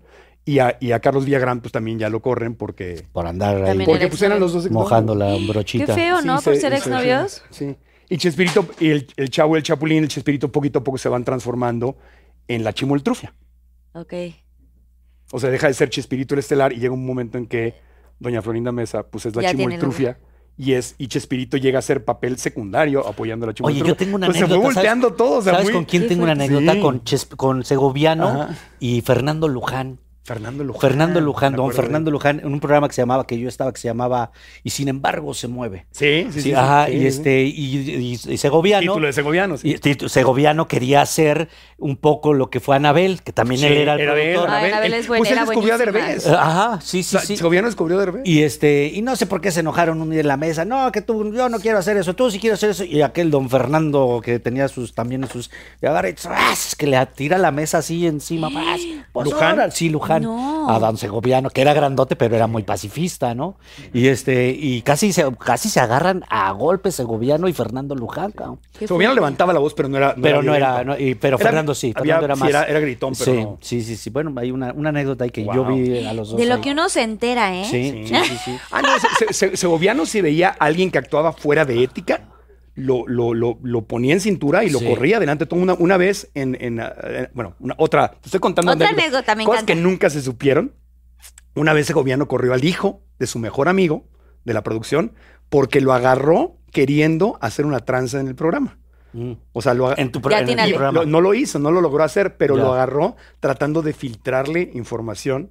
[0.53, 3.65] y a, y a Carlos Villagrán, pues también ya lo corren porque, Por andar ahí
[3.65, 5.95] También porque pues eran los dos mojando la Qué brochita.
[5.95, 6.39] feo, ¿no?
[6.39, 7.43] Sí, Por se- ser se- exnovios.
[7.51, 7.77] Sí.
[8.09, 11.25] Y Chespirito, y el, el chavo, el chapulín, el Chespirito poquito a poco se van
[11.25, 11.97] transformando
[12.49, 13.35] en la chimoltrufia.
[13.93, 14.15] Ok.
[15.33, 17.75] O sea, deja de ser Chespirito el estelar y llega un momento en que
[18.19, 20.19] Doña Florinda Mesa, pues es la Ya chimoltrufia.
[20.57, 24.17] Y, es, y Chespirito llega a ser papel secundario apoyando a la Oye, yo tengo
[24.17, 24.55] una pues anécdota.
[24.55, 25.17] Se fue volteando ¿sabes?
[25.19, 25.39] todo.
[25.39, 26.73] O sea, ¿Sabes muy- con quién Qué tengo una anécdota?
[26.73, 26.81] Sí.
[26.81, 28.57] Con, Ches- con Segoviano Ajá.
[28.81, 30.01] y Fernando Luján.
[30.29, 30.81] Fernando Luján.
[30.81, 33.81] Fernando Luján, don Fernando Luján, en un programa que se llamaba, que yo estaba, que
[33.81, 34.31] se llamaba
[34.63, 35.87] Y sin embargo se mueve.
[35.91, 36.53] Sí, sí, Sí, sí.
[36.53, 37.07] ajá, sí, y sí.
[37.07, 38.83] este, y, y- y Segoviano.
[38.93, 39.75] Título de segoviano, sí.
[39.83, 41.49] y Segoviano quería hacer
[41.81, 44.51] un poco lo que fue Anabel, que también él era el era él, productor.
[44.57, 45.79] Anabel Él- es buena, Pues él era descubrió a.
[45.79, 46.27] Derbez.
[46.27, 47.37] Eh, Ajá, sí, O sí, sea, sí.
[47.37, 48.23] Segoviano descubrió a Derbez.
[48.25, 50.65] Y este, y no sé por qué se enojaron un día en la mesa.
[50.65, 52.85] No, que tú, yo no quiero hacer eso, tú sí quieres hacer eso.
[52.85, 55.51] Y aquel don Fernando que tenía sus también sus.
[55.81, 56.75] Y agarra y ¡zas!
[56.75, 58.51] que le tira la mesa así encima.
[58.51, 58.81] ¡paz!
[59.13, 59.71] Pues, ¿Luján?
[59.71, 60.23] Sí, Luján.
[60.25, 60.69] No.
[60.69, 63.57] A don Segoviano, que era grandote, pero era muy pacifista, ¿no?
[63.95, 68.35] Y este, y casi se, casi se agarran a golpes Segoviano y Fernando Luján,
[68.79, 70.15] Segoviano levantaba la voz, pero no era.
[70.21, 70.99] Pero no era, violento.
[70.99, 72.49] no, y- pero Era- Fernando sí, había- era sí, más.
[72.51, 73.59] era- era gritón, pero sí, no.
[73.61, 74.11] sí, sí, sí.
[74.11, 76.39] Bueno, hay una, una anécdota ahí que yo vi a los dos.
[76.41, 76.61] De lo ahí.
[76.61, 77.65] que uno se entera, ¿eh?
[77.65, 78.59] Sí, sí, sí, sí.
[78.71, 78.89] Ah, no,
[79.19, 82.29] Se- Se- Segoviano si veía a alguien que actuaba fuera de ética,
[82.75, 84.87] lo, lo, lo, lo ponía en cintura y lo Sí.
[84.87, 85.61] corría delante de todo.
[85.61, 89.35] Una, una vez en, en, eh, bueno, una- otra, te estoy contando Otra anécdotas, anécdota,
[89.35, 89.75] me cosas encanta.
[89.75, 90.75] que nunca se supieron.
[91.55, 94.05] Una vez Segoviano corrió al hijo de su mejor amigo
[94.45, 95.15] de la producción
[95.49, 98.79] porque lo agarró queriendo hacer una tranza en el programa.
[99.19, 99.33] Mm.
[99.53, 101.01] O sea, lo En tu, pro- Ya en el programa.
[101.01, 102.63] lo- no lo hizo, no lo logró hacer, pero Ya.
[102.63, 105.51] lo agarró tratando de filtrarle información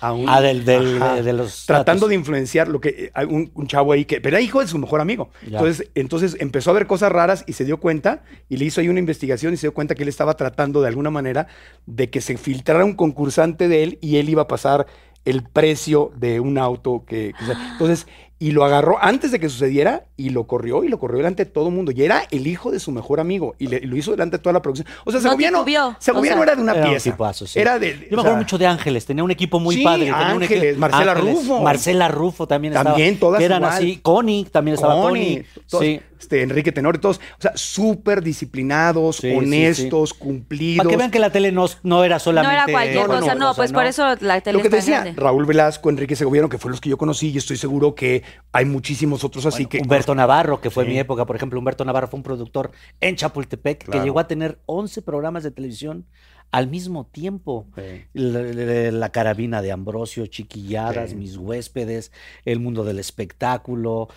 [0.00, 0.28] a un.
[0.28, 1.14] Ah, del, del- Ajá.
[1.16, 1.66] de, de los.
[1.66, 2.08] tratando datos.
[2.10, 4.76] de influenciar lo que eh, un, un chavo ahí que pero era hijo de su
[4.78, 5.58] mejor amigo Ya.
[5.58, 8.88] entonces entonces empezó a ver cosas raras y se dio cuenta y le hizo ahí
[8.88, 11.46] una investigación y se dio cuenta que él estaba tratando de alguna manera
[11.86, 14.86] de que se filtrara un concursante de él y él iba a pasar
[15.24, 17.56] el precio de un auto que, que sea.
[17.72, 18.06] entonces
[18.44, 21.50] y lo agarró antes de que sucediera y lo corrió y lo corrió delante de
[21.50, 23.96] todo el mundo y era el hijo de su mejor amigo y, le- y lo
[23.96, 26.52] hizo delante de toda la producción o sea No Segoviano titubeó, Segoviano o sea.
[26.52, 27.58] era de una Era un pieza tipazo, sí.
[27.58, 30.00] era de Yo me sea, acuerdo mucho de Ángeles, tenía un equipo muy Sí, padre.
[30.06, 31.60] tenía un Ángeles, equipo- Marcela Rufo.
[31.62, 32.90] Marcela Rufo también estaba.
[32.90, 33.72] También, todas que eran igual.
[33.76, 33.98] así.
[34.02, 35.36] Connie, también estaba Connie.
[35.36, 36.00] Connie, todos, Sí.
[36.20, 40.78] este, Enrique Tenor y todos, o sea, súper disciplinados, Sí, sí, honestos, cumplidos.
[40.78, 42.54] Para que vean que la tele no, no era No solamente.
[42.54, 43.78] era cualquier No, no, cosa, no, no, o sea, pues no.
[43.78, 45.20] por eso la tele Lo que te decía, grande.
[45.20, 48.64] Raúl Velasco, Enrique Segoviano, que fue los que yo conocí y estoy seguro que hay
[48.64, 49.78] muchísimos otros así que...
[49.78, 50.90] Humberto Navarro, que fue Sí.
[50.90, 52.70] mi época, por ejemplo, Humberto Navarro fue un productor
[53.00, 56.06] en Chapultepec que llegó a tener 11 programas de televisión
[56.52, 57.66] al mismo tiempo.
[57.74, 58.04] Sí.
[58.12, 61.16] La, la- la carabina de Ambrosio, Chiquilladas, Sí.
[61.16, 62.12] Mis huéspedes,
[62.44, 64.08] El mundo del espectáculo.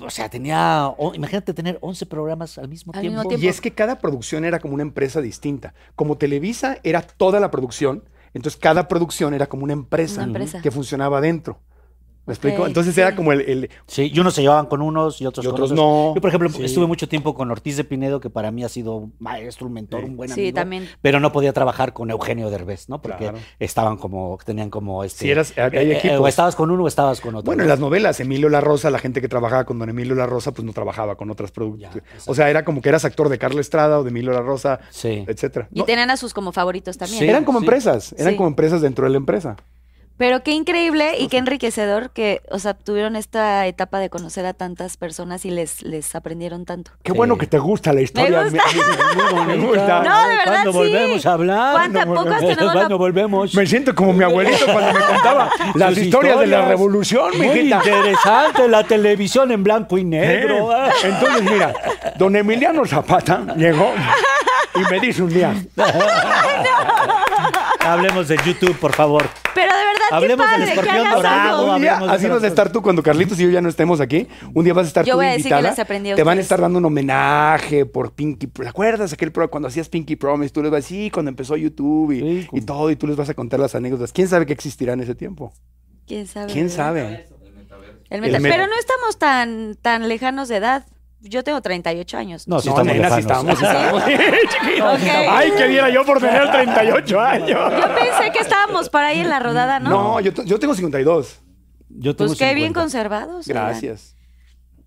[0.00, 3.18] O sea, tenía, imagínate tener 11 programas al mismo Al tiempo.
[3.18, 3.44] mismo tiempo.
[3.44, 5.74] Y es que cada producción era como una empresa distinta.
[5.96, 10.60] Como Televisa era toda la producción, entonces cada producción era como una empresa, Una empresa.
[10.62, 11.58] que funcionaba dentro.
[12.30, 12.66] ¿Me explico?
[12.66, 13.00] Entonces sí.
[13.00, 13.40] era como el...
[13.42, 16.14] el- Sí, y unos se llevaban con unos y otros Y con otros no.
[16.14, 16.64] Yo, por ejemplo, Sí.
[16.64, 19.72] estuve mucho tiempo con Ortiz de Pinedo, que para mí ha sido un maestro, un
[19.72, 20.06] mentor, Sí.
[20.06, 20.54] un buen Sí, amigo.
[20.54, 20.88] también.
[21.02, 23.02] Pero no podía trabajar con Eugenio Derbez, ¿no?
[23.02, 23.38] Porque Claro.
[23.58, 25.24] estaban como, tenían como este.
[25.24, 26.20] Sí, eras- hay eh, eh, equipos.
[26.20, 27.46] o estabas con uno o estabas con otro.
[27.46, 27.64] Bueno, ¿no?
[27.64, 30.52] en las novelas, Emilio La Rosa, la gente que trabajaba con don Emilio La Rosa,
[30.52, 32.02] pues no trabajaba con otras producciones.
[32.26, 34.80] O sea, era como que eras actor de Carla Estrada o de Emilio La Rosa,
[34.90, 35.24] Sí.
[35.26, 35.68] etcétera.
[35.72, 37.18] Y No, tenían a sus como favoritos también.
[37.20, 37.28] Sí.
[37.28, 38.36] eran como empresas, eran Sí.
[38.36, 39.56] como empresas dentro de la empresa.
[40.20, 44.52] Pero qué increíble y qué enriquecedor que, o sea, tuvieron esta etapa de conocer a
[44.52, 46.90] tantas personas y les, les aprendieron tanto.
[47.02, 47.16] Qué Sí.
[47.16, 48.42] bueno que te gusta la historia.
[48.44, 48.62] gusta.
[49.46, 50.02] Me, me gusta.
[50.02, 50.78] No, de verdad, ¿Cuándo sí.
[50.78, 51.72] volvemos a hablar?
[51.72, 52.40] ¿Cuántas ¿Cuándo volvemos?
[52.50, 53.54] tenemos la- ¿Cuándo volvemos?
[53.54, 57.76] Me siento como mi abuelito cuando me contaba las historias, de la revolución, Muy mijita.
[57.78, 60.70] interesante la televisión en blanco y negro.
[60.76, 60.90] ¿eh?
[61.04, 61.72] Entonces, mira,
[62.18, 63.90] don Emiliano Zapata llegó
[64.74, 65.54] y me dice un día,
[67.82, 69.24] Hablemos de YouTube, por favor.
[69.54, 71.72] Pero de verdad, Hablemos qué del padre, que escorpión hagas dorado,
[72.10, 74.28] así vas a estar tú cuando Carlitos y yo ya no estemos aquí.
[74.54, 76.22] Un día vas a estar Yo tú voy a decir que les aprendí a Te
[76.22, 78.46] van a estar dando un homenaje por Pinky.
[78.48, 80.52] ¿Te acuerdas aquel programa cuando hacías Pinky Promise?
[80.52, 83.06] Tú les vas a decir, sí, cuando empezó YouTube y, Sí, y todo, y tú
[83.06, 84.12] les vas a contar las anécdotas.
[84.12, 85.52] ¿Quién sabe qué existirá en ese tiempo?
[86.06, 86.52] ¿Quién sabe?
[86.52, 87.26] ¿Quién sabe?
[88.10, 90.84] El El Pero no estamos tan, tan lejanos de edad.
[91.22, 92.48] Yo tengo 38 años.
[92.48, 93.22] No, sí no, estamos nena, sí
[93.56, 94.80] sí.
[94.82, 95.28] Ok.
[95.30, 97.48] Ay, que viera yo por tener 38 años.
[97.72, 99.90] Yo pensé que estábamos por ahí en la rodada, ¿no?
[99.90, 101.40] No, yo, tengo 52.
[101.90, 102.80] Yo tengo Pues qué bien 50.
[102.80, 103.46] conservados.
[103.48, 103.64] oigan.
[103.66, 104.16] Gracias.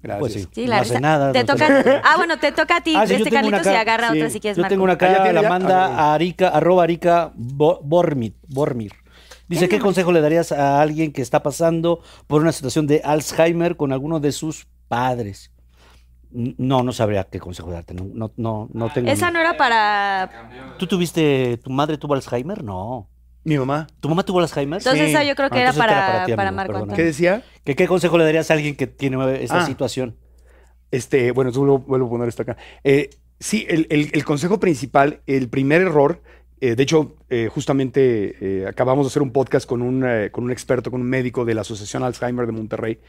[0.01, 0.19] Gracias.
[0.19, 0.47] Pues sí.
[0.53, 1.65] Sí, la No hace nada, Te no toca.
[1.79, 2.93] hace- Ah, bueno, te toca a ti.
[2.97, 3.81] Ah, sí, yo este tengo una Carlitos y acá.
[3.93, 4.17] agarra Sí.
[4.17, 4.73] otra si quieres, Yo Marco.
[4.73, 8.91] tengo una tiene, la manda A Arica, arroba Arica Bo- Bormir, Bormir.
[9.47, 13.77] Dice, ¿qué consejo le darías a alguien que está pasando por una situación de Alzheimer
[13.77, 15.51] con alguno de sus padres?
[16.33, 17.93] No, no sabría qué consejo darte.
[17.93, 19.09] No, no, no, no tengo.
[19.09, 20.75] Esa no era para.
[20.79, 22.63] ¿Tú tuviste, tu madre tuvo Alzheimer?
[22.63, 23.07] No.
[23.43, 23.87] Mi mamá.
[23.99, 24.79] ¿Tu mamá tuvo Alzheimer?
[24.79, 25.11] Entonces, Sí.
[25.11, 26.85] esa yo creo que Ah, era para, era para ti, amigo, Marco perdona.
[26.95, 27.05] ¿Qué Antonio.
[27.05, 27.43] decía?
[27.63, 29.65] ¿Qué, qué consejo le darías a alguien que tiene esa Ah.
[29.65, 30.15] situación?
[30.91, 32.57] Este, bueno, tú vuelvo, vuelvo a poner esto acá.
[32.83, 36.21] Eh, sí, el, el- el consejo principal, el primer error,
[36.61, 40.45] eh, de hecho, eh, justamente eh, acabamos de hacer un podcast con un, eh, con
[40.45, 42.99] un experto, con un médico de la Asociación Alzheimer de Monterrey,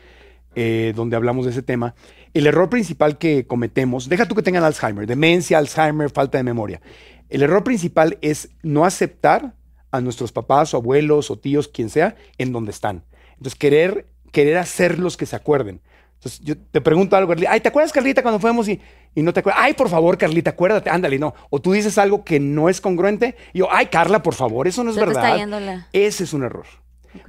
[0.54, 1.94] eh, donde hablamos de ese tema.
[2.32, 6.80] El error principal que cometemos, deja tú que tengan Alzheimer, demencia, Alzheimer, falta de memoria.
[7.28, 9.54] El error principal es no aceptar
[9.90, 13.04] a nuestros papás o abuelos o tíos, quien sea, en donde están.
[13.32, 15.80] Entonces, querer, querer hacerlos que se acuerden.
[16.14, 17.52] Entonces, yo te pregunto algo, Carlita.
[17.52, 18.80] Ay, ¿te acuerdas, Carlita, cuando fuimos y,
[19.14, 19.62] y no te acuerdas?
[19.62, 21.34] Ay, por favor, Carlita, acuérdate, ándale, no.
[21.50, 24.82] O tú dices algo que no es congruente y yo, ay, Carla, por favor, eso
[24.82, 25.38] no es verdad.
[25.92, 26.66] Ese es un error.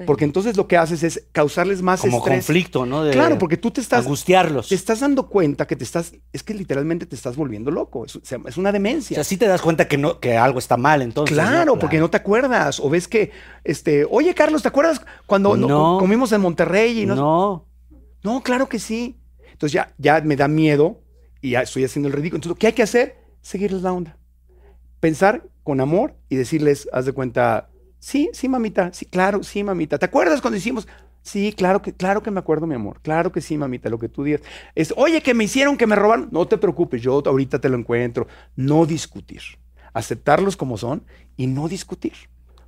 [0.06, 2.38] Porque entonces lo que haces es causarles más Como estrés.
[2.46, 3.04] conflicto, ¿no?
[3.04, 4.70] De Claro, porque tú te estás, Angustiarlos.
[4.70, 8.06] te estás dando cuenta que te estás, es que literalmente te estás volviendo loco.
[8.06, 8.22] Es, o
[8.60, 9.16] una O demencia.
[9.16, 11.36] sea, sí te das cuenta que, no, que algo está mal, entonces.
[11.38, 12.80] Claro, porque no te acuerdas.
[12.80, 13.32] O ves que,
[13.64, 15.98] este, oye, Carlos, ¿te acuerdas cuando no- No.
[16.00, 17.02] comimos en Monterrey?
[17.02, 17.66] Y no, No.
[18.24, 19.20] no, claro que sí.
[19.52, 21.02] Entonces ya, ya me da miedo
[21.42, 22.38] y ya estoy haciendo el ridículo.
[22.40, 23.16] Entonces, ¿qué hay que hacer?
[23.42, 24.18] Seguirles la onda.
[25.00, 27.70] Pensar con amor y decirles, haz de cuenta,
[28.06, 29.98] sí, sí, mamita, sí, claro, sí, mamita.
[29.98, 30.88] ¿Te acuerdas cuando hicimos?
[31.24, 33.02] Sí, claro que, claro que me acuerdo, mi amor.
[33.02, 34.42] Claro que sí, mamita, lo que tú digas.
[34.76, 36.30] Es, oye, que me hicieron, que me robaron.
[36.32, 38.28] No te preocupes, yo ahorita te lo encuentro.
[38.56, 39.42] No discutir.
[39.94, 41.04] Aceptarlos como son
[41.36, 42.14] y no discutir.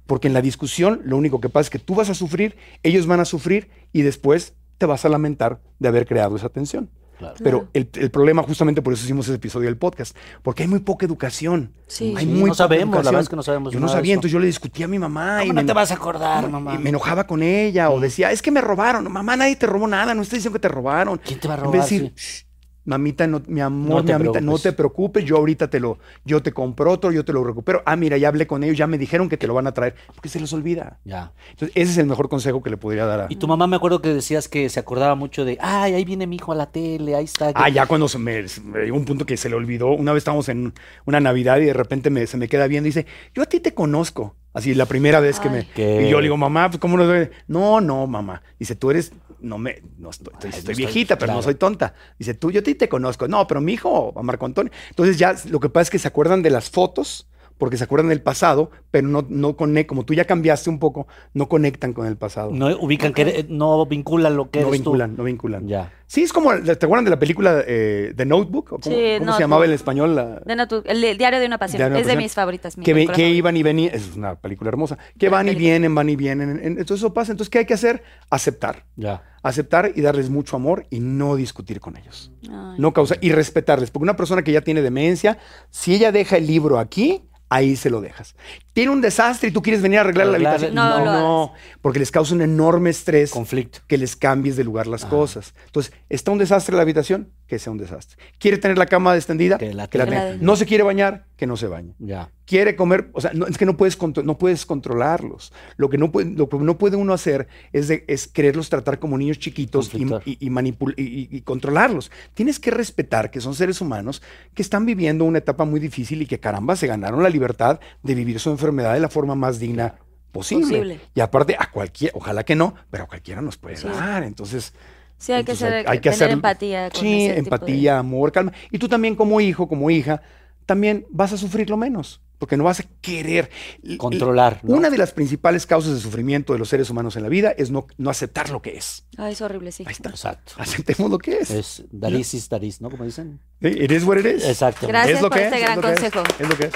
[0.08, 3.06] Porque en la discusión lo único que pasa es que tú vas a sufrir, ellos
[3.06, 6.90] van a sufrir y después te vas a lamentar de haber creado esa tensión.
[7.18, 7.36] Claro.
[7.44, 10.80] Pero el, el problema, justamente por eso hicimos ese episodio del podcast, porque hay muy
[10.80, 11.74] poca educación.
[11.88, 12.14] Sí.
[12.16, 14.14] hay Sí, muy no poca sabemos, la verdad es que no sabemos Yo no sabía,
[14.14, 15.38] entonces yo le discutía a mi mamá.
[15.40, 16.78] ¿Cómo y no me te vas a acordar, y mamá?
[16.78, 19.12] me enojaba con ella, o decía, es que me robaron.
[19.12, 21.18] Mamá, nadie te robó nada, no estoy diciendo que te robaron.
[21.24, 21.80] ¿Quién te va a En robar?
[21.80, 22.44] vez de decir, Sí.
[22.88, 25.80] "Shh, mamita, no, mi amor, No mi te mamita, no te preocupes, yo ahorita te
[25.80, 27.84] lo, yo te compro otro, yo te lo recupero.
[27.86, 29.96] Ah, mira, ya hablé con ellos, ya me dijeron que te lo van a traer,
[30.14, 31.00] porque se les olvida.
[31.06, 31.34] Ya.
[31.52, 33.26] Entonces, ese es el mejor consejo que le podría dar a...
[33.30, 36.28] Y tu mamá me acuerdo que decías que se acordaba mucho de, ay, ahí viene
[36.28, 37.52] mi hijo a la tele, ahí está.
[37.56, 39.90] Ah, ya cuando se me, me llegó un punto que se le olvidó.
[39.90, 40.74] Una vez estábamos en
[41.06, 43.60] una Navidad y de repente me- se me queda viendo y dice, yo a ti
[43.60, 44.36] te conozco.
[44.58, 45.54] Así, la primera vez que Ay.
[45.56, 45.68] me...
[45.70, 46.06] ¿Qué?
[46.08, 47.06] Y yo le digo, mamá, pues ¿cómo no?
[47.06, 47.30] soy?".
[47.48, 48.42] No, no, mamá.
[48.60, 49.12] Dice, tú eres...
[49.40, 49.82] No me...
[50.00, 51.94] No estoy, estoy, Ay, no estoy estoy- viejita, pero no soy tonta.
[52.18, 53.28] Dice, tú, yo ti te conozco.
[53.28, 54.72] No, pero mi hijo, a Marco Antonio.
[54.90, 57.28] Entonces ya lo que pasa es que se acuerdan de las fotos
[57.58, 61.08] porque se acuerdan del pasado, pero no, no conectan, como tú ya cambiaste un poco,
[61.34, 62.52] no conectan con el pasado.
[62.52, 64.92] No ubican, que eres- no vinculan lo que No eres tú.
[64.92, 65.68] vinculan, no vinculan.
[65.68, 65.94] Ya.
[66.06, 68.66] Sí, es como, ¿te acuerdan de la película eh, The Notebook?
[68.74, 69.36] ¿O ¿Cómo, Sí, cómo Notebook.
[69.36, 70.16] se llamaba en español?
[70.16, 71.96] La, De natu- el, el diario de una pasión.
[71.98, 72.78] Es de mis favoritas.
[72.78, 73.38] mi que, película que favorita.
[73.38, 76.50] iban y venían, es una película hermosa, que van y vienen, van y vienen.
[76.52, 77.34] en- en- Entonces eso pasa.
[77.34, 78.04] Entonces, ¿qué hay que hacer?
[78.30, 78.86] Aceptar.
[78.96, 79.24] Ya.
[79.44, 82.32] Aceptar y darles mucho amor y no discutir con ellos.
[82.44, 82.76] Ay.
[82.80, 83.92] No causar, y respetarles.
[83.92, 85.38] Porque una persona que ya tiene demencia,
[85.70, 88.36] si ella deja el libro aquí, ahí se lo dejas.
[88.74, 90.76] Tiene un desastre y tú quieres venir a arreglar la habitación.
[90.76, 93.80] No no, lo no, porque les causa un enorme estrés Conflicto.
[93.88, 95.54] que les cambies de lugar las cosas.
[95.66, 97.32] Entonces, ¿está un desastre la habitación?
[97.48, 98.18] Que sea un desastre.
[98.40, 99.58] ¿Quiere tener la cama extendida?
[99.58, 100.32] Que la Que la tenga.
[100.32, 100.44] tenga.
[100.44, 101.94] No se quiere bañar, que no se bañe.
[101.98, 102.30] Ya.
[102.46, 105.54] Quiere comer, o sea, no, es que no puedes, contro- no puedes controlarlos.
[105.78, 109.00] Lo que no puede, lo que no puede uno hacer es, de- es quererlos tratar
[109.00, 112.12] como niños chiquitos y, y- y manipul- y- y- y controlarlos.
[112.34, 114.22] Tienes que respetar que son seres humanos
[114.54, 118.14] que están viviendo una etapa muy difícil y que caramba se ganaron la libertad de
[118.16, 119.96] vivir su enfermedad de la forma más digna
[120.34, 120.66] posible.
[120.80, 121.00] Posible.
[121.16, 123.88] Y aparte, a cualquiera, ojalá que no, pero a cualquiera nos puede Sí.
[123.88, 124.24] dar.
[124.24, 124.74] Entonces,
[125.18, 126.90] Sí, hay que, ser, hay que tener hacer- empatía.
[126.92, 128.54] Con Sí, ese tipo de- empatía, amor, calma.
[128.72, 130.22] Y tú también como hijo, como hija,
[130.66, 133.50] también vas a sufrirlo menos, porque no vas a querer.
[133.98, 134.76] Controlar, ¿no?
[134.76, 137.72] Una de las principales causas de sufrimiento de los seres humanos en la vida es
[137.72, 139.06] no, no aceptar lo que es.
[139.18, 139.84] Ay, es horrible, sí.
[139.88, 140.10] Ahí está.
[140.10, 140.54] Exacto.
[140.58, 141.50] Aceptemos lo que es.
[141.50, 142.90] Es Daris is Daris, ¿no?
[142.92, 143.40] Como dicen.
[143.62, 144.44] It is what it is.
[144.46, 144.88] Exacto.
[144.88, 146.24] Gracias Es lo por que este es, gran es lo que es, consejo.
[146.44, 146.74] Es, lo que es.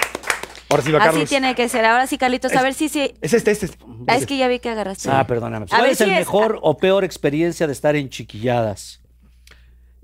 [0.71, 1.85] Ahora sí va Así tiene que ser.
[1.85, 3.13] Ahora sí, Carlitos, a ver si sí.
[3.21, 3.67] Es este, este.
[3.67, 3.77] este.
[4.07, 5.09] Ah, es que ya vi que agarraste.
[5.11, 5.65] Ah, perdóname.
[5.65, 8.99] A ¿Cuál ver es si el es- mejor o peor experiencia de estar en chiquilladas?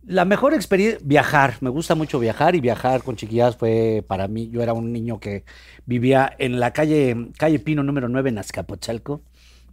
[0.05, 1.55] La mejor experiencia, viajar.
[1.59, 4.49] Me gusta mucho viajar y viajar con chiquilladas fue para mí.
[4.49, 5.43] Yo era un niño que
[5.85, 9.21] vivía en la calle, calle Pino número 9 en Azcapotzalco.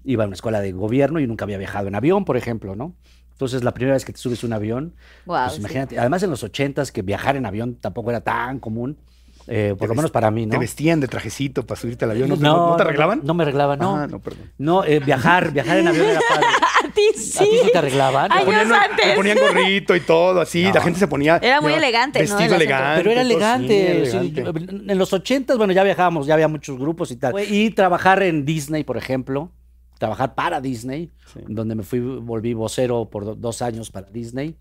[0.05, 2.95] Iba a una escuela de gobierno y nunca había viajado en avión, por ejemplo, ¿no?
[3.31, 4.95] Entonces, la primera vez que te subes a un avión,
[5.25, 5.61] Guau, pues sí.
[5.61, 5.99] imagínate.
[5.99, 8.99] Además, en los ochentas, que viajar en avión tampoco era tan común,
[9.47, 10.61] eh, por lo Te menos para mí, Te ¿no?
[10.61, 12.29] vestían de trajecito para subirte al avión.
[12.29, 13.21] ¿No, te- no te arreglaban?
[13.25, 13.97] No, me arreglaban, no.
[13.97, 14.51] Ah, no, perdón.
[14.59, 16.47] No, eh, viajar, viajar en avión era padre.
[16.85, 17.39] A ti sí.
[17.39, 18.31] ¿A ti sí te arreglaban?
[18.33, 19.07] Años Ponían, antes.
[19.07, 20.65] le ponían gorrito y todo, así.
[20.65, 20.73] No.
[20.75, 21.39] La gente se ponía.
[21.43, 22.23] Era muy elegante, ¿no?
[22.23, 22.65] Vestido El asunto.
[22.65, 23.01] elegante.
[23.01, 24.07] Pero era sí, elegante.
[24.11, 24.93] sí, elegante.
[24.93, 27.35] en los ochentas, bueno, ya viajábamos, ya había muchos grupos y tal.
[27.49, 29.51] Y trabajar en Disney, por ejemplo,
[29.99, 31.41] trabajar para Disney, Sí.
[31.49, 34.57] donde me fui, volví vocero por do- dos años para Disney.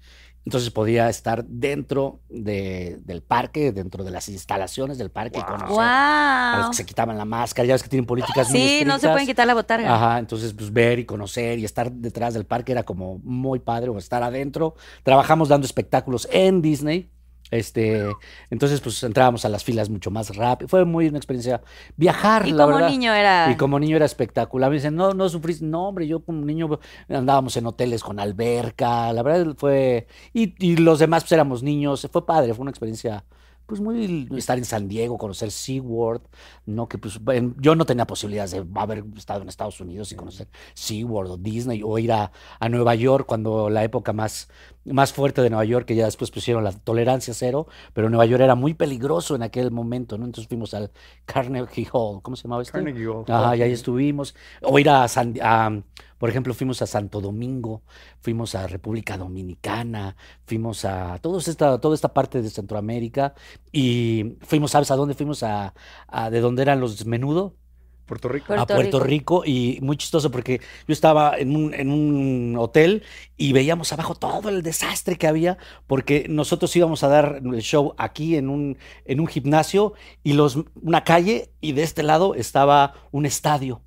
[0.45, 5.80] Entonces podía estar dentro de- del parque, dentro de las instalaciones del parque y conocer
[5.80, 6.72] a los Wow.
[6.72, 7.65] que se quitaban la máscara.
[7.65, 9.95] Ya ves que tienen políticas muy Sí, no se pueden quitar la botarga.
[9.95, 13.90] Ajá, entonces pues ver y conocer y estar detrás del parque era como muy padre
[13.90, 14.76] o estar adentro.
[15.03, 17.10] Trabajamos dando espectáculos en Disney.
[17.52, 18.03] Este,
[18.49, 20.68] entonces pues entrábamos a las filas mucho más rápido.
[20.68, 21.61] Fue muy una experiencia
[21.95, 22.90] viajar, Y la como verdad.
[22.90, 23.52] niño era.
[23.52, 24.70] Y como niño era espectacular.
[24.72, 25.64] Me dicen, no, no sufriste.
[25.65, 26.80] No, hombre, yo como niño
[27.10, 29.14] andábamos en hoteles con alberca.
[29.14, 30.07] La verdad fue.
[30.34, 32.07] Y, y los demás pues éramos niños.
[32.11, 33.24] Fue padre, fue una experiencia
[33.65, 36.22] pues muy estar en San Diego, conocer SeaWorld,
[36.65, 36.88] ¿no?
[36.88, 40.48] Que pues en- yo no tenía posibilidades de haber estado en Estados Unidos y conocer
[40.73, 44.49] SeaWorld o Disney o ir a, a Nueva York cuando la época más,
[44.85, 48.41] más fuerte de Nueva York, que ya después pusieron la tolerancia cero, pero Nueva York
[48.44, 50.26] era muy peligroso en aquel momento, ¿no?
[50.26, 50.91] Entonces fuimos al
[51.26, 52.73] Carnegie Hall, ¿cómo se llamaba este?
[52.73, 53.26] Carnegie Hall.
[53.27, 54.35] Ajá, y ahí estuvimos.
[54.61, 55.81] O ir a, San, a,
[56.24, 57.82] por ejemplo, fuimos a Santo Domingo,
[58.22, 63.34] fuimos a República Dominicana, fuimos a todos esta, toda esta parte de Centroamérica
[63.74, 65.44] y fuimos, ¿sabes a dónde fuimos?
[65.44, 65.74] A,
[66.08, 67.58] a de dónde eran los menudo,
[68.06, 68.48] Puerto Rico.
[68.48, 69.44] Puerto a Puerto Rico.
[69.45, 73.04] y muy chistoso porque yo estaba en un, en un hotel
[73.36, 77.95] y veíamos abajo todo el desastre que había porque nosotros íbamos a dar el show
[77.98, 79.91] aquí en un, en un gimnasio
[80.24, 83.82] y los, una calle y de este lado estaba un estadio.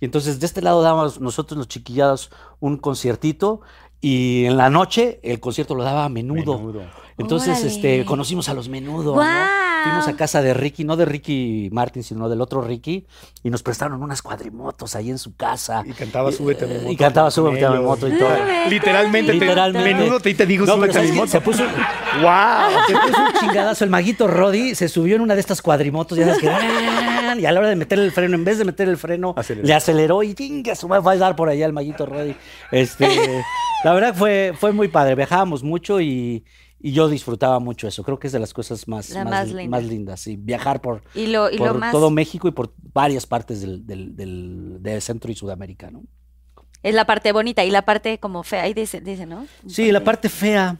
[0.00, 3.60] Y entonces de este lado dábamos nosotros los chiquillados un conciertito
[4.00, 6.58] y en la noche el concierto lo daba a menudo.
[6.58, 6.82] Menudo.
[7.18, 7.66] Entonces Órale.
[7.68, 9.14] este, conocimos a los menudo.
[9.16, 9.22] ¿no?
[9.82, 13.06] Fuimos a casa de Ricky, no de Ricky Martin, sino del otro Ricky,
[13.42, 15.82] y nos prestaron unas cuadrimotos ahí en su casa.
[15.86, 16.92] Y cantaba Súbete a mi Eh, moto.
[16.92, 18.28] Y cantaba Súbete a mi moto y todo.
[18.68, 19.94] Literalmente, te- Literalmente.
[19.94, 21.26] menudo te, te digo No, súbete a mi moto.
[21.28, 22.70] Se puso, ¡Wow!
[22.88, 23.84] se puso un chingadazo.
[23.84, 26.50] El maguito Roddy se subió en una de estas cuadrimotos, ya sabes que.
[27.40, 29.66] Y a la hora de meter el freno, en vez de meter el freno, Aceleró.
[29.66, 32.34] le aceleró y chinga, va a dar por allá el maguito Roddy.
[32.72, 33.06] Este,
[33.84, 35.14] la verdad fue, fue muy padre.
[35.14, 36.44] Viajábamos mucho y,
[36.78, 38.02] y yo disfrutaba mucho eso.
[38.04, 39.70] Creo que es de las cosas más, La más, más li- linda.
[39.70, 40.20] más lindas.
[40.20, 43.86] Sí, viajar por, Y lo, y por más todo México y por varias partes del,
[43.86, 46.02] del, del- de Centro y Sudamérica, ¿no?
[46.82, 48.62] es la parte bonita y la parte como fea.
[48.62, 49.46] Ahí dice, dice ¿no?
[49.66, 50.78] Sí, la parte fea.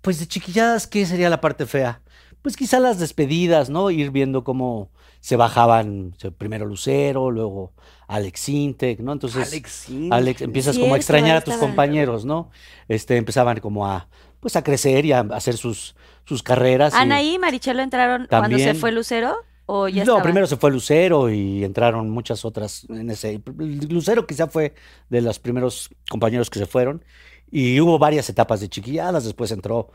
[0.00, 2.00] Pues de chiquilladas, ¿qué sería la parte fea?
[2.42, 3.90] Pues quizá las despedidas, ¿no?
[3.90, 4.90] Ir viendo cómo
[5.26, 7.72] se bajaban o sea, primero Lucero, luego
[8.06, 9.12] Alex Intec, ¿no?
[9.12, 12.48] Entonces, Alex Alex, empiezas como a extrañar a tus compañeros, ¿no?
[12.86, 14.08] Este, empezaban como a,
[14.38, 15.96] pues a crecer y a hacer sus,
[16.26, 16.94] sus carreras.
[16.94, 20.22] y- Anaí y Marichelo entraron cuando se fue Lucero o ya no, estaban?
[20.22, 23.42] primero se fue Lucero y entraron muchas otras en ese.
[23.88, 24.76] Lucero quizá fue
[25.08, 27.04] de los primeros compañeros que se fueron
[27.50, 29.24] y hubo varias etapas de chiquilladas.
[29.24, 29.90] Después entró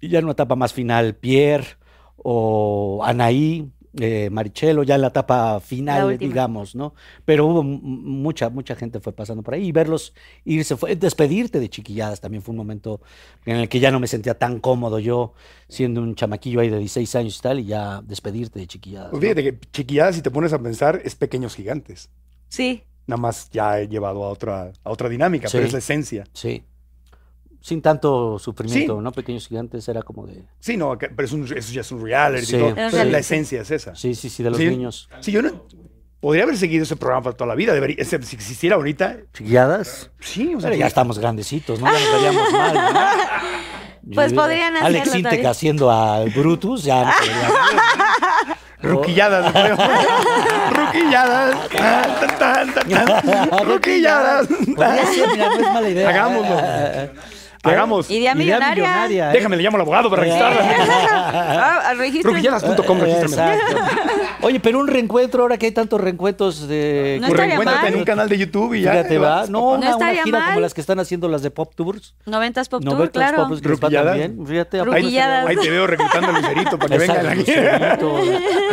[0.00, 1.66] y ya en una etapa más final Pierre
[2.16, 3.68] o Anaí,
[4.00, 6.94] eh, Marichelo, ya en la etapa final, digamos, ¿no?
[7.24, 10.14] Pero hubo mucha, mucha gente fue pasando por ahí y verlos
[10.44, 13.00] irse, fue, despedirte de chiquilladas también fue un momento
[13.46, 15.34] en el que ya no me sentía tan cómodo yo
[15.68, 19.10] siendo un chamaquillo ahí de 16 años y tal y ya despedirte de chiquilladas.
[19.10, 19.28] Pues ¿no?
[19.28, 22.10] fíjate que chiquilladas, si te pones a pensar, es pequeños gigantes.
[22.48, 22.82] Sí.
[23.06, 25.56] Nada más ya he llevado a otra, a otra dinámica, Sí.
[25.56, 26.24] pero es la esencia.
[26.32, 26.64] Sí.
[27.64, 29.02] Sin tanto sufrimiento, Sí.
[29.02, 29.10] ¿no?
[29.10, 30.44] Pequeños gigantes era como de.
[30.60, 32.44] Sí, no, pero es un- eso ya es un reality.
[32.44, 32.58] Sí.
[32.58, 33.10] reality.
[33.10, 33.94] la esencia es esa.
[33.94, 34.68] Sí, sí, sí, de los Sí.
[34.68, 35.08] niños.
[35.20, 35.62] Sí, yo no.
[36.20, 37.72] Podría haber seguido ese programa para toda la vida.
[37.72, 40.10] Debería, ese- si existiera ahorita, ¿Chiquilladas?
[40.20, 40.88] sí, o sea, Pero ya sí.
[40.88, 41.86] estamos grandecitos, ¿no?
[41.86, 43.00] Ya nos veríamos mal, ¿no?
[44.14, 45.50] Pues Yo- podrían Alex hacerlo Intec todavía.
[45.50, 47.48] haciendo a Brutus, ya no podría.
[48.82, 49.54] Ruquilladas.
[50.70, 51.56] Ruquilladas.
[53.64, 54.46] Ruquilladas.
[54.46, 56.08] Podría ser, mira, no es mala idea.
[56.10, 56.56] Hagámoslo.
[57.64, 58.10] Hagamos.
[58.10, 59.30] Idea millonaria.
[59.30, 59.32] ¿eh?
[59.32, 60.60] Déjame, le llamo al abogado para registrarla.
[61.34, 62.30] Ah, al registro.
[62.32, 63.58] Ruquilladas.com, regístrame.
[64.42, 67.18] Oye, pero un reencuentro, ahora que hay tantos reencuentros de.
[67.20, 68.90] No Pues reencuéntrate en un canal de YouTube y ya.
[68.92, 69.28] Fíjate, te va.
[69.40, 69.96] vas, No, papá.
[69.96, 70.48] una, gira mal.
[70.48, 72.14] como las que están haciendo las de Pop Tours.
[72.26, 73.48] 90s Pop No Tour, ves las claro.
[73.48, 74.46] Pop Tours que también.
[74.46, 74.80] Fíjate.
[74.92, 78.18] Ahí, te veo reclutando a Lucerito para que venga la Lucerito,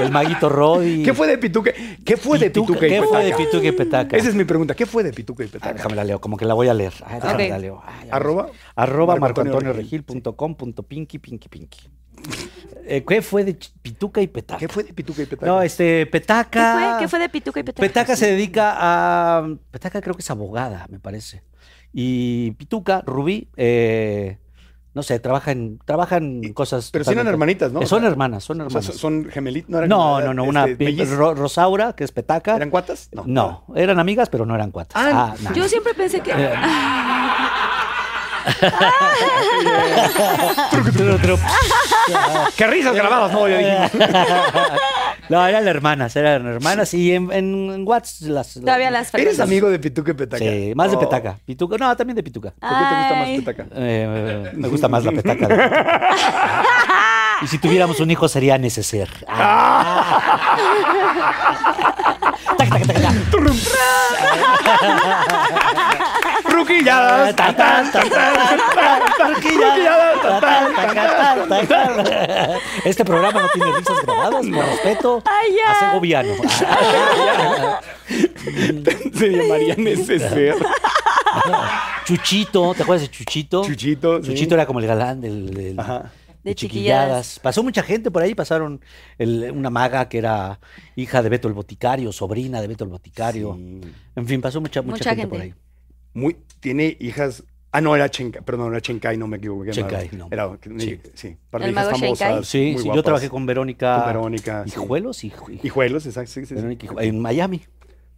[0.01, 1.03] el maguito Roddy.
[1.03, 1.72] ¿Qué fue de Pituca?
[2.05, 2.85] ¿Qué fue de Pituca?
[2.85, 3.38] Y ¿Qué fue de Petaca?
[3.38, 4.18] Pituca y Petaca?
[4.18, 4.73] Esa es mi pregunta.
[4.76, 5.73] ¿Qué fue de Pituca y Ah, Petaca?
[5.73, 6.93] déjame la leo, como que la voy a leer.
[7.05, 7.81] Ah, déjame la leo.
[7.85, 8.47] Ah, Arroba.
[8.83, 11.89] Arroba Marco Antonio marcoantonioregil.com punto pinky pinky pinky.
[12.85, 14.59] Eh, ¿Qué fue de Pituca y Petaca?
[14.59, 15.45] ¿Qué fue de Pituca y Petaca?
[15.45, 16.73] No, este, ¿Qué Petaca.
[16.73, 16.99] fue?
[17.03, 17.87] ¿Qué fue de Pituca y Petaca?
[17.87, 19.47] Petaca se dedica a.
[19.71, 21.43] Petaca creo que es abogada, me parece.
[21.93, 24.37] Y Pituca, Rubí, eh,
[24.93, 26.89] no sé, trabaja en, trabaja en cosas.
[26.91, 27.81] Pero sí eran hermanitas, ¿no?
[27.81, 28.97] Eh, O son sea, hermanas, son O sea, hermanas.
[28.99, 29.69] son gemelitos.
[29.69, 31.05] No, eran, no, no, no, una este.
[31.05, 32.55] Ro- Rosaura, que es Petaca.
[32.55, 33.09] ¿Eran cuatas?
[33.25, 35.01] No, eran amigas, pero no eran cuatas.
[35.03, 35.53] Ah, no.
[35.53, 36.31] Yo siempre pensé que.
[36.31, 36.59] Eh, tru.
[42.57, 43.31] ¡Qué risas grabadas!
[43.31, 43.91] No, ya dijimos.
[45.30, 48.53] No, eran hermanas, eran hermanas y en, en, en Whats las...
[48.55, 49.47] Todavía las ¿Eres frecuencias.
[49.47, 50.43] amigo de Pituca y Petaca?
[50.43, 50.99] Sí, más de Oh.
[50.99, 51.38] Petaca.
[51.45, 52.51] Pituca, no, también de Pituca.
[52.59, 53.41] ¿Por qué te gusta más Ay.
[53.41, 53.65] Petaca?
[53.76, 55.47] Eh, me gusta más la petaca.
[55.47, 56.09] de Pituca.
[57.43, 59.07] y si tuviéramos un hijo sería neceser.
[59.27, 60.57] Ah.
[66.49, 67.36] Ruquilladas.
[72.86, 75.72] Este programa no tiene risas grabadas, por respeto Ay, ya.
[75.72, 76.34] a Segoviano.
[79.14, 80.56] Se llamaría neceser.
[82.06, 83.64] Chuchito, ¿te acuerdas de Chuchito?
[83.65, 84.30] Chuchito, sí.
[84.30, 86.11] Chuchito era como el galán del, del- Ajá.
[86.43, 87.39] De chiquilladas.
[87.39, 88.81] Pasó mucha gente por ahí, pasaron
[89.18, 90.59] el- una maga que era
[90.95, 93.55] hija de Beto el Boticario, sobrina de Beto el Boticario.
[93.55, 93.81] Sí.
[94.15, 95.35] En fin, pasó mucha, mucha, Mucha gente, gente.
[95.35, 95.53] por ahí.
[96.13, 97.43] Muy, tiene hijas.
[97.73, 99.72] Ah, no, era Chenkai, perdón, era Chenkai, no me equivoqué.
[99.72, 100.27] Chenkai, no.
[100.30, 100.99] Era, Sí.
[101.13, 102.47] sí, par de ¿El hijas famosas.
[102.47, 103.95] Sí, sí, yo trabajé con Verónica.
[103.99, 104.72] Con Verónica, sí.
[104.72, 106.41] Hijuelos y, y- Hijuelos, exacto, sí.
[106.53, 107.61] Verónica Hijuelos, en Miami.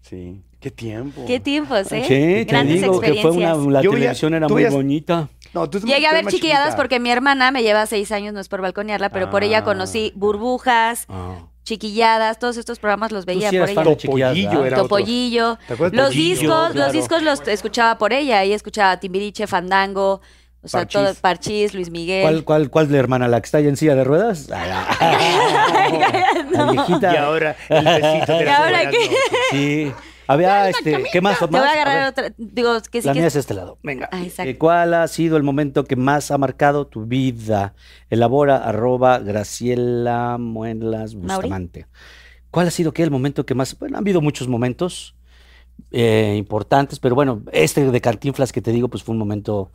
[0.02, 0.42] Sí.
[0.60, 1.26] Qué tiempo.
[1.28, 2.02] Qué tiempos, ¿eh?
[2.04, 5.30] Sí, te Grandes digo que fue una, la Yo veía- televisión era muy veías- bonita.
[5.54, 6.76] No, tú Llegué a ver chiquilladas chiquita.
[6.78, 9.64] porque mi hermana me lleva seis años, no es por balconearla, pero por ella Ah.
[9.64, 11.36] conocí burbujas, Ah.
[11.64, 13.84] chiquilladas, todos estos programas los veía sí por ella.
[13.84, 14.66] Topollillo ¿verdad?
[14.68, 14.84] era otro.
[14.84, 15.58] Topollillo.
[15.68, 16.40] ¿Te acuerdas de Los Topollillo?
[16.40, 16.86] discos, Claro.
[16.86, 18.44] los discos los escuchaba por ella.
[18.44, 20.22] Ella escuchaba Timbiriche, Fandango,
[20.62, 20.94] o sea, Parchís.
[20.94, 22.24] todo Parchís, Luis Miguel.
[22.24, 23.28] ¿Cuál, cuál, ¿Cuál de la hermana?
[23.28, 24.50] ¿La que está allá en silla de ruedas?
[26.52, 27.14] La viejita.
[27.14, 29.10] Y ahora el besito de ¿Y ahora qué?
[29.52, 29.92] Sí.
[30.28, 31.40] Había, este, ¿qué más?
[31.40, 31.64] Te voy más?
[31.64, 32.36] a A agarrar ver, otra.
[32.38, 33.78] Digo, que sí La que mía es este lado.
[33.84, 34.10] Venga.
[34.12, 34.54] Ah, exacto.
[34.60, 37.76] ¿Cuál ha sido el momento que más ha marcado tu vida?
[38.10, 41.88] Elabora arroba Graciela Muelas Bustamante.
[42.52, 43.78] ¿Cuál ha sido qué el momento que más?
[43.78, 45.16] Bueno, han habido muchos momentos
[45.92, 49.72] eh, importantes, pero bueno, este de Cantinflas que te digo, pues fue un momento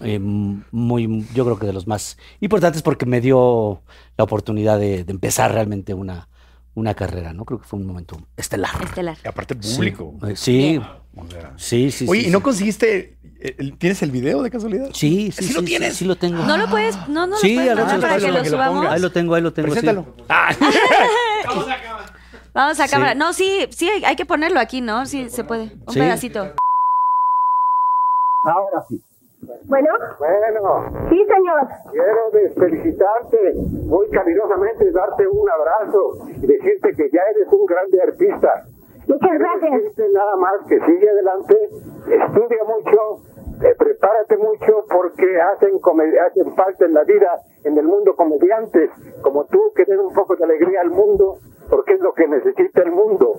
[0.00, 3.82] eh, muy, yo creo que de los más importantes porque me dio
[4.16, 6.28] la oportunidad de, de empezar realmente una,
[6.74, 7.44] una carrera, ¿no?
[7.44, 8.70] Creo que fue un momento estelar.
[8.82, 9.16] Estelar.
[9.24, 9.76] Y aparte Sí.
[9.76, 10.14] público.
[10.26, 10.80] Eh, Sí,
[11.16, 11.52] O sea.
[11.56, 12.06] sí, sí.
[12.08, 12.44] Oye, sí, ¿y no sí.
[12.44, 13.14] conseguiste?
[13.58, 14.90] el- ¿Tienes el video de casualidad?
[14.94, 15.92] Sí, sí, ¿Sí lo sí, tienes?
[15.94, 16.44] Sí, sí lo tengo.
[16.44, 18.56] No lo puedes, no, no Sí, lo puedes se para que lo para que lo
[18.56, 18.86] subamos.
[18.86, 19.68] Ahí lo tengo, ahí lo tengo.
[19.74, 19.80] sí.
[19.80, 20.14] Preséntalo.
[20.28, 20.54] Ah,
[22.54, 22.90] Vamos a Sí.
[22.92, 23.14] cámara.
[23.14, 25.06] No, sí, sí, hay, hay que ponerlo aquí, ¿no?
[25.06, 25.72] Sí, se puede.
[25.86, 25.98] Un Sí.
[25.98, 26.54] pedacito.
[28.44, 29.00] Ahora sí.
[29.66, 29.88] Bueno,
[30.18, 31.68] Bueno, sí, señor.
[31.90, 33.54] quiero felicitarte
[33.86, 38.64] muy cariñosamente, darte un abrazo y decirte que ya eres un grande artista.
[39.08, 39.72] Muchas gracias.
[39.72, 41.56] decirte nada más que sigue adelante,
[42.06, 43.22] estudia mucho,
[43.66, 45.80] eh, prepárate mucho porque hacen,
[46.24, 48.90] hacen falta en la vida, en el mundo comediantes
[49.22, 51.38] como tú que den un poco de alegría al mundo
[51.68, 53.34] porque es lo que necesita el mundo.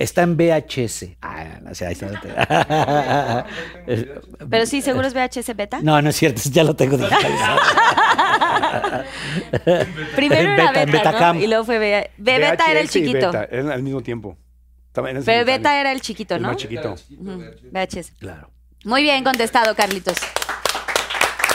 [0.00, 1.18] Está en VHS.
[1.20, 3.46] Ah, no sé, ahí está.
[4.50, 5.80] Pero sí, seguro es VHS beta.
[5.82, 7.60] No, no es cierto, ya lo tengo digitalizado.
[10.16, 11.32] Primero En era beta, beta.
[11.34, 11.40] ¿no?
[11.40, 12.10] Y luego fue beta.
[12.16, 13.26] beta era el VHS y chiquito.
[13.30, 14.38] Beta, eran al mismo tiempo.
[14.94, 16.48] Pero beta era el chiquito, El ¿no?
[16.48, 16.94] más chiquito.
[17.18, 18.12] Ujú, VHS.
[18.18, 18.50] Claro.
[18.84, 20.16] Muy bien contestado, Carlitos.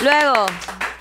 [0.04, 0.46] Luego,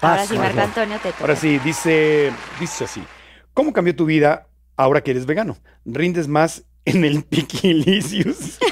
[0.01, 0.63] ahora sí, Marco Marco.
[0.63, 1.21] Antonio, te toca.
[1.21, 3.05] Ahora sí, dice, dice así.
[3.53, 4.47] ¿Cómo cambió tu vida
[4.79, 5.59] ahora que eres vegano?
[5.85, 8.59] ¿Rindes más en el Piquilicious?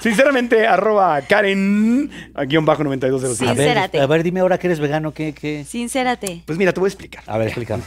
[0.00, 3.36] Sinceramente, arroba Karen, a guion bajo 9205.
[3.38, 3.44] Sí.
[3.44, 4.00] A ver, Sincérate.
[4.00, 5.32] a ver, dime ahora que eres vegano, ¿qué?
[5.32, 5.64] qué?
[5.64, 7.22] Sincérate, Pues mira, te voy a explicar.
[7.26, 7.84] A ver, explícame.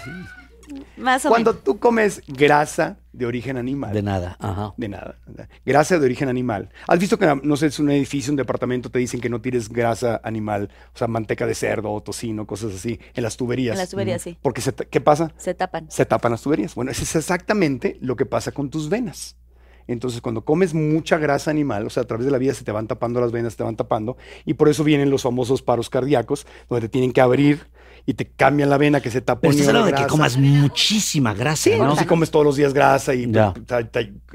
[0.98, 1.64] Más o Cuando menos.
[1.64, 4.36] tú comes grasa de origen animal, De nada.
[4.40, 4.74] Ajá.
[4.76, 5.18] De nada.
[5.66, 6.70] Grasa de origen animal.
[6.88, 9.70] ¿Has visto que, no sé, es un edificio, un departamento, te dicen que no tires
[9.70, 13.74] grasa animal, o sea, manteca de cerdo o tocino, cosas así, en las tuberías?
[13.76, 14.38] En las tuberías, sí.
[14.42, 15.34] Porque, se ¿qué pasa?
[15.38, 15.90] Se tapan.
[15.90, 16.76] Se tapan las tuberías.
[16.76, 19.38] Bueno, eso es exactamente lo que pasa con tus venas.
[19.88, 22.72] Entonces, cuando comes mucha grasa animal, o sea, a través de la vida se te
[22.72, 25.90] van tapando las venas, se te van tapando, y por eso vienen los famosos paros
[25.90, 27.68] cardíacos, donde te tienen que abrir
[28.06, 29.42] y te cambian la vena que se tapó.
[29.42, 31.96] Pero estás hablando de que comas muchísima grasa, Sí, ¿no?
[31.96, 33.32] si comes todos los días grasa y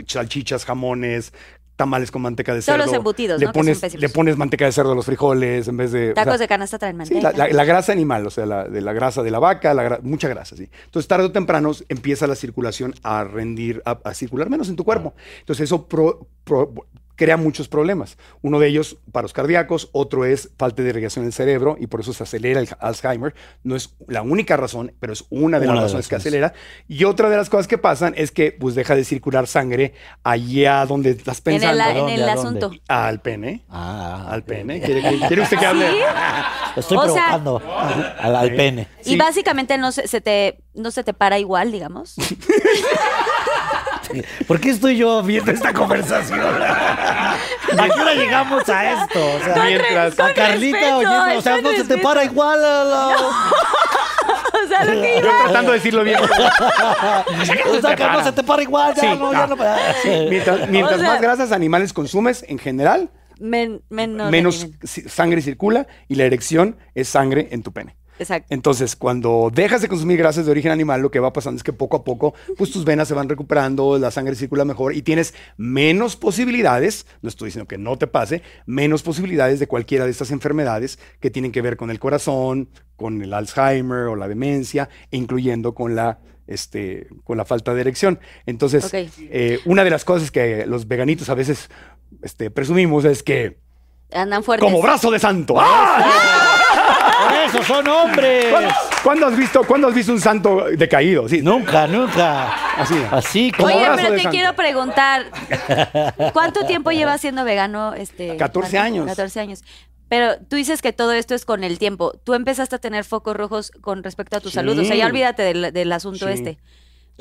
[0.07, 1.33] salchichas, jamones,
[1.77, 2.85] tamales con manteca de Todos cerdo.
[2.87, 3.53] los embutidos, le ¿no?
[3.53, 6.11] Pones, le pones manteca de cerdo a los frijoles en vez de...
[6.11, 7.33] o Tacos sea, de canasta traen Sí, manteca.
[7.39, 9.85] la, la- la grasa animal, o sea, la, de la grasa de la vaca, la
[9.89, 10.69] gra- mucha grasa, sí.
[10.85, 14.85] Entonces, tarde o temprano empieza la circulación a rendir, a, a circular menos en tu
[14.85, 15.15] cuerpo.
[15.39, 16.71] Entonces, eso pro- pro-
[17.21, 18.17] crea muchos problemas.
[18.41, 22.15] Uno de ellos, paros cardíacos, otro es falta de irrigación del cerebro y por eso
[22.15, 23.35] se acelera el Alzheimer.
[23.63, 26.17] No es la única razón, pero es una de Una las de razones las que
[26.17, 26.55] acelera.
[26.89, 29.93] Y otra de las cosas que pasan es que pues deja de circular sangre
[30.25, 31.85] allá donde estás en el, pensando.
[31.91, 32.71] en ¿Dónde, el asunto.
[32.89, 33.65] Al pene.
[33.69, 34.81] Ah, Al pene.
[34.81, 35.91] ¿Quiere, quiere usted que hable?
[36.75, 37.63] Lo estoy O sea- provocando
[38.19, 38.89] al, al pene.
[39.05, 42.15] Y básicamente no se, se te, no se te para igual, digamos.
[44.47, 46.41] ¿Por qué estoy yo viendo esta conversación?
[46.41, 47.37] ¿A
[47.95, 49.19] qué hora llegamos a esto?
[49.37, 52.03] O sea, Mientras- a Carlita respeto, oyendo, o sea, no se te respeto.
[52.03, 53.09] para igual a la...
[54.65, 55.43] o sea, lo que Yo iba.
[55.45, 56.19] tratando de decirlo bien.
[56.21, 59.57] O sea, que no se te para igual, ya Sí, no, ya no.
[59.57, 59.65] no.
[60.29, 64.31] Mientras, mientras O sea- más grasas animales consumes, en general, Men- menos.
[64.31, 64.67] menos
[65.09, 67.97] sangre circula y la erección es sangre en tu pene.
[68.21, 68.55] Exacto.
[68.55, 71.73] Entonces, cuando dejas de consumir grasas de origen animal, lo que va pasando es que
[71.73, 75.33] poco a poco, pues tus venas se van recuperando, la sangre circula mejor y tienes
[75.57, 80.31] menos posibilidades, no estoy diciendo que no te pase, menos posibilidades de cualquiera de estas
[80.33, 85.17] enfermedades que tienen que ver con el corazón, con el Alzheimer o la demencia, e
[85.17, 88.19] incluyendo con la este, con la falta de erección.
[88.45, 91.71] Entonces, eh, una de las cosas que los veganitos a veces
[92.23, 93.57] este, presumimos es que
[94.13, 94.69] Andan fuertes.
[94.69, 95.55] como brazo de santo.
[95.59, 96.50] ¡Ah!
[97.29, 98.47] Por eso son hombres.
[98.51, 98.71] ¿Cuándo,
[99.03, 101.29] cuándo has visto, ¿Cuándo has visto un santo decaído?
[101.29, 102.53] Sí, Nunca, nunca.
[102.77, 102.95] Así.
[103.11, 103.69] Así como.
[103.69, 104.31] Oye, pero te santo.
[104.31, 105.27] quiero preguntar,
[106.33, 107.95] ¿cuánto tiempo llevas siendo vegano?
[107.95, 108.95] Este, 14 Martín?
[108.95, 109.07] años.
[109.07, 109.65] 14 años.
[110.09, 112.13] Pero tú dices que todo esto es con el tiempo.
[112.25, 114.57] Tú empezaste a tener focos rojos con respecto a tu Sí.
[114.57, 114.77] salud.
[114.79, 116.33] O sea, ya olvídate del, del asunto Sí.
[116.33, 116.59] este.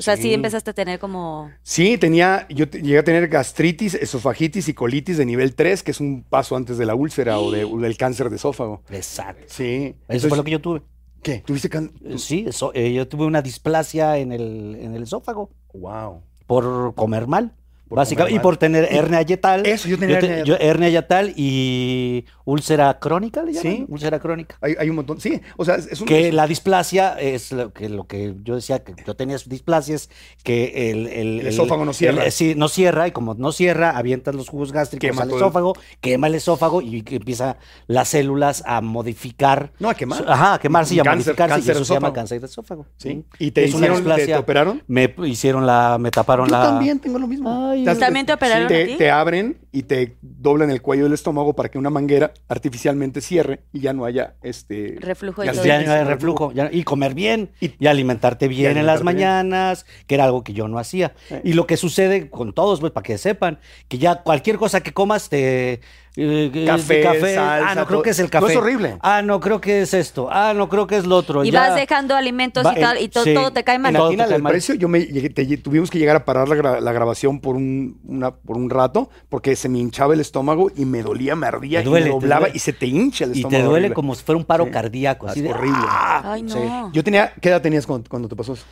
[0.00, 0.22] O sea, sí.
[0.22, 0.34] Sí.
[0.34, 1.50] empezaste a tener como...
[1.62, 5.90] Sí, tenía, yo te- llegué a tener gastritis, esofagitis y colitis de nivel 3, que
[5.92, 8.82] es un paso antes de la úlcera o, de- o del cáncer de esófago.
[8.90, 9.44] Exacto.
[9.46, 9.94] Sí.
[10.08, 10.82] Eso fue lo que yo tuve.
[11.22, 11.42] ¿Qué?
[11.46, 12.18] ¿Tuviste cáncer?
[12.18, 16.22] Sí, eso, eh, yo tuve una displasia en el, en el esófago Wow.
[16.46, 17.52] por comer mal.
[17.88, 19.66] Por básicamente, comer y por tener hernia yatal.
[19.66, 23.72] Eso, yo tenía te- hernia yo- hernia yatal y úlcera crónica, ¿le llaman?
[23.76, 23.84] Sí.
[23.88, 24.56] Úlcera crónica.
[24.60, 25.20] Hay, hay un montón.
[25.20, 26.06] Sí, o sea, es, un.
[26.06, 30.10] Que la displasia es lo que, lo que yo decía que yo tenía displasias,
[30.42, 32.24] que el, el- El esófago no cierra.
[32.24, 35.74] el- sí, no cierra, y como no cierra, avientas los jugos gástricos Quema al esófago,
[36.00, 37.56] quema el esófago y empieza
[37.86, 39.72] las células a modificar.
[39.78, 40.24] No, a quemar.
[40.28, 41.54] Ajá, a quemarse y a Cáncer- modificarse.
[41.54, 42.86] cáncer y eso se llama cáncer de esófago.
[42.96, 43.24] Sí.
[43.38, 44.82] ¿Y te Es una hicieron, te- te operaron?
[44.86, 46.62] Me hicieron la, me taparon Yo la.
[46.62, 47.70] también tengo lo mismo.
[47.70, 48.96] Ay, ¿También te operaron te, a ti?
[48.96, 53.60] te abren y te doblan el cuello del estómago para que una manguera artificialmente cierre
[53.72, 56.52] y ya no haya este Reflujo y Ya, gastritis, no hay reflujo.
[56.52, 57.50] ya- y comer bien.
[57.60, 59.04] Y- Y, alimentarte bien en las bien.
[59.16, 61.14] mañanas, que era algo que yo no hacía.
[61.30, 61.40] Eh.
[61.44, 64.92] Y lo que sucede con todos, pues, para que sepan, que ya cualquier cosa que
[64.92, 65.80] comas te...
[66.16, 67.02] eh, eh, Café, de
[67.34, 68.50] salsa, ah, no creo que es el No, café.
[68.52, 68.96] es horrible.
[69.00, 70.28] Ah, no creo que es esto.
[70.30, 71.44] Ah, no creo que es lo otro.
[71.44, 71.68] Y ya.
[71.68, 73.32] vas dejando alimentos Va- y tal, y to- sí.
[73.32, 73.90] todo te cae mal.
[73.90, 74.50] En la Todo te tina cae del mal.
[74.52, 77.54] precio, yo me llegué- te- tuvimos que llegar a parar la, gra- la grabación por
[77.56, 81.46] un, una, por un rato porque se me hinchaba el estómago y me dolía, me
[81.46, 83.56] ardía duele, y me doblaba y se te hincha el Y estómago.
[83.58, 83.94] te duele horrible.
[83.94, 84.70] como si fuera un paro Sí.
[84.72, 85.28] cardíaco.
[85.28, 85.78] Así Es de, horrible.
[85.82, 86.22] ¡ah!
[86.32, 86.52] Ay, no.
[86.52, 86.58] Sí.
[86.92, 88.64] Yo tenía, ¿qué edad tenías cuando, cuando te pasó eso?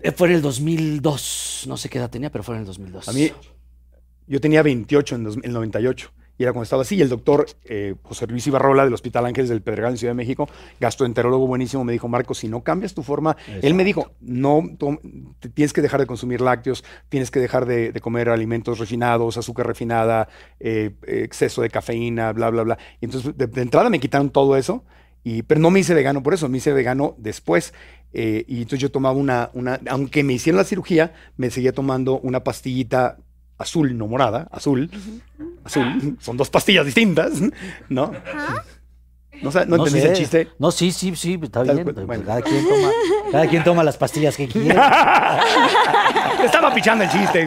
[0.00, 1.64] Eh, Fue en el 2002.
[1.66, 3.08] No sé qué edad tenía, pero fue en el 2002.
[3.08, 3.30] A mí,
[4.26, 6.10] yo tenía 28 en el 98.
[6.38, 6.96] Y era cuando estaba así.
[6.96, 10.16] Y el doctor eh, José Luis Ibarrola del Hospital Ángeles del Pedregal en Ciudad de
[10.16, 10.48] México,
[10.80, 14.62] gastroenterólogo buenísimo, me dijo, Marco, si no cambias tu forma, él me dijo, no,
[15.54, 19.66] tienes que dejar de consumir lácteos, tienes que dejar de, de comer alimentos refinados, azúcar
[19.66, 20.28] refinada,
[20.60, 22.78] eh, exceso de cafeína, bla, bla, bla.
[23.00, 24.84] Y entonces, de, de entrada me quitaron todo eso.
[25.24, 27.74] Y, pero no me hice vegano por eso, me hice vegano después.
[28.12, 32.20] Eh, y entonces yo tomaba una, una, aunque me hicieron la cirugía, me seguía tomando
[32.20, 33.18] una pastillita
[33.58, 34.90] azul, no morada, azul.
[35.66, 36.16] Azul.
[36.20, 37.32] Son dos pastillas distintas,
[37.88, 38.12] ¿no?
[39.42, 40.08] No, ¿no entendiste sé.
[40.08, 40.48] el chiste?
[40.58, 41.84] No, sí, sí, sí, está bien.
[42.06, 42.24] bueno.
[42.24, 42.88] Cada, quien toma,
[43.30, 44.70] cada quien toma las pastillas que quiere.
[46.44, 47.46] Estaba pichando el chiste.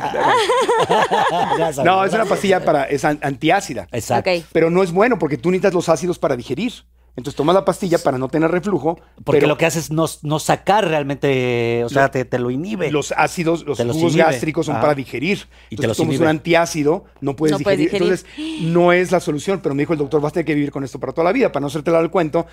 [1.84, 3.88] No, es una pastilla para, es an- antiácida.
[3.92, 4.30] Exacto.
[4.52, 6.74] Pero no es bueno porque tú necesitas los ácidos para digerir.
[7.20, 9.00] Entonces tomas la pastilla para no tener reflujo.
[9.24, 12.50] Porque pero lo que hace es no, no sacar realmente, o sea, te, te lo
[12.50, 12.90] inhibe.
[12.92, 14.26] los ácidos, los Te los jugos inhibe.
[14.32, 14.82] gástricos son Ah.
[14.82, 15.38] para digerir.
[15.70, 16.24] Y te Entonces los tomas inhibe.
[16.24, 18.02] un antiácido, no puedes, No puedes digerir.
[18.02, 18.20] digerir.
[18.42, 20.72] Entonces no es la solución, pero me dijo el doctor, vas a tener que vivir
[20.72, 21.52] con esto para toda la vida.
[21.52, 22.48] Para no hacerte el cuento,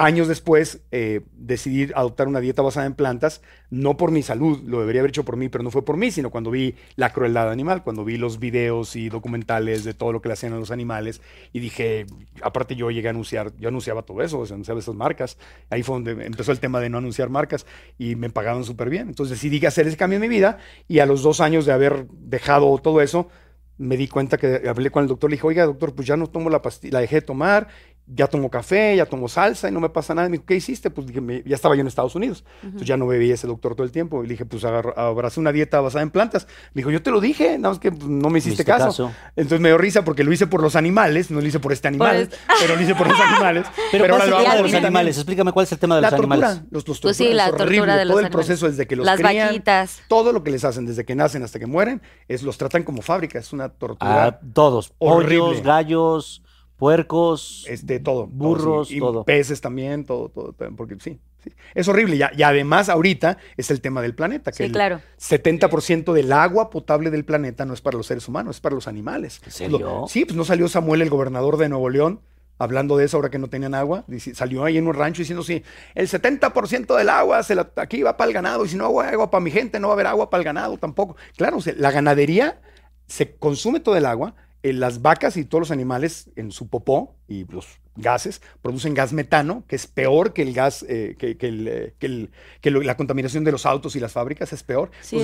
[0.00, 4.80] años después eh, decidí adoptar una dieta basada en plantas, no por mi salud, lo
[4.80, 7.50] debería haber hecho por mí, pero no fue por mí, sino cuando vi la crueldad
[7.50, 10.70] animal, cuando vi los videos y documentales de todo lo que le hacían a los
[10.70, 11.20] animales
[11.52, 12.06] y dije,
[12.40, 15.36] aparte yo llegué a anunciar, yo anunciaba todo eso, o sea, anunciaba esas marcas,
[15.68, 17.66] ahí fue donde empezó el tema de no anunciar marcas
[17.98, 20.56] y me pagaban súper bien, entonces decidí hacer ese cambio en mi vida
[20.88, 23.28] y a los dos años de haber dejado todo eso,
[23.76, 26.26] me di cuenta que hablé con el doctor, le dije, oiga, doctor, pues ya no
[26.26, 27.68] tomo la pastilla, la dejé de tomar,
[28.06, 30.28] ya tomo café, ya tomo salsa y no me pasa nada.
[30.28, 30.90] Me dijo, ¿qué hiciste?
[30.90, 32.44] Pues dije, "Me- ya estaba yo en Estados Unidos.
[32.62, 34.24] Entonces ya no bebía ese doctor todo el tiempo.
[34.24, 36.48] Y le dije, pues abracé una dieta basada en plantas.
[36.74, 38.86] Me dijo, yo te lo dije, nada más que pues, no me hiciste caso.
[38.86, 39.12] caso.
[39.36, 41.86] Entonces me dio risa porque lo hice por los animales, no lo hice por este
[41.86, 43.66] animal, este- pero lo hice por los animales.
[43.92, 45.16] Pero, ¿cuál ahora es el lo tema hago de por los animales?
[45.16, 46.62] Explícame cuál es el tema de La los tortura, animales.
[46.72, 47.92] los, los Pues sí, torturan, la es tortura horrible.
[47.94, 50.00] de los Todo el proceso desde que los Las crían, vaquitas.
[50.08, 53.02] todo lo que les hacen desde que nacen hasta que mueren, es los tratan como
[53.02, 54.24] fábrica, es una tortura.
[54.26, 54.94] Ah, todos.
[54.98, 55.38] Horrible.
[55.38, 56.42] Pollos, gallos,
[56.80, 57.64] puercos.
[57.68, 58.24] este, todo.
[58.24, 58.96] todo, burros, sí.
[58.96, 59.22] Y todo.
[59.24, 61.52] peces también, todo, todo, todo, porque sí, sí.
[61.74, 62.16] Es horrible.
[62.16, 65.00] Y, además ahorita es el tema del planeta, que Sí, el claro.
[65.18, 68.88] 70% del agua potable del planeta no es para los seres humanos, es para los
[68.88, 69.40] animales.
[69.44, 69.78] ¿En serio?
[69.78, 72.20] Lo- sí, pues no salió Samuel, el gobernador de Nuevo León,
[72.58, 74.04] hablando de eso ahora que no tenían agua.
[74.06, 75.62] Dice- salió ahí en un rancho diciendo, sí,
[75.94, 79.00] el 70% del agua se la- aquí va para el ganado, y si no hago
[79.00, 81.16] agua para mi gente, no va a haber agua para el ganado tampoco.
[81.36, 82.60] Claro, o sea, la ganadería
[83.06, 84.34] se consume todo el agua.
[84.62, 87.66] Eh, las vacas y todos los animales en su popó y los
[87.96, 91.94] gases producen gas metano, que es peor que el gas, eh, que, que el, eh,
[91.98, 92.30] que el-
[92.60, 94.90] que lo- la contaminación de los autos y las fábricas es peor.
[95.02, 95.16] Sí,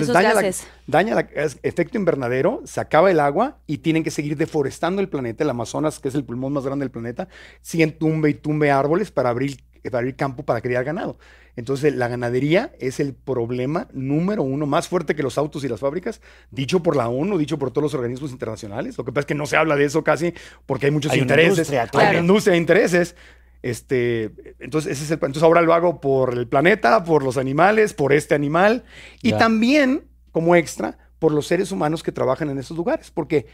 [0.44, 0.66] gases.
[0.86, 5.08] daña la- es efecto invernadero, se acaba el agua y tienen que seguir deforestando el
[5.08, 5.44] planeta.
[5.44, 7.28] El Amazonas, que es el pulmón más grande del planeta,
[7.62, 9.58] siguen tumbe y tumbe árboles para abrir,
[9.94, 11.18] abrir campo para criar ganado.
[11.56, 15.80] Entonces, la ganadería es el problema número uno, más fuerte que los autos y las
[15.80, 18.98] fábricas, dicho por la ONU, dicho por todos los organismos internacionales.
[18.98, 20.34] Lo que pasa es que no se habla de eso casi
[20.66, 21.50] porque hay muchos Hay intereses.
[21.50, 22.10] industria, hay claro.
[22.10, 23.16] una industria de intereses.
[23.62, 24.30] Este,
[24.60, 28.12] entonces, ese es el, entonces ahora lo hago por el planeta, por los animales, por
[28.12, 28.84] este animal
[29.22, 29.38] y Ya.
[29.38, 33.10] también, como extra, por los seres humanos que trabajan en esos lugares.
[33.10, 33.46] Porque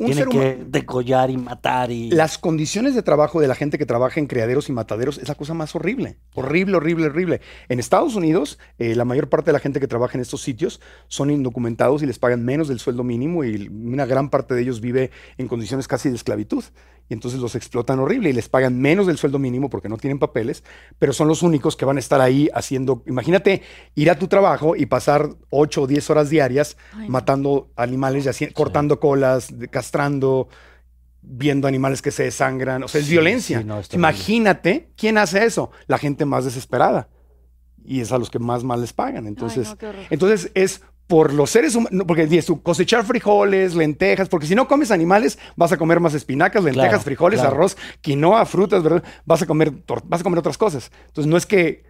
[0.00, 2.10] un Tiene que decollar y matar y...
[2.10, 5.34] Las condiciones de trabajo de la gente que trabaja en criaderos y mataderos es la
[5.34, 6.16] cosa más horrible.
[6.34, 7.42] Horrible, horrible, horrible.
[7.68, 10.80] En Estados Unidos, eh, la mayor parte de la gente que trabaja en estos sitios
[11.08, 14.80] son indocumentados y les pagan menos del sueldo mínimo y una gran parte de ellos
[14.80, 16.64] vive en condiciones casi de esclavitud.
[17.10, 20.18] Y entonces los explotan horrible y les pagan menos del sueldo mínimo porque no tienen
[20.20, 20.62] papeles,
[20.98, 23.02] pero son los únicos que van a estar ahí haciendo.
[23.06, 23.62] Imagínate
[23.96, 26.76] ir a tu trabajo y pasar 8 o 10 horas diarias
[27.08, 30.48] matando animales, y así- cortando colas, castrando,
[31.20, 32.82] viendo animales que se desangran.
[32.84, 33.58] O sea, es Sí, violencia.
[33.58, 33.80] sí, no.
[33.92, 35.70] Imagínate quién hace eso.
[35.88, 37.08] La gente más desesperada.
[37.84, 39.26] Y es a los que más mal les pagan.
[39.26, 44.68] Entonces, no, entonces es por los seres humanos, porque cosechar frijoles, lentejas, porque si no
[44.68, 47.56] comes animales, vas a comer más espinacas, lentejas, Claro, frijoles, claro.
[47.56, 49.02] arroz, quinoa, frutas, ¿verdad?
[49.26, 49.72] Vas a comer,
[50.04, 50.92] vas a comer otras cosas.
[51.08, 51.82] Entonces no es que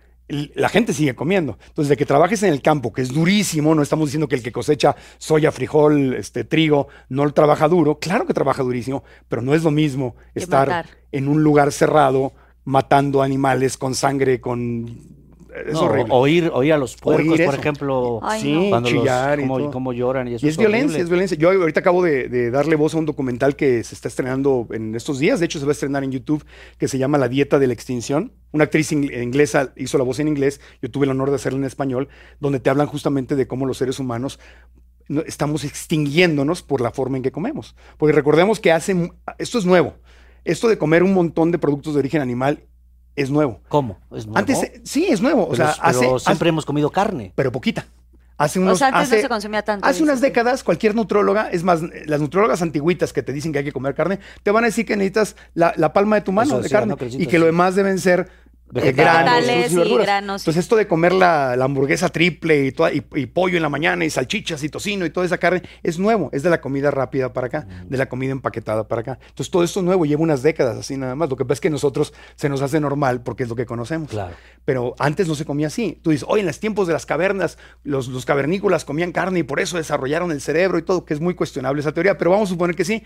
[0.54, 1.58] la gente sigue comiendo.
[1.68, 4.42] Entonces, de que trabajes en el campo, que es durísimo, no estamos diciendo que el
[4.42, 7.98] que cosecha soya, frijol, este, trigo, no lo trabaja duro.
[7.98, 10.86] Claro que trabaja durísimo, pero no es lo mismo estar matar.
[11.12, 12.32] en un lugar cerrado,
[12.64, 15.19] matando animales con sangre, con...
[15.66, 16.10] Es No, horrible.
[16.12, 18.68] Oír, oír a los puercos, Oír por ejemplo, Ay, sí, no.
[18.70, 19.70] cuando los- chillar y cómo, todo.
[19.70, 21.36] cómo lloran y eso Y es violencia, es violencia.
[21.36, 24.94] Yo ahorita acabo de, de darle voz a un documental que se está estrenando en
[24.94, 25.40] estos días.
[25.40, 26.44] De hecho, se va a estrenar en YouTube,
[26.78, 28.32] que se llama La Dieta de la Extinción.
[28.52, 30.60] Una actriz ing- inglesa hizo la voz en inglés.
[30.80, 32.08] Yo tuve el honor de hacerla en español,
[32.38, 34.38] donde te hablan justamente de cómo los seres humanos
[35.08, 37.74] no- estamos extinguiéndonos por la forma en que comemos.
[37.98, 39.10] Porque recordemos que hace.
[39.38, 39.94] Esto es nuevo.
[40.44, 42.64] Esto de comer un montón de productos de origen animal
[43.16, 43.60] es nuevo.
[43.68, 43.98] ¿Cómo?
[44.14, 44.38] ¿Es nuevo?
[44.38, 45.46] Antes, sí, es nuevo.
[45.46, 47.32] O sea, hace, pero hace- siempre hemos comido carne.
[47.34, 47.86] pero poquita.
[48.38, 49.86] Hace unos, o sea, antes hace- no se consumía tanto.
[49.86, 53.64] Hace unas décadas, cualquier nutróloga, es más, las nutrólogas antiguitas que te dicen que hay
[53.64, 56.54] que comer carne, te van a decir que necesitas la, la palma de tu mano
[56.54, 58.30] Eso de carne y que lo demás deben ser
[58.72, 58.96] Vegetales.
[58.96, 60.06] granos, Vegetales frutas y y verduras.
[60.06, 60.42] granos.
[60.42, 63.68] Entonces esto de comer la, la hamburguesa triple y, toda- y, y pollo en la
[63.68, 66.90] mañana y salchichas y tocino y toda esa carne es nuevo, es de la comida
[66.90, 67.88] rápida para acá, Mm.
[67.88, 69.18] de la comida empaquetada para acá.
[69.28, 71.28] Entonces todo esto es nuevo, lleva unas décadas así nada más.
[71.30, 73.66] Lo que pasa es que a nosotros se nos hace normal porque es lo que
[73.66, 74.10] conocemos.
[74.10, 74.34] Claro.
[74.64, 75.98] Pero antes no se comía así.
[76.02, 79.42] Tú dices, hoy en los tiempos de las cavernas, los, los cavernícolas comían carne y
[79.42, 82.48] por eso desarrollaron el cerebro y todo, que es muy cuestionable esa teoría, pero vamos
[82.48, 83.02] a suponer que sí.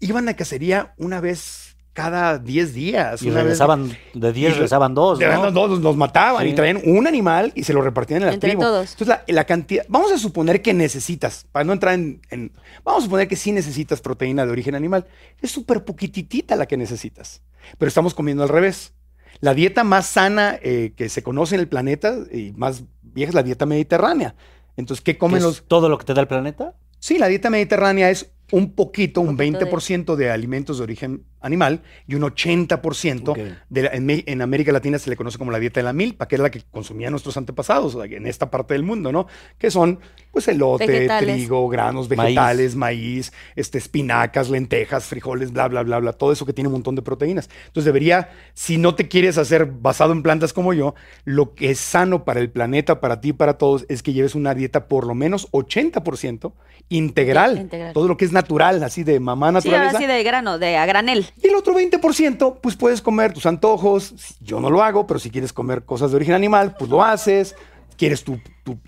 [0.00, 3.22] Iban a cacería una vez cada 10 días.
[3.22, 5.50] Y una vez- regresaban de 10, y re- regresaban dos, de ¿no?
[5.52, 6.50] dos, nos mataban Sí.
[6.50, 8.62] y traían un animal y se lo repartían en la Entre tribu.
[8.62, 8.90] todos.
[8.92, 9.84] Entonces, la, la cantidad.
[9.88, 12.52] Vamos a suponer que necesitas, para no entrar en, en-
[12.84, 15.06] Vamos a suponer que sí necesitas proteína de origen animal.
[15.40, 17.40] Es súper poquititita la que necesitas.
[17.78, 18.92] Pero estamos comiendo al revés.
[19.40, 23.34] La dieta más sana eh, que se conoce en el planeta y más vieja es
[23.34, 24.34] la dieta mediterránea.
[24.76, 25.64] Entonces, ¿qué ¿Que comen es los.?
[25.68, 26.74] todo lo que te da el planeta?
[26.98, 30.30] Sí, la dieta mediterránea es un poquito, un poquito de- 20% de...
[30.30, 33.38] alimentos de origen animal y un 80% Ok.
[33.68, 36.26] de la- en, en América Latina se le conoce como la dieta de la milpa,
[36.26, 39.26] que era la que consumían nuestros antepasados en esta parte del mundo, ¿no?
[39.58, 40.00] Que son,
[40.32, 41.36] pues, elote, Vegetales.
[41.36, 46.52] trigo, granos, vegetales, maíz, este, espinacas, lentejas, frijoles, bla, bla, bla, bla, todo eso que
[46.52, 47.48] tiene un montón de proteínas.
[47.66, 50.94] Entonces debería, si no te quieres hacer basado en plantas como yo,
[51.24, 54.34] lo que es sano para el planeta, para ti y para todos, es que lleves
[54.34, 56.52] una dieta por lo menos 80%
[56.90, 57.92] integral, Integral.
[57.92, 59.98] todo lo que es natural, así de mamá Sí, naturaleza.
[59.98, 61.26] sí de grano, de a granel.
[61.42, 64.14] Y el otro 20%, pues puedes comer tus antojos.
[64.40, 67.54] Yo no lo hago, pero si quieres comer cosas de origen animal, pues lo haces.
[67.96, 68.40] Quieres tu,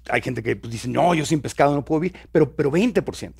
[0.09, 3.33] hay gente que pues, dice, no, yo sin pescado no puedo vivir, pero, pero 20%.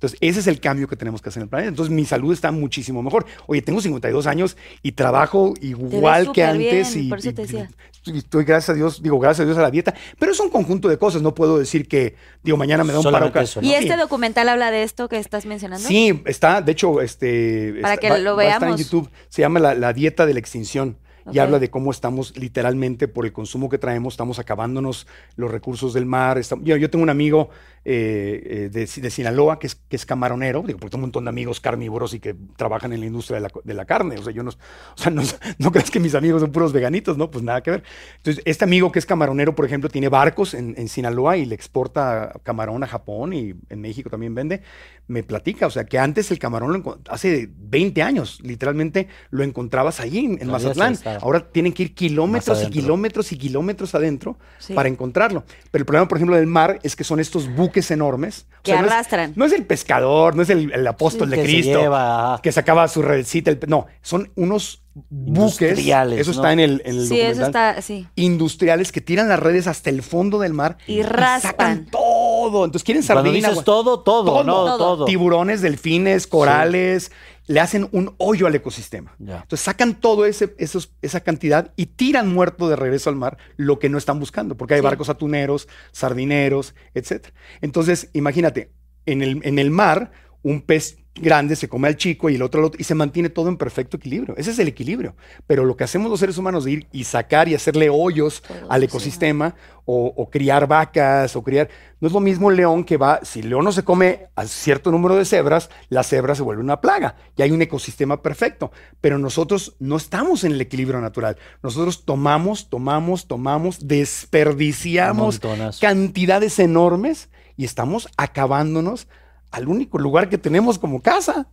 [0.00, 1.68] Entonces, ese es el cambio que tenemos que hacer en el planeta.
[1.68, 3.26] Entonces, mi salud está muchísimo mejor.
[3.46, 6.96] Oye, tengo 52 años y trabajo igual que bien, antes.
[6.96, 7.70] y, por eso te decía.
[8.06, 9.92] y estoy, gracias a Dios, digo, gracias a Dios a la dieta.
[10.18, 11.20] Pero es un conjunto de cosas.
[11.20, 13.30] No puedo decir que, digo, mañana me da un paro.
[13.60, 13.74] ¿Y Sí.
[13.74, 15.86] este documental habla de esto que estás mencionando?
[15.86, 17.74] Sí, está, de hecho, este.
[17.82, 18.80] Para está- que va- lo va a estar en veamos.
[18.80, 19.10] YouTube.
[19.28, 20.96] Se llama la, La dieta de la extinción.
[21.32, 25.06] Y habla de cómo estamos literalmente por el consumo que traemos, estamos acabándonos
[25.36, 26.38] los recursos del mar.
[26.38, 27.50] estamos- yo, yo tengo un amigo
[27.82, 31.24] eh, eh, de, de Sinaloa que es, que es camaronero, digo, porque tengo un montón
[31.24, 34.18] de amigos carnívoros y que trabajan en la industria de la, de la carne.
[34.18, 34.54] O sea, yo no, o
[34.96, 35.22] sea, no,
[35.58, 37.30] no creas que mis amigos son puros veganitos, ¿no?
[37.30, 37.82] Pues nada que ver.
[38.18, 41.54] Entonces, este amigo que es camaronero, por ejemplo, tiene barcos en, en Sinaloa y le
[41.54, 44.60] exporta camarón a Japón y en México también vende.
[45.06, 50.00] Me platica, o sea, que antes el camarón, lo hace 20 años, literalmente lo encontrabas
[50.00, 50.98] allí en, Mazatlán.
[51.20, 54.74] Ahora tienen que ir kilómetros y kilómetros y kilómetros adentro Sí.
[54.74, 55.44] para encontrarlo.
[55.70, 58.46] Pero el problema, por ejemplo, del mar es que son estos buques enormes.
[58.58, 59.32] O Que sea, no es- arrastran.
[59.36, 62.40] No es, el pescador, no es el, el apóstol Sí, de que se Cristo lleva,
[62.42, 63.50] que sacaba su redcita.
[63.50, 65.70] el no, son unos buques.
[65.70, 66.36] Industriales, Eso ¿no?
[66.36, 68.06] está en el, en el Sí, eso está, sí.
[68.16, 71.40] Industriales que tiran las redes hasta el fondo del mar Y raspan.
[71.52, 72.09] sacan todo
[72.48, 72.64] todo.
[72.64, 73.48] Entonces quieren Cuando sardina.
[73.48, 74.76] dices gua- todo, todo, no, Todo.
[74.78, 75.04] todo.
[75.04, 77.12] Tiburones, delfines, corales,
[77.46, 79.14] le hacen un hoyo al ecosistema.
[79.18, 79.40] Ya.
[79.42, 83.78] Entonces sacan todo ese, esos, esa cantidad y tiran muerto de regreso al mar lo
[83.78, 87.26] que no están buscando, porque hay barcos atuneros, sardineros, etc.
[87.60, 88.72] Entonces, imagínate,
[89.06, 90.12] en el, en el mar,
[90.42, 93.28] un pez grande se come al chico y el otro al otro y se mantiene
[93.30, 94.34] todo en perfecto equilibrio.
[94.36, 95.14] Ese es el equilibrio.
[95.46, 98.82] Pero lo que hacemos los seres humanos de ir y sacar y hacerle hoyos al
[98.82, 99.54] ecosistema
[99.84, 101.68] o, o criar vacas o criar...
[102.00, 104.46] No es lo mismo un león que va, si el león no se come a
[104.46, 108.72] cierto número de cebras, la cebra se vuelve una plaga y hay un ecosistema perfecto.
[109.00, 111.36] Pero nosotros no estamos en el equilibrio natural.
[111.62, 115.40] Nosotros tomamos, tomamos, tomamos, desperdiciamos
[115.80, 119.06] cantidades enormes y estamos acabándonos
[119.50, 121.48] al único lugar que tenemos como casa.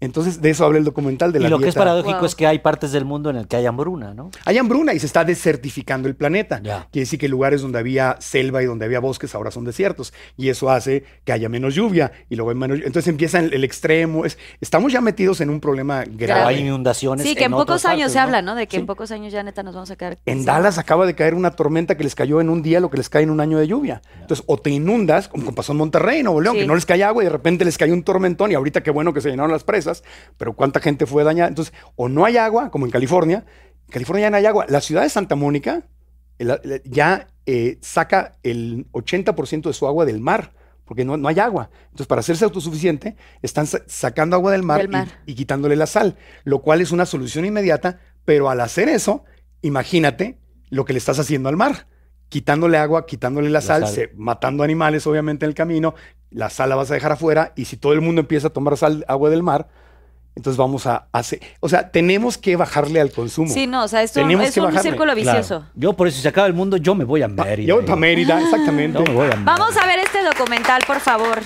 [0.00, 2.26] Entonces, de eso habla el documental de la y lo que es paradójico Wow.
[2.26, 4.30] es que hay partes del mundo en el que hay hambruna, ¿no?
[4.44, 6.60] Hay hambruna y se está desertificando el planeta.
[6.62, 6.86] Ya.
[6.92, 10.12] Quiere decir que lugares donde había selva y donde había bosques ahora son desiertos.
[10.36, 13.64] Y eso hace que haya menos lluvia y luego hay menos Entonces empieza el, el
[13.64, 14.26] extremo.
[14.26, 16.42] Es- estamos ya metidos en un problema grave.
[16.56, 17.26] hay inundaciones.
[17.26, 18.24] Sí, que en, pocos años partes, se ¿no?
[18.24, 18.54] habla, ¿no?
[18.54, 18.80] De que Sí.
[18.80, 20.18] en pocos años ya neta nos vamos a quedar.
[20.26, 22.98] En Dallas acaba de caer una tormenta que les cayó en un día lo que
[22.98, 24.02] les cae en un año de lluvia.
[24.20, 26.60] Entonces, o te inundas, como pasó en Monterrey, Nuevo León, Sí.
[26.62, 28.90] que no les cae agua y de repente les cayó un tormentón y ahorita qué
[28.90, 29.85] bueno que se llenaron las presas,
[30.36, 31.48] pero cuánta gente fue dañada.
[31.48, 33.44] Entonces, o no hay agua, como en California.
[33.86, 34.66] En California ya no hay agua.
[34.68, 35.86] La ciudad de Santa Mónica
[36.38, 40.52] el- ya eh, saca el 80% de su agua del mar.
[40.84, 41.70] Porque no, no hay agua.
[41.86, 45.08] Entonces, para hacerse autosuficiente, están sa- sacando agua del mar, Del mar.
[45.26, 49.24] Y, y quitándole la sal, lo cual es una solución inmediata, pero al hacer eso,
[49.62, 50.38] imagínate
[50.70, 51.88] lo que le estás haciendo al mar.
[52.28, 53.94] Quitándole agua, quitándole la, La sal, sal.
[53.94, 55.94] se- matando animales, obviamente, en el camino.
[56.30, 57.52] La sal la vas a dejar afuera.
[57.56, 59.68] Y si todo el mundo empieza a tomar sal, agua del mar,
[60.34, 61.40] entonces vamos a hacer.
[61.60, 63.48] O sea, tenemos que bajarle al consumo.
[63.48, 64.90] Sí, no, o sea, esto Tenemos es que un bajarle.
[64.90, 65.38] círculo Claro.
[65.38, 65.66] vicioso.
[65.76, 67.68] Yo por eso, si se acaba el mundo, yo me voy a Pa- Mérida.
[67.68, 68.98] yo voy para Mérida, exactamente.
[68.98, 69.44] Yo me voy a Mérida.
[69.44, 71.38] Vamos a ver este documental, por favor.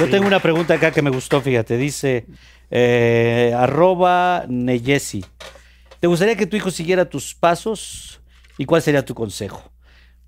[0.00, 1.76] Yo tengo una pregunta acá que me gustó, fíjate.
[1.78, 2.26] Dice,
[2.70, 5.24] eh, arroba Neyesi.
[6.00, 8.20] ¿Te gustaría que tu hijo siguiera tus pasos?
[8.58, 9.62] ¿Y cuál sería tu consejo?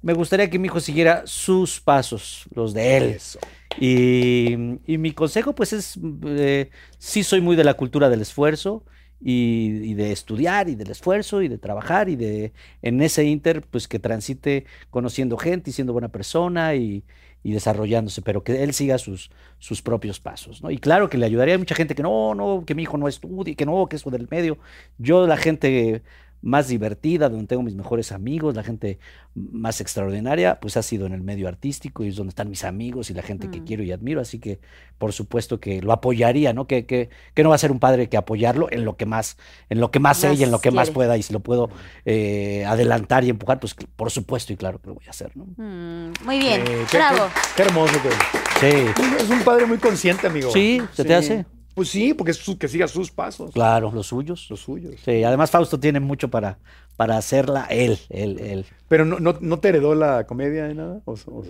[0.07, 3.03] Me gustaría que mi hijo siguiera sus pasos, los de él.
[3.03, 3.41] Eso.
[3.81, 4.55] Y,
[4.87, 8.85] y mi consejo, pues, es, eh, sí soy muy de la cultura del esfuerzo
[9.21, 12.53] y, y de estudiar y del esfuerzo y de trabajar y de,
[12.83, 17.03] en ese inter, pues, que transite conociendo gente y siendo buena persona y,
[17.43, 20.71] y desarrollándose, pero que él siga sus, sus propios pasos, ¿no?
[20.71, 23.09] Y claro que le ayudaría a mucha gente que no, no, que mi hijo no
[23.09, 24.59] estudie, que no, que eso del medio.
[24.99, 26.03] Yo, la gente
[26.47, 28.99] más divertida, donde tengo mis mejores amigos, la gente
[29.35, 33.11] más extraordinaria, pues ha sido en el medio artístico y es donde están mis amigos
[33.11, 33.65] y la gente que Mm.
[33.65, 34.61] quiero y admiro, así que
[34.97, 36.67] por supuesto que lo apoyaría, ¿no?
[36.67, 39.37] Que, que, que no va a ser un padre que apoyarlo en lo que más,
[39.71, 41.69] en lo que más sé y en lo que más pueda y si lo puedo
[42.05, 45.45] eh, adelantar y empujar, pues por supuesto y claro que lo voy a hacer, ¿no?
[45.57, 47.27] Mm, muy bien, Eh, qué, bravo.
[47.35, 48.09] qué- qué hermoso que
[48.61, 48.87] Sí,
[49.21, 50.51] Es un padre muy consciente, amigo.
[50.51, 51.45] Sí, ¿se te hace?
[51.77, 53.53] Pues sí, porque es su- que siga sus pasos.
[53.53, 54.49] claro, los suyos.
[54.51, 54.95] Los suyos.
[55.05, 56.59] Sí, además Fausto tiene mucho para,
[56.97, 58.65] para hacerla él, él, él.
[58.89, 61.03] Pero no, no, no te heredó la comedia de nada.
[61.05, 61.45] ¿O, o-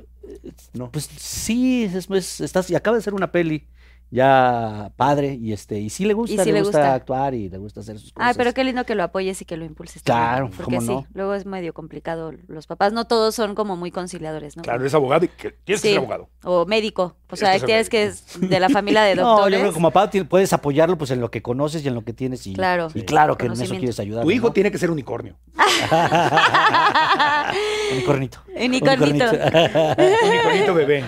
[0.74, 0.90] no.
[0.90, 3.68] Pues sí, es, es- estás, y acaba de hacer una peli
[4.10, 6.94] ya padre y este y sí le gusta, sí le, le gusta, gusta.
[6.94, 8.28] actuar y le gusta hacer sus cosas.
[8.28, 10.02] Ay, pero qué lindo que lo apoyes y que lo impulses.
[10.02, 11.00] Claro, también, Porque ¿cómo no?
[11.02, 12.32] sí, luego es medio complicado.
[12.46, 14.62] Los papás no todos son como muy conciliadores, ¿no?
[14.62, 16.28] Claro, eres abogado y que- tienes que ser abogado.
[16.44, 17.16] O médico.
[17.28, 19.58] O sea, Tienes que ser tienes que es de la familia de No, yo doctores.
[19.58, 22.12] creo que como papá puedes apoyarlo pues en lo que conoces y en lo que
[22.12, 22.88] tienes y, Claro.
[22.94, 23.06] y Sí.
[23.06, 24.22] claro que en eso quieres ayudar.
[24.22, 25.36] Tu hijo tiene que ser unicornio.
[27.92, 28.38] Unicornito.
[28.54, 29.24] Unicornito.
[29.30, 31.04] Unicornito bebé.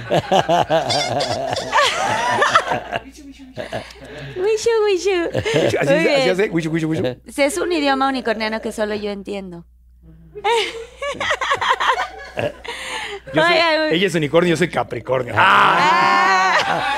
[4.36, 5.38] Wishu, wishu.
[5.78, 6.50] Así, así hace.
[6.50, 7.04] Wishu, wishu, wishu.
[7.36, 9.66] Es un idioma unicorniano que solo yo entiendo.
[13.34, 15.34] Yo soy- Ay, ay, ella es unicornio, yo soy capricornio.
[15.36, 16.94] Ah.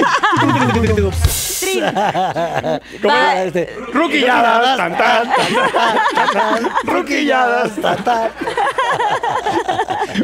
[1.61, 1.85] Trin.
[3.03, 3.45] ¿Cómo Va- era?
[3.45, 5.28] Este, Ruquilladas, tan, tan,
[6.15, 8.31] tan, tan, ruquilladas, tan, tan.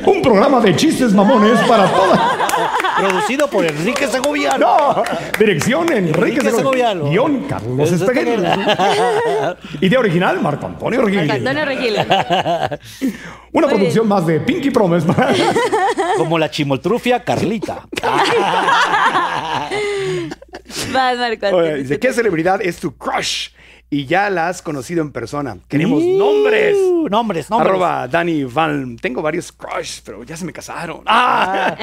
[0.07, 2.21] Un programa de chistes mamones para todas.
[2.99, 4.59] Producido por Enrique Segoviano.
[4.59, 5.03] No,
[5.39, 6.57] dirección Enrique Enrique Segoviano.
[6.57, 7.05] Segoviano.
[7.11, 9.57] Guión Carlos Eso está.
[9.81, 11.31] Idea original Marco Antonio Regil.
[11.31, 11.97] Antonio Regil.
[13.53, 15.07] Una producción más de Pinky Promise.
[16.17, 17.87] Como la chimoltrufia Carlita.
[20.93, 21.77] Vas, Marco Oye.
[21.77, 23.51] Dice, ¿qué celebridad es tu crush?
[23.89, 25.59] Y ya la has conocido en persona.
[25.69, 26.77] Queremos nombres.
[26.77, 27.71] Uh, nombres, nombres.
[27.71, 28.97] Arroba Dani Van.
[28.97, 31.03] Tengo varios crush, pero ya se me casaron.
[31.07, 31.77] ¡Ah!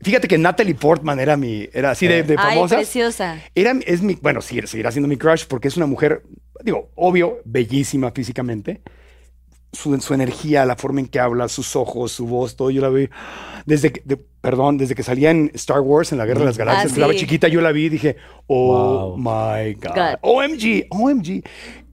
[0.00, 2.76] Fíjate que Natalie Portman era mi, era así de, de Ay, famosa.
[2.76, 3.38] preciosa.
[3.54, 6.24] Era, es mi, bueno, sí, seguirá siendo mi crush porque es una mujer,
[6.64, 8.82] digo, obvio, bellísima físicamente,
[9.76, 12.70] su, su energía, la forma en que habla, sus ojos, su voz, todo.
[12.70, 13.08] Yo la vi
[13.66, 16.58] desde que, de- perdón, desde que salía en Star Wars, en la Guerra de las
[16.58, 17.18] Galaxias, Ah, que estaba sí.
[17.20, 18.16] chiquita, yo la vi y dije,
[18.46, 19.18] oh Wow.
[19.18, 19.94] my God.
[19.94, 20.14] God.
[20.22, 21.42] OMG, OMG.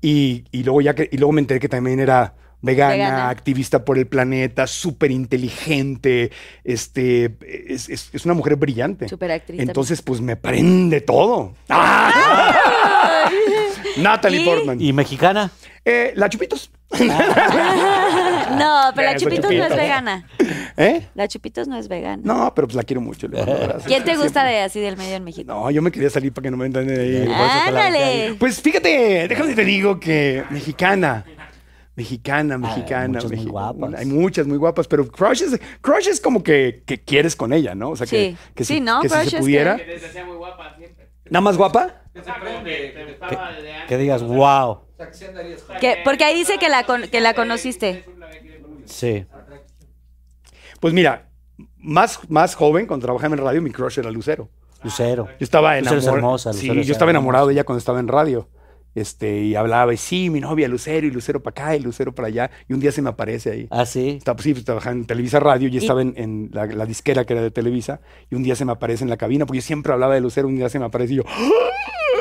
[0.01, 3.30] Y, y luego ya que, y luego me enteré que también era vegana, Vegana.
[3.30, 6.31] activista por el planeta, súper inteligente,
[6.64, 7.38] este,
[7.68, 9.10] es, es- es una mujer brillante.
[9.10, 9.60] Súper actriz.
[9.60, 11.53] Entonces, pues me prende todo.
[11.69, 12.53] ¡Ah!
[13.97, 14.45] Natalie ¿Y?
[14.45, 14.81] Portman.
[14.81, 15.51] ¿Y mexicana?
[15.85, 16.71] Eh, la Chupitos.
[18.57, 20.27] No, pero la Chupitos no es vegana.
[20.77, 21.07] ¿Eh?
[21.15, 22.21] La Chupitos no es vegana.
[22.23, 23.27] No, pero pues la quiero mucho.
[23.27, 23.37] le.
[23.43, 24.17] ¿Quién te Siempre.
[24.17, 25.51] gusta de así del medio en México?
[25.51, 27.27] No, yo me quería salir para que no me entiendan ahí.
[27.67, 28.35] ¡Ándale!
[28.39, 31.25] Pues fíjate, déjame te digo que mexicana.
[31.95, 33.07] Mexicana, mexicana.
[33.19, 33.93] muchas muy guapas.
[33.95, 37.75] Hay muchas muy guapas, pero crush es, crush es como que, que quieres con ella,
[37.75, 37.91] ¿no?
[37.91, 38.37] O sea, que, Sí.
[38.55, 38.99] que Sí, si, ¿no?
[39.01, 39.75] que si Crush se es pudiera.
[39.77, 39.99] que-
[41.34, 42.03] ¿Nada más guapa?
[43.88, 44.81] Que digas, wow.
[45.81, 48.05] Que- porque ahí dice que la, con- que la conociste.
[48.85, 49.26] Sí.
[50.80, 51.30] Pues mira,
[51.77, 54.47] más, más joven, cuando trabajaba en radio, mi crush era Lucero.
[54.84, 55.27] Lucero.
[55.39, 56.18] Yo estaba Lucero es enamorado.
[56.18, 58.47] hermosa, sí, Lucero es yo estaba enamorado de ella cuando estaba en radio.
[58.95, 62.27] Este, y hablaba, y sí, mi novia Lucero, y Lucero para acá, y Lucero para
[62.27, 62.51] allá.
[62.67, 63.67] Y un día se me aparece ahí.
[63.71, 64.09] Ah, sí.
[64.17, 67.33] Estaba, sí, pues, trabajaba en Televisa Radio, y estaba en, en la, la disquera que
[67.33, 69.93] era de Televisa, y un día se me aparece en la cabina, porque yo siempre
[69.93, 71.23] hablaba de Lucero, un día se me aparece y yo,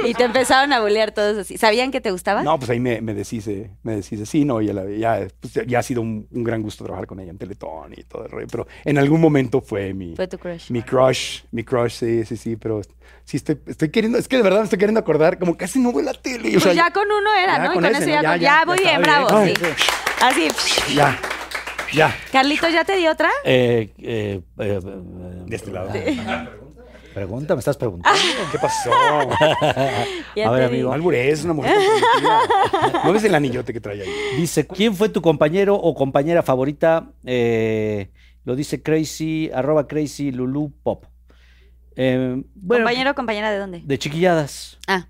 [0.10, 1.56] Y te empezaron a bullear todos así.
[1.58, 2.42] ¿Sabían que te gustaba?
[2.42, 4.26] no, pues ahí me, me deshice, me deshice.
[4.26, 7.20] Sí, no, ya, la- ya, pues, ya ha sido un, un gran gusto trabajar con
[7.20, 10.38] ella en Teletón y todo el rollo, pero en algún momento fue mi, Fue tu
[10.38, 10.70] crush.
[10.70, 12.80] mi crush, mi crush, sí, sí, sí, pero
[13.24, 15.92] sí estoy, estoy queriendo, es que de verdad me estoy queriendo acordar, como casi no
[15.92, 16.48] veo la tele.
[16.48, 17.70] o Pues sea, ya con uno era, ya ¿no?
[17.72, 18.22] Y con con ese, eso ¿no?
[18.22, 19.56] ya, Ya, con- ya, ya, muy ya bien, bravo, bien.
[19.56, 19.62] sí.
[20.20, 20.94] Ay, Así.
[20.94, 21.18] Ya,
[21.92, 22.16] ya.
[22.30, 23.28] Carlitos, ¿ya te di otra?
[23.44, 24.80] Eh, eh, eh,
[25.46, 25.90] De este lado.
[27.14, 28.18] Pregunta, me estás preguntando.
[28.51, 28.90] ¿Qué pasó?
[30.44, 30.89] A ver, amigo.
[30.89, 31.76] No albures, una mujer.
[33.05, 34.09] ¿No ves el anillote que trae ahí?
[34.36, 37.10] Dice, ¿quién fue tu compañero o compañera favorita?
[37.24, 38.10] Eh,
[38.44, 41.05] lo dice Crazy, arroba Crazy Lulu Pop.
[41.97, 43.82] Eh, bueno, ¿Compañero o compañera de dónde?
[43.84, 44.78] de chiquilladas.
[44.86, 45.06] Ah,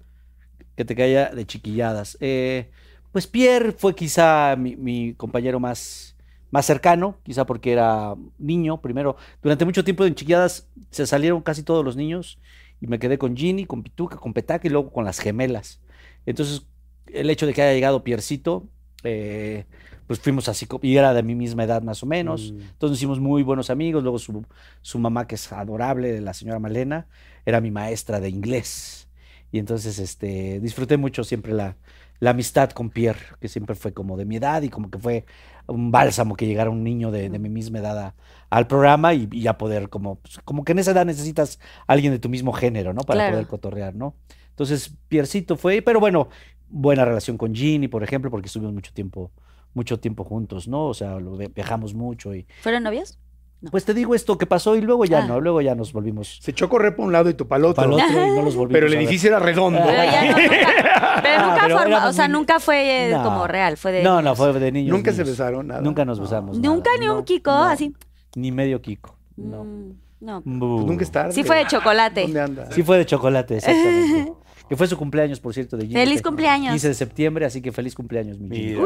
[0.74, 2.16] Que te caiga de chiquilladas.
[2.20, 2.70] Eh,
[3.12, 6.11] pues Pierre fue quizá mi, mi compañero más,
[6.52, 9.16] más cercano, quizá porque era niño primero.
[9.42, 12.38] Durante mucho tiempo en chiquilladas se salieron casi todos los niños
[12.80, 15.80] y me quedé con Ginny, con Pituca, con Petaca y luego con las gemelas.
[16.26, 16.66] Entonces,
[17.06, 18.68] el hecho de que haya llegado Piercito,
[19.02, 19.64] eh,
[20.06, 22.50] pues fuimos así, y era de mi misma edad más o menos.
[22.50, 24.02] Entonces nos hicimos muy buenos amigos.
[24.02, 24.44] Luego su,
[24.82, 27.06] su mamá, que es adorable, la señora Malena,
[27.46, 29.08] era mi maestra de inglés.
[29.50, 31.76] Y entonces este, disfruté mucho siempre la,
[32.22, 35.24] la amistad con Pierre, que siempre fue como de mi edad y como que fue
[35.66, 38.14] un bálsamo que llegara un niño de, de mi misma edad a-
[38.50, 41.92] al programa y, y a poder como, pues, como que en esa edad necesitas a
[41.92, 43.02] alguien de tu mismo género, ¿no?
[43.02, 43.32] Para Claro.
[43.32, 44.14] poder cotorrear, ¿no?
[44.50, 46.28] Entonces, Piercito fue, pero bueno,
[46.68, 49.30] buena relación con Ginny, por ejemplo, porque estuvimos mucho tiempo,
[49.74, 50.86] mucho tiempo juntos, ¿no?
[50.86, 53.18] O sea, lo- viajamos mucho y ¿fueron novios?
[53.62, 53.70] No.
[53.70, 55.26] pues te digo esto que pasó y luego ya Ah.
[55.26, 57.60] no, luego ya nos volvimos Se echó a correr por un lado y tú para
[57.60, 57.76] el otro.
[57.76, 59.78] para el otro y no los volvimos Pero el edificio era redondo.
[59.86, 60.42] Pero ya no, nunca,
[61.22, 63.22] pero nunca Pero forma- o sea, muy- nunca fue eh, No.
[63.22, 64.24] como real, fue de No, niños.
[64.24, 64.96] no, fue de niños.
[64.96, 65.80] Nunca se besaron, nada.
[65.80, 66.58] Nunca nos besamos.
[66.58, 67.94] Nunca nada, ni un Kiko, no, así.
[68.34, 69.16] Ni medio Kiko.
[69.36, 69.62] No.
[69.64, 70.42] Mm, no.
[70.42, 71.32] Pues nunca es tarde.
[71.32, 72.22] Sí fue de chocolate.
[72.22, 72.70] ¿Dónde anda?
[72.72, 74.32] Sí fue de chocolate, exactamente.
[74.68, 76.70] que fue su cumpleaños, por cierto, de Ginny, Feliz cumpleaños.
[76.72, 78.72] 15 de septiembre, así que feliz cumpleaños, mi Ginny.
[78.74, 78.82] Mira.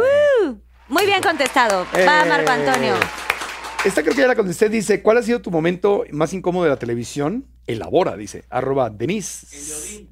[0.89, 1.85] Muy bien contestado.
[1.95, 2.95] Va, Eh, Marco Antonio.
[3.85, 4.69] Esta creo que ya la contesté.
[4.69, 7.45] Dice, ¿cuál ha sido tu momento más incómodo de la televisión?
[7.67, 8.45] Elabora, dice.
[8.51, 10.07] Arroba Denise.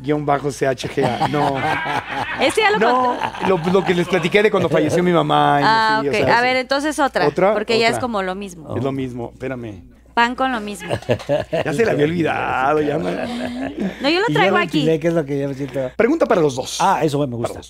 [0.00, 1.28] Guión bajo CHGA.
[1.28, 1.56] No.
[2.40, 3.70] Este ya lo No, contó.
[3.70, 5.58] lo, lo que les platiqué de cuando falleció mi mamá.
[5.60, 6.14] y Ah, así, ok.
[6.14, 7.26] sea, a ver, entonces otra.
[7.26, 7.52] ¿Otra?
[7.52, 8.76] Porque ya es como lo mismo.
[8.76, 9.82] Es lo mismo, espérame.
[10.18, 10.88] Pan con lo mismo.
[11.64, 12.80] Ya se la había olvidado.
[12.80, 13.12] Ya me-
[14.00, 14.84] No, yo lo traigo yo aquí.
[14.98, 15.92] que es lo que yo me siento.
[15.96, 16.78] Pregunta para los dos.
[16.80, 17.60] Ah, eso me gusta.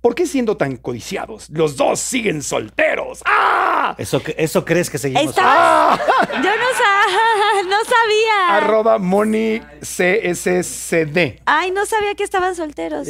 [0.00, 3.22] ¿Por qué siendo tan codiciados, los dos siguen solteros?
[3.24, 3.94] ¡Ah!
[3.98, 5.26] Eso, eso crees que seguimos.
[5.26, 5.96] Estaba-
[6.42, 8.56] Yo no, sa- no sabía.
[8.56, 11.40] Arroba Moni CSCD.
[11.46, 13.06] Ay, no sabía que estaban solteros.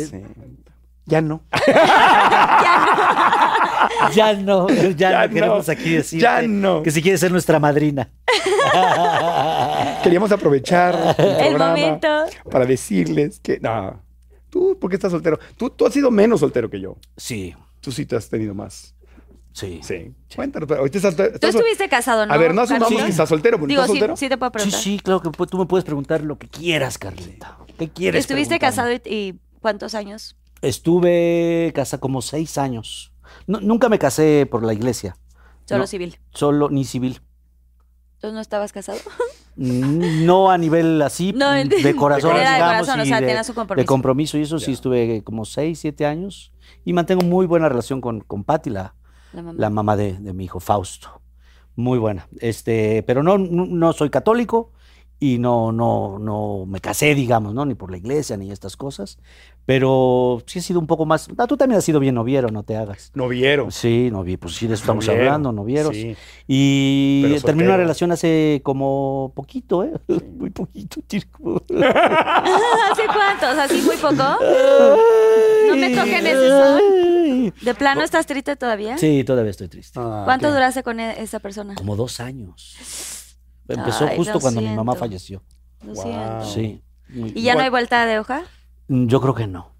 [1.06, 1.42] Ya no.
[4.14, 6.82] Ya no, ya, Ya no queremos no, aquí decir ya no.
[6.82, 8.10] que si quieres ser nuestra madrina.
[10.02, 12.08] Queríamos aprovechar el, momento.
[12.50, 14.00] para decirles que no.
[14.50, 15.38] Tú, ¿por qué estás soltero?
[15.56, 16.96] Tú, tú has sido menos soltero que yo.
[17.16, 18.94] Sí, Tú sí te has tenido más.
[19.52, 19.80] sí.
[19.82, 20.12] Sí.
[20.36, 20.68] Cuéntanos.
[20.68, 22.32] pero ahorita estás- Tú estás- estuviste casado, ¿no?
[22.32, 23.04] A ver, no asumamos Carlos?
[23.04, 23.58] que estás soltero.
[23.58, 24.16] ¿no Digo, ¿Estás sí, soltero?
[24.16, 24.80] sí te puedo Sí, preguntar.
[24.80, 27.58] sí, claro que tú me puedes preguntar lo que quieras, Carlita.
[27.78, 28.20] ¿Qué quieres?
[28.20, 29.00] ¿Estuviste preguntarme?
[29.00, 30.36] casado y, y cuántos años?
[30.62, 33.12] Estuve casado como seis años.
[33.46, 35.16] Nu- nunca me casé por la iglesia,
[35.66, 35.86] Solo No.
[35.86, 36.18] civil.
[36.32, 37.20] solo ni civil.
[38.14, 38.98] ¿Entonces no estabas casado?
[39.56, 43.26] Mm, No a nivel así, No, de corazón, Era de digamos, corazón, o sea, de,
[43.26, 43.82] tenías un compromiso.
[43.82, 44.38] de compromiso.
[44.38, 46.52] Y eso sí, estuve como seis, siete años.
[46.84, 48.94] Y mantengo muy buena relación con, con Patti, la,
[49.32, 49.54] La mamá.
[49.58, 51.20] la mamá de, de mi hijo Fausto.
[51.74, 52.28] Muy buena.
[52.38, 54.72] Este, pero no, no, no soy católico
[55.18, 57.64] y no, no, no me casé, digamos, ¿no?
[57.64, 59.18] Ni por la iglesia, ni estas cosas.
[59.64, 61.28] Pero sí he sido un poco más.
[61.38, 63.12] Ah, tú también has sido bien noviero, no te hagas.
[63.14, 63.70] Noviero.
[63.70, 65.94] Sí, novi, pues sí, de eso estamos Noviero, hablando, novieros.
[65.94, 66.16] sí.
[66.48, 69.92] Y terminé una relación hace como poquito, ¿eh?
[70.36, 71.62] Muy poquito, chico.
[71.70, 73.56] ¿Hace cuántos?
[73.58, 74.14] ¿Así muy poco?
[75.68, 77.54] No me toquen ese son.
[77.62, 78.98] ¿De plano estás triste todavía?
[78.98, 79.98] Sí, todavía estoy triste.
[80.02, 81.74] Ah, ¿Cuánto duraste con e- esa persona?
[81.76, 83.36] Como dos años.
[83.68, 85.42] Empezó Ay, justo cuando mi mamá falleció.
[85.86, 86.02] Lo Wow.
[86.02, 86.44] siento.
[86.46, 86.82] Sí.
[87.34, 88.42] ¿Y ya no hay vuelta de hoja?
[88.94, 89.72] Yo creo que no.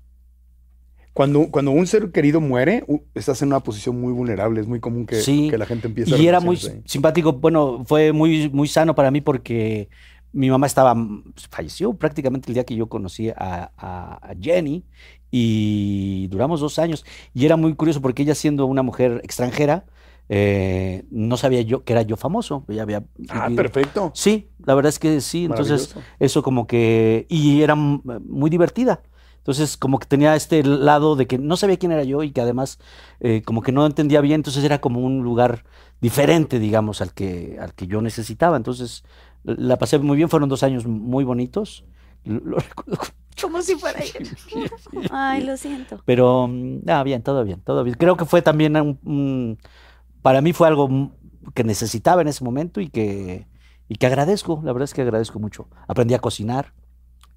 [1.13, 4.61] Cuando, cuando un ser querido muere, estás en una posición muy vulnerable.
[4.63, 5.49] Es muy común que, Sí.
[5.51, 7.35] que la gente empiece a Y era muy simpático.
[7.35, 9.91] Bueno, fue muy, muy sano para mí porque
[10.33, 10.97] mi mamá estaba,
[11.51, 14.85] falleció prácticamente el día que yo conocí a, a- a Jenny
[15.31, 17.05] y duramos dos años.
[17.35, 19.85] Y era muy curioso porque ella siendo una mujer extranjera,
[20.28, 22.65] eh, no sabía yo que era yo famoso.
[22.69, 24.11] Ella había Ah, vivido- perfecto.
[24.15, 25.44] Sí, la verdad es que sí.
[25.44, 27.27] Entonces, eso como que.
[27.28, 29.03] Y era muy divertida.
[29.39, 32.40] Entonces, como que tenía este lado de que no sabía quién era yo y que
[32.40, 32.78] además,
[33.20, 34.36] eh, como que no entendía bien.
[34.36, 35.65] Entonces, era como un lugar
[36.01, 38.57] diferente, digamos, al que, al que yo necesitaba.
[38.57, 39.03] Entonces,
[39.44, 40.28] la pasé muy bien.
[40.28, 41.85] Fueron dos años muy bonitos.
[42.24, 42.99] Lo, recuerdo
[43.40, 44.28] Como si fuera ayer.
[45.11, 46.01] Ay, lo siento.
[46.05, 47.97] Pero, mm, ah, bien, todo bien, todo bien.
[47.99, 49.59] Creo que fue también un- un-
[50.23, 51.11] para mí fue algo
[51.55, 53.47] que necesitaba en ese momento y que,
[53.89, 55.69] y que agradezco, la verdad es que agradezco mucho.
[55.89, 56.73] Aprendí a cocinar,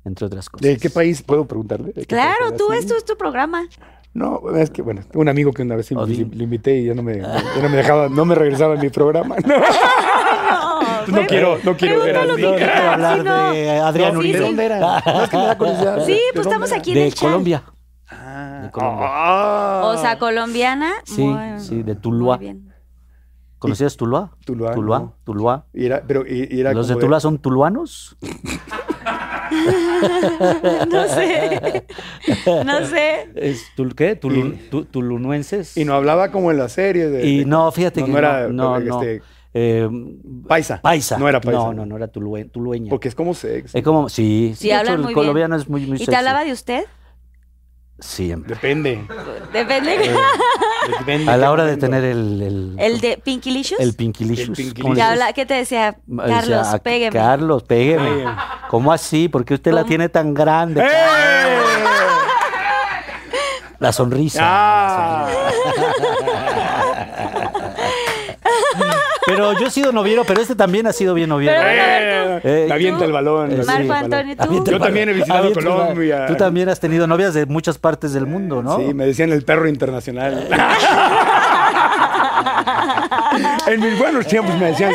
[0.05, 0.65] entre otras cosas.
[0.67, 1.87] ¿De qué país puedo preguntarle?
[1.87, 3.67] ¿De qué Claro, tú, esto es tu programa.
[4.13, 7.03] No, es que bueno, un amigo que una vez Oh, le invité y ya no
[7.03, 9.35] me, ya no me dejaba, no me regresaba en mi programa.
[9.45, 12.41] No, No, no bueno, quiero, no quiero ver pregunta lo así.
[12.41, 13.51] que No, no quieras, quiero hablar sí, no.
[13.51, 14.39] de Adrián No, Uribe.
[14.39, 14.79] ¿De dónde era?
[14.79, 16.05] No, es que me da curiosidad.
[16.05, 17.19] Sí, ¿De pues estamos aquí en el De chat.
[17.29, 17.63] Colombia.
[18.09, 19.81] Ah, De Colombia.
[19.83, 20.93] O sea, colombiana.
[21.03, 22.37] Sí, muy- sí, de Tuluá.
[22.37, 22.64] muy bien.
[23.59, 24.31] ¿Conocías Tuluá?
[24.45, 25.13] Tuluá, Tuluá, no.
[25.23, 25.65] Tuluá.
[25.73, 28.15] Y era, pero y, y era ¿Los de Tuluá son tuluanos?
[30.91, 31.85] No sé.
[32.65, 33.29] No sé.
[33.35, 34.19] ¿Es tul- ¿Qué?
[34.19, 35.77] Tulu- Y- tu- ¿Tulunuenses?
[35.77, 37.25] Y no hablaba como en la serie de.
[37.25, 39.21] Y de- no, fíjate no, que no era no, no, este,
[39.53, 39.87] Eh,
[40.47, 40.81] paisa.
[40.81, 41.17] paisa.
[41.17, 41.59] No era paisa.
[41.59, 42.89] No, no, no era tulue- tulueña.
[42.89, 43.77] Porque es como sexy.
[43.77, 45.15] Es como, sí, Sí, de hecho, hablan el muy bien.
[45.15, 46.83] colombiano es muy, muy ¿Y te hablaba de usted?
[47.99, 48.53] Siempre.
[48.55, 49.05] Depende.
[49.53, 50.11] Depende.
[50.99, 52.41] Depende A la hora de tener el...
[52.41, 53.79] El, ¿El de Pinkylicious?
[53.79, 54.49] el Pinkylicious.
[54.49, 54.81] El Pinkylicious.
[54.81, 55.11] ¿cómo le ¿Qué, dices?
[55.21, 55.97] habla- qué te decía?
[56.27, 57.11] Carlos, "Ah, pégueme.
[57.13, 58.09] Carlos, pégueme.
[58.09, 58.31] Pégueme.
[58.69, 59.29] ¿Cómo así?
[59.29, 60.81] ¿Por qué usted la tiene tan grande?
[60.81, 61.57] ¡Eh!
[63.79, 64.39] La sonrisa.
[64.43, 65.27] Ah.
[69.25, 71.55] Pero yo he sido noviero, pero este también ha sido bien noviero.
[71.57, 73.51] Pero- Eh, Eh, me avienta el balón.
[73.51, 75.61] Eh, Marco Yo también he visitado Avienta.
[75.61, 76.25] Colombia.
[76.27, 78.77] Tú también has tenido novias de muchas partes del mundo, ¿no?
[78.77, 80.47] Sí, me decían el perro internacional.
[83.67, 84.91] en mis buenos tiempos me decían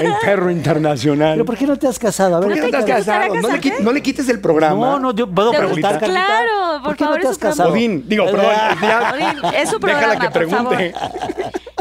[0.00, 1.34] el perro internacional.
[1.34, 2.36] Pero ¿por qué no te has casado?
[2.36, 3.34] A ver, ¿Por qué no te has casado?
[3.34, 4.86] No le, qui- no le quites el programa.
[4.86, 5.98] No, no, yo puedo ¿Te preguntar.
[5.98, 7.72] Claro, por qué favor, no te has casado?
[7.72, 8.44] Odín, digo, perdón.
[9.14, 10.94] Odín, es su Déjala programa, que por pregunte.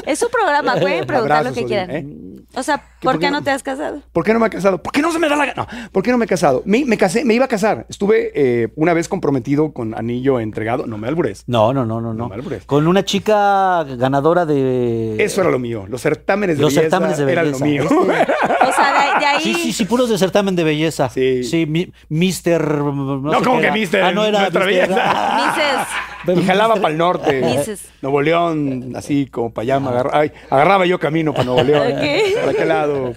[0.06, 1.92] Es su programa, pueden preguntar Abrazos, lo que quieran.
[1.92, 2.06] ¿eh?
[2.54, 3.44] O sea, ¿Que ¿por por qué no no?
[3.44, 4.02] te has casado?
[4.12, 4.82] ¿Por qué no me he casado?
[4.84, 5.66] ¿Por qué no se me da la gana?
[5.74, 6.62] No, ¿por qué no me he casado?
[6.66, 7.86] Me, me casé, me iba a casar.
[7.90, 10.86] Estuve eh, una vez comprometido con anillo entregado.
[10.86, 11.44] No me albures.
[11.48, 12.24] No, no, no, no, no.
[12.24, 12.66] No me albures.
[12.66, 15.16] Con una chica ganadora de.
[15.24, 15.86] Eso era lo mío.
[15.88, 17.94] Los certámenes de Los belleza certámenes de eran lo belleza.
[17.96, 18.04] mío.
[18.62, 19.42] O sea, de, de ahí.
[19.44, 21.10] Sí, sí, sí, puros de certamen de belleza.
[21.10, 21.44] Sí.
[21.44, 22.66] Sí, mi- Mister.
[22.66, 23.74] No, No, sé como que era.
[23.74, 24.88] Mister, Ah, no era nuestra Mister.
[24.90, 25.36] belleza.
[25.36, 25.88] Mises.
[26.28, 27.42] Y jalaba para el norte.
[28.02, 29.80] Nuevo León, así como para allá.
[29.80, 31.88] me agarra- ay, agarraba yo camino para Nuevo León.
[31.92, 32.36] Ok.
[32.42, 33.14] ¿Para qué lado?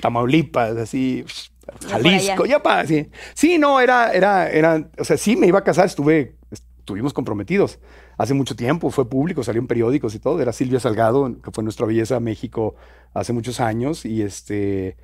[0.00, 1.24] Tamaulipas, así.
[1.88, 3.08] Jalisco, ya para, sí.
[3.34, 7.78] Sí, no, era, era, era, o sea, sí me iba a casar, estuve, estuvimos comprometidos
[8.18, 11.64] hace mucho tiempo, fue público, salió en periódicos y todo, era Silvia Salgado, que fue
[11.64, 12.74] nuestra belleza México
[13.14, 14.96] hace muchos años, y este,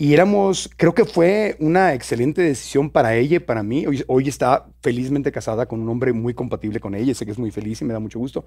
[0.00, 3.84] y éramos, creo que fue una excelente decisión para ella y para mí.
[3.84, 7.12] Hoy, hoy está felizmente casada con un hombre muy compatible con ella.
[7.14, 8.44] Sé que es muy feliz y me da mucho gusto.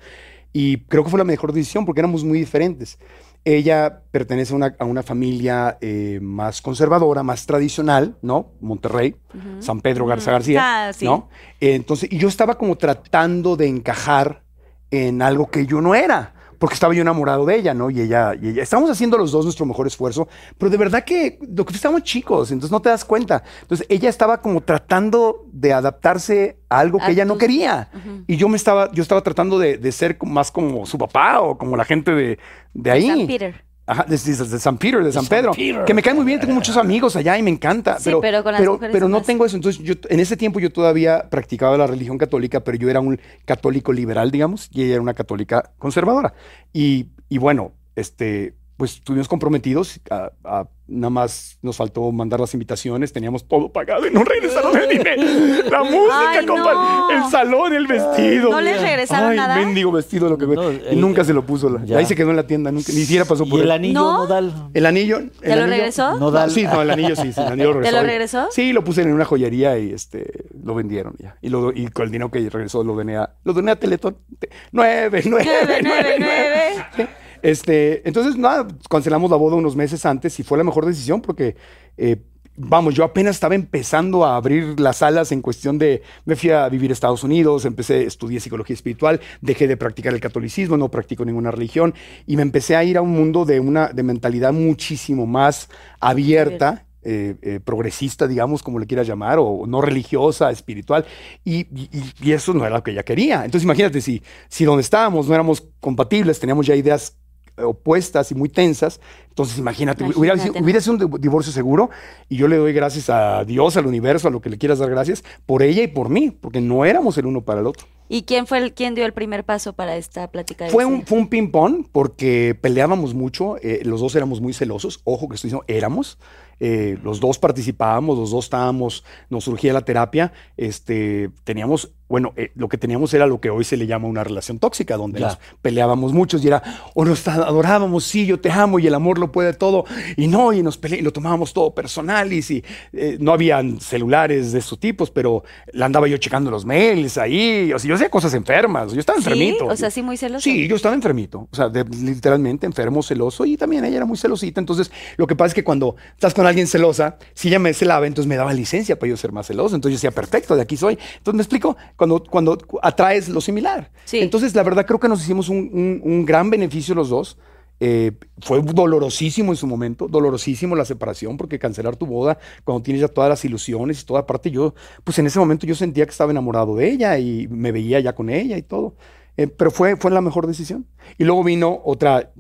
[0.54, 2.98] Y creo que fue la mejor decisión porque éramos muy diferentes.
[3.44, 8.54] Ella pertenece a una, a una familia eh, más conservadora, más tradicional, ¿no?
[8.62, 9.16] Monterrey,
[9.60, 11.04] San Pedro Garza García, Ah, sí.
[11.04, 11.28] ¿no?
[11.60, 14.44] Entonces, y yo estaba como tratando de encajar
[14.90, 17.90] en algo que yo no era, porque estaba yo enamorado de ella, ¿no?
[17.90, 20.28] Y ella, y ella, estábamos haciendo los dos nuestro mejor esfuerzo,
[20.60, 23.42] pero de verdad que lo que estábamos chicos, entonces no te das cuenta.
[23.64, 27.90] Entonces, ella estaba como tratando de adaptarse a algo que A ella no quería.
[28.28, 31.58] Y yo me estaba, yo estaba tratando de, de ser más como su papá o
[31.58, 32.38] como la gente de,
[32.76, 33.08] de ahí.
[33.08, 33.71] San Peter.
[33.92, 35.52] Ajá, de, de- de San Peter, de San San Pedro.
[35.54, 35.84] Peter.
[35.86, 37.98] Que me cae muy bien, tengo muchos amigos allá y me encanta.
[38.00, 39.56] Sí, pero, pero con las mujeres pero son no más- tengo eso.
[39.58, 43.20] Entonces, yo en ese tiempo yo todavía practicaba la religión católica, pero yo era un
[43.46, 46.34] católico liberal, digamos, y ella era una católica conservadora.
[46.72, 50.00] Y, y bueno, este, pues estuvimos comprometidos.
[50.10, 54.76] a- a- nada más nos faltó mandar las invitaciones, teníamos todo pagado y no regresaron
[54.76, 55.22] el dinero.
[55.70, 57.10] La música, Ay, compa, no.
[57.12, 58.50] el salón, el vestido.
[58.50, 59.56] ¿No les regresaron Ay, nada?
[59.56, 61.70] mendigo vestido, lo que No, y el- nunca se lo puso.
[61.70, 63.72] la- ahí se quedó en la tienda, nunca, ni siquiera pasó ¿Y por el él.
[63.72, 64.18] anillo ¿No?
[64.18, 64.70] nodal?
[64.74, 65.20] El anillo.
[65.20, 66.18] el ¿Te lo anillo- regresó?
[66.20, 66.48] Nodal.
[66.50, 67.96] No, sí, no, el anillo sí, sí, el anillo lo regresó.
[67.96, 68.48] lo regresó?
[68.52, 70.26] Sí, lo puse en una joyería y este
[70.64, 71.38] lo vendieron ya.
[71.42, 74.18] Y, lo, y con el dinero que regresó lo doné a, lo doné a Teletón.
[74.40, 77.10] Te- Nueve, nueve, Nueve, nueve, nueve, nueve.
[77.42, 81.56] Este, entonces, nada, cancelamos la boda unos meses antes y fue la mejor decisión porque,
[81.98, 82.18] eh,
[82.56, 86.68] vamos, yo apenas estaba empezando a abrir las alas en cuestión de, me fui a
[86.70, 91.26] vivir a Estados Unidos, empecé, estudié psicología espiritual, dejé de practicar el catolicismo, no practico
[91.26, 91.94] ninguna religión
[92.28, 95.70] y me empecé a ir a un mundo de una, de mentalidad muchísimo más
[96.00, 96.86] abierta.
[97.04, 101.04] eh, eh, progresista, digamos, como le quieras llamar, o no religiosa, espiritual,
[101.44, 101.90] y, y-
[102.22, 103.38] y eso no era lo que ella quería.
[103.44, 107.18] Entonces imagínate, si, si donde estábamos no éramos compatibles, teníamos ya ideas
[107.64, 110.64] opuestas y muy tensas, entonces imagínate, hubiera, sido- Imagínate.
[110.64, 111.90] hubiera sido un div- divorcio seguro,
[112.30, 114.90] y yo le doy gracias a Dios, al universo, a lo que le quieras dar
[114.90, 117.88] gracias, por ella y por mí, porque no éramos el uno para el otro.
[118.10, 120.66] ¿Y quién fue el quién dio el primer paso para esta plática?
[120.66, 125.00] de Fue un, fue un ping-pong porque peleábamos mucho, eh, los dos éramos muy celosos,
[125.06, 126.18] ojo que estoy diciendo éramos,
[126.60, 132.52] eh, los dos participábamos, los dos estábamos, nos surgía la terapia, este, teníamos, bueno, eh,
[132.56, 135.28] lo que teníamos era lo que hoy se le llama una relación tóxica, donde Ya.
[135.28, 136.62] nos peleábamos muchos y era,
[136.94, 139.86] o nos adorábamos, sí, yo te amo y el amor lo puede todo,
[140.18, 142.64] y no, y nos pele y lo tomábamos todo personal, y sí,
[142.94, 145.44] eh, no habían celulares de esos tipos, pero
[145.74, 149.20] la andaba yo checando los mails ahí, o sea, yo hacía cosas enfermas, yo estaba
[149.20, 149.24] ¿Sí?
[149.30, 149.66] enfermito.
[149.68, 150.44] O sea, sí muy celoso.
[150.44, 154.18] Sí, yo estaba enfermito, o sea, de- literalmente enfermo, celoso y también ella era muy
[154.18, 154.60] celosita.
[154.60, 158.06] Entonces, lo que pasa es que cuando estás con alguien celosa, si ella me celaba,
[158.06, 159.76] entonces me daba licencia para yo ser más celoso.
[159.76, 160.98] Entonces yo decía, perfecto, de aquí soy.
[161.18, 163.92] Entonces, me explico, cuando, cuando atraes lo similar.
[164.06, 164.22] Sí.
[164.22, 167.38] Entonces, la verdad, creo que nos hicimos un, un- un gran beneficio los dos.
[167.80, 173.02] Eh, fue dolorosísimo en su momento, dolorosísimo la separación, porque cancelar tu boda cuando tienes
[173.02, 174.74] ya todas las ilusiones y toda parte, yo,
[175.04, 178.14] pues en ese momento yo sentía que estaba enamorado de ella y me veía ya
[178.16, 178.96] con ella y todo.
[179.38, 180.88] Eh, pero fue, fue la mejor decisión.
[181.20, 182.32] Y luego vino otra,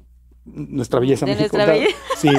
[0.45, 1.55] nuestra belleza De México.
[1.57, 2.29] nuestra otra- belle- Sí,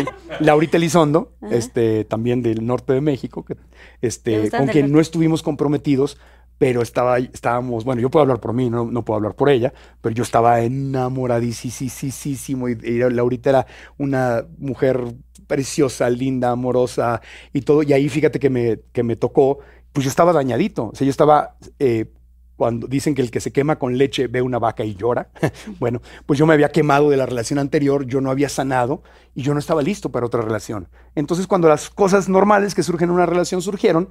[0.41, 3.61] Laurita Elizondo, este, también del norte de México, que, ¿Te
[4.01, 6.19] este, con quien no estuvimos comprometidos,
[6.63, 9.75] pero estaba, estábamos, bueno, yo puedo hablar por mí, no, no puedo hablar por ella,
[10.01, 13.67] pero yo estaba enamoradísimo y, y Laurita era
[13.99, 15.03] una mujer
[15.49, 17.21] preciosa, linda, amorosa
[17.53, 19.59] y todo, y ahí fíjate que me, que me tocó,
[19.93, 21.57] pues yo estaba dañadito, o sea, yo estaba...
[21.81, 22.13] eh,
[22.55, 25.31] cuando dicen que el que se quema con leche ve una vaca y llora.
[25.81, 29.03] bueno, pues yo me había quemado de la relación anterior, yo no había sanado
[29.35, 30.87] y yo no estaba listo para otra relación.
[31.17, 34.11] Entonces, cuando las cosas normales que surgen en una relación surgieron,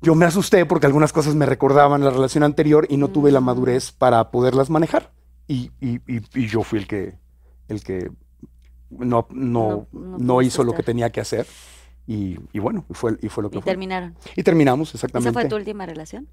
[0.00, 3.40] yo me asusté porque algunas cosas me recordaban la relación anterior y no tuve la
[3.40, 5.12] madurez para poderlas manejar.
[5.46, 7.14] Y, y- y- y yo fui el que,
[7.68, 8.10] el que
[8.90, 11.46] no, no, No- hizo lo que tenía que hacer.
[12.06, 13.70] Y, y bueno, fue, y fue lo que Y fue.
[13.72, 14.14] terminaron.
[14.36, 15.28] Y terminamos, exactamente.
[15.30, 16.26] ¿Esa fue tu última relación?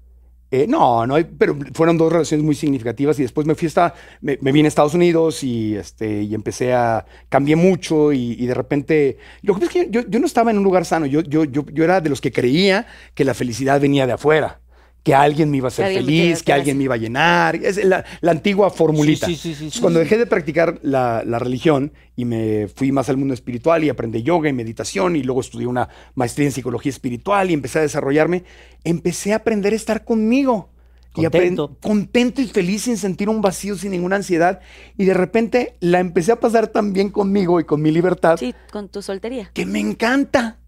[0.50, 4.38] Eh, no, no, pero fueron dos relaciones muy significativas y después me fui hasta, me,
[4.40, 8.54] me vine a Estados Unidos y, este, y empecé a, cambié mucho y, y de
[8.54, 11.20] repente, lo que pasa es que yo, yo no estaba en un lugar sano, yo,
[11.22, 14.60] yo, yo, yo era de los que creía que la felicidad venía de afuera,
[15.06, 17.82] que alguien me iba a hacer a feliz, que alguien me iba a llenar, es
[17.84, 19.26] la, la antigua formulita.
[19.26, 19.80] Sí, sí, sí, Entonces.
[19.80, 23.88] Cuando dejé de practicar la, la religión y me fui más al mundo espiritual y
[23.88, 27.82] aprendí yoga y meditación y luego estudié una maestría en psicología espiritual y empecé a
[27.82, 28.42] desarrollarme,
[28.82, 30.70] empecé a aprender a estar conmigo.
[31.18, 31.76] Y Contento.
[31.80, 34.58] contento y feliz sin sentir un vacío, sin ninguna ansiedad.
[34.98, 38.54] Y de repente la empecé a pasar tan bien conmigo y con mi libertad Sí,
[38.72, 39.50] con tu soltería.
[39.54, 40.58] que me encanta.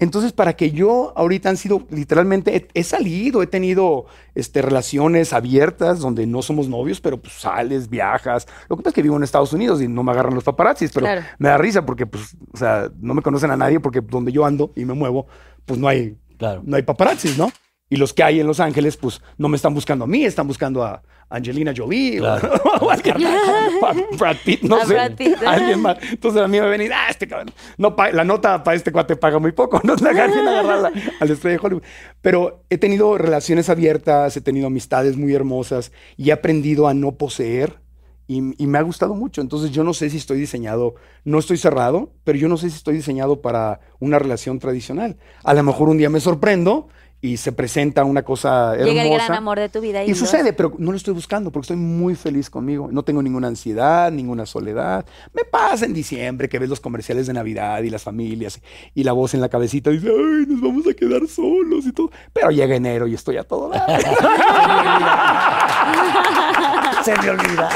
[0.00, 5.32] Entonces, para que yo ahorita han sido, literalmente, he, he salido, he tenido este, relaciones
[5.32, 8.46] abiertas donde no somos novios, pero pues sales, viajas.
[8.68, 10.90] Lo que pasa es que vivo en Estados Unidos y no me agarran los paparazzis,
[10.92, 11.22] pero Claro.
[11.38, 14.44] me da risa porque, pues, o sea, no me conocen a nadie porque donde yo
[14.44, 15.26] ando y me muevo,
[15.64, 16.62] pues no hay, Claro.
[16.64, 17.50] no hay paparazzis, ¿no?
[17.94, 20.48] Y los que hay en Los Ángeles, pues no me están buscando a mí, están
[20.48, 21.00] buscando a
[21.30, 22.52] Angelina Jolie o- Claro.
[22.80, 24.94] o, a a Brad Pitt, no A sé.
[24.94, 25.36] Brad Pitt.
[25.46, 25.98] a alguien más.
[26.10, 29.14] Entonces a mí me venir, ah, este cabrón, no pa- la nota para este cuate
[29.14, 31.82] paga muy poco, no la agarren a agarrarla al estrella de Hollywood.
[32.20, 37.12] Pero he tenido relaciones abiertas, he tenido amistades muy hermosas y he aprendido a no
[37.12, 37.78] poseer.
[38.26, 39.42] Y, y me ha gustado mucho.
[39.42, 40.94] Entonces yo no sé si estoy diseñado,
[41.24, 45.18] no estoy cerrado, pero yo no sé si estoy diseñado para una relación tradicional.
[45.42, 46.88] A lo mejor un día me sorprendo
[47.24, 48.84] y se presenta una cosa hermosa.
[48.84, 50.04] Llega el gran amor de tu vida.
[50.04, 52.90] Y lo- sucede, pero no lo estoy buscando porque estoy muy feliz conmigo.
[52.92, 55.06] No tengo ninguna ansiedad, ninguna soledad.
[55.32, 58.60] Me pasa en diciembre que ves los comerciales de Navidad y las familias
[58.94, 62.10] y la voz en la cabecita dice, ay, nos vamos a quedar solos y todo.
[62.34, 63.86] Pero llega enero y estoy a todo dar.
[67.04, 67.68] Se me olvida.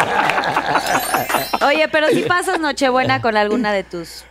[1.67, 4.25] Oye, pero si pasas Nochebuena con alguna de tus.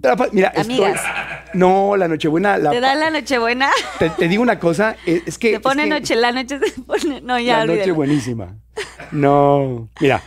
[0.00, 1.02] Pa- Mira, estoy- Amigas.
[1.54, 2.56] No, la Nochebuena.
[2.58, 3.70] La, ¿Te dan la Nochebuena?
[3.98, 5.52] te, te digo una cosa, es, es que.
[5.52, 7.20] Te pone es que- noche, la noche se pone.
[7.20, 8.54] No, ya, la noche buenísima.
[9.10, 10.22] No, mira,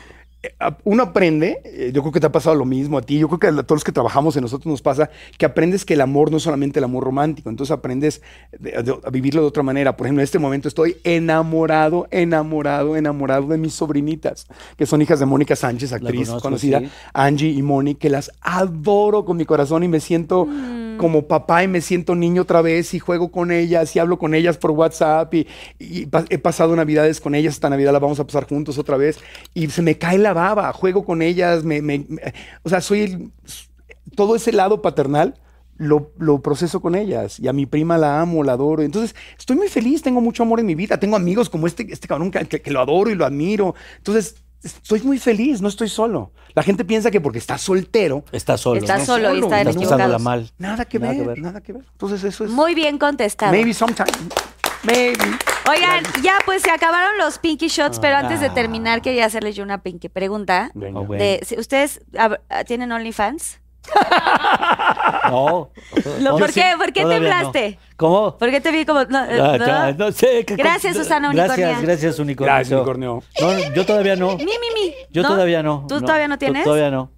[0.85, 3.39] uno aprende, eh, yo creo que te ha pasado lo mismo a ti, yo creo
[3.39, 6.31] que a todos los que trabajamos en nosotros nos pasa, que aprendes que el amor
[6.31, 8.21] no es solamente el amor romántico, entonces aprendes
[8.57, 9.95] de- de- a vivirlo de otra manera.
[9.95, 14.47] Por ejemplo, en este momento estoy enamorado, enamorado, enamorado de mis sobrinitas,
[14.77, 16.89] que son hijas de Mónica Sánchez, actriz conozco, conocida, sí.
[17.13, 20.47] Angie y Moni, que las adoro con mi corazón y me siento
[20.95, 24.33] como papá y me siento niño otra vez y juego con ellas y hablo con
[24.35, 25.47] ellas por WhatsApp y,
[25.79, 29.19] he pasado navidades con ellas, esta Navidad la vamos a pasar juntos otra vez
[29.53, 32.05] y se me cae la baba, juego con ellas, me, me-
[32.63, 33.31] o sea, soy
[34.15, 35.39] todo ese lado paternal.
[35.77, 38.83] Lo, lo proceso con ellas y a mi prima la amo, la adoro.
[38.83, 40.99] Entonces, estoy muy feliz, tengo mucho amor en mi vida.
[40.99, 43.73] Tengo amigos como este, este cabrón que- que lo adoro y lo admiro.
[43.97, 46.31] Entonces, estoy muy feliz, no estoy solo.
[46.53, 48.79] La gente piensa que porque está soltero, Está solo.
[48.79, 49.05] Está ¿no?
[49.05, 50.21] solo y solo, están Estás equivocados.
[50.21, 50.51] mal.
[50.57, 51.39] nada que, Nada ver, que ver.
[51.39, 51.83] nada que ver.
[51.91, 52.51] Entonces, eso es.
[52.51, 53.51] Muy bien contestado.
[53.51, 54.09] Maybe sometime.
[54.83, 55.23] Maybe.
[55.69, 59.63] Oigan, ya pues se acabaron los Pinky Shots, pero antes de terminar quería hacerles yo
[59.63, 60.71] una Pinky pregunta.
[60.73, 60.99] Venga.
[60.99, 61.23] Ah, bueno.
[61.23, 62.01] De, ¿Ustedes
[62.65, 63.60] tienen OnlyFans?
[65.29, 65.71] No.
[66.21, 66.73] No, ¿por sí, qué?
[66.77, 67.71] ¿Por qué temblaste?
[67.79, 67.95] no.
[67.97, 68.37] ¿Cómo?
[68.37, 69.03] ¿Por qué te vi como.?
[69.05, 69.65] No, Ah, ¿no?
[69.65, 70.45] ya, no sé.
[70.45, 71.55] ¿qué- Gracias, Susana Unicornia.
[71.67, 72.53] Gracias, gracias, Unicornio.
[72.55, 73.23] Gracias, Unicornio.
[73.39, 74.35] No, yo todavía no.
[74.37, 74.93] Mi, mi, mi.
[75.11, 75.29] Yo ¿No?
[75.29, 75.85] todavía no.
[75.87, 76.63] ¿Tú todavía no tienes?
[76.63, 77.11] Todavía no.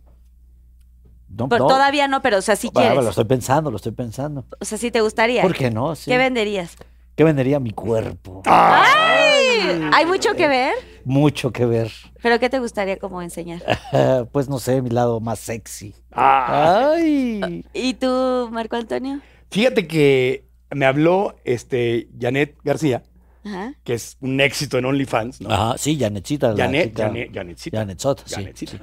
[1.29, 1.67] No, Pero no.
[1.67, 3.03] Todavía no, pero o sea, si Ah, quieres.
[3.03, 4.45] Lo estoy pensando, lo estoy pensando.
[4.59, 5.41] O sea, si te gustaría.
[5.41, 5.95] ¿Por qué no?
[5.95, 6.11] Sí.
[6.11, 6.75] ¿Qué venderías?
[7.15, 8.41] ¿Qué vendería mi cuerpo?
[8.45, 9.89] ¡Ay!
[9.93, 10.73] Hay mucho que ver,
[11.05, 11.91] Mucho que ver.
[12.21, 13.61] pero ¿qué te gustaría como enseñar?
[14.31, 15.93] pues no sé, mi lado más sexy.
[16.11, 17.65] Ah, Ay.
[17.73, 19.19] ¿Y tú, Marco Antonio?
[19.51, 23.03] fíjate que me habló este, Janet García,
[23.45, 23.73] Ajá.
[23.83, 25.41] que es un éxito en OnlyFans.
[25.41, 25.51] ¿no?
[25.51, 26.55] Ajá, sí, Janetcita.
[26.57, 27.77] Janet, Janet, Janetcita.
[27.79, 28.35] Janetsota, sí.
[28.35, 28.77] Janetcita.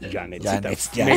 [0.00, 0.10] Janetcita.
[0.10, 0.60] Janet, mega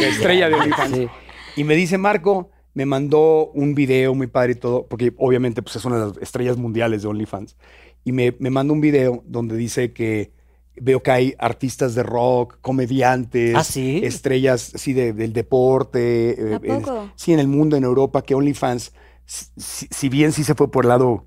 [0.01, 0.03] Janet.
[0.11, 0.95] estrella de OnlyFans.
[0.97, 1.07] Sí.
[1.55, 5.77] Y me dice, Marco, me mandó un video muy padre y todo, porque obviamente pues,
[5.77, 7.55] es una de las estrellas mundiales de OnlyFans.
[8.03, 10.31] Y me, me manda un video donde dice que
[10.75, 14.01] veo que hay artistas de rock, comediantes, ¿Ah, sí?
[14.03, 17.05] estrellas así de- del deporte, eh, ¿A poco?
[17.05, 18.93] eh, sí, en el mundo, en Europa, que OnlyFans,
[19.25, 21.25] si, si- si bien sí se fue por el lado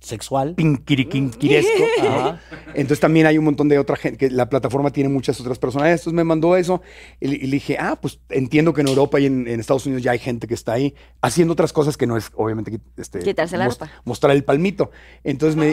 [0.00, 0.54] Sexual.
[0.54, 1.84] pinquiriquinquiresco,
[2.74, 6.00] entonces también hay un montón de otra gente, que la plataforma tiene muchas otras personalidades.
[6.00, 6.80] Entonces me mandó eso
[7.20, 9.84] y, le- y le dije, ah, pues entiendo que en Europa y en, en Estados
[9.86, 13.18] Unidos ya hay gente que está ahí haciendo otras cosas que no es, obviamente, este,
[13.20, 13.90] Quitarse la ropa.
[14.04, 14.90] Mostrar el palmito.
[15.22, 15.72] Entonces me,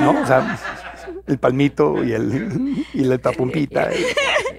[0.00, 0.22] ¿no?
[0.22, 0.58] O sea,
[1.26, 3.90] el palmito y el, y la tapumpita.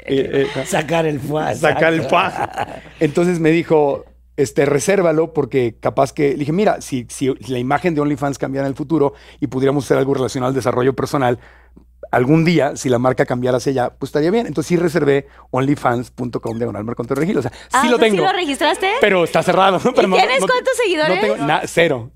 [0.07, 1.55] y- y- y- Sacar el fuá.
[1.55, 2.67] sacar el pa.
[2.99, 4.05] Entonces me dijo,
[4.37, 8.67] este, resérvalo porque capaz que, le dije, mira, si, si la imagen de OnlyFans cambiara
[8.67, 11.39] en el futuro y pudiéramos hacer algo relacionado al desarrollo personal,
[12.11, 14.45] algún día, si la marca cambiara hacia allá, pues estaría bien.
[14.47, 17.37] Entonces sí reservé onlyfans.com de Marco Antonio Regil.
[17.37, 18.17] O sea, Ah, sí lo tengo.
[18.17, 18.87] ¿Sí lo registraste?
[19.01, 19.79] Pero está cerrado.
[19.95, 21.15] Pero no- tienes no- cuántos seguidores?
[21.15, 22.11] No tengo na- cero.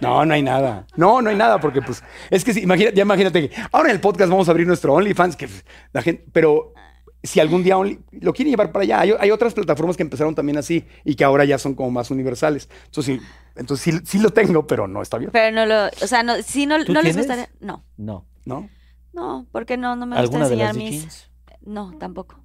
[0.00, 0.86] No, no hay nada.
[0.96, 3.94] No, no hay nada porque pues es que si, imagínate, ya imagínate que ahora en
[3.96, 5.48] el podcast vamos a abrir nuestro OnlyFans que
[5.92, 6.74] la gente, pero
[7.22, 10.34] si algún día Only- lo quieren llevar para allá, hay, hay otras plataformas que empezaron
[10.34, 12.68] también así y que ahora ya son como más universales.
[12.86, 13.26] Entonces sí,
[13.56, 15.86] entonces sí, sí lo tengo, pero no está bien, Pero no lo.
[16.02, 17.48] O sea, no, si no, ¿Tú no les gustaría.
[17.60, 17.84] No.
[17.96, 18.26] No.
[18.44, 18.68] ¿no?
[19.12, 20.90] No, porque no, no me gusta ¿Alguna de enseñar mis.
[21.02, 21.30] jeans?
[21.64, 22.41] No, tampoco.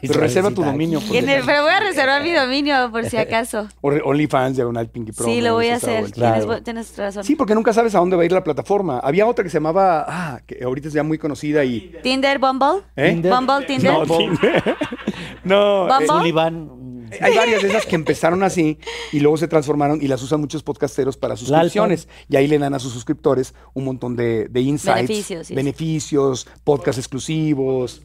[0.00, 0.98] Pero reserva tu dominio.
[1.00, 3.68] porque- En el- pero voy a reservar mi dominio por si acaso.
[3.80, 5.26] o- OnlyFans, diagonal Pinky Pro.
[5.26, 6.10] Sí, lo voy a hacer.
[6.10, 6.62] Tienes, Claro.
[6.62, 7.24] tienes razón.
[7.24, 8.98] Sí, porque nunca sabes a dónde va a ir la plataforma.
[9.00, 11.92] Había otra que se llamaba, ah, que ahorita es ya muy conocida y...
[12.02, 12.82] Tinder, Bumble.
[12.96, 13.10] ¿eh?
[13.10, 13.32] Tinder.
[13.32, 13.92] Bumble, Tinder.
[13.92, 14.76] No, Tinder.
[15.44, 16.06] no, eh, Bumble.
[16.06, 17.04] Sullivan.
[17.04, 18.78] mm, Hay varias de esas que empezaron así
[19.12, 22.08] y luego se transformaron y las usan muchos podcasteros para suscripciones.
[22.28, 25.54] Y ahí le dan a sus suscriptores un montón de, de insights, Beneficios, sí.
[25.54, 28.02] beneficios, podcasts exclusivos.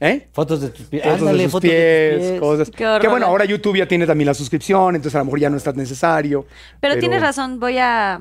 [0.00, 0.28] ¿Eh?
[0.32, 1.02] Fotos de tus pies.
[1.02, 2.40] Fotos Ándale, de sus fotos pies, de tus pies.
[2.40, 2.70] cosas.
[2.70, 3.00] Qué horror.
[3.02, 5.56] Que bueno, ahora YouTube ya tiene también la suscripción, entonces a lo mejor ya no
[5.58, 6.46] es tan necesario.
[6.80, 8.20] Pero, tienes razón, voy a.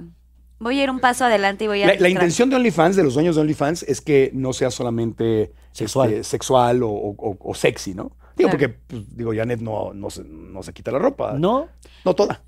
[0.62, 1.96] Voy a ir un paso adelante y voy a.
[1.98, 6.10] La, intención de OnlyFans, de los dueños de OnlyFans, es que no sea solamente Sexual.
[6.12, 8.12] este, sexual o, o- o sexy, ¿no?
[8.36, 8.52] Digo, Claro.
[8.52, 11.34] porque, pues, digo, Janet no, no, se, no se quita la ropa.
[11.40, 11.70] ¿No?
[12.04, 12.42] No toda.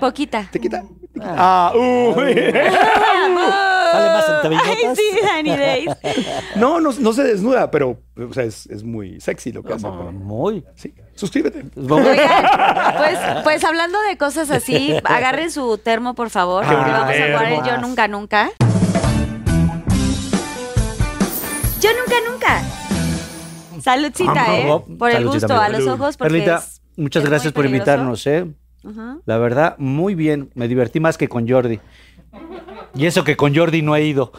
[0.00, 0.48] Poquita.
[0.50, 0.84] ¿Te quita?
[1.20, 2.34] Ah, uy.
[3.94, 4.98] Sale más en TV Ay, Notas.
[4.98, 5.90] sí, Danny Days.
[6.56, 9.82] No, no, no se desnuda, pero o sea, es, es muy sexy lo que hace.
[9.86, 10.64] pero- Muy.
[10.76, 11.64] Sí, suscríbete.
[11.76, 12.46] Oigan,
[12.96, 16.62] pues, pues hablando de cosas así, agarren su termo, por favor.
[16.64, 17.66] Qué porque bonito vamos a jugar el termo.
[17.66, 18.50] Yo Nunca Nunca.
[21.80, 22.62] Yo Nunca Nunca.
[23.82, 24.82] Saludcita, ¿eh?
[24.98, 25.80] Por el Saludcita, gusto, a amigo.
[25.80, 27.90] los ojos, porque Perlita, es- muchas es gracias muy por peligroso.
[27.90, 28.46] invitarnos, ¿eh?
[28.84, 29.22] Ujú.
[29.26, 30.50] La verdad, muy bien.
[30.54, 31.80] Me divertí más que con Jordi.
[32.94, 34.30] Y eso que con Jordi no he ido.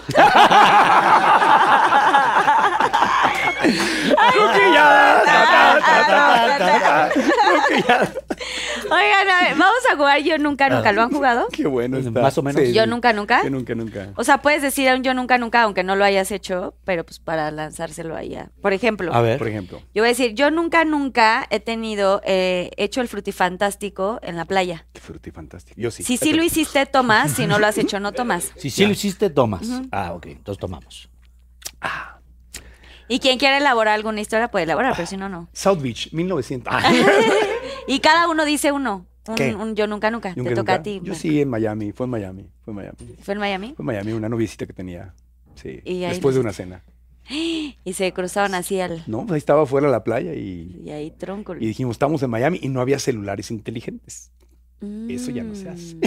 [8.85, 10.92] Oigan, a ver, vamos a jugar Yo Nunca Nunca.
[10.92, 11.48] ¿Lo han jugado?
[11.51, 12.22] Qué bueno está.
[12.22, 12.61] Más o menos.
[12.74, 13.43] Yo Nunca Nunca.
[13.43, 14.09] Yo nunca, nunca.
[14.16, 17.19] O sea, puedes decir un Yo Nunca Nunca, aunque no lo hayas hecho, pero pues
[17.19, 18.51] para lanzárselo allá.
[18.61, 19.38] Por ejemplo, A ver.
[19.38, 19.80] Por ejemplo.
[19.93, 24.45] yo voy a decir, yo nunca, nunca he tenido, eh, hecho el frutifantástico en la
[24.45, 24.85] playa.
[24.93, 25.80] Qué fantástico.
[25.80, 26.03] Yo sí.
[26.03, 27.32] Si sí lo hiciste, tomas.
[27.32, 28.51] Si no lo has hecho, no tomas.
[28.56, 29.67] Si sí lo hiciste, tomas.
[29.92, 30.27] Ah, ok.
[30.27, 31.09] Entonces tomamos.
[33.08, 35.48] Y quien quiera elaborar alguna historia puede elaborar, pero si no, no.
[35.53, 36.74] South Beach, 1900.
[36.75, 36.92] Ah,
[37.88, 39.06] Y cada uno dice uno.
[39.27, 40.34] Un, yo nunca, nunca.
[40.35, 40.74] nunca, Te toca nunca.
[40.75, 41.01] a ti.
[41.03, 41.92] Yo sí, en Miami.
[41.92, 42.50] Fue en Miami.
[42.64, 42.98] Fue en Miami.
[43.24, 43.74] ¿Fue en Miami?
[43.75, 45.14] Fue en Miami, una noviecita que tenía.
[45.56, 45.82] Sí.
[45.84, 46.84] Y Después de una cena.
[47.27, 49.03] Y se cruzaron así al...
[49.08, 51.56] No, pues ahí estaba afuera de la playa y, Y ahí tronco.
[51.56, 54.32] y dijimos, estamos en Miami y no había celulares inteligentes.
[55.10, 55.95] Eso ya no se hace.
[55.95, 56.02] Mm.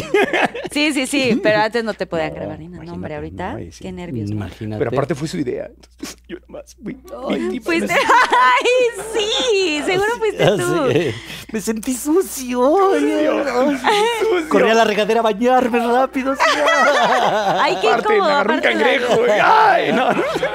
[0.71, 2.85] Sí, sí, sí, pero antes no te podían grabar ni nada.
[2.85, 3.79] No, hombre, ahorita, no, sí.
[3.81, 4.31] qué nervios.
[4.31, 4.49] man.
[4.49, 4.79] Imagínate.
[4.79, 5.67] Pero aparte fue su idea.
[5.67, 7.65] Entonces, yo nada más fui víctima.
[7.65, 7.93] Fuiste...
[7.95, 9.83] ¡Ay, sí!
[9.85, 10.89] Seguro fuiste Ah, tú.
[11.53, 12.61] Me sentí sucio.
[12.95, 14.49] Sucio.
[14.49, 16.35] Corrí a la regadera a bañarme rápido.
[16.35, 16.41] sí.
[17.61, 18.35] Ay, qué Aparte, me incómodo.
[18.35, 19.15] agarró un cangrejo.
[19.43, 20.09] Ay, no.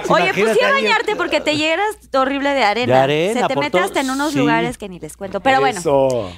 [0.09, 2.93] Oye, pues sí a bañarte porque te llenas horrible de arena.
[2.95, 4.37] De arena, Se te mete hasta en unos sí.
[4.39, 5.39] lugares que ni les cuento.
[5.41, 6.31] Pero bueno, Eso.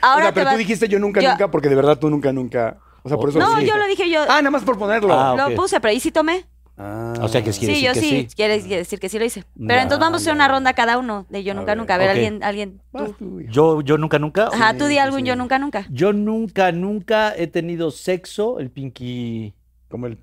[0.00, 1.98] Ahora o sea, te pero vas- tú dijiste yo nunca, Yo- nunca, porque de verdad
[1.98, 2.78] tú nunca, nunca.
[3.02, 3.38] O sea, por eso.
[3.38, 3.66] No, sí.
[3.66, 4.22] yo lo dije yo.
[4.24, 5.12] Ah, nada más por ponerlo.
[5.18, 6.44] Ah, lo puse, pero ¿y sí tomé?
[6.82, 7.12] Ah.
[7.20, 8.08] O sea que Sí, decir yo que sí.
[8.08, 8.28] sí.
[8.34, 9.44] Quiere decir que sí lo hice.
[9.54, 11.94] Pero Ya, entonces vamos a hacer una ronda cada uno de yo nunca, nunca.
[11.94, 12.80] A ver, alguien, alguien.
[12.92, 13.14] Tú.
[13.18, 13.40] tú.
[13.50, 14.48] Yo, yo nunca, nunca.
[14.52, 15.28] Ajá, tú di algo en sí.
[15.28, 15.86] yo nunca, nunca.
[15.90, 19.54] Yo nunca, nunca he tenido sexo, el Pinky,
[19.90, 20.18] Como el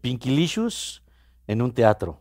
[0.00, 1.02] Pinkylicious,
[1.46, 2.20] en un teatro.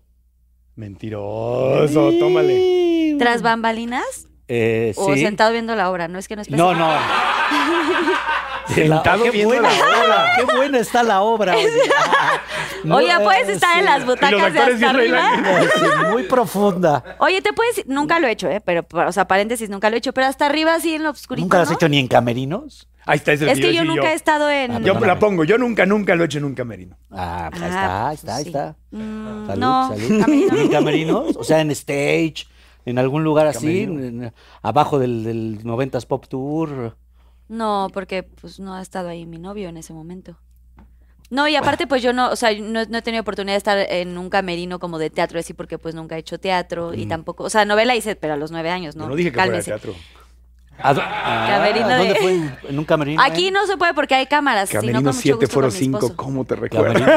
[0.76, 2.12] mentiroso.
[2.20, 3.16] Tómale.
[3.20, 4.28] ¿Tras bambalinas?
[4.56, 5.22] Eh, O sí.
[5.22, 6.92] sentado viendo la obra, no es que no es No, no.
[8.68, 10.26] Sentado qué viendo buena, la obra.
[10.38, 11.56] Qué buena está la obra.
[11.56, 11.68] oye.
[12.84, 15.22] No, Oye, puedes eh, estar en las butacas de hasta arriba.
[15.74, 17.16] Sí, muy profunda.
[17.20, 18.60] Oye, te puedes, nunca lo he hecho, ¿eh?
[18.60, 21.46] Pero, o sea, paréntesis, nunca lo he hecho, pero hasta arriba así en lo oscurito,
[21.46, 21.76] ¿Nunca lo has ¿no?
[21.76, 22.90] hecho ni en camerinos?
[23.06, 24.72] Ahí está ese Es que yo nunca he estado en...
[24.74, 25.46] Ah, Yo la pongo.
[25.46, 26.98] Yo nunca, nunca lo he hecho en un camerino.
[27.10, 28.50] Ah, pues ahí Ah, está, ahí está, pues ahí sí.
[28.50, 28.76] está.
[28.92, 30.20] Mm, Salud, no, salud.
[30.22, 30.54] camerino.
[30.54, 31.38] ¿Ni en camerinos?
[31.38, 32.48] O sea, en stage,
[32.86, 36.96] en algún lugar así, en- abajo del, del 90s Pop Tour.
[37.50, 40.38] No, porque pues no ha estado ahí mi novio en ese momento.
[41.30, 43.78] No, y aparte pues yo no, o sea, no, no he tenido oportunidad de estar
[43.80, 47.44] en un camerino como de teatro así porque pues nunca he hecho teatro y tampoco,
[47.46, 49.06] o sea, novela hice, pero a los nueve años, ¿no?
[49.06, 49.96] Yo no dije que fuera de teatro.
[50.78, 52.70] ¿A ah, Camerino de- ¿Dónde fue?
[52.70, 53.22] ¿En, un camerino?
[53.22, 53.52] Aquí eh?
[53.52, 55.98] no se puede porque hay cámaras, Camerino mucho 7, gusto foro con mi 5.
[55.98, 56.16] esposo.
[56.16, 57.04] ¿Cómo te recuerdo?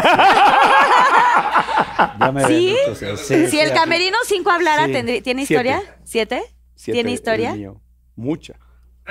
[2.21, 2.55] Ya me ¿Sí?
[2.87, 4.93] dicho, sí, sí, Si el camerino 5 hablara, Sí.
[4.93, 5.69] tendrí- ¿tiene Siete.
[5.69, 5.97] historia?
[6.05, 6.43] ¿Siete?
[6.75, 7.51] Siete ¿Tiene es historia?
[7.53, 7.81] el mío.
[8.17, 8.55] Mucha.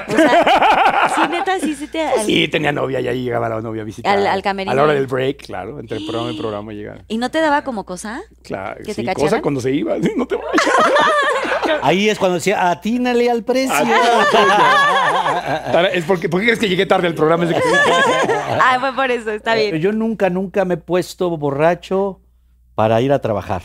[0.07, 2.01] O sea, sí, neta, sí, sí te...
[2.05, 4.17] al- Sí, tenía novia y ahí llegaba la novia a visitar.
[4.17, 4.71] Al- al camerino.
[4.71, 5.79] A la hora del break, claro.
[5.79, 6.99] Entre programa y programa llegaba.
[7.07, 8.21] ¿Y no te daba como cosa?
[8.43, 9.29] Claro, ¿Que te sí, cacharan?
[9.29, 9.95] cosa cuando se iba.
[10.17, 11.79] No te vayas.
[11.81, 13.73] Ahí es cuando decía, atínale al precio.
[15.71, 17.45] Tara, es porque, ¿Por qué crees que llegué tarde al programa?
[17.47, 17.55] te?
[18.61, 19.77] Ah, fue por eso, está bien.
[19.77, 22.21] Yo nunca, nunca me he puesto borracho
[22.75, 23.63] para ir a trabajar.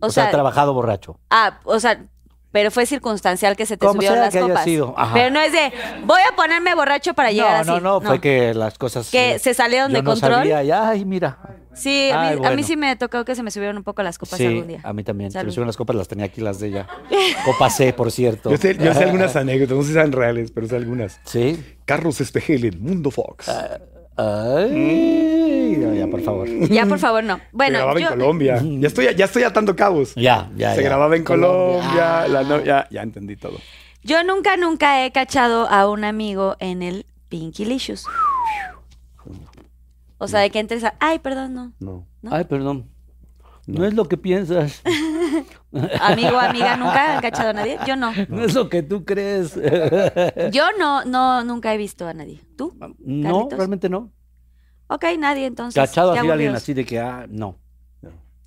[0.00, 1.18] O O, sea, sea, trabajado borracho.
[1.30, 2.04] Ah, o sea,
[2.52, 4.64] pero fue circunstancial que se te subieron las que haya copas.
[4.64, 5.12] sido, ajá.
[5.14, 5.72] Pero no es de,
[6.04, 7.82] voy a ponerme borracho para llegar No, así.
[7.82, 9.10] no, no, fue que las cosas...
[9.10, 10.32] Que se salieron yo de no control.
[10.34, 11.38] sabía, y, ay, mira.
[11.74, 14.38] Sí, a mí, a sí me tocó que se me subieron un poco las copas
[14.38, 14.80] Sí, algún día.
[14.82, 15.30] a mí también.
[15.30, 16.86] Se me subieron las copas, las tenía aquí las de ella.
[17.44, 18.50] Copa C, por cierto.
[18.50, 21.20] Yo sé, yo sé algunas anécdotas, no sé si sean reales, pero sé algunas.
[21.24, 21.62] Sí.
[21.84, 23.50] Carlos Espejel en Mundo Fox.
[23.50, 23.78] Ah,
[24.16, 26.48] Ay, no, ya, por favor.
[26.68, 27.36] Ya, por favor, no.
[27.36, 28.62] se Bueno, grababa yo, en Colombia.
[28.62, 30.14] Ya estoy, ya estoy atando cabos.
[30.14, 30.74] Ya, ya.
[30.74, 30.88] se ya.
[30.88, 32.22] grababa en Colombia.
[32.22, 32.28] Ah.
[32.28, 33.58] la no- ya, ya entendí todo.
[34.02, 38.04] yo nunca, nunca he cachado a un amigo en el Pinky Licious.
[40.18, 40.94] O sea, de que entres a...
[40.98, 41.72] Ay, perdón, no.
[41.78, 42.06] No.
[42.22, 42.34] ¿no?
[42.34, 42.88] Ay, perdón.
[43.66, 43.84] No.
[43.84, 44.82] es lo que piensas.
[46.00, 47.78] Amigo, amiga, nunca han cachado a nadie.
[47.86, 48.12] Yo no.
[48.28, 49.54] No es lo que tú crees.
[50.52, 52.40] Yo no, no, nunca he visto a nadie.
[52.56, 52.76] ¿Tú?
[52.98, 53.58] No, Carlitos?
[53.58, 54.12] realmente no.
[54.88, 55.74] Ok, nadie entonces.
[55.74, 57.58] Cachado así a alguien así de que, ah, no.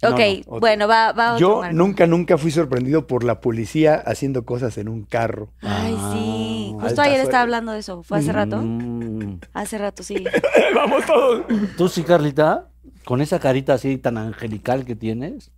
[0.01, 0.59] No, Ok, no, otro.
[0.61, 1.39] bueno, va, va otro.
[1.39, 1.75] Yo Marco.
[1.75, 5.51] nunca, nunca fui sorprendido por la policía haciendo cosas en un carro.
[5.61, 6.69] Ay, sí.
[6.77, 8.01] Ah, Justo altas ayer estaba hablando de eso.
[8.03, 8.57] ¿Fue hace rato?
[8.61, 9.41] Mm.
[9.53, 10.23] Hace rato, sí.
[10.75, 11.43] Vamos todos.
[11.77, 12.69] ¿Tú sí, Carlita?
[13.03, 15.51] Con esa carita así tan angelical que tienes.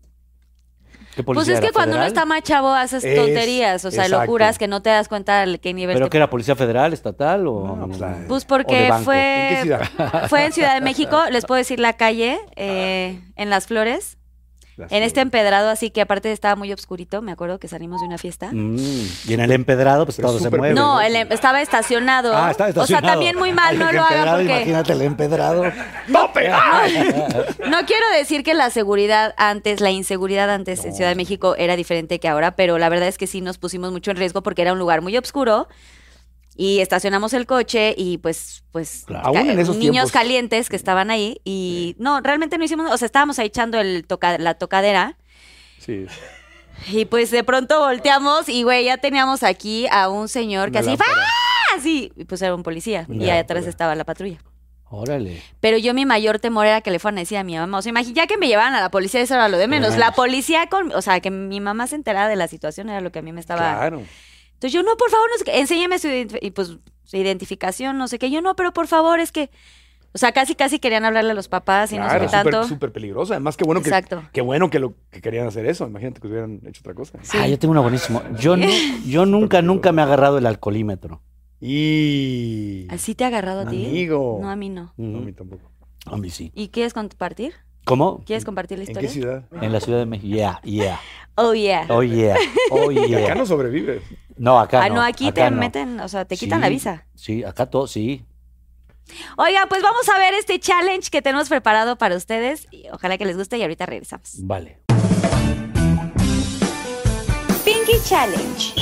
[1.16, 4.06] ¿Qué Pues es que era, cuando uno está más chavo haces Es- tonterías, o sea,
[4.06, 4.26] exacto.
[4.26, 6.94] locuras que no te das cuenta de qué nivel ¿Pero te- que era policía federal,
[6.94, 7.76] estatal o...?
[7.76, 9.04] No, pues, Pues o de porque banco?
[9.06, 9.50] fue...
[9.50, 10.28] ¿En qué ciudad?
[10.30, 14.18] Fue en Ciudad de México, les puedo decir la calle, eh, en Las Flores,
[14.78, 18.08] Las en este empedrado, así que aparte estaba muy oscurito, me acuerdo que salimos de
[18.08, 18.50] una fiesta.
[18.52, 18.78] Mm,
[19.28, 20.74] Y en el empedrado, pues Pero todo se mueve.
[20.74, 22.36] No, el em- estaba estacionado.
[22.36, 23.06] Ah, está O estacionado.
[23.08, 24.54] sea, también muy mal, Ay, no lo hagan porque...
[24.54, 25.64] Imagínate el empedrado.
[26.12, 26.50] ¡Tope!
[26.52, 27.14] ¡Ay!
[27.70, 31.76] No quiero decir que la seguridad antes, la inseguridad antes en Ciudad de México era
[31.76, 34.62] diferente que ahora, pero la verdad es que sí nos pusimos mucho en riesgo porque
[34.62, 35.68] era un lugar muy oscuro
[36.56, 39.28] y estacionamos el coche y pues, pues, Claro.
[39.28, 40.12] Aún en esos niños tiempos.
[40.12, 44.06] calientes que estaban ahí y no, realmente no hicimos, o sea, estábamos ahí echando el
[44.06, 45.18] toca- la tocadera
[45.80, 46.06] Sí.
[46.92, 50.96] y pues de pronto volteamos y güey, ya teníamos aquí a un señor que así.
[51.00, 51.76] ¡ah!
[51.78, 54.38] Así, y pues era un policía y Una atrás estaba la patrulla.
[54.94, 55.42] Órale.
[55.62, 57.78] Pero yo mi mayor temor era que le fueran a decir a mi mamá.
[57.78, 59.96] O sea, imagínate, ya que me llevaban a la policía, eso era lo de menos.
[59.96, 63.10] La policía con, o sea, que mi mamá se enterara de la situación era lo
[63.10, 63.78] que a mí me estaba.
[63.78, 64.04] Claro.
[64.62, 67.98] Entonces yo, no, por favor, no sé qué, enséñame su, ident- y pues, su identificación,
[67.98, 68.30] no sé qué.
[68.30, 69.50] Yo, no, pero por favor, es que.
[70.14, 72.52] O sea, casi, casi querían hablarle a los papás y no sé qué tanto.
[72.52, 73.34] súper, súper peligroso.
[73.34, 74.22] Además, qué bueno que, Exacto.
[74.34, 75.88] qué bueno que, lo, que querían hacer eso.
[75.88, 77.18] Imagínate que hubieran hecho otra cosa.
[77.24, 77.38] Sí.
[77.42, 78.22] Ah, yo tengo una buenísima.
[78.38, 78.68] Yo, nu-
[79.08, 81.22] yo nunca, nunca me he agarrado el alcoholímetro.
[81.62, 82.88] Y...
[82.90, 83.86] ¿Así te ha agarrado a ti?
[83.86, 84.40] Amigo.
[84.42, 84.94] No, a mí no.
[84.98, 85.72] No, a mí tampoco.
[86.06, 86.52] A mí sí.
[86.56, 87.54] ¿Y quieres compartir?
[87.86, 88.22] ¿Cómo?
[88.26, 89.08] ¿Quieres compartir la ¿En historia?
[89.10, 89.44] qué ciudad?
[89.62, 90.28] En la Ciudad de México.
[90.36, 91.00] Yeah, yeah.
[91.36, 91.86] Oh, yeah.
[91.90, 92.36] Oh, yeah.
[92.72, 93.24] Oh, Y yeah.
[93.26, 94.02] acá no sobrevive.
[94.42, 94.96] No, acá ah, no.
[94.96, 95.58] no, aquí acá te no.
[95.58, 97.06] meten, o sea, te quitan Sí, la visa.
[97.14, 98.26] Sí, acá todo, sí.
[99.38, 102.68] Oiga, pues vamos a ver este challenge que tenemos preparado para ustedes.
[102.72, 104.32] Y ojalá que les guste y ahorita regresamos.
[104.40, 104.80] Vale.
[107.64, 108.74] Pinky Challenge.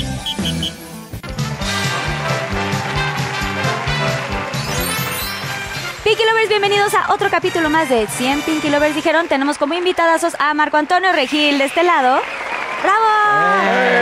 [6.02, 8.94] Pinky Lovers, bienvenidos a otro capítulo más de 100 Pinky Lovers.
[8.94, 12.18] Dijeron, tenemos como invitadazos a Marco Antonio Regil de este lado.
[12.82, 13.06] ¡Bravo!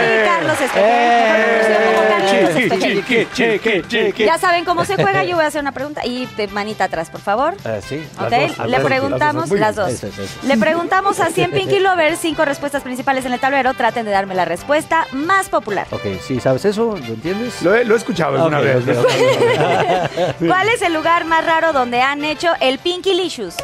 [0.05, 4.17] Y Carlos como Carlitos Espejel.
[4.27, 6.05] Ya saben cómo se juega, yo voy a hacer una pregunta.
[6.05, 7.55] Y de manita atrás, por favor.
[7.65, 8.07] Eh, sí.
[8.21, 8.31] ¿Ok?
[8.31, 8.89] las dos, Le las dos.
[8.89, 9.91] preguntamos las dos.
[9.91, 10.35] Eso, eso, eso.
[10.47, 13.75] Le preguntamos a 100 Pinky Lovers cinco respuestas principales en el tablero.
[13.75, 15.87] Traten de darme la respuesta más popular.
[15.91, 16.97] Ok, sí, ¿sabes eso?
[16.97, 17.63] ¿Lo entiendes?
[17.63, 18.77] Lo he, lo he escuchado alguna vez.
[18.87, 20.37] ok, ok.
[20.47, 23.57] ¿Cuál es el lugar más raro donde han hecho el Pinky Licious?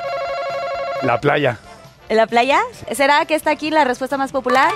[1.03, 1.59] La playa.
[2.09, 2.61] ¿En la playa?
[2.93, 4.73] ¿Será que está aquí la respuesta más popular?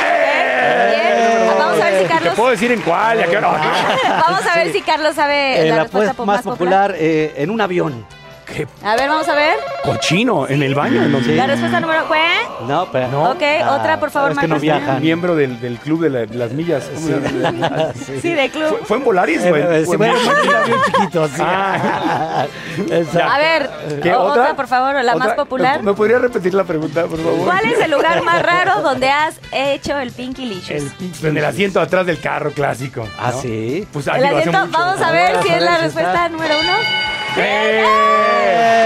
[0.00, 1.48] Bien.
[1.58, 2.34] Vamos a ver si Te Carlos.
[2.34, 3.50] puedo decir en cuál y a qué hora.
[4.28, 7.34] Vamos a ver si Carlos sabe Eh, la, la respuesta pues- po- más popular, eh,
[7.36, 8.06] en un avión.
[8.54, 9.56] Qué A ver, vamos a ver.
[9.82, 11.02] cochino en el baño.
[11.02, 11.34] ¿en dónde?
[11.34, 12.20] La respuesta número fue.
[12.68, 13.30] No, pero No.
[13.30, 14.62] Ok, otra, por favor, es que no Marcos.
[14.62, 15.00] viajan.
[15.02, 16.84] Miembro del, del club de, la- de las millas.
[18.22, 18.68] Sí, de club.
[18.68, 19.62] ¿Fue, fue en Volaris, güey?
[19.62, 20.14] eh, Fue sí, en bueno,
[20.60, 21.42] avión chiquito, sí.
[21.44, 22.46] Ah.
[23.34, 23.70] A ver,
[24.02, 24.42] ¿Qué, o- otra?
[24.42, 25.78] otra, por favor, la más popular.
[25.78, 27.44] ¿Me, me podría repetir la pregunta, por favor?
[27.44, 30.84] ¿Cuál es el lugar más raro donde has hecho el Pinky Licious?
[31.22, 33.06] El, en el asiento atrás del carro clásico.
[33.18, 33.40] Ah, ¿no?
[33.40, 33.86] sí.
[33.92, 34.78] Pues El ah, asiento, mucho.
[34.78, 36.72] vamos a ver si es la si respuesta número uno.
[37.36, 37.84] ¡Eh!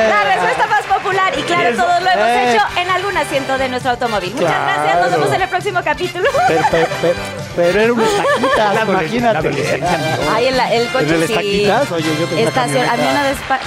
[0.08, 2.52] La respuesta más popular y claro, todos lo hemos Eh.
[2.54, 4.34] hecho en algún asiento de nuestro automóvil.
[4.34, 4.72] Muchas Claro.
[4.82, 6.24] gracias, nos vemos en el próximo capítulo.
[6.48, 7.14] Pero, pero, pero,
[7.56, 9.38] pero era una estaquita, La la imagínate.
[9.38, 10.32] adolescencia, amigo.
[10.34, 11.32] Ahí el, coche ¿En el sí.
[11.32, 11.92] estaquitas?
[11.92, 12.92] Oye, yo tengo una Estación, camioneta.
[12.92, 13.60] había una despa-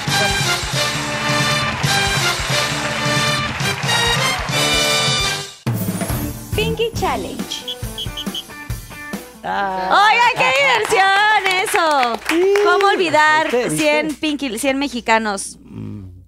[6.55, 7.65] Pinky Challenge.
[9.43, 12.19] Oigan, qué diversión eso.
[12.63, 13.69] ¿Cómo olvidar ¿Viste?
[13.69, 13.77] ¿Viste?
[13.83, 15.57] 100 Pinky, 100 mexicanos?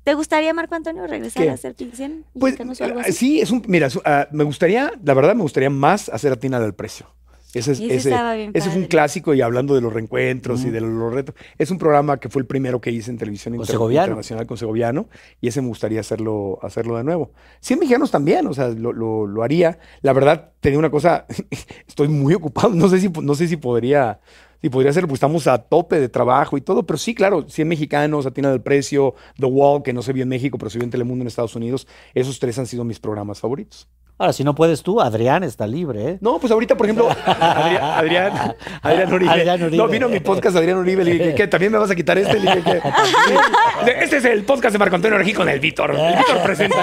[0.03, 1.49] ¿Te gustaría, Marco Antonio, regresar ¿Qué?
[1.67, 3.14] a Pinky 100 Pues algo ah, así?
[3.14, 3.64] sí, es un.
[3.67, 7.07] Mira, su- ah, me gustaría, la verdad, me gustaría más hacer Atina del Precio.
[7.53, 10.65] Ese, es, ese ese, estaba bien ese fue un clásico y hablando de los reencuentros
[10.65, 11.35] y de los retos.
[11.59, 14.06] Es un programa que fue el primero que hice en televisión Con inter- Segoviano.
[14.07, 15.07] internacional con Segoviano
[15.40, 17.32] y ese me gustaría hacerlo, hacerlo de nuevo.
[17.59, 19.77] 100 mexicanos también, o sea, lo, lo- lo haría.
[20.01, 21.27] La verdad, tenía una cosa,
[21.88, 24.19] estoy muy ocupado, no sé si, no sé si podría...
[24.64, 27.67] Si podría hacerlo, pues estamos a tope de trabajo y todo, pero sí, claro, 100
[27.67, 30.85] mexicanos, Atina del Precio, The Wall, que no se vio en México, pero se vio
[30.85, 33.90] en Telemundo en Estados Unidos, esos tres han sido mis programas favoritos.
[34.17, 36.17] Ahora, si no puedes tú, Adrián está libre, ¿eh?
[36.22, 39.32] No, pues ahorita, por ejemplo, Adrián, Adrián, Adrián Uribe.
[39.32, 39.77] Adrián Uribe.
[39.77, 41.03] No, vino mi podcast Adrián Uribe.
[41.03, 41.48] Le dije, ¿qué?
[41.48, 42.40] ¿También me vas a quitar este?
[42.40, 42.82] Le dije, ¿qué?
[44.03, 45.95] Este es el podcast de Marco Antonio Regí con el Víctor.
[45.98, 46.77] El Víctor presenta.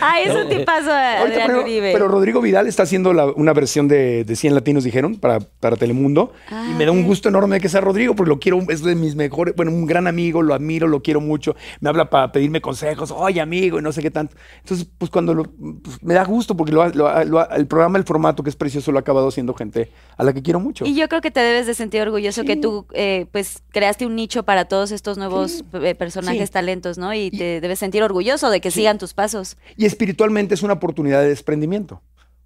[0.00, 1.92] Ay, es un tipazo, Ahorita, Adrián pero, Uribe.
[1.92, 5.76] pero Rodrigo Vidal está haciendo la- una versión de, de 100 latinos, dijeron, para, para
[5.76, 6.32] Telemundo.
[6.50, 8.94] Ah, y me da un gusto enorme que sea Rodrigo, porque lo quiero, es de
[8.94, 11.56] mis mejores, bueno, un gran amigo, lo admiro, lo quiero mucho.
[11.80, 14.36] Me habla para pedirme consejos, oye, amigo, y no sé qué tanto.
[14.60, 18.04] Entonces, pues cuando lo, pues, me da gusto, porque lo lo lo el programa, el
[18.04, 20.84] formato que es precioso, lo ha acabado siendo gente a la que quiero mucho.
[20.86, 24.16] Y yo creo que te debes de sentir orgulloso que tú, eh, pues, creaste un
[24.16, 26.52] nicho para todos estos nuevos eh, personajes, Sí.
[26.52, 27.12] talentos, ¿no?
[27.14, 29.56] Y te debes sentir orgulloso de que sigan tus pasos.
[29.76, 32.02] Y espiritualmente es una oportunidad de desprendimiento,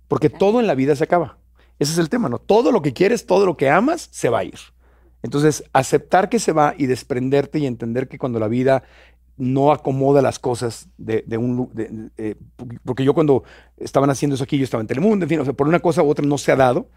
[0.09, 1.39] porque todo en la vida se acaba.
[1.79, 2.39] Ese es el tema, ¿no?
[2.39, 4.59] Todo lo que quieres, todo lo que amas, se va a ir.
[5.25, 8.83] Entonces, aceptar que se va y desprenderte y entender que cuando la vida
[9.43, 11.69] no acomoda las cosas de, un...
[11.75, 12.35] de- eh,
[12.85, 13.43] porque yo cuando
[13.77, 16.03] estaban haciendo eso aquí, yo estaba en Telemundo, en fin, o sea, por una cosa
[16.03, 16.89] u otra no se ha dado,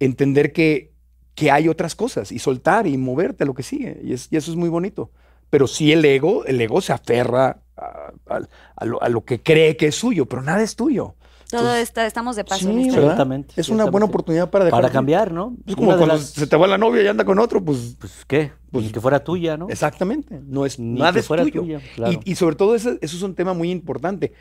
[0.00, 0.92] entender que,
[1.34, 4.00] que hay otras cosas y soltar y moverte a lo que sigue.
[4.02, 5.10] Y, es- y eso es muy bonito.
[5.50, 9.86] Pero sí el ego, el ego se aferra a lo, a lo que cree que
[9.88, 11.14] es suyo, pero nada es tuyo.
[11.52, 12.92] Todo Entonces, está, estamos de paso Sí, ¿verdad?
[13.04, 14.80] Ciertamente, Es una buena oportunidad para dejar.
[14.82, 15.54] Para cambiar, ¿no?
[15.66, 17.96] Es como Una cuando las- se te va la novia y anda con otro, pues
[18.00, 18.52] Pues, ¿qué?
[18.70, 19.68] Pues- Ni que fuera tuya, ¿no?
[19.68, 20.40] exactamente.
[20.44, 21.60] No es Ni nada que es fuera tuyo.
[21.60, 22.18] tuya, claro.
[22.24, 24.32] y, y sobre todo eso, eso es un tema muy importante.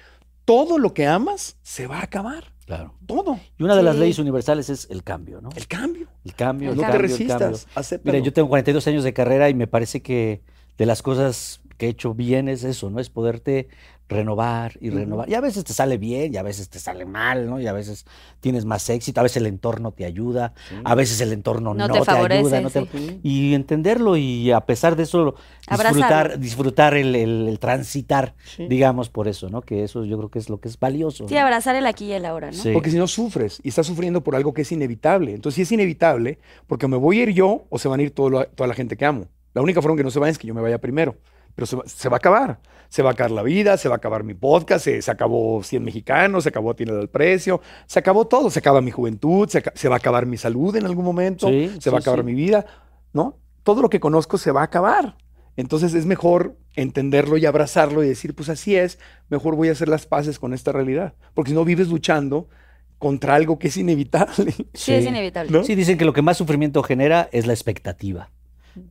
[0.45, 2.45] Todo lo que amas se va a acabar.
[2.65, 2.93] Claro.
[3.05, 3.37] Todo.
[3.59, 5.49] Y una de las leyes universales es el cambio, ¿no?
[5.55, 6.07] El cambio.
[6.23, 7.67] El cambio, el no cambio, te resistas.
[8.03, 10.41] Mira, yo tengo 42 años de carrera y me parece que
[10.77, 12.99] de las cosas que he hecho bien es eso, ¿no?
[13.01, 13.67] Es poderte
[14.11, 15.29] renovar y renovar.
[15.29, 17.59] Y a veces te sale bien y a veces te sale mal, ¿no?
[17.59, 18.05] Y a veces
[18.39, 21.93] tienes más éxito, a veces el entorno te ayuda, a veces el entorno no, No
[21.93, 22.61] te ayuda.
[22.61, 23.19] no te- sí.
[23.23, 25.35] Y entenderlo y a pesar de eso
[25.67, 25.97] Abrazarlo.
[25.97, 29.61] disfrutar, disfrutar el, el- el transitar, digamos, por eso, ¿no?
[29.61, 31.27] Que eso yo creo que es lo que es valioso.
[31.27, 31.39] Sí, ¿no?
[31.41, 32.53] abrazar el aquí y el ahora, ¿no?
[32.57, 32.71] Sí.
[32.73, 35.33] Porque si no sufres y estás sufriendo por algo que es inevitable.
[35.33, 38.11] Entonces, si es inevitable, porque me voy a ir yo o se van a ir
[38.11, 39.25] todo lo- toda la gente que amo.
[39.53, 41.15] La única forma que no se vayan es que yo me vaya primero.
[41.55, 42.59] Pero se va, se va a acabar.
[42.91, 45.63] Se va a acabar la vida, se va a acabar mi podcast, se, se acabó
[45.63, 48.49] 100 mexicanos, se acabó Tiene del Precio, se acabó todo.
[48.49, 51.89] Se acaba mi juventud, se, va a acabar mi salud en algún momento, Sí, se
[51.89, 52.25] va a acabar sí.
[52.25, 52.65] mi vida,
[53.13, 53.37] ¿no?
[53.63, 55.15] Todo lo que conozco se va a acabar.
[55.55, 59.87] Entonces es mejor entenderlo y abrazarlo y decir, pues así es, mejor voy a hacer
[59.87, 61.13] las paces con esta realidad.
[61.33, 62.49] Porque si no vives luchando
[62.97, 64.53] contra algo que es inevitable.
[64.73, 65.51] Sí, es inevitable.
[65.51, 65.63] ¿No?
[65.63, 68.31] Sí, dicen que lo que más sufrimiento genera es la expectativa.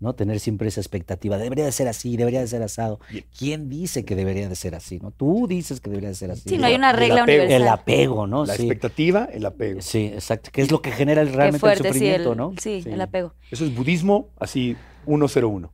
[0.01, 0.15] ¿No?
[0.15, 1.39] Tener siempre esa expectativa.
[1.39, 3.01] Debería de ser así, debería de ser asado.
[3.39, 4.99] ¿Quién dice que debería de ser así?
[5.01, 5.11] ¿no?
[5.11, 6.49] Tú dices que debería de ser así.
[6.49, 7.43] Sí, no hay una el regla apego.
[7.43, 7.63] universal.
[7.63, 8.45] El apego, ¿no?
[8.47, 8.63] La sí.
[8.63, 9.81] expectativa, el apego.
[9.83, 10.51] Sí, exacto.
[10.53, 12.53] Que es lo que genera el- realmente fuerte, el sí, sufrimiento, el, ¿no?
[12.61, 12.91] sí, Sí.
[12.91, 13.35] el apego.
[13.51, 14.77] Eso es budismo, así
[15.07, 15.71] 101.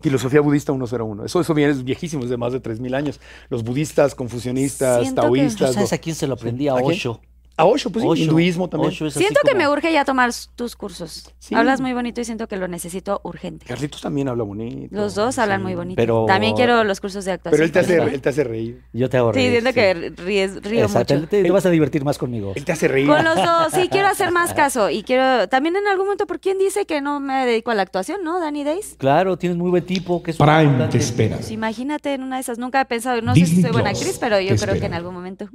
[0.00, 1.24] Filosofía budista 101.
[1.24, 3.20] Eso, eso viene, es viejísimo, es de más de 3.000 años.
[3.48, 5.74] Los budistas, confucionistas, Siento que- ¿Tú taoístas.
[5.74, 6.68] sabes lo- a quién se lo aprendí?
[6.68, 6.74] A.
[6.74, 7.20] Osho.
[7.58, 8.22] A Osho, pues sí, Osho.
[8.22, 8.92] hinduismo también.
[8.92, 11.34] Osho Siento que como- me urge ya tomar tus cursos.
[11.40, 11.54] Sí.
[11.54, 13.66] Hablas muy bonito y siento que lo necesito urgente.
[13.66, 14.94] Carlitos también habla bonito.
[14.94, 15.64] Los dos hablan sí.
[15.64, 15.96] muy bonito.
[15.96, 17.50] pero- También quiero los cursos de actuación.
[17.58, 18.82] Pero él te, hace, él te hace reír.
[18.92, 19.74] Yo te hago Sí, reír, siento sí.
[19.74, 21.28] que ríes, río Exacto, mucho.
[21.28, 22.52] Te, te vas a divertir más conmigo.
[22.54, 23.08] Él te hace reír.
[23.08, 24.88] Con los dos, sí, quiero hacer más caso.
[24.90, 27.82] Y quiero, también en algún momento, ¿por quién dice que no me dedico a la
[27.82, 28.94] actuación, no, Danny Days?
[28.98, 30.22] Claro, tienes muy buen tipo.
[30.22, 30.98] Que es Prime importante.
[30.98, 31.36] te espera.
[31.36, 32.58] Pues imagínate en una de esas.
[32.58, 34.86] Nunca he pensado, no sé si Disney soy buena Plus actriz, pero yo creo que
[34.86, 35.48] en algún momento.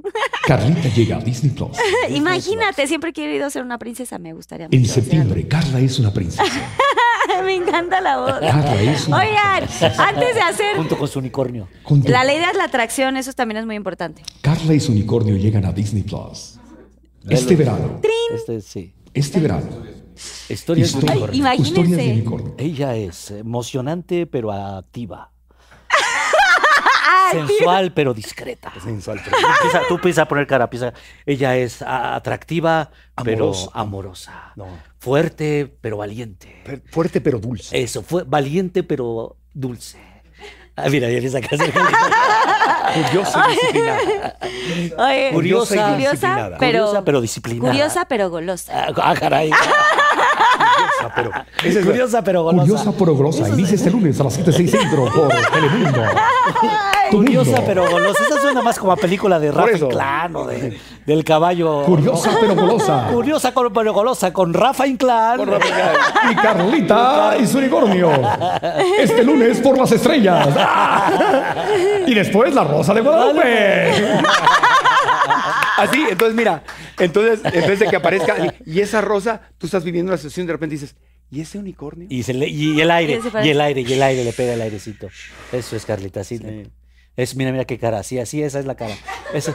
[0.46, 1.70] Carlita llega a Disney Plus.
[2.10, 6.44] Imagínate, siempre he querido ser una princesa, me gustaría En septiembre, Carla es una princesa.
[7.44, 8.34] me encanta la voz.
[8.40, 9.62] Carla es una Oigan,
[9.98, 11.68] antes de hacer Junto con su unicornio.
[11.82, 14.22] Con- la ley de la atracción, eso también es muy importante.
[14.40, 16.58] Carla y su unicornio llegan a Disney Plus.
[17.28, 18.00] Este verano,
[18.34, 18.92] Este, sí.
[19.14, 19.66] este verano.
[20.48, 21.38] Historias de Historia- unicornio.
[21.40, 21.70] imagínense.
[21.80, 22.54] Historias de unicornio.
[22.58, 25.30] Ella es emocionante pero activa.
[27.30, 28.72] Sensual pero discreta.
[28.82, 29.20] Sensual.
[29.22, 30.92] Tú empieza, tú empieza a poner cara, empieza.
[31.26, 32.90] Ella es atractiva
[33.22, 33.70] pero Amorosa.
[33.74, 34.52] amorosa.
[34.56, 34.66] No.
[34.98, 36.62] Fuerte pero valiente.
[36.64, 37.80] Per- Fuerte pero dulce.
[37.82, 39.98] Eso, fue valiente pero dulce.
[40.76, 41.70] Ah, mira, ya empieza a casar.
[42.94, 44.38] Curiosa y disciplinada.
[44.98, 46.58] Oye, Curiosa y curiosa, disciplinada.
[46.58, 47.70] pero, Curiosa, pero disciplinada.
[47.70, 48.84] Curiosa, pero golosa.
[48.88, 49.50] Ah, ah, caray.
[50.94, 51.30] Curiosa, pero.
[51.64, 52.62] Esa es Curiosa pero golosa.
[52.62, 53.48] Curiosa pero grosa.
[53.48, 56.02] Inicia este lunes a las 7.06 centro por Telemundo.
[57.10, 58.22] Curiosa pero golosa.
[58.22, 59.76] Esta suena más como a película de Rafa.
[59.76, 61.84] Inclán o de, del caballo.
[61.84, 63.08] Curiosa pero golosa.
[63.10, 65.38] Curiosa pero golosa con Rafa Inclán.
[65.38, 65.50] Con.
[66.30, 68.10] Y Carlita y su unicornio.
[68.98, 70.48] Este lunes por las estrellas.
[72.06, 73.92] Y después la rosa de Guadalupe.
[75.76, 76.62] Así, entonces mira,
[76.98, 80.46] entonces en vez de que aparezca y esa rosa, tú estás viviendo la situación y
[80.48, 80.94] de repente dices,
[81.30, 82.06] ¿y ese unicornio?
[82.10, 84.60] Y, se le- y el aire, Y el aire, y el aire, le pega el
[84.62, 85.08] airecito.
[85.52, 86.40] Eso es, Carlita, así.
[87.16, 88.94] Es, mira, mira qué cara, así, así, esa es la cara.
[89.32, 89.54] Eso-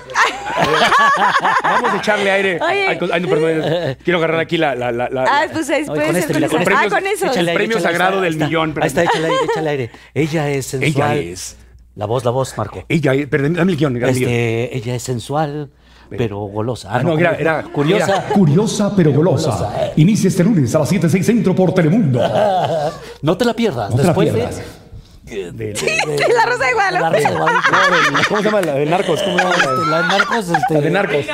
[1.64, 2.60] Vamos a echarle aire.
[2.62, 2.88] Oye.
[3.12, 6.06] Ay, no, perdón, quiero agarrar aquí la, la, la, la- Ah, pues ahí Ay, puede
[6.06, 7.30] con ser este, con Ah, con eso.
[7.32, 8.46] aire, premio sagrado está, del está.
[8.46, 9.92] millón, Ahí está, échale aire, échale aire.
[10.14, 11.18] Ella es sensual.
[11.18, 11.58] Ella es
[11.96, 12.86] La voz, la voz, Marco.
[12.88, 13.94] Ella, eh, perdón, dame el guion.
[14.00, 14.30] dame el guion.
[14.32, 15.70] Este, ella es sensual,
[16.18, 16.90] pero golosa.
[16.92, 18.06] Ah, no, era, era curiosa.
[18.06, 19.92] era- Curiosa pero golosa.
[19.96, 22.20] Inicia este lunes a las 7, 6 centro por Telemundo.
[23.22, 23.90] No te la pierdas.
[23.90, 24.62] No te la Después de- pierdas.
[25.30, 27.02] De- de- La Rosa de Guadalupe.
[27.02, 27.68] La Rosa de Guadalupe.
[28.12, 28.62] no, de- ¿Cómo se llama?
[28.62, 29.22] La de Narcos.
[29.24, 29.56] ¿Cómo se llama?
[29.56, 31.26] Este, La de Narcos, este, La de Narcos.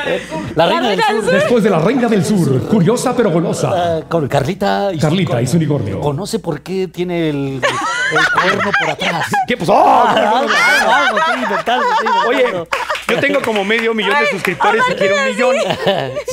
[0.55, 1.25] La Reina del Sur.
[1.31, 2.67] Después de la Reina del Sur.
[2.67, 3.71] Curiosa pero golosa.
[3.73, 5.99] Ah, Con Carlita y Carlita y su unicornio.
[6.01, 9.25] Conoce por qué tiene el, el cuerno por atrás.
[9.47, 9.57] ¿Qué?
[9.57, 10.05] Pues, ¡oh!
[12.27, 12.45] Oye,
[13.07, 15.55] yo tengo como medio millón de suscriptores y quiero un millón.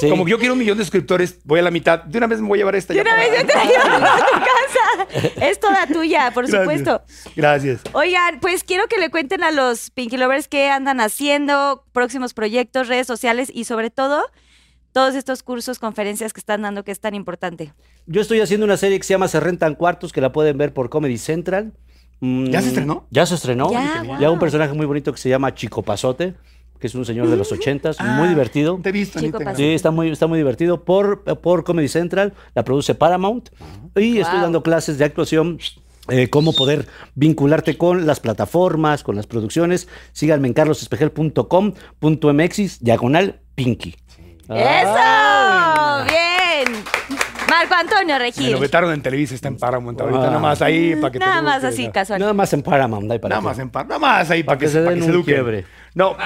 [0.00, 0.08] Sí.
[0.08, 2.00] Como yo quiero un millón de suscriptores, voy a la mitad.
[2.00, 2.92] De una vez me voy a llevar esta.
[2.92, 5.46] De ya una para- vez yo te la llevo a tu casa.
[5.46, 6.62] Es toda tuya, por Gracias.
[6.62, 7.02] supuesto.
[7.36, 7.51] Gracias.
[7.92, 12.88] Oigan, pues quiero que le cuenten a los Pinky Lovers qué andan haciendo, próximos proyectos,
[12.88, 14.22] redes sociales y sobre todo
[14.92, 17.72] todos estos cursos, conferencias que están dando que es tan importante.
[18.06, 20.74] Yo estoy haciendo una serie que se llama Se Rentan Cuartos, que la pueden ver
[20.74, 21.72] por Comedy Central.
[22.20, 23.06] Mm, ¿Ya se estrenó?
[23.10, 23.72] Ya se estrenó.
[23.72, 24.32] Ya, Ya wow.
[24.34, 26.34] un personaje muy bonito que se llama Chico Pasote,
[26.78, 28.78] que es un señor de los ochentas, muy divertido.
[28.82, 29.56] Te he visto en Chico Instagram.
[29.56, 30.84] Sí, está muy, está muy divertido.
[30.84, 33.48] Por, por Comedy Central, la produce Paramount.
[33.96, 35.58] Y estoy dando clases de actuación.
[36.12, 39.88] Eh, cómo poder vincularte con las plataformas, con las producciones.
[40.12, 43.96] Síganme en carlosespejel.com.mx, diagonal Pinky.
[44.48, 46.04] ¡Eso!
[46.08, 46.82] ¡Bien!
[47.48, 48.52] Marco Antonio Me Regil.
[48.52, 50.20] lo vetaron en Televisa, está en Paramount ahorita.
[50.20, 52.20] Nada más ahí para que te Nada digo más que- así, casual.
[52.20, 53.10] Nada más en Paramount.
[53.10, 55.00] ahí para Nada que- más en par, nada más ahí para, que se para den
[55.02, 55.34] se un eduquen.
[55.34, 55.64] quiebre.
[55.94, 56.16] No.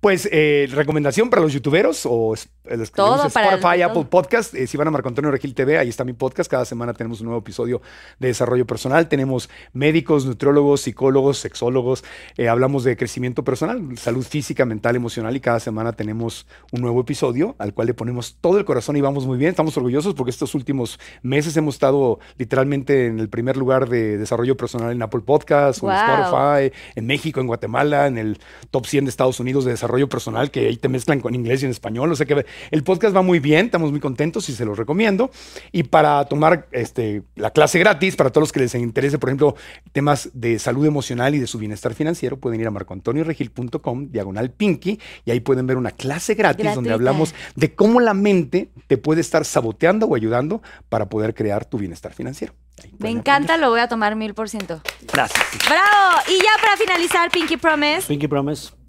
[0.00, 4.08] Pues eh, recomendación para los youtuberos o es- los que Todo el- Spotify, Apple todo.
[4.10, 4.54] Podcast.
[4.54, 6.50] eh, si van a Marco Antonio Regil TV, ahí está mi podcast.
[6.50, 7.82] Cada semana tenemos un nuevo episodio
[8.18, 9.08] de desarrollo personal.
[9.08, 12.02] Tenemos médicos, nutriólogos, psicólogos, sexólogos.
[12.38, 15.36] eh, hablamos de crecimiento personal, salud física, mental, emocional.
[15.36, 19.02] Y cada semana tenemos un nuevo episodio al cual le ponemos todo el corazón y
[19.02, 19.50] vamos muy bien.
[19.50, 24.56] Estamos orgullosos porque estos últimos meses hemos estado literalmente en el primer lugar de desarrollo
[24.56, 25.96] personal en Apple Podcast o en.
[25.98, 28.38] Spotify, en México, en Guatemala, en el
[28.70, 31.66] top 100 de Estados Unidos de desarrollo personal, que ahí te mezclan con inglés y
[31.66, 32.10] en español.
[32.12, 35.30] O sea que el podcast va muy bien, estamos muy contentos y se los recomiendo.
[35.72, 39.56] Y para tomar este, la clase gratis, para todos los que les interese, por ejemplo,
[39.92, 44.98] temas de salud emocional y de su bienestar financiero, pueden ir a marcoantonioregil.com, diagonal pinky,
[45.24, 49.20] y ahí pueden ver una clase gratis donde hablamos de cómo la mente te puede
[49.20, 52.54] estar saboteando o ayudando para poder crear tu bienestar financiero.
[52.98, 54.80] Me encanta, lo voy a tomar mil por ciento.
[55.12, 55.44] Gracias.
[55.66, 56.22] ¡Bravo!
[56.28, 58.06] Y ya para finalizar, Pinky Promise.
[58.06, 58.79] Pinky Promise.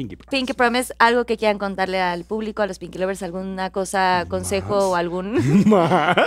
[0.00, 0.16] Pinky.
[0.16, 4.90] Pinky Promise, algo que quieran contarle al público, a los Pinky Lovers, alguna cosa, consejo
[4.90, 5.36] o algún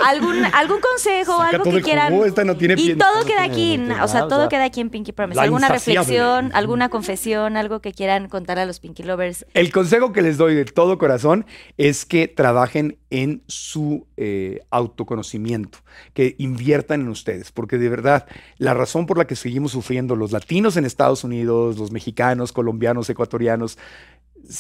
[0.06, 2.14] algún algún consejo o algo que quieran.
[2.24, 5.40] esta no tiene y todo queda aquí, o sea, todo queda aquí en Pinky Promise.
[5.40, 9.46] Alguna reflexión, alguna confesión, algo que quieran contar a los Pinky Lovers.
[9.56, 11.46] El consejo que les doy de todo corazón
[11.78, 15.78] es que trabajen en su eh, autoconocimiento,
[16.16, 18.26] que inviertan en ustedes, porque de verdad
[18.58, 23.08] la razón por la que seguimos sufriendo los latinos en Estados Unidos, los mexicanos, colombianos,
[23.12, 23.78] ecuatorianos,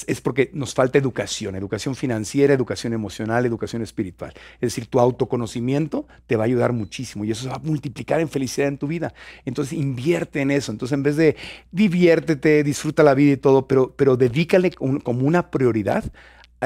[0.08, 4.32] es- porque nos falta educación, educación financiera, educación emocional, educación espiritual.
[4.56, 8.20] Es decir, tu autoconocimiento te va a ayudar muchísimo y eso se va a multiplicar
[8.22, 9.14] en felicidad en tu vida.
[9.46, 10.72] Entonces invierte en eso.
[10.72, 11.36] Entonces en vez de
[11.72, 16.06] diviértete, disfruta la vida y todo, pero, pero dedícale como una prioridad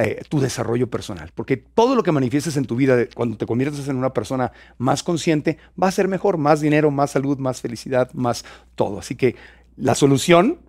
[0.04, 3.88] eh, tu desarrollo personal, porque todo lo que manifiestes en tu vida, cuando te conviertes
[3.88, 8.12] en una persona más consciente, va a ser mejor, más dinero, más salud, más felicidad,
[8.14, 8.46] más
[8.76, 9.00] todo.
[9.00, 9.36] Así que
[9.76, 10.60] la solución,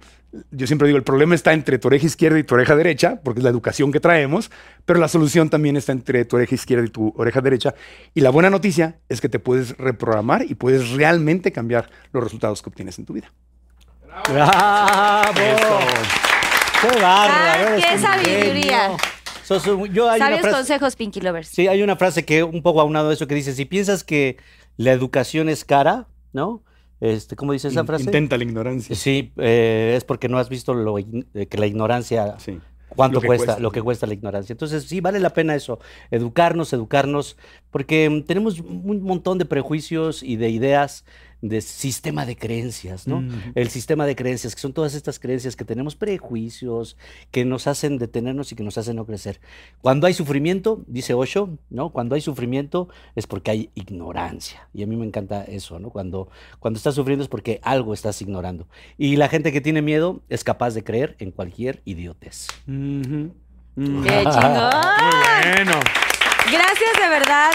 [0.51, 3.41] yo siempre digo, el problema está entre tu oreja izquierda y tu oreja derecha, porque
[3.41, 4.51] es la educación que traemos,
[4.85, 7.75] pero la solución también está entre tu oreja izquierda y tu oreja derecha.
[8.15, 12.63] Y la buena noticia es que te puedes reprogramar y puedes realmente cambiar los resultados
[12.63, 13.33] que obtienes en tu vida.
[14.29, 15.33] ¡Bravo!
[16.81, 17.35] ¡Qué bárbaro!
[17.35, 18.83] Ah, eres qué sabiduría.
[18.83, 19.18] genio.
[19.49, 21.49] Sos un- yo hay una Sabios frase- consejos, Pinky Lovers.
[21.49, 24.37] Sí, hay una frase que un poco aunado a eso que dice, si piensas que
[24.77, 26.63] la educación es cara, ¿no?
[27.01, 28.05] Este, ¿Cómo dice esa frase?
[28.05, 28.95] Intenta la ignorancia.
[28.95, 32.59] Sí, eh, es porque no has visto lo, eh, que la ignorancia, Sí.
[32.89, 34.53] cuánto cuesta, cuesta, lo que cuesta la ignorancia.
[34.53, 35.79] Entonces, sí, vale la pena eso,
[36.11, 37.37] educarnos, educarnos,
[37.71, 41.05] porque mm, tenemos un montón de prejuicios y de ideas
[41.41, 43.23] de sistema de creencias, ¿no?
[43.55, 46.97] El sistema de creencias, que son todas estas creencias que tenemos prejuicios,
[47.31, 49.41] que nos hacen detenernos y que nos hacen no crecer.
[49.81, 51.91] Cuando hay sufrimiento, dice Osho, ¿no?
[51.91, 54.69] Cuando hay sufrimiento es porque hay ignorancia.
[54.75, 55.91] Y a mí me encanta eso, ¿no?
[55.91, 58.67] Cuando, cuando estás sufriendo es porque algo estás ignorando.
[58.97, 62.49] Y la gente que tiene miedo es capaz de creer en cualquier idiotez.
[62.67, 64.71] ¡Qué chingón!
[65.55, 65.81] Bueno.
[66.51, 67.51] Gracias de verdad.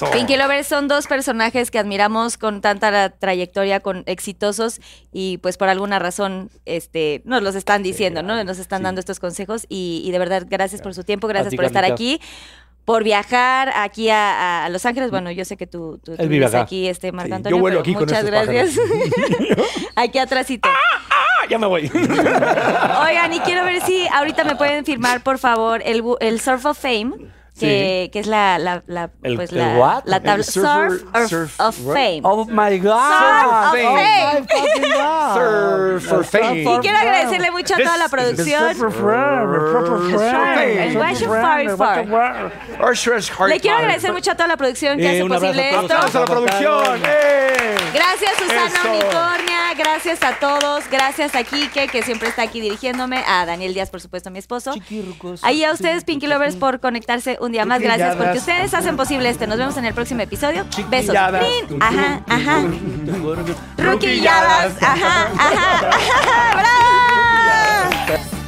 [0.00, 4.80] So- Pinky Lovers son dos personajes que admiramos con tanta trayectoria, con exitosos
[5.12, 8.42] y pues por alguna razón este, nos los están diciendo, ¿no?
[8.44, 11.56] Nos están dando estos consejos y, y de verdad gracias por su tiempo, gracias ti,
[11.56, 12.20] por estar aquí.
[12.86, 15.10] por viajar aquí a, a Los Ángeles.
[15.10, 16.62] Bueno, yo sé que tú, tú, tú vives acá.
[16.62, 17.60] aquí, este Marco Sí, yo Antonio.
[17.60, 18.70] vuelo aquí con muchas gracias.
[19.96, 20.68] aquí atrásito.
[20.68, 21.90] Ah, ya me voy.
[21.92, 26.78] Oigan, y quiero ver si ahorita me pueden firmar, por favor, el, el Surf of
[26.78, 27.12] Fame.
[27.60, 30.02] Que, que es la, la, la, ¿El- pues el la, what?
[30.06, 32.20] la tabla El surfer- Surf, of- surf- of Fame.
[32.24, 32.94] Oh my God.
[33.20, 33.86] Surf of Fame.
[33.86, 34.40] Oh Fame.
[34.40, 35.34] my fucking God.
[35.34, 36.62] Surf for fame.
[36.62, 38.64] Y quiero agradecerle mucho a toda la producción.
[43.38, 45.80] Or Le quiero agradecer mucho a toda la producción que Eh, hace posible esto.
[45.80, 47.02] Aplausos a la producción.
[47.06, 47.76] ¡Eh!
[47.92, 48.90] Gracias Susana.
[48.90, 53.90] Unicornia, gracias a todos, gracias a Kike que siempre está aquí dirigiéndome, a Daniel Díaz
[53.90, 54.74] por supuesto mi esposo.
[55.42, 57.80] Ahí a ustedes Pinky Lovers por conectarse un un día más.
[57.80, 60.64] Gracias porque ustedes hacen posible este Nos vemos en el próximo episodio.
[60.88, 61.14] Besos.
[61.40, 61.82] Rin.
[61.82, 62.62] Ajá, ajá.
[63.76, 65.90] Ajá, ajá, ajá.
[68.06, 68.39] ¡Bravo!